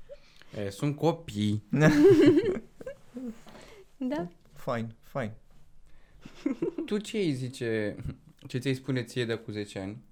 E, 0.57 0.69
sunt 0.69 0.95
copii. 0.95 1.64
Da? 3.97 4.27
Fine, 4.53 4.95
fine. 5.03 5.35
Tu 6.85 6.97
ce 6.97 7.18
îi 7.18 7.34
zice, 7.34 7.95
ce 8.47 8.57
ți-ai 8.57 8.73
spune 8.73 9.03
ție 9.03 9.26
de 9.26 9.35
cu 9.35 9.52
10 9.52 9.80
ani? 9.80 10.03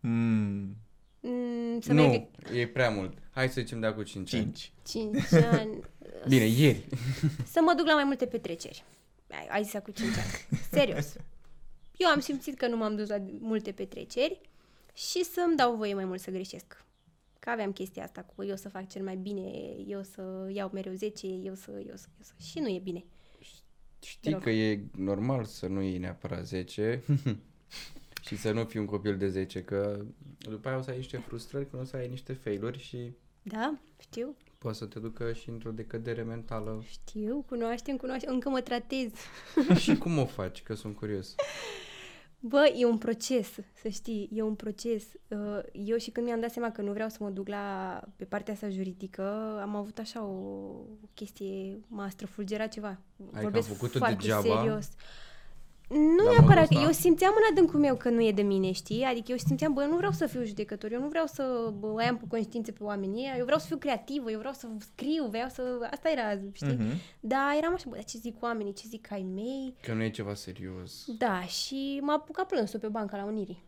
Mm, 0.00 0.76
Mm, 1.20 1.80
să 1.80 1.92
nu, 1.92 2.06
merg 2.06 2.26
e 2.54 2.66
prea 2.66 2.90
mult. 2.90 3.18
Hai 3.30 3.48
să 3.48 3.60
zicem 3.60 3.80
de 3.80 3.88
cu 3.90 4.02
5 4.02 4.34
ani. 4.34 4.52
5. 4.52 4.72
5 5.30 5.32
ani. 5.44 5.80
Bine, 6.28 6.46
ieri. 6.46 6.86
Să 7.52 7.60
mă 7.62 7.74
duc 7.76 7.86
la 7.86 7.94
mai 7.94 8.04
multe 8.04 8.26
petreceri. 8.26 8.84
Ai, 9.30 9.46
ai 9.50 9.62
zis 9.64 9.80
cu 9.82 9.90
5 9.90 10.08
ani. 10.08 10.60
Serios. 10.70 11.16
Eu 11.96 12.08
am 12.08 12.20
simțit 12.20 12.56
că 12.58 12.66
nu 12.66 12.76
m-am 12.76 12.96
dus 12.96 13.08
la 13.08 13.16
multe 13.38 13.72
petreceri 13.72 14.40
și 14.94 15.24
să-mi 15.24 15.56
dau 15.56 15.76
voie 15.76 15.94
mai 15.94 16.04
mult 16.04 16.20
să 16.20 16.30
greșesc. 16.30 16.84
Că 17.38 17.50
aveam 17.50 17.72
chestia 17.72 18.02
asta 18.02 18.22
cu 18.22 18.44
eu 18.44 18.56
să 18.56 18.68
fac 18.68 18.88
cel 18.88 19.02
mai 19.02 19.16
bine, 19.16 19.50
eu 19.86 20.02
să 20.02 20.50
iau 20.52 20.70
mereu 20.72 20.92
10, 20.92 21.26
eu 21.26 21.54
să, 21.54 21.70
eu 21.70 21.96
să, 21.96 22.06
eu 22.16 22.22
să... 22.22 22.32
Și 22.38 22.58
nu 22.58 22.68
e 22.68 22.78
bine. 22.78 23.04
Știi 24.00 24.32
rog. 24.32 24.42
că 24.42 24.50
e 24.50 24.84
normal 24.96 25.44
să 25.44 25.66
nu 25.66 25.82
iei 25.82 25.98
neapărat 25.98 26.46
10 26.46 27.02
și 28.26 28.36
să 28.36 28.52
nu 28.52 28.64
fii 28.64 28.80
un 28.80 28.86
copil 28.86 29.16
de 29.16 29.28
10, 29.28 29.62
că 29.62 30.04
după 30.38 30.68
aia 30.68 30.78
o 30.78 30.82
să 30.82 30.90
ai 30.90 30.96
niște 30.96 31.16
frustrări, 31.16 31.70
când 31.70 31.82
o 31.82 31.84
să 31.84 31.96
ai 31.96 32.08
niște 32.08 32.32
failuri 32.32 32.78
și 32.78 33.12
Da, 33.42 33.78
știu, 34.00 34.36
poate 34.64 34.78
să 34.78 34.86
te 34.86 34.98
ducă 34.98 35.32
și 35.32 35.48
într-o 35.48 35.70
decădere 35.70 36.22
mentală. 36.22 36.82
știu, 36.86 37.44
cunoaștem, 37.48 37.96
cunoaștem, 37.96 38.32
încă 38.32 38.48
mă 38.48 38.60
tratez. 38.60 39.10
și 39.82 39.96
cum 39.96 40.18
o 40.18 40.24
faci? 40.24 40.62
Că 40.62 40.74
sunt 40.74 40.96
curios. 40.96 41.34
Bă, 42.38 42.72
e 42.76 42.84
un 42.84 42.98
proces, 42.98 43.48
să 43.82 43.88
știi, 43.88 44.30
e 44.32 44.42
un 44.42 44.54
proces. 44.54 45.04
Uh, 45.28 45.58
Eu 45.72 45.96
și 45.96 46.10
când 46.10 46.26
mi-am 46.26 46.40
dat 46.40 46.50
seama 46.50 46.70
că 46.70 46.82
nu 46.82 46.92
vreau 46.92 47.08
să 47.08 47.16
mă 47.20 47.30
duc 47.30 47.48
la, 47.48 48.00
pe 48.16 48.24
partea 48.24 48.52
asta 48.52 48.68
juridică, 48.68 49.22
am 49.62 49.76
avut 49.76 49.98
așa 49.98 50.24
o 50.24 50.72
chestie, 51.14 51.80
m-a 51.86 52.08
străfulgerat 52.08 52.72
ceva. 52.72 52.98
Adică 53.32 53.56
am 53.56 53.62
făcut-o 53.62 53.98
foarte 53.98 54.16
degeaba? 54.16 54.42
serios. 54.42 54.88
Nu 55.88 56.24
La 56.24 56.30
neapărat, 56.30 56.62
modul 56.70 56.76
ăsta? 56.76 56.84
eu 56.84 56.90
simțeam 56.92 57.32
în 57.36 57.42
adâncul 57.50 57.80
meu 57.80 57.96
că 57.96 58.10
nu 58.10 58.22
e 58.26 58.32
de 58.32 58.42
mine, 58.42 58.72
știi? 58.72 59.02
Adică 59.02 59.30
eu 59.30 59.36
simțeam, 59.36 59.72
bă, 59.72 59.82
eu 59.82 59.88
nu 59.88 59.96
vreau 59.96 60.12
să 60.12 60.26
fiu 60.26 60.44
judecător, 60.44 60.92
eu 60.92 61.00
nu 61.00 61.08
vreau 61.08 61.26
să 61.26 61.72
bă, 61.78 62.04
am 62.08 62.16
pe 62.16 62.24
conștiință 62.28 62.72
pe 62.72 62.82
oamenii 62.82 63.22
ăia, 63.24 63.36
eu 63.38 63.44
vreau 63.44 63.58
să 63.58 63.66
fiu 63.66 63.76
creativă, 63.76 64.30
eu 64.30 64.38
vreau 64.38 64.52
să 64.54 64.68
scriu, 64.78 65.26
vreau 65.30 65.48
să... 65.48 65.62
Asta 65.90 66.10
era, 66.10 66.40
știi? 66.52 66.76
Mhm. 66.78 66.92
Dar 67.20 67.54
eram 67.58 67.72
așa, 67.74 67.84
bă, 67.88 67.94
dar 67.94 68.04
ce 68.04 68.18
zic 68.18 68.42
oamenii, 68.42 68.72
ce 68.72 68.84
zic 68.88 69.12
ai 69.12 69.26
mei? 69.34 69.74
Că 69.82 69.92
nu 69.92 70.02
e 70.02 70.10
ceva 70.10 70.34
serios. 70.34 71.04
Da, 71.18 71.40
și 71.42 71.98
m-a 72.02 72.14
apucat 72.14 72.46
plânsul 72.46 72.80
pe 72.80 72.88
banca 72.88 73.16
la 73.16 73.24
Unirii. 73.24 73.64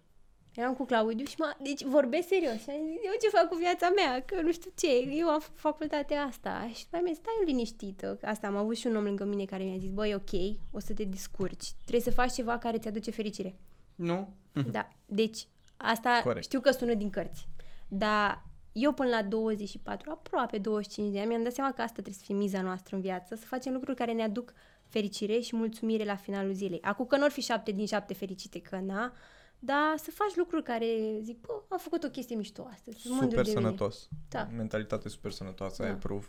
Eram 0.57 0.75
cu 0.75 0.85
Claudiu 0.85 1.25
și 1.25 1.35
m-a... 1.39 1.57
Deci 1.63 1.83
vorbesc 1.83 2.29
serios. 2.29 2.63
Și 2.63 2.71
am 2.71 2.87
zis, 2.87 3.01
eu 3.05 3.13
ce 3.21 3.37
fac 3.37 3.49
cu 3.49 3.57
viața 3.57 3.89
mea? 3.89 4.23
Că 4.23 4.41
nu 4.41 4.53
știu 4.53 4.71
ce. 4.77 4.97
Eu 4.97 5.29
am 5.29 5.41
făcut 5.41 5.59
facultatea 5.59 6.23
asta. 6.23 6.71
Și 6.75 6.83
după 6.83 6.97
aia 6.97 7.03
mi-a 7.05 7.13
zis, 7.13 7.23
stai 7.23 7.43
liniștită. 7.45 8.17
Că 8.21 8.27
Asta 8.27 8.47
am 8.47 8.57
avut 8.57 8.77
și 8.77 8.87
un 8.87 8.97
om 8.97 9.05
lângă 9.05 9.25
mine 9.25 9.45
care 9.45 9.65
mi-a 9.65 9.79
zis, 9.79 9.91
băi, 9.91 10.15
ok, 10.15 10.57
o 10.73 10.79
să 10.79 10.93
te 10.95 11.05
descurci. 11.05 11.73
Trebuie 11.81 12.01
să 12.01 12.11
faci 12.11 12.33
ceva 12.33 12.59
care 12.59 12.79
ți-aduce 12.79 13.11
fericire. 13.11 13.55
Nu? 13.95 14.29
Da. 14.71 14.89
Deci, 15.07 15.47
asta 15.77 16.21
Corect. 16.23 16.45
știu 16.45 16.61
că 16.61 16.71
sună 16.71 16.95
din 16.95 17.11
cărți. 17.11 17.49
Dar 17.89 18.45
eu 18.73 18.93
până 18.93 19.09
la 19.09 19.23
24, 19.23 20.11
aproape 20.11 20.59
25 20.59 21.13
de 21.13 21.19
ani, 21.19 21.29
mi-am 21.29 21.43
dat 21.43 21.53
seama 21.53 21.73
că 21.73 21.81
asta 21.81 21.93
trebuie 21.93 22.15
să 22.15 22.23
fie 22.25 22.35
miza 22.35 22.61
noastră 22.63 22.97
în 22.97 23.03
viață, 23.03 23.35
să 23.35 23.47
facem 23.47 23.73
lucruri 23.73 23.97
care 23.97 24.13
ne 24.13 24.23
aduc 24.23 24.53
fericire 24.89 25.41
și 25.41 25.57
mulțumire 25.57 26.05
la 26.05 26.17
finalul 26.17 26.53
zilei. 26.53 26.81
Acum 26.83 27.07
că 27.07 27.17
nu 27.17 27.25
ar 27.25 27.31
fi 27.31 27.41
șapte 27.41 27.71
din 27.71 27.87
șapte 27.87 28.15
fericite, 28.15 28.61
că 28.61 28.77
na, 28.77 29.13
dar 29.59 29.95
să 29.97 30.11
faci 30.11 30.35
lucruri 30.35 30.63
care 30.63 30.87
zic, 31.23 31.41
bă, 31.41 31.53
am 31.69 31.79
făcut 31.79 32.05
o 32.05 32.09
chestie 32.09 32.37
mișto 32.37 32.69
astăzi. 32.73 32.99
sunt 33.01 33.13
mândru 33.15 33.29
Super 33.31 33.45
de 33.45 33.51
mine. 33.59 33.63
sănătos. 33.63 34.09
Da. 34.29 34.49
Mentalitate 34.57 35.09
super 35.09 35.31
sănătoasă, 35.33 35.83
Da. 35.83 35.89
ai 35.89 35.95
proof. 35.95 36.27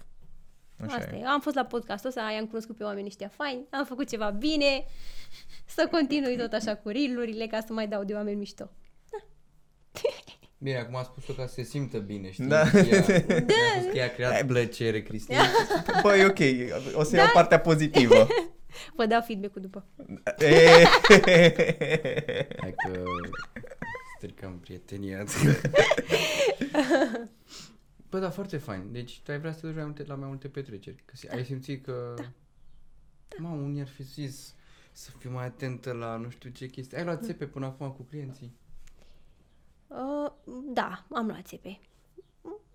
Așa 0.79 0.95
Asta 0.95 1.15
e. 1.15 1.19
e. 1.19 1.25
Am 1.25 1.41
fost 1.41 1.55
la 1.55 1.65
podcastul 1.65 2.09
ăsta, 2.09 2.31
i-am 2.35 2.47
cunoscut 2.47 2.77
pe 2.77 2.83
oamenii 2.83 3.07
ăștia 3.09 3.27
faini, 3.27 3.65
am 3.69 3.85
făcut 3.85 4.09
ceva 4.09 4.29
bine, 4.29 4.85
să 5.65 5.87
continui 5.91 6.37
tot 6.37 6.53
așa 6.53 6.75
cu 6.75 6.89
reel 6.89 7.47
ca 7.47 7.59
să 7.65 7.73
mai 7.73 7.87
dau 7.87 8.03
de 8.03 8.13
oameni 8.13 8.37
mișto. 8.37 8.69
Bine, 10.59 10.77
acum 10.77 10.95
a 10.95 11.03
spus-o 11.03 11.33
ca 11.33 11.47
să 11.47 11.53
se 11.53 11.63
simtă 11.63 11.97
bine, 11.97 12.31
știi? 12.31 12.45
Da. 12.45 12.59
Ea, 12.59 12.69
da. 12.71 13.53
A 13.75 13.79
spus 13.79 13.91
că 13.91 13.97
ea 13.97 14.05
a 14.05 14.09
creat 14.09 14.45
plăcere, 14.45 15.01
Cristina. 15.01 15.41
Băi, 16.01 16.25
ok, 16.25 16.37
o 16.95 17.03
să 17.03 17.15
iau 17.15 17.27
partea 17.33 17.59
pozitivă. 17.59 18.27
Vă 18.95 19.05
dau 19.05 19.21
feedback-ul 19.21 19.61
după. 19.61 19.85
E- 20.39 20.83
Hai 22.57 22.73
că 22.75 23.03
stricăm 24.17 24.59
prietenia. 24.59 25.23
Bă, 28.09 28.19
da, 28.19 28.29
foarte 28.29 28.57
fain. 28.57 28.91
Deci 28.91 29.21
tu 29.21 29.31
ai 29.31 29.39
vrea 29.39 29.51
să 29.53 29.59
te 29.59 29.65
duci 29.67 29.75
mai 29.75 29.85
multe, 29.85 30.03
la 30.03 30.15
mai 30.15 30.27
multe 30.27 30.47
petreceri. 30.47 31.03
Că 31.05 31.15
si- 31.15 31.29
ai 31.29 31.45
simțit 31.45 31.83
că... 31.83 32.13
Da. 32.17 32.23
Mamă, 33.37 33.61
unii 33.61 33.81
ar 33.81 33.87
fi 33.87 34.03
zis 34.03 34.55
să 34.91 35.11
fiu 35.17 35.31
mai 35.31 35.45
atentă 35.45 35.91
la 35.91 36.15
nu 36.15 36.29
știu 36.29 36.49
ce 36.49 36.65
chestii. 36.65 36.97
Ai 36.97 37.03
luat 37.03 37.23
țepe 37.23 37.45
până 37.47 37.65
acum 37.65 37.91
cu 37.91 38.03
clienții? 38.03 38.55
Uh, 39.87 40.31
da, 40.73 41.05
am 41.11 41.27
luat 41.27 41.45
țepe. 41.47 41.79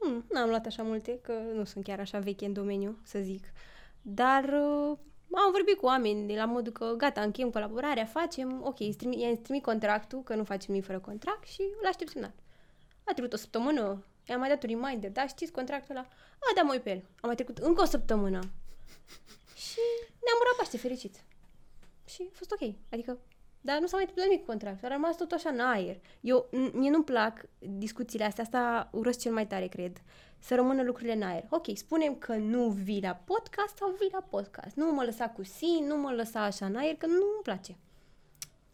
Mm, 0.07 0.25
n-am 0.33 0.49
luat 0.49 0.67
așa 0.67 0.83
multe, 0.83 1.19
că 1.23 1.33
nu 1.55 1.65
sunt 1.65 1.85
chiar 1.85 2.01
așa 2.01 2.19
veche 2.19 2.45
în 2.45 2.53
domeniu, 2.53 2.99
să 3.03 3.19
zic. 3.19 3.45
Dar 4.03 4.45
uh, 4.45 4.99
am 5.39 5.51
vorbit 5.51 5.77
cu 5.77 5.87
oameni 5.87 6.27
de 6.27 6.35
la 6.35 6.45
modul 6.45 6.73
că 6.73 6.95
gata, 6.97 7.21
încheiem 7.21 7.51
colaborarea, 7.51 8.05
facem, 8.05 8.63
ok, 8.65 8.81
îți 8.81 8.97
trimi, 8.97 9.21
i-am 9.21 9.37
trimis 9.37 9.63
contractul, 9.63 10.23
că 10.23 10.35
nu 10.35 10.45
facem 10.45 10.67
nimic 10.69 10.87
fără 10.87 10.99
contract 10.99 11.49
și 11.49 11.61
îl 11.81 11.87
aștept 11.89 12.11
semnat. 12.11 12.35
A 13.05 13.13
trecut 13.13 13.33
o 13.33 13.37
săptămână, 13.37 14.05
i-am 14.29 14.39
mai 14.39 14.49
dat 14.49 14.63
un 14.63 14.69
reminder, 14.69 15.11
da, 15.11 15.27
știți 15.27 15.53
contractul 15.53 15.97
ăla? 15.97 16.07
A, 16.39 16.53
da, 16.55 16.63
mă 16.63 16.73
uit 16.73 16.83
pe 16.83 16.91
el. 16.91 17.03
A 17.21 17.27
mai 17.27 17.35
trecut 17.35 17.59
încă 17.59 17.83
o 17.83 17.85
săptămână. 17.85 18.39
Și 19.67 19.81
ne-am 20.25 20.39
urat 20.41 20.57
Paște 20.59 20.77
fericit. 20.77 21.15
Și 22.07 22.23
a 22.33 22.35
fost 22.35 22.51
ok. 22.51 22.75
Adică, 22.91 23.19
dar 23.65 23.79
nu 23.81 23.87
s-a 23.87 23.97
mai 23.97 24.01
întâmplat 24.05 24.27
nimic 24.27 24.41
cu 24.45 24.51
contractul. 24.51 24.89
A 24.89 24.93
rămas 24.93 25.17
tot 25.17 25.31
așa 25.33 25.49
în 25.51 25.61
aer. 25.61 26.01
Eu, 26.21 26.49
n- 26.49 26.73
mie 26.73 26.91
nu-mi 26.91 27.05
plac 27.05 27.45
discuțiile 27.59 28.25
astea. 28.25 28.45
Asta 28.45 28.89
urăsc 28.93 29.19
cel 29.19 29.33
mai 29.33 29.47
tare, 29.47 29.67
cred. 29.67 30.03
Să 30.39 30.55
rămână 30.55 30.83
lucrurile 30.83 31.15
în 31.15 31.23
aer. 31.23 31.45
Ok, 31.51 31.67
spunem 31.75 32.15
că 32.15 32.35
nu 32.35 32.69
vii 32.69 33.01
la 33.03 33.15
podcast 33.25 33.77
sau 33.77 33.95
vii 34.01 34.09
la 34.13 34.21
podcast. 34.31 34.77
Nu 34.77 34.93
mă 34.93 35.03
lăsa 35.05 35.29
cu 35.29 35.45
sin, 35.45 35.85
nu 35.87 35.97
mă 35.97 36.11
lăsa 36.13 36.43
așa 36.45 36.67
în 36.67 36.77
aer, 36.77 36.95
că 36.95 37.07
nu-mi 37.07 37.43
place. 37.43 37.77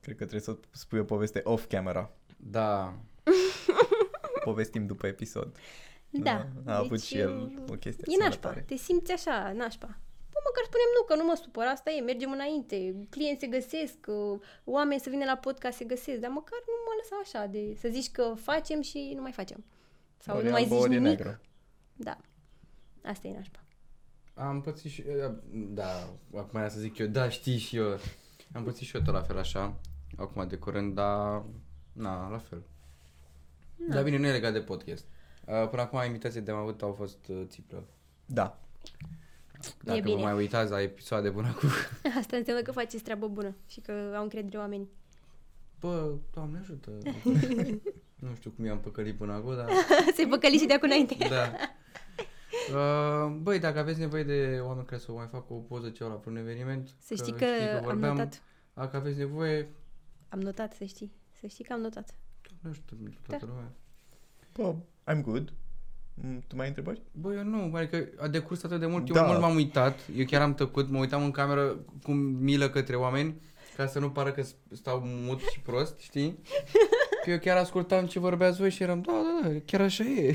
Cred 0.00 0.16
că 0.16 0.26
trebuie 0.26 0.40
să 0.40 0.56
spui 0.70 0.98
o 0.98 1.04
poveste 1.04 1.40
off-camera. 1.44 2.10
Da. 2.36 2.94
Povestim 4.44 4.86
după 4.86 5.06
episod. 5.06 5.56
Da. 6.10 6.46
A 6.66 6.76
avut 6.76 6.90
deci, 6.90 7.02
și 7.02 7.18
el 7.18 7.52
o 7.70 7.74
chestie 7.74 8.04
E 8.06 8.16
nașpa. 8.16 8.24
asemănătoare. 8.28 8.60
Te 8.66 8.76
simți 8.76 9.12
așa, 9.12 9.52
nașpa. 9.52 9.98
Bă, 10.48 10.54
măcar 10.54 10.64
spunem 10.70 10.90
nu, 10.96 11.02
că 11.08 11.14
nu 11.20 11.24
mă 11.24 11.36
supăr, 11.42 11.66
asta 11.66 11.90
e, 11.90 12.00
mergem 12.00 12.30
înainte, 12.32 12.76
clienți 13.10 13.40
se 13.40 13.46
găsesc, 13.56 13.98
uh, 14.06 14.40
oameni 14.64 15.00
să 15.00 15.10
vină 15.10 15.24
la 15.24 15.36
podcast 15.36 15.76
se 15.76 15.84
găsesc, 15.84 16.20
dar 16.20 16.30
măcar 16.30 16.58
nu 16.66 16.72
mă 16.86 16.92
lăsa 17.00 17.16
așa 17.22 17.46
de 17.46 17.74
să 17.80 17.88
zici 17.88 18.10
că 18.10 18.34
facem 18.36 18.80
și 18.80 19.12
nu 19.14 19.22
mai 19.22 19.32
facem. 19.32 19.64
Sau 20.18 20.36
Ori 20.36 20.44
nu 20.44 20.50
mai 20.50 20.62
albă, 20.62 20.74
zici 20.74 20.84
ori 20.84 20.92
nimic. 20.92 21.18
negru. 21.18 21.40
Da. 21.96 22.16
Asta 23.04 23.28
e 23.28 23.32
nașpa. 23.34 23.60
Am 24.34 24.60
pățit 24.60 24.90
și 24.90 25.04
da, 25.52 26.08
acum 26.34 26.58
era 26.60 26.68
să 26.68 26.80
zic 26.80 26.98
eu, 26.98 27.06
da, 27.06 27.28
știi 27.28 27.58
și 27.58 27.76
eu. 27.76 27.98
Am 28.52 28.64
pățit 28.64 28.86
și 28.86 28.96
eu 28.96 29.02
tot 29.02 29.14
la 29.14 29.22
fel 29.22 29.38
așa, 29.38 29.80
acum 30.16 30.48
de 30.48 30.56
curând, 30.56 30.94
dar 30.94 31.44
na, 31.92 32.28
la 32.28 32.38
fel. 32.38 32.62
Da. 33.76 33.94
Dar 33.94 34.02
bine, 34.02 34.16
nu 34.16 34.26
e 34.26 34.30
legat 34.32 34.52
de 34.52 34.60
podcast. 34.60 35.04
Uh, 35.46 35.68
Până 35.68 35.82
acum 35.82 36.02
invitații 36.04 36.40
de 36.40 36.50
am 36.50 36.56
avut 36.56 36.82
au 36.82 36.92
fost 36.92 37.28
uh, 37.28 37.42
țiplă. 37.46 37.84
Da. 38.26 38.58
Dacă 39.84 40.00
bine. 40.00 40.14
vă 40.14 40.20
mai 40.22 40.32
uitați 40.36 40.70
la 40.70 40.80
episoade 40.82 41.30
până 41.30 41.48
acum. 41.48 41.68
Asta 42.20 42.36
înseamnă 42.36 42.62
că 42.62 42.72
faceți 42.72 43.02
treabă 43.02 43.28
bună 43.28 43.54
și 43.66 43.80
că 43.80 44.12
au 44.16 44.22
încredere 44.22 44.58
oamenii. 44.58 44.88
Bă, 45.80 46.14
Doamne 46.34 46.58
ajută. 46.58 46.90
nu 48.28 48.34
știu 48.36 48.50
cum 48.50 48.64
i-am 48.64 48.80
păcălit 48.80 49.16
până 49.16 49.32
acum, 49.32 49.54
dar... 49.56 49.68
Se 50.16 50.26
păcăli 50.26 50.56
și 50.58 50.66
de 50.66 50.72
acum 50.74 50.88
înainte. 50.88 51.16
da. 51.28 51.52
Uh, 52.74 53.36
băi, 53.42 53.58
dacă 53.58 53.78
aveți 53.78 53.98
nevoie 53.98 54.22
de 54.24 54.60
oameni 54.62 54.86
care 54.86 55.00
să 55.00 55.06
vă 55.12 55.16
mai 55.16 55.26
facă 55.30 55.52
o 55.52 55.56
poză 55.56 55.90
ceva 55.90 56.10
la 56.10 56.20
un 56.26 56.36
eveniment, 56.36 56.94
Să 57.00 57.14
știi 57.14 57.32
că, 57.32 57.44
am 57.76 57.82
vorbeam, 57.84 58.16
notat. 58.16 58.42
Dacă 58.74 58.96
aveți 58.96 59.18
nevoie, 59.18 59.68
Am 60.28 60.40
notat, 60.40 60.72
să 60.74 60.84
știi. 60.84 61.12
Să 61.40 61.46
știi 61.46 61.64
că 61.64 61.72
am 61.72 61.80
notat. 61.80 62.14
nu 62.60 62.72
știu, 62.72 62.96
pentru 62.96 63.20
toată 63.26 63.44
Da. 63.46 63.50
lumea. 63.52 63.72
Bă, 64.52 64.74
I'm 65.12 65.22
good. 65.24 65.52
Mm, 66.22 66.40
Tu 66.46 66.54
mai 66.54 66.62
ai 66.62 66.68
întrebări? 66.68 67.02
Bă, 67.12 67.34
eu 67.34 67.42
nu, 67.44 67.74
adică 67.74 68.08
a 68.16 68.28
decurs 68.28 68.62
atât 68.62 68.80
de 68.80 68.86
mult, 68.86 69.10
Da. 69.12 69.20
eu 69.20 69.26
mult 69.26 69.40
m-am 69.40 69.54
uitat, 69.54 69.98
eu 70.16 70.24
chiar 70.24 70.42
am 70.42 70.54
tăcut, 70.54 70.88
mă 70.88 70.98
uitam 70.98 71.22
în 71.24 71.30
cameră 71.30 71.76
cu 72.02 72.10
milă 72.12 72.70
către 72.70 72.96
oameni, 72.96 73.40
ca 73.76 73.86
să 73.86 73.98
nu 73.98 74.10
pară 74.10 74.32
că 74.32 74.42
s- 74.42 74.54
stau 74.72 75.00
mut 75.04 75.40
și 75.40 75.60
prost, 75.60 75.98
știi? 76.00 76.38
Că 77.24 77.30
eu 77.30 77.38
chiar 77.38 77.56
ascultam 77.56 78.06
ce 78.06 78.18
vorbeați 78.18 78.58
voi 78.58 78.70
și 78.70 78.82
eram, 78.82 79.00
da, 79.00 79.12
da, 79.42 79.48
da, 79.48 79.54
chiar 79.64 79.80
așa 79.80 80.04
e. 80.04 80.34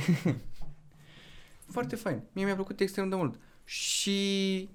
Foarte 1.76 1.95
fain, 1.95 2.22
mie 2.31 2.45
mi-a 2.45 2.55
plăcut 2.55 2.80
extrem 2.80 3.10
de 3.10 3.15
mult. 3.15 3.39
Și 3.64 4.69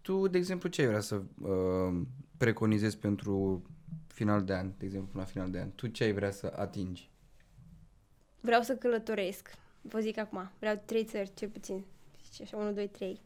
tu, 0.00 0.28
de 0.28 0.38
exemplu, 0.38 0.68
ce 0.68 0.80
ai 0.80 0.86
vrea 0.86 1.00
să 1.00 1.22
uh, 1.42 2.00
preconizezi 2.36 2.98
pentru 2.98 3.62
final 4.06 4.44
de 4.44 4.54
an, 4.54 4.70
de 4.78 4.84
exemplu, 4.84 5.18
la 5.18 5.24
final 5.24 5.50
de 5.50 5.58
an? 5.58 5.70
Tu 5.74 5.86
ce 5.86 6.04
ai 6.04 6.12
vrea 6.12 6.30
să 6.30 6.52
atingi? 6.56 7.10
Vreau 8.40 8.62
să 8.62 8.74
călătoresc. 8.76 9.48
Vă 9.88 9.98
zic 10.00 10.18
acum. 10.18 10.50
Vreau 10.58 10.82
trei 10.84 11.04
țări, 11.04 11.30
cel 11.34 11.48
puțin. 11.48 11.84
Și 12.34 12.42
așa, 12.42 12.56
1, 12.56 12.72
2, 12.72 12.88
3. 12.88 13.20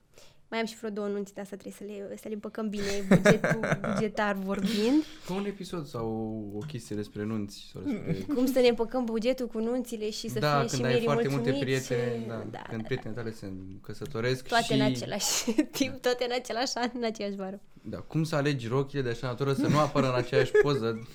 Mai 0.51 0.59
am 0.59 0.67
și 0.67 0.77
vreo 0.77 0.91
două 0.91 1.07
nunți, 1.07 1.35
de 1.35 1.41
asta 1.41 1.57
trebuie 1.57 1.77
să 1.79 2.09
le, 2.09 2.17
să 2.17 2.29
le 2.29 2.35
împăcăm 2.35 2.69
bine, 2.69 3.05
bugetul, 3.09 3.61
bugetar 3.93 4.35
vorbind. 4.35 5.05
Ca 5.27 5.35
un 5.35 5.45
episod 5.45 5.87
sau 5.87 6.07
o 6.55 6.59
chestie 6.59 6.97
despre 6.97 7.25
nunți 7.25 7.71
sau 7.73 7.83
despre... 7.83 8.25
Cum 8.35 8.47
să 8.47 8.61
ne 8.61 8.69
împăcăm 8.69 9.05
bugetul 9.05 9.47
cu 9.47 9.59
nunțile 9.59 10.11
și 10.11 10.29
să 10.29 10.39
da, 10.39 10.59
fie 10.59 10.69
când 10.69 10.81
și 10.81 10.87
ai 10.87 10.93
mirii 10.93 11.05
foarte 11.05 11.29
mulțumiți. 11.29 11.65
multe 11.65 11.65
prietene, 11.65 12.25
da, 12.29 12.47
da, 12.51 12.63
când 12.69 12.81
da, 12.81 12.87
prietenele 12.87 13.21
tale 13.21 13.35
se 13.35 13.53
căsătoresc 13.83 14.47
Toate 14.47 14.65
și... 14.65 14.73
în 14.73 14.81
același 14.81 15.53
timp, 15.79 16.01
toate 16.01 16.25
în 16.25 16.33
același 16.35 16.73
an, 16.75 16.91
în 16.95 17.05
aceeași 17.05 17.37
vară. 17.37 17.61
Da, 17.83 17.99
cum 17.99 18.25
să 18.25 18.37
alegi 18.37 18.67
rochile 18.67 19.03
de 19.03 19.09
așa 19.09 19.27
natură 19.27 19.53
să 19.53 19.67
nu 19.67 19.79
apară 19.79 20.09
în 20.09 20.15
aceeași 20.15 20.51
poză 20.63 21.09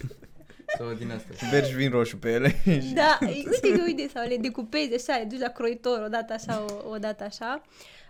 sau 0.77 0.91
din 0.93 1.11
asta. 1.11 1.47
Vergi 1.51 1.73
vin 1.75 1.89
roșu 1.89 2.17
pe 2.17 2.29
ele. 2.31 2.49
și- 2.87 2.93
Da, 2.93 3.17
uite 3.21 3.71
că 3.77 3.81
uite, 3.85 4.07
sau 4.13 4.27
le 4.27 4.37
decupezi 4.37 5.09
așa, 5.09 5.17
le 5.19 5.25
duci 5.25 5.39
la 5.39 5.47
croitor 5.49 6.01
o 6.05 6.07
dată 6.07 6.33
așa, 6.33 6.65
o, 6.85 6.89
o 6.89 6.97
dată 6.97 7.23
așa. 7.23 7.61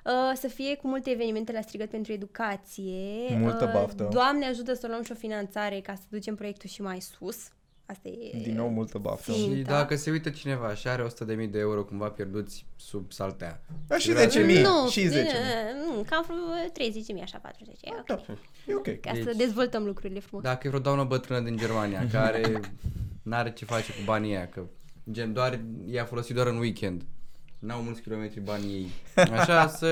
Uh, 0.06 0.12
să 0.40 0.48
fie 0.48 0.76
cu 0.76 0.88
multe 0.88 1.10
evenimente 1.10 1.52
la 1.52 1.62
strigăt 1.62 1.90
pentru 1.90 2.12
educație. 2.12 3.36
Multă 3.38 3.64
Uh, 3.66 3.72
baftă. 3.74 4.08
Doamne 4.12 4.46
ajută 4.46 4.74
să 4.74 4.88
luăm 4.88 5.04
și 5.04 5.12
o 5.12 5.16
finanțare 5.16 5.80
ca 5.80 5.94
să 5.96 6.02
ducem 6.10 6.36
proiectul 6.36 6.70
și 6.70 6.82
mai 6.82 7.02
sus. 7.02 7.38
Asta 7.86 8.08
e... 8.08 8.40
Din 8.42 8.56
nou 8.56 8.70
multă 8.70 8.98
baftă. 8.98 9.32
Sim. 9.32 9.42
Și 9.44 9.50
Ținta. 9.54 9.72
dacă 9.78 9.96
se 9.96 10.12
uită 10.12 10.30
cineva 10.30 10.74
și 10.76 10.88
are 10.88 11.08
100.000 11.08 11.50
de 11.50 11.60
euro 11.60 11.84
cumva 11.84 12.08
pierduți 12.10 12.66
sub 12.76 13.12
saltea. 13.12 13.62
Da, 13.88 13.98
și 13.98 14.12
Vreau- 14.12 14.30
10.000. 14.30 14.62
Nu, 14.62 14.90
și 14.90 15.08
10.000. 15.08 15.14
Nu, 15.86 16.04
cam 16.10 16.24
vreo 16.28 16.38
30.000, 17.18 17.22
așa, 17.24 17.38
40. 17.38 17.76
E 17.82 17.90
ok. 18.00 18.06
Da, 18.06 18.24
e 18.68 18.76
ok. 18.76 19.00
Ca 19.00 19.12
să 19.14 19.24
Deci- 19.24 19.36
dezvoltăm 19.36 19.84
lucrurile 19.86 20.20
frumos. 20.20 20.44
Dacă 20.46 20.60
e 20.68 20.70
vreo 20.70 20.82
doamnă 20.82 21.04
bătrână 21.04 21.40
din 21.40 21.58
Germania 21.58 22.08
care 22.12 22.60
n-are 23.22 23.52
ce 23.54 23.66
face 23.66 23.92
cu 23.92 24.00
banii 24.06 24.36
aia, 24.36 24.48
că 24.48 24.64
gen 25.12 25.34
doar 25.34 25.60
i-a 25.86 26.06
folosit 26.06 26.36
doar 26.36 26.48
în 26.48 26.58
weekend. 26.58 27.02
N-au 27.60 27.82
mulți 27.82 28.02
kilometri 28.02 28.40
banii 28.40 28.74
ei. 28.74 28.90
Așa 29.38 29.68
să... 29.68 29.88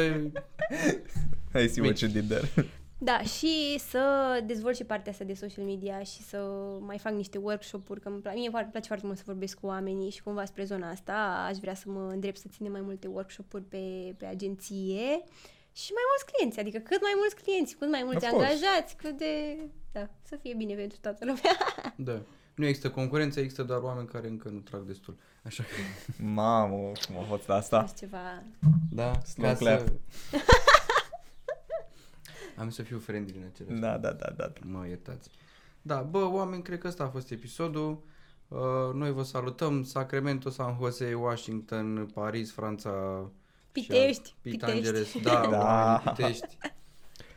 Hai 1.52 1.68
see 1.68 1.82
what 1.84 1.92
Mici. 1.92 2.02
you 2.02 2.12
did 2.12 2.28
there. 2.30 2.68
Da, 3.04 3.22
și 3.22 3.80
să 3.80 4.04
dezvolt 4.46 4.76
și 4.76 4.84
partea 4.84 5.12
asta 5.12 5.24
de 5.24 5.34
social 5.34 5.66
media 5.66 6.04
și 6.04 6.22
să 6.24 6.38
mai 6.80 6.98
fac 6.98 7.14
niște 7.14 7.38
workshop-uri, 7.38 8.00
că 8.00 8.08
îmi 8.08 8.22
place, 8.22 8.38
mie 8.38 8.50
îmi 8.54 8.68
place 8.72 8.88
foarte 8.88 9.06
mult 9.06 9.18
să 9.18 9.24
vorbesc 9.26 9.60
cu 9.60 9.66
oamenii 9.66 10.10
și 10.10 10.24
cumva 10.24 10.46
spre 10.46 10.64
zona 10.64 10.90
asta 10.90 11.46
aș 11.50 11.58
vrea 11.58 11.74
să 11.74 11.90
mă 11.90 12.10
îndrept 12.14 12.38
să 12.38 12.48
ținem 12.50 12.72
mai 12.72 12.82
multe 12.82 13.08
workshop-uri 13.08 13.64
pe, 13.64 14.14
pe 14.18 14.26
agenție 14.26 15.24
și 15.74 15.92
mai 15.98 16.06
mulți 16.10 16.26
clienți, 16.32 16.60
adică 16.60 16.78
cât 16.78 17.02
mai 17.02 17.12
mulți 17.16 17.36
clienți, 17.36 17.76
cât 17.76 17.90
mai 17.90 18.02
mulți 18.04 18.26
Of 18.26 18.32
course. 18.32 18.48
angajați, 18.48 18.96
cât 18.96 19.18
de... 19.18 19.58
Da, 19.92 20.10
să 20.22 20.36
fie 20.42 20.54
bine 20.58 20.74
pentru 20.74 20.98
toată 21.02 21.26
lumea. 21.26 21.58
Da. 22.10 22.22
Nu 22.56 22.66
există 22.66 22.90
concurență, 22.90 23.40
există 23.40 23.64
doar 23.64 23.82
oameni 23.82 24.08
care 24.08 24.28
încă 24.28 24.50
nu 24.50 24.60
trag 24.60 24.82
destul. 24.82 25.18
Așa 25.44 25.64
că... 25.64 25.70
Mamă, 26.24 26.92
cum 27.08 27.18
a 27.18 27.24
fost 27.24 27.50
asta? 27.50 27.80
Asta. 27.80 27.98
ceva... 28.00 28.44
Da, 28.92 29.20
Slow 29.24 29.50
ca 29.50 29.58
clap. 29.58 29.80
să... 29.80 29.94
Am 32.62 32.70
să 32.70 32.82
fiu 32.82 33.00
friendly 33.00 33.38
în 33.38 33.44
același 33.54 33.80
Da, 33.82 33.98
da, 33.98 34.12
da, 34.12 34.30
da. 34.38 34.52
Mă 34.66 34.88
iertați. 34.88 35.30
Da, 35.82 36.02
bă, 36.02 36.30
oameni, 36.32 36.62
cred 36.62 36.80
că 36.80 36.88
ăsta 36.88 37.04
a 37.04 37.08
fost 37.08 37.32
episodul. 37.32 38.04
Uh, 38.48 38.60
noi 38.94 39.12
vă 39.12 39.24
salutăm. 39.24 39.84
Sacramento, 39.84 40.50
San 40.50 40.78
Jose, 40.80 41.14
Washington, 41.14 42.10
Paris, 42.14 42.52
Franța. 42.52 42.92
Pitești, 43.72 44.28
și 44.28 44.34
Pit 44.42 44.52
Pitești. 44.52 44.76
Angeles, 44.76 45.22
da, 45.22 45.42
Da. 45.52 45.58
oameni 45.58 46.00
Pitești. 46.16 46.58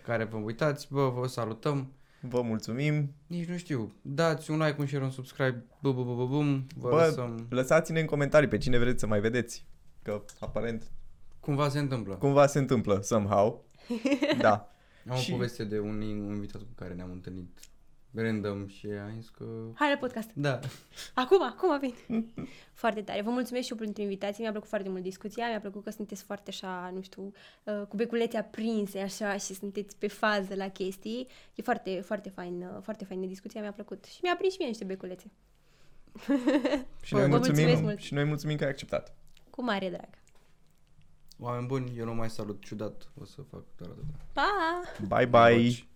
Care 0.05 0.25
vă 0.25 0.37
uitați, 0.37 0.87
bă, 0.91 1.09
vă 1.09 1.27
salutăm. 1.27 1.93
Vă 2.21 2.43
mulțumim. 2.43 3.13
Nici 3.27 3.49
nu 3.49 3.57
știu, 3.57 3.93
dați 4.03 4.51
un 4.51 4.59
like, 4.59 4.77
un 4.81 4.87
share, 4.87 5.05
un 5.05 5.11
subscribe, 5.11 5.65
bă, 5.81 5.93
bă, 5.93 6.03
bă, 6.03 6.15
bă, 6.15 6.25
bum, 6.27 6.67
vă 6.77 6.89
Bă, 6.89 7.05
lăsăm. 7.05 7.47
lăsați-ne 7.51 8.01
în 8.01 8.07
comentarii 8.07 8.49
pe 8.49 8.59
cine 8.59 8.79
vreți 8.79 9.01
să 9.01 9.07
mai 9.07 9.21
vedeți. 9.21 9.65
Că 10.03 10.23
aparent 10.41 10.91
Cumva 11.41 11.69
se 11.69 11.79
întâmplă. 11.79 12.15
cumva 12.15 12.47
se 12.47 12.59
întâmplă, 12.59 13.01
somehow. 13.03 13.65
Da. 14.41 14.69
Am 15.09 15.17
Și- 15.17 15.31
o 15.31 15.35
poveste 15.35 15.65
de 15.65 15.79
un, 15.81 16.01
un 16.03 16.35
invitat 16.35 16.61
cu 16.61 16.73
care 16.75 16.95
ne-am 16.95 17.11
întâlnit 17.11 17.59
random 18.17 18.67
și 18.67 18.87
a 18.87 19.11
zis 19.19 19.29
că... 19.29 19.45
Hai 19.75 19.91
la 19.91 19.97
podcast. 19.97 20.31
Da, 20.35 20.59
Acum, 21.15 21.43
acum 21.43 21.79
vin. 21.79 21.95
foarte 22.73 23.03
tare. 23.03 23.23
Vă 23.23 23.31
mulțumesc 23.31 23.65
și 23.67 23.73
eu 23.73 23.79
pentru 23.79 24.03
invitație. 24.03 24.43
Mi-a 24.43 24.51
plăcut 24.51 24.69
foarte 24.69 24.89
mult 24.89 25.03
discuția. 25.03 25.49
Mi-a 25.49 25.61
plăcut 25.61 25.85
că 25.85 25.91
sunteți 25.91 26.23
foarte 26.23 26.51
așa, 26.51 26.91
nu 26.95 27.03
știu, 27.03 27.33
uh, 27.65 27.87
cu 27.89 27.97
beculețe 27.97 28.37
aprinse 28.37 28.99
așa 28.99 29.37
și 29.37 29.55
sunteți 29.55 29.97
pe 29.97 30.07
fază 30.09 30.55
la 30.55 30.69
chestii. 30.69 31.27
E 31.55 31.63
foarte, 31.63 32.01
foarte 32.01 32.29
fain, 32.29 32.63
uh, 32.63 32.83
foarte 32.83 33.05
faină 33.05 33.27
discuția. 33.27 33.61
Mi-a 33.61 33.73
plăcut. 33.73 34.05
Și 34.05 34.19
mi-a 34.23 34.37
prins 34.37 34.53
și 34.53 34.59
mie 34.59 34.69
niște 34.69 34.85
beculețe. 34.85 35.31
Și 37.03 37.13
Vă 37.13 37.19
noi 37.19 37.29
mulțumesc 37.29 37.61
mulțumim, 37.61 37.83
mult. 37.85 37.99
și 37.99 38.15
noi 38.15 38.25
mulțumim 38.25 38.57
că 38.57 38.65
ai 38.65 38.71
acceptat. 38.71 39.15
Cu 39.51 39.63
mare 39.65 39.89
drag. 39.89 40.09
Oameni 41.45 41.67
buni, 41.67 41.97
eu 41.97 42.05
nu 42.05 42.15
mai 42.15 42.31
salut 42.31 42.65
ciudat, 42.65 43.11
o 43.21 43.25
să 43.25 43.43
fac 43.51 43.63
doar 43.77 43.91
atât. 43.91 44.05
Pa! 44.33 44.83
Bye 45.09 45.27
bye. 45.27 45.63
Voci. 45.63 45.87